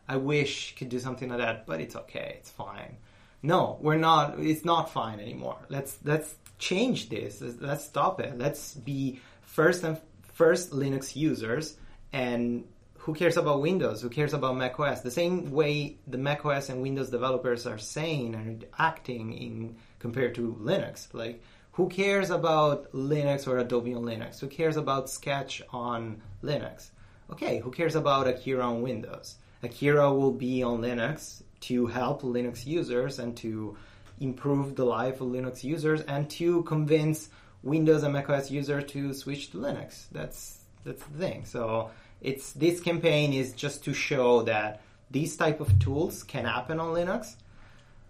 I 0.08 0.18
wish 0.18 0.76
could 0.76 0.88
do 0.88 0.98
something 0.98 1.28
like 1.30 1.38
that 1.38 1.66
but 1.66 1.80
it's 1.80 1.96
okay 1.96 2.34
it's 2.38 2.50
fine. 2.50 2.96
No 3.42 3.78
we're 3.80 3.96
not 3.96 4.38
it's 4.38 4.64
not 4.64 4.92
fine 4.92 5.20
anymore. 5.20 5.58
Let's 5.68 5.98
let's 6.04 6.34
change 6.58 7.08
this. 7.08 7.40
Let's 7.40 7.84
stop 7.84 8.20
it. 8.20 8.36
Let's 8.38 8.74
be 8.74 9.20
first 9.42 9.84
and 9.84 9.98
first 10.34 10.72
linux 10.72 11.16
users 11.16 11.76
and 12.12 12.64
who 12.98 13.14
cares 13.14 13.36
about 13.36 13.60
windows? 13.60 14.02
Who 14.02 14.08
cares 14.08 14.34
about 14.34 14.56
mac 14.56 14.80
os 14.80 15.02
the 15.02 15.10
same 15.12 15.52
way 15.52 15.98
the 16.08 16.18
mac 16.18 16.44
os 16.44 16.68
and 16.68 16.82
windows 16.82 17.10
developers 17.10 17.64
are 17.66 17.78
saying 17.78 18.34
and 18.34 18.64
acting 18.78 19.32
in 19.32 19.76
compared 20.00 20.34
to 20.34 20.56
linux. 20.60 21.12
Like 21.12 21.42
who 21.76 21.90
cares 21.90 22.30
about 22.30 22.90
Linux 22.92 23.46
or 23.46 23.58
Adobe 23.58 23.92
on 23.92 24.02
Linux? 24.02 24.40
Who 24.40 24.46
cares 24.46 24.78
about 24.78 25.10
Sketch 25.10 25.60
on 25.70 26.22
Linux? 26.42 26.88
Okay, 27.30 27.58
who 27.58 27.70
cares 27.70 27.94
about 27.94 28.26
Akira 28.26 28.64
on 28.64 28.80
Windows? 28.80 29.36
Akira 29.62 30.10
will 30.10 30.32
be 30.32 30.62
on 30.62 30.80
Linux 30.80 31.42
to 31.60 31.86
help 31.86 32.22
Linux 32.22 32.64
users 32.64 33.18
and 33.18 33.36
to 33.36 33.76
improve 34.20 34.74
the 34.74 34.86
life 34.86 35.20
of 35.20 35.28
Linux 35.28 35.62
users 35.62 36.00
and 36.00 36.30
to 36.30 36.62
convince 36.62 37.28
Windows 37.62 38.04
and 38.04 38.14
macOS 38.14 38.50
users 38.50 38.84
to 38.92 39.12
switch 39.12 39.50
to 39.50 39.58
Linux. 39.58 40.06
That's 40.10 40.60
that's 40.82 41.02
the 41.02 41.18
thing. 41.18 41.44
So 41.44 41.90
it's 42.22 42.52
this 42.52 42.80
campaign 42.80 43.34
is 43.34 43.52
just 43.52 43.84
to 43.84 43.92
show 43.92 44.40
that 44.44 44.80
these 45.10 45.36
type 45.36 45.60
of 45.60 45.78
tools 45.78 46.22
can 46.22 46.46
happen 46.46 46.80
on 46.80 46.94
Linux 46.94 47.34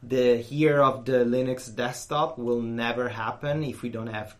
the 0.06 0.36
here 0.36 0.80
of 0.80 1.04
the 1.04 1.24
Linux 1.24 1.74
desktop 1.74 2.38
will 2.38 2.62
never 2.62 3.08
happen 3.08 3.64
if 3.64 3.82
we 3.82 3.88
don't 3.88 4.06
have 4.06 4.36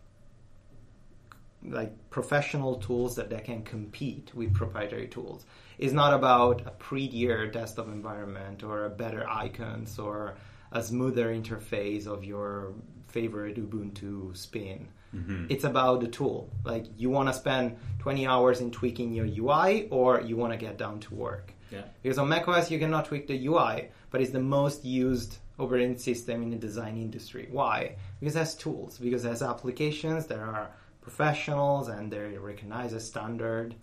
like 1.68 2.10
professional 2.10 2.76
tools 2.76 3.16
that, 3.16 3.30
that 3.30 3.44
can 3.44 3.62
compete 3.62 4.30
with 4.32 4.54
proprietary 4.54 5.08
tools. 5.08 5.44
It's 5.78 5.92
not 5.92 6.14
about 6.14 6.62
a 6.66 6.70
prettier 6.70 7.48
desktop 7.48 7.88
environment 7.88 8.62
or 8.62 8.84
a 8.84 8.90
better 8.90 9.28
icons 9.28 9.98
or 9.98 10.36
a 10.70 10.82
smoother 10.82 11.34
interface 11.34 12.06
of 12.06 12.24
your 12.24 12.72
favorite 13.08 13.56
Ubuntu 13.56 14.36
spin. 14.36 14.88
Mm-hmm. 15.14 15.46
It's 15.48 15.64
about 15.64 16.00
the 16.00 16.08
tool. 16.08 16.48
Like 16.64 16.86
you 16.96 17.10
want 17.10 17.28
to 17.28 17.34
spend 17.34 17.76
20 17.98 18.26
hours 18.26 18.60
in 18.60 18.70
tweaking 18.70 19.12
your 19.12 19.26
UI 19.26 19.88
or 19.90 20.20
you 20.20 20.36
want 20.36 20.52
to 20.52 20.58
get 20.58 20.78
down 20.78 21.00
to 21.00 21.14
work. 21.14 21.52
Yeah. 21.72 21.82
Because 22.02 22.18
on 22.18 22.28
macOS 22.28 22.70
you 22.70 22.78
cannot 22.78 23.06
tweak 23.06 23.26
the 23.26 23.46
UI, 23.46 23.88
but 24.10 24.20
it's 24.20 24.30
the 24.30 24.40
most 24.40 24.84
used 24.84 25.38
operating 25.58 25.96
system 25.96 26.42
in 26.42 26.50
the 26.50 26.56
design 26.56 26.96
industry. 26.96 27.48
Why? 27.50 27.96
Because 28.20 28.36
it 28.36 28.40
has 28.40 28.54
tools, 28.54 28.98
because 28.98 29.24
it 29.24 29.28
has 29.28 29.42
applications 29.42 30.26
that 30.26 30.38
are 30.38 30.70
professionals 31.00 31.88
and 31.88 32.12
they 32.12 32.36
recognize 32.36 32.92
a 32.92 33.00
standard. 33.00 33.74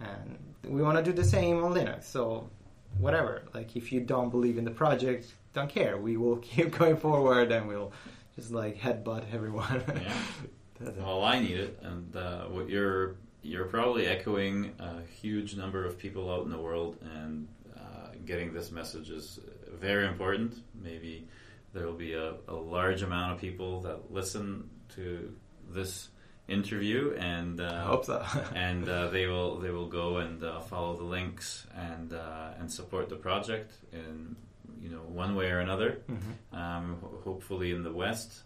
And 0.00 0.38
we 0.68 0.82
want 0.82 0.98
to 0.98 1.02
do 1.02 1.12
the 1.12 1.24
same 1.24 1.62
on 1.64 1.72
Linux. 1.72 2.04
So, 2.04 2.50
whatever. 2.98 3.44
Like, 3.54 3.76
if 3.76 3.92
you 3.92 4.00
don't 4.00 4.30
believe 4.30 4.58
in 4.58 4.64
the 4.64 4.70
project, 4.70 5.32
don't 5.54 5.70
care. 5.70 5.96
We 5.96 6.16
will 6.16 6.36
keep 6.50 6.76
going 6.76 6.96
forward 6.96 7.52
and 7.52 7.66
we'll 7.68 7.92
just 8.34 8.50
like 8.50 8.78
headbutt 8.78 9.24
everyone. 9.32 9.82
yeah. 10.02 10.90
well, 10.98 11.24
I 11.24 11.38
need 11.38 11.56
it. 11.56 11.78
And 11.82 12.14
uh, 12.14 12.44
what 12.44 12.68
you're 12.68 13.16
you're 13.42 13.66
probably 13.66 14.06
echoing 14.06 14.72
a 14.78 15.00
huge 15.20 15.56
number 15.56 15.84
of 15.84 15.96
people 15.96 16.32
out 16.32 16.44
in 16.44 16.50
the 16.50 16.58
world, 16.58 16.96
and 17.14 17.46
uh, 17.76 18.08
getting 18.24 18.52
this 18.52 18.72
message 18.72 19.08
is 19.10 19.38
very 19.80 20.06
important. 20.06 20.54
Maybe 20.74 21.28
there 21.72 21.86
will 21.86 21.94
be 21.94 22.14
a, 22.14 22.34
a 22.48 22.54
large 22.54 23.02
amount 23.02 23.34
of 23.34 23.40
people 23.40 23.80
that 23.82 24.10
listen 24.10 24.70
to 24.94 25.34
this 25.70 26.08
interview, 26.48 27.14
and 27.18 27.60
uh, 27.60 27.80
I 27.82 27.86
hope 27.86 28.04
so. 28.04 28.24
and 28.54 28.88
uh, 28.88 29.08
they 29.08 29.26
will 29.26 29.58
they 29.58 29.70
will 29.70 29.88
go 29.88 30.18
and 30.18 30.42
uh, 30.42 30.60
follow 30.60 30.96
the 30.96 31.04
links 31.04 31.66
and 31.74 32.12
uh, 32.12 32.50
and 32.58 32.70
support 32.72 33.08
the 33.08 33.16
project 33.16 33.72
in 33.92 34.36
you 34.80 34.90
know 34.90 35.02
one 35.02 35.34
way 35.34 35.50
or 35.50 35.60
another. 35.60 35.98
Mm-hmm. 36.10 36.56
Um, 36.56 36.98
ho- 37.00 37.20
hopefully 37.24 37.72
in 37.72 37.82
the 37.82 37.92
West, 37.92 38.42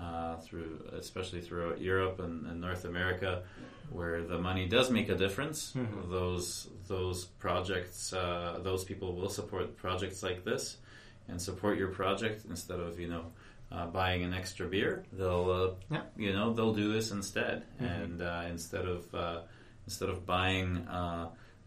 uh, 0.00 0.36
through 0.36 0.82
especially 0.98 1.40
throughout 1.40 1.80
Europe 1.80 2.20
and, 2.20 2.46
and, 2.46 2.60
North 2.60 2.84
America, 2.84 3.42
where 3.94 4.24
the 4.24 4.38
money 4.38 4.66
does 4.66 4.90
make 4.90 5.08
a 5.08 5.14
difference. 5.14 5.72
Mm-hmm. 5.72 6.10
Those 6.10 6.68
those 6.88 7.24
projects, 7.24 8.12
uh, 8.12 8.58
those 8.62 8.84
people 8.84 9.14
will 9.14 9.28
support 9.28 9.76
projects 9.76 10.22
like 10.22 10.44
this 10.44 10.76
and 11.28 11.40
support 11.40 11.78
your 11.78 11.88
project 11.88 12.44
instead 12.50 12.80
of 12.80 12.98
you 12.98 13.08
know 13.08 13.26
uh, 13.70 13.86
buying 13.86 14.24
an 14.24 14.34
extra 14.34 14.66
beer. 14.66 15.04
They'll 15.12 15.50
uh, 15.50 15.94
yeah. 15.94 16.02
you 16.16 16.32
know 16.32 16.52
they'll 16.52 16.74
do 16.74 16.92
this 16.92 17.12
instead, 17.12 17.62
mm-hmm. 17.80 17.84
and 17.84 18.22
uh, 18.22 18.42
instead 18.50 18.84
of 18.84 19.14
uh, 19.14 19.40
instead 19.86 20.08
of 20.08 20.26
buying 20.26 20.86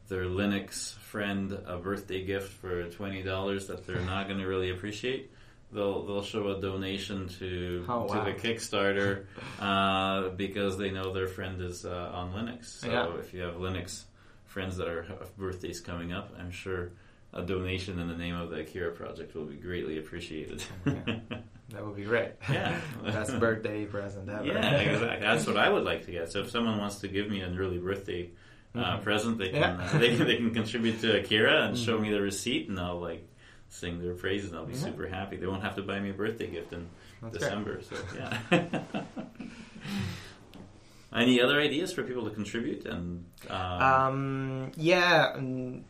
their 0.10 0.24
Linux 0.24 0.94
friend 1.00 1.52
a 1.66 1.78
birthday 1.78 2.24
gift 2.24 2.52
for 2.52 2.90
twenty 2.90 3.24
dollars 3.24 3.68
that 3.68 3.88
they're 3.88 4.02
not 4.02 4.28
going 4.28 4.40
to 4.40 4.48
really 4.48 4.70
appreciate 4.70 5.32
they'll 5.72 6.06
they'll 6.06 6.24
show 6.24 6.50
a 6.50 6.62
donation 6.62 7.28
to 7.40 7.86
oh, 7.90 8.08
to 8.08 8.32
the 8.32 8.34
Kickstarter 8.34 9.26
uh, 9.60 10.30
because 10.30 10.78
they 10.78 10.92
know 10.92 11.14
their 11.14 11.28
friend 11.28 11.62
is 11.62 11.86
uh, 11.86 12.12
on 12.14 12.34
Linux. 12.34 12.66
So 12.66 12.88
yeah. 12.90 13.20
if 13.20 13.34
you 13.34 13.42
have 13.42 13.56
Linux 13.56 14.04
friends 14.46 14.78
that 14.78 14.88
are 14.88 15.04
have 15.04 15.36
birthdays 15.38 15.80
coming 15.80 16.14
up, 16.14 16.34
I'm 16.40 16.52
sure 16.52 16.92
a 17.34 17.42
donation 17.42 18.00
in 18.00 18.08
the 18.08 18.16
name 18.16 18.36
of 18.36 18.50
the 18.50 18.62
Akira 18.62 18.92
project 18.92 19.36
will 19.36 19.46
be 19.46 19.56
greatly 19.56 20.00
appreciated. 20.00 20.64
yeah. 20.86 21.20
That 21.70 21.86
would 21.86 21.98
be 21.98 22.04
great. 22.04 22.32
Yeah, 22.50 22.80
best 23.04 23.38
birthday 23.42 23.84
present 23.84 24.30
ever. 24.30 24.46
Yeah, 24.46 24.78
exactly. 24.78 25.20
That's 25.20 25.46
what 25.46 25.58
I 25.58 25.68
would 25.68 25.84
like 25.84 26.06
to 26.06 26.12
get. 26.12 26.32
So 26.32 26.40
if 26.40 26.50
someone 26.50 26.78
wants 26.78 27.00
to 27.00 27.10
give 27.10 27.30
me 27.30 27.42
an 27.42 27.58
early 27.60 27.78
birthday 27.78 28.30
uh, 28.74 28.80
mm-hmm. 28.80 29.04
present, 29.04 29.38
they 29.38 29.50
can 29.50 29.60
yeah. 29.60 29.90
uh, 29.92 29.98
they, 29.98 30.16
they 30.16 30.38
can 30.38 30.54
contribute 30.54 31.02
to 31.02 31.20
Akira 31.20 31.66
and 31.66 31.76
mm-hmm. 31.76 31.86
show 31.86 32.00
me 32.00 32.10
the 32.10 32.22
receipt, 32.22 32.70
and 32.70 32.80
I'll 32.80 33.02
like 33.02 33.28
sing 33.70 34.02
their 34.02 34.14
praises, 34.14 34.50
and 34.50 34.60
I'll 34.60 34.66
be 34.66 34.74
yeah. 34.74 34.80
super 34.80 35.08
happy. 35.08 35.38
They 35.38 35.48
won't 35.48 35.64
have 35.64 35.76
to 35.76 35.82
buy 35.82 36.00
me 36.00 36.10
a 36.10 36.14
birthday 36.14 36.48
gift 36.48 36.74
in 36.74 36.88
That's 37.22 37.38
December. 37.40 37.82
So 37.82 37.96
yeah. 38.16 38.38
Any 41.14 41.42
other 41.42 41.60
ideas 41.60 41.94
for 41.94 42.04
people 42.04 42.26
to 42.26 42.32
contribute? 42.32 42.86
And 42.86 43.26
um... 43.50 43.82
Um, 43.82 44.72
yeah, 44.76 45.36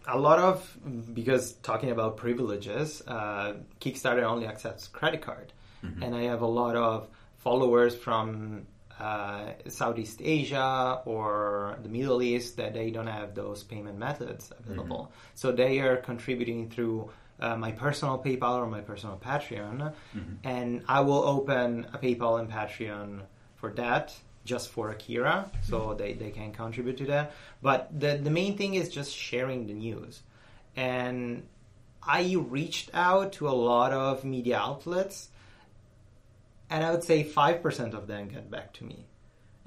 a 0.07 0.17
lot 0.17 0.39
of 0.39 0.77
because 1.13 1.53
talking 1.53 1.89
about 1.91 2.17
privileges, 2.17 3.01
uh, 3.07 3.53
Kickstarter 3.81 4.23
only 4.23 4.45
accepts 4.45 4.87
credit 4.87 5.21
card, 5.21 5.51
mm-hmm. 5.83 6.03
and 6.03 6.15
I 6.15 6.23
have 6.23 6.41
a 6.41 6.47
lot 6.47 6.75
of 6.75 7.07
followers 7.39 7.95
from 7.95 8.67
uh, 8.99 9.53
Southeast 9.67 10.21
Asia 10.23 11.01
or 11.05 11.77
the 11.81 11.89
Middle 11.89 12.21
East 12.21 12.57
that 12.57 12.73
they 12.73 12.91
don't 12.91 13.07
have 13.07 13.35
those 13.35 13.63
payment 13.63 13.97
methods 13.97 14.51
available. 14.59 15.05
Mm-hmm. 15.05 15.31
So 15.35 15.51
they 15.51 15.79
are 15.79 15.97
contributing 15.97 16.69
through 16.69 17.09
uh, 17.39 17.55
my 17.55 17.71
personal 17.71 18.17
PayPal 18.17 18.55
or 18.55 18.67
my 18.67 18.81
personal 18.81 19.17
Patreon, 19.17 19.93
mm-hmm. 20.15 20.33
and 20.43 20.83
I 20.87 21.01
will 21.01 21.23
open 21.23 21.87
a 21.93 21.97
PayPal 21.97 22.39
and 22.39 22.49
Patreon 22.49 23.21
for 23.55 23.71
that 23.73 24.15
just 24.45 24.69
for 24.69 24.89
Akira, 24.89 25.51
so 25.63 25.79
mm-hmm. 25.79 25.97
they, 25.97 26.13
they 26.13 26.31
can 26.31 26.51
contribute 26.51 26.97
to 26.97 27.05
that. 27.07 27.33
But 27.61 27.99
the 27.99 28.17
the 28.17 28.31
main 28.31 28.57
thing 28.57 28.75
is 28.75 28.89
just 28.89 29.15
sharing 29.15 29.67
the 29.67 29.73
news, 29.73 30.21
and 30.75 31.47
I 32.01 32.35
reached 32.37 32.89
out 32.93 33.33
to 33.33 33.49
a 33.49 33.51
lot 33.51 33.91
of 33.91 34.23
media 34.23 34.57
outlets, 34.57 35.29
and 36.69 36.83
I 36.83 36.91
would 36.91 37.03
say 37.03 37.23
five 37.23 37.61
percent 37.61 37.93
of 37.93 38.07
them 38.07 38.29
get 38.29 38.49
back 38.49 38.73
to 38.73 38.83
me 38.83 39.05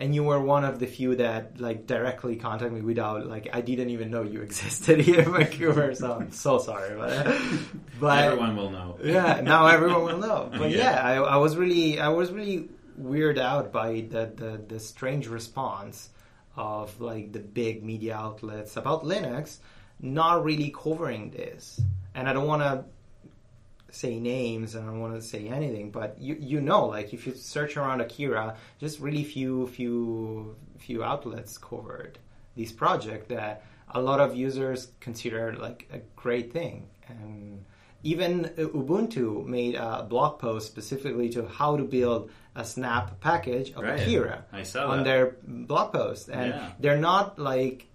and 0.00 0.14
you 0.14 0.24
were 0.24 0.40
one 0.40 0.64
of 0.64 0.78
the 0.78 0.86
few 0.86 1.14
that 1.16 1.60
like 1.60 1.86
directly 1.86 2.34
contacted 2.34 2.72
me 2.72 2.80
without 2.80 3.26
like 3.26 3.50
I 3.52 3.60
didn't 3.60 3.90
even 3.90 4.10
know 4.10 4.22
you 4.22 4.40
existed 4.48 4.98
here 5.00 5.20
in 5.20 5.32
Vancouver. 5.32 5.94
So 5.94 6.12
I'm 6.14 6.32
so 6.32 6.58
sorry, 6.58 6.96
but 6.96 7.36
but 8.00 8.24
everyone 8.24 8.56
will 8.56 8.70
know. 8.70 8.98
Yeah, 9.04 9.40
now 9.42 9.66
everyone 9.66 10.02
will 10.04 10.18
know. 10.18 10.50
But 10.60 10.70
yeah, 10.70 10.78
yeah 10.78 11.02
I, 11.02 11.14
I, 11.16 11.36
was 11.36 11.56
really 11.56 12.00
I 12.00 12.08
was 12.08 12.32
really 12.32 12.70
weirded 13.00 13.38
out 13.38 13.72
by 13.72 14.06
the, 14.08 14.32
the 14.34 14.60
the 14.66 14.80
strange 14.80 15.28
response 15.28 16.08
of 16.56 16.98
like 17.00 17.32
the 17.32 17.38
big 17.38 17.84
media 17.84 18.16
outlets 18.16 18.76
about 18.76 19.04
Linux 19.04 19.58
not 20.00 20.44
really 20.44 20.70
covering 20.70 21.30
this, 21.30 21.78
and 22.14 22.26
I 22.26 22.32
don't 22.32 22.46
want 22.46 22.62
to 22.62 22.84
say 23.92 24.18
names 24.20 24.74
and 24.74 24.84
I 24.84 24.88
don't 24.88 25.00
want 25.00 25.14
to 25.14 25.22
say 25.22 25.48
anything, 25.48 25.90
but 25.90 26.18
you 26.20 26.36
you 26.38 26.60
know, 26.60 26.86
like 26.86 27.12
if 27.14 27.26
you 27.26 27.34
search 27.34 27.76
around 27.76 28.00
Akira, 28.00 28.56
just 28.78 29.00
really 29.00 29.24
few 29.24 29.66
few 29.68 30.56
few 30.78 31.02
outlets 31.04 31.58
covered 31.58 32.18
this 32.56 32.72
project 32.72 33.28
that 33.28 33.62
a 33.92 34.00
lot 34.00 34.20
of 34.20 34.36
users 34.36 34.88
consider 35.00 35.54
like 35.54 35.88
a 35.92 35.98
great 36.16 36.52
thing. 36.52 36.88
And 37.08 37.64
even 38.02 38.44
Ubuntu 38.56 39.44
made 39.44 39.74
a 39.74 40.04
blog 40.08 40.38
post 40.38 40.66
specifically 40.68 41.28
to 41.30 41.46
how 41.46 41.76
to 41.76 41.84
build 41.84 42.30
a 42.56 42.64
snap 42.64 43.20
package 43.20 43.72
of 43.72 43.82
Right. 43.84 44.00
Akira 44.00 44.44
I 44.52 44.62
saw 44.62 44.88
on 44.88 44.98
that. 44.98 45.04
their 45.04 45.36
blog 45.42 45.92
post. 45.92 46.28
And 46.28 46.48
Yeah. 46.54 46.72
they're 46.80 46.98
not 46.98 47.38
like 47.38 47.86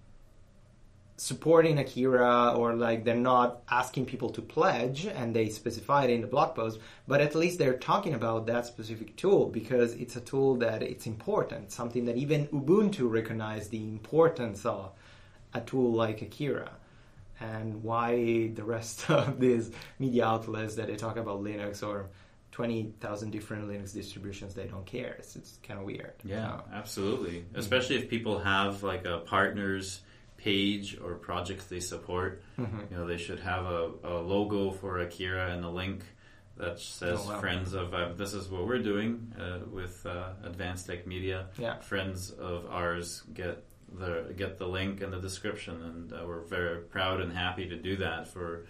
supporting 1.16 1.78
Akira 1.78 2.52
or 2.56 2.74
like 2.74 3.04
they're 3.04 3.14
not 3.14 3.62
asking 3.70 4.04
people 4.06 4.28
to 4.30 4.42
pledge 4.42 5.06
and 5.06 5.34
they 5.34 5.48
specify 5.48 6.04
it 6.04 6.10
in 6.10 6.20
the 6.20 6.26
blog 6.26 6.54
post, 6.54 6.78
but 7.08 7.20
at 7.20 7.34
least 7.34 7.58
they're 7.58 7.78
talking 7.78 8.14
about 8.14 8.46
that 8.46 8.66
specific 8.66 9.16
tool 9.16 9.46
because 9.46 9.94
it's 9.94 10.16
a 10.16 10.20
tool 10.20 10.56
that 10.56 10.82
it's 10.82 11.06
important, 11.06 11.72
something 11.72 12.04
that 12.04 12.16
even 12.16 12.46
Ubuntu 12.48 13.10
recognized 13.10 13.70
the 13.70 13.82
importance 13.82 14.66
of 14.66 14.92
a 15.54 15.60
tool 15.60 15.92
like 15.92 16.20
Akira. 16.22 16.70
And 17.40 17.82
why 17.82 18.50
the 18.54 18.64
rest 18.64 19.10
of 19.10 19.40
these 19.40 19.70
media 19.98 20.26
outlets 20.26 20.74
that 20.74 20.86
they 20.88 20.96
talk 20.96 21.16
about 21.16 21.42
Linux 21.42 21.86
or 21.86 22.08
20,000 22.52 23.30
different 23.30 23.68
Linux 23.68 23.92
distributions, 23.92 24.54
they 24.54 24.66
don't 24.66 24.86
care. 24.86 25.16
It's, 25.18 25.36
it's 25.36 25.58
kind 25.62 25.78
of 25.78 25.84
weird. 25.84 26.14
Yeah, 26.24 26.56
So, 26.56 26.64
absolutely. 26.72 27.40
Mm-hmm. 27.40 27.58
Especially 27.58 27.96
if 27.96 28.08
people 28.08 28.38
have 28.38 28.82
like 28.82 29.04
a 29.04 29.18
partners 29.18 30.00
page 30.50 30.96
or 31.04 31.12
projects 31.30 31.64
they 31.66 31.80
support. 31.80 32.30
Mm-hmm. 32.58 32.80
You 32.90 32.96
know, 32.98 33.06
they 33.12 33.16
should 33.26 33.40
have 33.40 33.64
a, 33.66 33.90
a 34.04 34.14
logo 34.34 34.70
for 34.80 34.98
Akira 35.00 35.46
and 35.54 35.64
a 35.64 35.68
link 35.82 35.98
that 36.56 36.78
says 36.78 37.18
Oh, 37.22 37.28
wow. 37.32 37.40
"Friends 37.40 37.74
of." 37.74 37.92
Uh, 37.92 38.12
this 38.22 38.32
is 38.32 38.48
what 38.48 38.62
we're 38.68 38.82
doing 38.92 39.10
uh, 39.44 39.58
with 39.78 39.96
uh, 40.06 40.30
Advanced 40.50 40.86
Tech 40.86 41.06
Media. 41.06 41.38
Yeah. 41.58 41.78
Friends 41.80 42.30
of 42.30 42.58
ours 42.70 43.22
get 43.34 43.56
the 44.00 44.32
get 44.36 44.58
the 44.58 44.66
link 44.78 45.02
and 45.02 45.12
the 45.12 45.20
description, 45.20 45.74
and 45.88 46.12
uh, 46.12 46.24
we're 46.28 46.44
very 46.58 46.78
proud 46.96 47.20
and 47.20 47.30
happy 47.32 47.66
to 47.68 47.76
do 47.76 47.96
that 47.96 48.28
for 48.28 48.66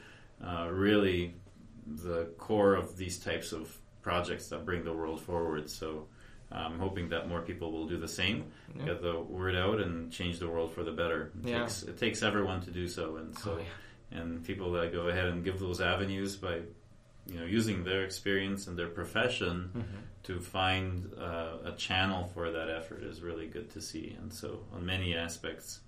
uh, 0.49 0.67
really 0.87 1.35
the 2.09 2.21
core 2.39 2.75
of 2.75 2.97
these 2.97 3.19
types 3.19 3.53
of 3.53 3.65
projects 4.03 4.49
that 4.49 4.65
bring 4.65 4.83
the 4.85 4.93
world 5.01 5.21
forward. 5.21 5.69
So 5.71 6.09
I'm 6.53 6.79
hoping 6.79 7.09
that 7.11 7.29
more 7.29 7.43
people 7.43 7.73
will 7.73 7.87
do 7.89 7.99
the 7.99 8.09
same, 8.09 8.45
Yeah. 8.77 8.85
get 8.87 9.03
the 9.03 9.19
word 9.21 9.57
out, 9.57 9.81
and 9.81 10.13
change 10.13 10.39
the 10.39 10.49
world 10.49 10.73
for 10.73 10.85
the 10.85 10.93
better. 10.93 11.33
It, 11.43 11.49
Yeah. 11.49 11.61
takes, 11.61 11.83
it 11.83 11.99
takes 11.99 12.23
everyone 12.23 12.61
to 12.63 12.71
do 12.71 12.87
so, 12.89 13.17
and 13.17 13.37
so 13.39 13.53
Oh, 13.55 13.59
yeah. 13.59 14.19
and 14.21 14.45
people 14.45 14.71
that 14.73 14.93
go 14.93 15.09
ahead 15.09 15.27
and 15.27 15.43
give 15.45 15.59
those 15.59 15.81
avenues 15.81 16.37
by 16.37 16.63
you 17.29 17.41
know 17.41 17.45
using 17.45 17.83
their 17.83 18.05
experience 18.05 18.69
and 18.69 18.79
their 18.79 18.89
profession 18.89 19.71
Mm-hmm. 19.75 19.97
to 20.25 20.41
find 20.41 21.13
uh, 21.19 21.59
a 21.65 21.73
channel 21.73 22.31
for 22.35 22.51
that 22.53 22.69
effort 22.71 23.03
is 23.03 23.21
really 23.23 23.49
good 23.49 23.69
to 23.71 23.81
see. 23.81 24.17
And 24.21 24.33
so 24.33 24.61
on 24.73 24.87
many 24.87 25.17
aspects, 25.17 25.81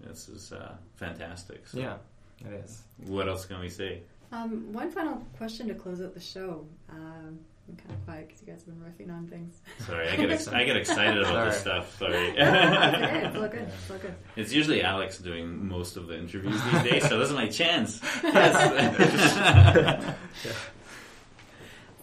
this 0.00 0.28
is 0.28 0.52
uh, 0.52 0.76
fantastic. 0.96 1.66
So 1.66 1.78
Yeah, 1.78 1.96
it 2.44 2.52
is. 2.64 2.82
What 3.06 3.28
else 3.28 3.46
can 3.46 3.60
we 3.60 3.70
say? 3.70 4.02
Um, 4.32 4.72
one 4.72 4.90
final 4.90 5.26
question 5.38 5.68
to 5.68 5.74
close 5.74 6.02
out 6.02 6.12
the 6.12 6.20
show. 6.20 6.66
Um, 6.90 7.38
I'm 7.68 7.76
kind 7.76 7.90
of 7.90 8.04
quiet 8.04 8.28
because 8.28 8.42
you 8.42 8.46
guys 8.48 8.62
have 8.64 8.66
been 8.66 8.80
riffing 9.08 9.12
on 9.12 9.26
things. 9.26 9.60
Sorry, 9.86 10.08
I 10.08 10.16
get 10.16 10.30
ex- 10.30 10.46
I 10.48 10.64
get 10.64 10.76
excited 10.76 11.20
about 11.20 11.46
this 11.50 11.60
stuff. 11.60 11.98
Sorry. 11.98 12.32
No, 12.34 12.44
no, 12.52 12.62
it's 12.62 12.96
okay. 12.96 13.24
It's 13.26 13.36
all 13.36 13.48
good. 13.48 13.58
It's 13.68 13.90
all 13.90 13.98
good. 13.98 14.14
It's 14.36 14.52
usually 14.52 14.82
Alex 14.82 15.18
doing 15.18 15.66
most 15.66 15.96
of 15.96 16.06
the 16.06 16.16
interviews 16.18 16.62
these 16.70 16.82
days, 16.90 17.08
so 17.08 17.18
this 17.18 17.28
is 17.28 17.34
my 17.34 17.48
chance. 17.48 18.00
Yes. 18.22 20.14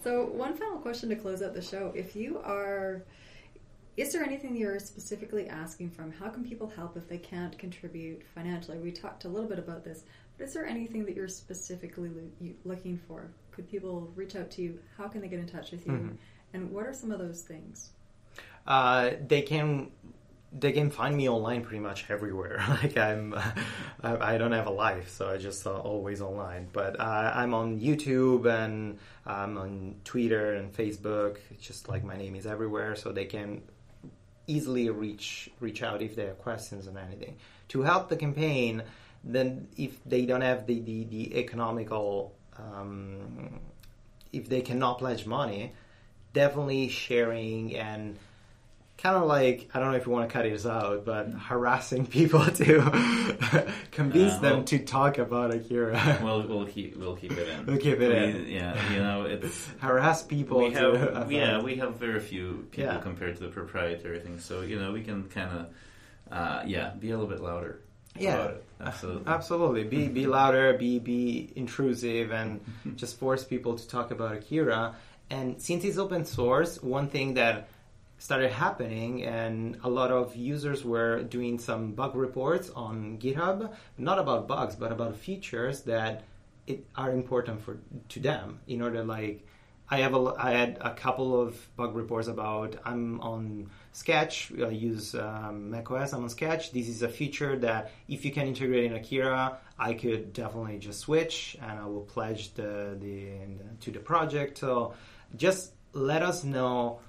So, 0.02 0.26
one 0.26 0.54
final 0.54 0.76
question 0.78 1.08
to 1.08 1.16
close 1.16 1.40
out 1.42 1.54
the 1.54 1.62
show. 1.62 1.90
If 1.94 2.14
you 2.14 2.38
are, 2.44 3.04
is 3.96 4.12
there 4.12 4.22
anything 4.22 4.54
you're 4.54 4.78
specifically 4.78 5.48
asking 5.48 5.92
from? 5.92 6.12
How 6.12 6.28
can 6.28 6.44
people 6.44 6.68
help 6.68 6.96
if 6.98 7.08
they 7.08 7.16
can't 7.16 7.56
contribute 7.58 8.22
financially? 8.34 8.76
We 8.78 8.92
talked 8.92 9.24
a 9.24 9.28
little 9.28 9.48
bit 9.48 9.58
about 9.58 9.82
this, 9.82 10.04
but 10.36 10.44
is 10.44 10.52
there 10.52 10.66
anything 10.66 11.06
that 11.06 11.16
you're 11.16 11.26
specifically 11.28 12.10
lo- 12.10 12.50
looking 12.66 12.98
for? 13.08 13.30
Could 13.54 13.70
people 13.70 14.12
reach 14.16 14.36
out 14.36 14.50
to 14.52 14.62
you? 14.62 14.78
How 14.98 15.08
can 15.08 15.20
they 15.20 15.28
get 15.28 15.38
in 15.38 15.46
touch 15.46 15.70
with 15.70 15.86
you? 15.86 15.92
Mhm. 15.92 16.16
And 16.52 16.70
what 16.72 16.86
are 16.86 16.92
some 16.92 17.10
of 17.10 17.18
those 17.18 17.42
things? 17.42 17.90
Uh, 18.66 19.10
they 19.26 19.42
can 19.42 19.90
they 20.56 20.70
can 20.70 20.88
find 20.88 21.16
me 21.16 21.28
online 21.28 21.62
pretty 21.62 21.80
much 21.80 22.08
everywhere. 22.08 22.64
like 22.82 22.96
I'm, 22.96 23.34
I 24.02 24.34
I 24.34 24.38
don't 24.38 24.52
have 24.52 24.66
a 24.66 24.70
life, 24.70 25.08
so 25.10 25.28
I 25.28 25.36
just 25.36 25.66
uh, 25.66 25.78
always 25.78 26.20
online. 26.20 26.68
But 26.72 26.98
uh, 27.00 27.32
I'm 27.34 27.54
on 27.54 27.80
YouTube 27.80 28.46
and 28.46 28.98
I'm 29.26 29.58
on 29.58 29.96
Twitter 30.04 30.54
and 30.54 30.72
Facebook. 30.72 31.38
It's 31.50 31.66
just 31.66 31.88
like 31.88 32.04
my 32.04 32.16
name 32.16 32.34
is 32.36 32.46
everywhere, 32.46 32.94
so 32.96 33.12
they 33.12 33.26
can 33.26 33.62
easily 34.46 34.90
reach 34.90 35.50
reach 35.60 35.82
out 35.82 36.02
if 36.02 36.14
they 36.16 36.26
have 36.26 36.38
questions 36.38 36.86
on 36.86 36.96
anything. 36.96 37.36
To 37.68 37.82
help 37.82 38.08
the 38.08 38.16
campaign, 38.16 38.82
then 39.24 39.68
if 39.76 40.02
they 40.04 40.24
don't 40.26 40.42
have 40.42 40.66
the 40.66 40.80
the, 40.80 41.04
the 41.04 41.36
economical, 41.36 42.34
um, 42.58 43.60
if 44.32 44.48
they 44.48 44.60
cannot 44.62 44.98
pledge 44.98 45.26
money, 45.26 45.72
definitely 46.32 46.88
sharing 46.88 47.76
and 47.76 48.18
kind 48.96 49.16
of 49.16 49.24
like 49.24 49.68
I 49.74 49.80
don't 49.80 49.90
know 49.90 49.96
if 49.96 50.06
you 50.06 50.12
want 50.12 50.28
to 50.28 50.32
cut 50.32 50.44
this 50.44 50.64
out, 50.66 51.04
but 51.04 51.28
harassing 51.30 52.06
people 52.18 52.44
to 52.44 53.72
convince 53.90 54.34
Uh, 54.34 54.38
them 54.40 54.64
to 54.66 54.78
talk 54.78 55.18
about 55.18 55.52
Akira. 55.52 56.18
we'll 56.22 56.46
we'll 56.46 56.66
keep 56.66 56.96
we'll 56.96 57.16
keep 57.16 57.32
it 57.32 57.48
in. 57.48 57.66
We'll 57.66 57.78
keep 57.78 58.00
it 58.00 58.08
We- 58.08 58.40
in. 58.40 58.48
Yeah, 58.48 58.92
you 58.92 58.98
know 59.00 59.24
it's 59.24 59.68
Harass 59.80 60.22
people. 60.22 60.58
we 60.58 60.70
to, 60.74 61.26
yeah 61.28 61.60
we 61.60 61.76
have 61.76 61.96
very 61.96 62.20
few 62.20 62.66
people 62.70 62.94
Yeah. 62.94 63.00
compared 63.00 63.36
to 63.36 63.42
the 63.42 63.48
proprietary 63.50 64.20
thing, 64.20 64.38
so 64.38 64.62
you 64.62 64.78
know 64.80 64.92
we 64.92 65.02
can 65.02 65.24
kind 65.28 65.50
of 65.58 65.66
uh, 66.32 66.62
yeah 66.66 66.90
be 66.98 67.10
a 67.10 67.18
little 67.18 67.30
bit 67.30 67.40
louder. 67.42 67.80
Yeah. 68.18 68.52
absolutely. 68.80 69.26
Absolutely. 69.26 69.84
Be 69.84 70.08
be 70.08 70.22
mm-hmm. 70.22 70.30
louder, 70.30 70.74
be 70.74 70.98
be 70.98 71.52
intrusive 71.56 72.30
and 72.30 72.60
mm-hmm. 72.60 72.96
just 72.96 73.18
force 73.18 73.44
people 73.44 73.76
to 73.76 73.88
talk 73.88 74.10
about 74.10 74.36
Akira. 74.36 74.94
And 75.30 75.60
since 75.60 75.84
it's 75.84 75.98
open 75.98 76.24
source, 76.24 76.82
one 76.82 77.08
thing 77.08 77.34
that 77.34 77.68
started 78.18 78.52
happening 78.52 79.24
and 79.24 79.78
a 79.82 79.88
lot 79.88 80.10
of 80.10 80.36
users 80.36 80.84
were 80.84 81.22
doing 81.24 81.58
some 81.58 81.92
bug 81.92 82.14
reports 82.14 82.70
on 82.70 83.18
GitHub, 83.18 83.74
not 83.98 84.18
about 84.18 84.46
bugs, 84.46 84.76
but 84.76 84.92
about 84.92 85.16
features 85.16 85.82
that 85.82 86.22
it 86.66 86.86
are 86.96 87.10
important 87.10 87.60
for 87.60 87.78
to 88.08 88.20
them 88.20 88.60
in 88.66 88.80
order 88.80 89.04
like 89.04 89.46
I 89.90 89.98
have 89.98 90.14
a, 90.14 90.34
I 90.38 90.52
had 90.52 90.78
a 90.80 90.94
couple 90.94 91.38
of 91.38 91.76
bug 91.76 91.94
reports 91.94 92.28
about 92.28 92.76
I'm 92.84 93.20
on 93.20 93.70
Sketch. 93.92 94.50
I 94.58 94.70
use 94.70 95.14
um, 95.14 95.70
macOS. 95.70 96.12
I'm 96.12 96.22
on 96.22 96.30
Sketch. 96.30 96.72
This 96.72 96.88
is 96.88 97.02
a 97.02 97.08
feature 97.08 97.56
that 97.58 97.92
if 98.08 98.24
you 98.24 98.32
can 98.32 98.46
integrate 98.46 98.84
in 98.84 98.94
Akira, 98.94 99.58
I 99.78 99.94
could 99.94 100.32
definitely 100.32 100.78
just 100.78 101.00
switch, 101.00 101.56
and 101.60 101.78
I 101.78 101.86
will 101.86 102.02
pledge 102.02 102.54
the, 102.54 102.96
the 102.98 103.32
to 103.80 103.90
the 103.90 104.00
project. 104.00 104.58
So 104.58 104.94
just 105.36 105.72
let 105.92 106.22
us 106.22 106.44
know 106.44 107.00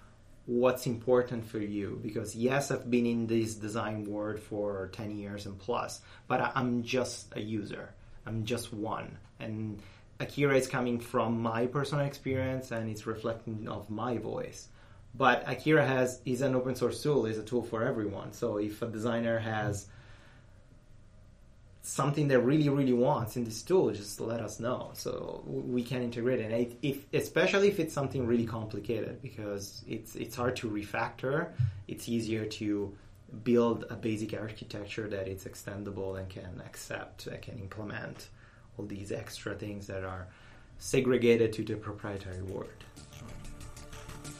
what's 0.46 0.86
important 0.86 1.44
for 1.44 1.58
you 1.58 2.00
because 2.04 2.36
yes 2.36 2.70
i've 2.70 2.90
been 2.92 3.08
in 3.08 3.26
this 3.26 3.56
design 3.56 4.04
world 4.06 4.40
for 4.40 4.90
10 4.94 5.18
years 5.18 5.48
and 5.48 5.58
plus 5.58 6.02
but 6.28 6.52
i'm 6.54 6.84
just 6.84 7.36
a 7.36 7.42
user 7.42 7.90
i'm 8.28 8.46
just 8.46 8.72
one 8.72 9.18
and 9.40 9.82
akira 10.20 10.56
is 10.56 10.68
coming 10.68 11.00
from 11.00 11.42
my 11.42 11.66
personal 11.68 12.06
experience 12.06 12.72
and 12.72 12.90
it's 12.90 13.06
reflecting 13.06 13.68
of 13.68 13.90
my 13.90 14.18
voice. 14.18 14.68
But 15.14 15.44
akira 15.48 15.86
has 15.86 16.20
is 16.26 16.42
an 16.42 16.56
open 16.56 16.76
source 16.76 17.02
tool 17.02 17.26
is 17.26 17.38
a 17.38 17.44
tool 17.44 17.64
for 17.64 17.84
everyone. 17.84 18.34
So 18.34 18.58
if 18.58 18.82
a 18.82 18.88
designer 18.88 19.40
has 19.40 19.88
something 21.82 22.28
they 22.28 22.36
really 22.36 22.68
really 22.68 22.94
wants 22.94 23.38
in 23.38 23.44
this 23.44 23.62
tool 23.62 23.92
just 23.92 24.20
let 24.20 24.42
us 24.42 24.60
know. 24.60 24.92
So 24.94 25.44
we 25.46 25.84
can 25.84 26.02
integrate 26.02 26.40
it. 26.40 26.52
And 26.52 26.76
if, 26.82 27.06
especially 27.14 27.68
if 27.68 27.80
it's 27.80 27.94
something 27.94 28.26
really 28.26 28.46
complicated 28.46 29.22
because 29.22 29.84
it's 29.88 30.16
it's 30.16 30.36
hard 30.36 30.56
to 30.58 30.70
refactor. 30.70 31.52
It's 31.88 32.10
easier 32.10 32.46
to 32.46 32.96
build 33.44 33.86
a 33.90 33.96
basic 33.96 34.34
architecture 34.34 35.08
that 35.10 35.28
it's 35.28 35.46
extendable 35.46 36.18
and 36.18 36.30
can 36.30 36.62
accept 36.66 37.28
and 37.28 37.42
can 37.42 37.60
implement 37.60 38.30
all 38.78 38.86
these 38.86 39.12
extra 39.12 39.56
things 39.56 39.88
that 39.88 40.04
are 40.04 40.28
segregated 40.78 41.54
to 41.54 41.64
the 41.64 41.76
proprietary 41.76 42.42
world 42.44 42.70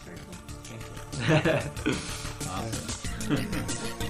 Very 0.04 0.18
cool. 0.18 0.36
Thank 0.64 1.86
you. 1.86 1.96
Awesome. 2.48 3.98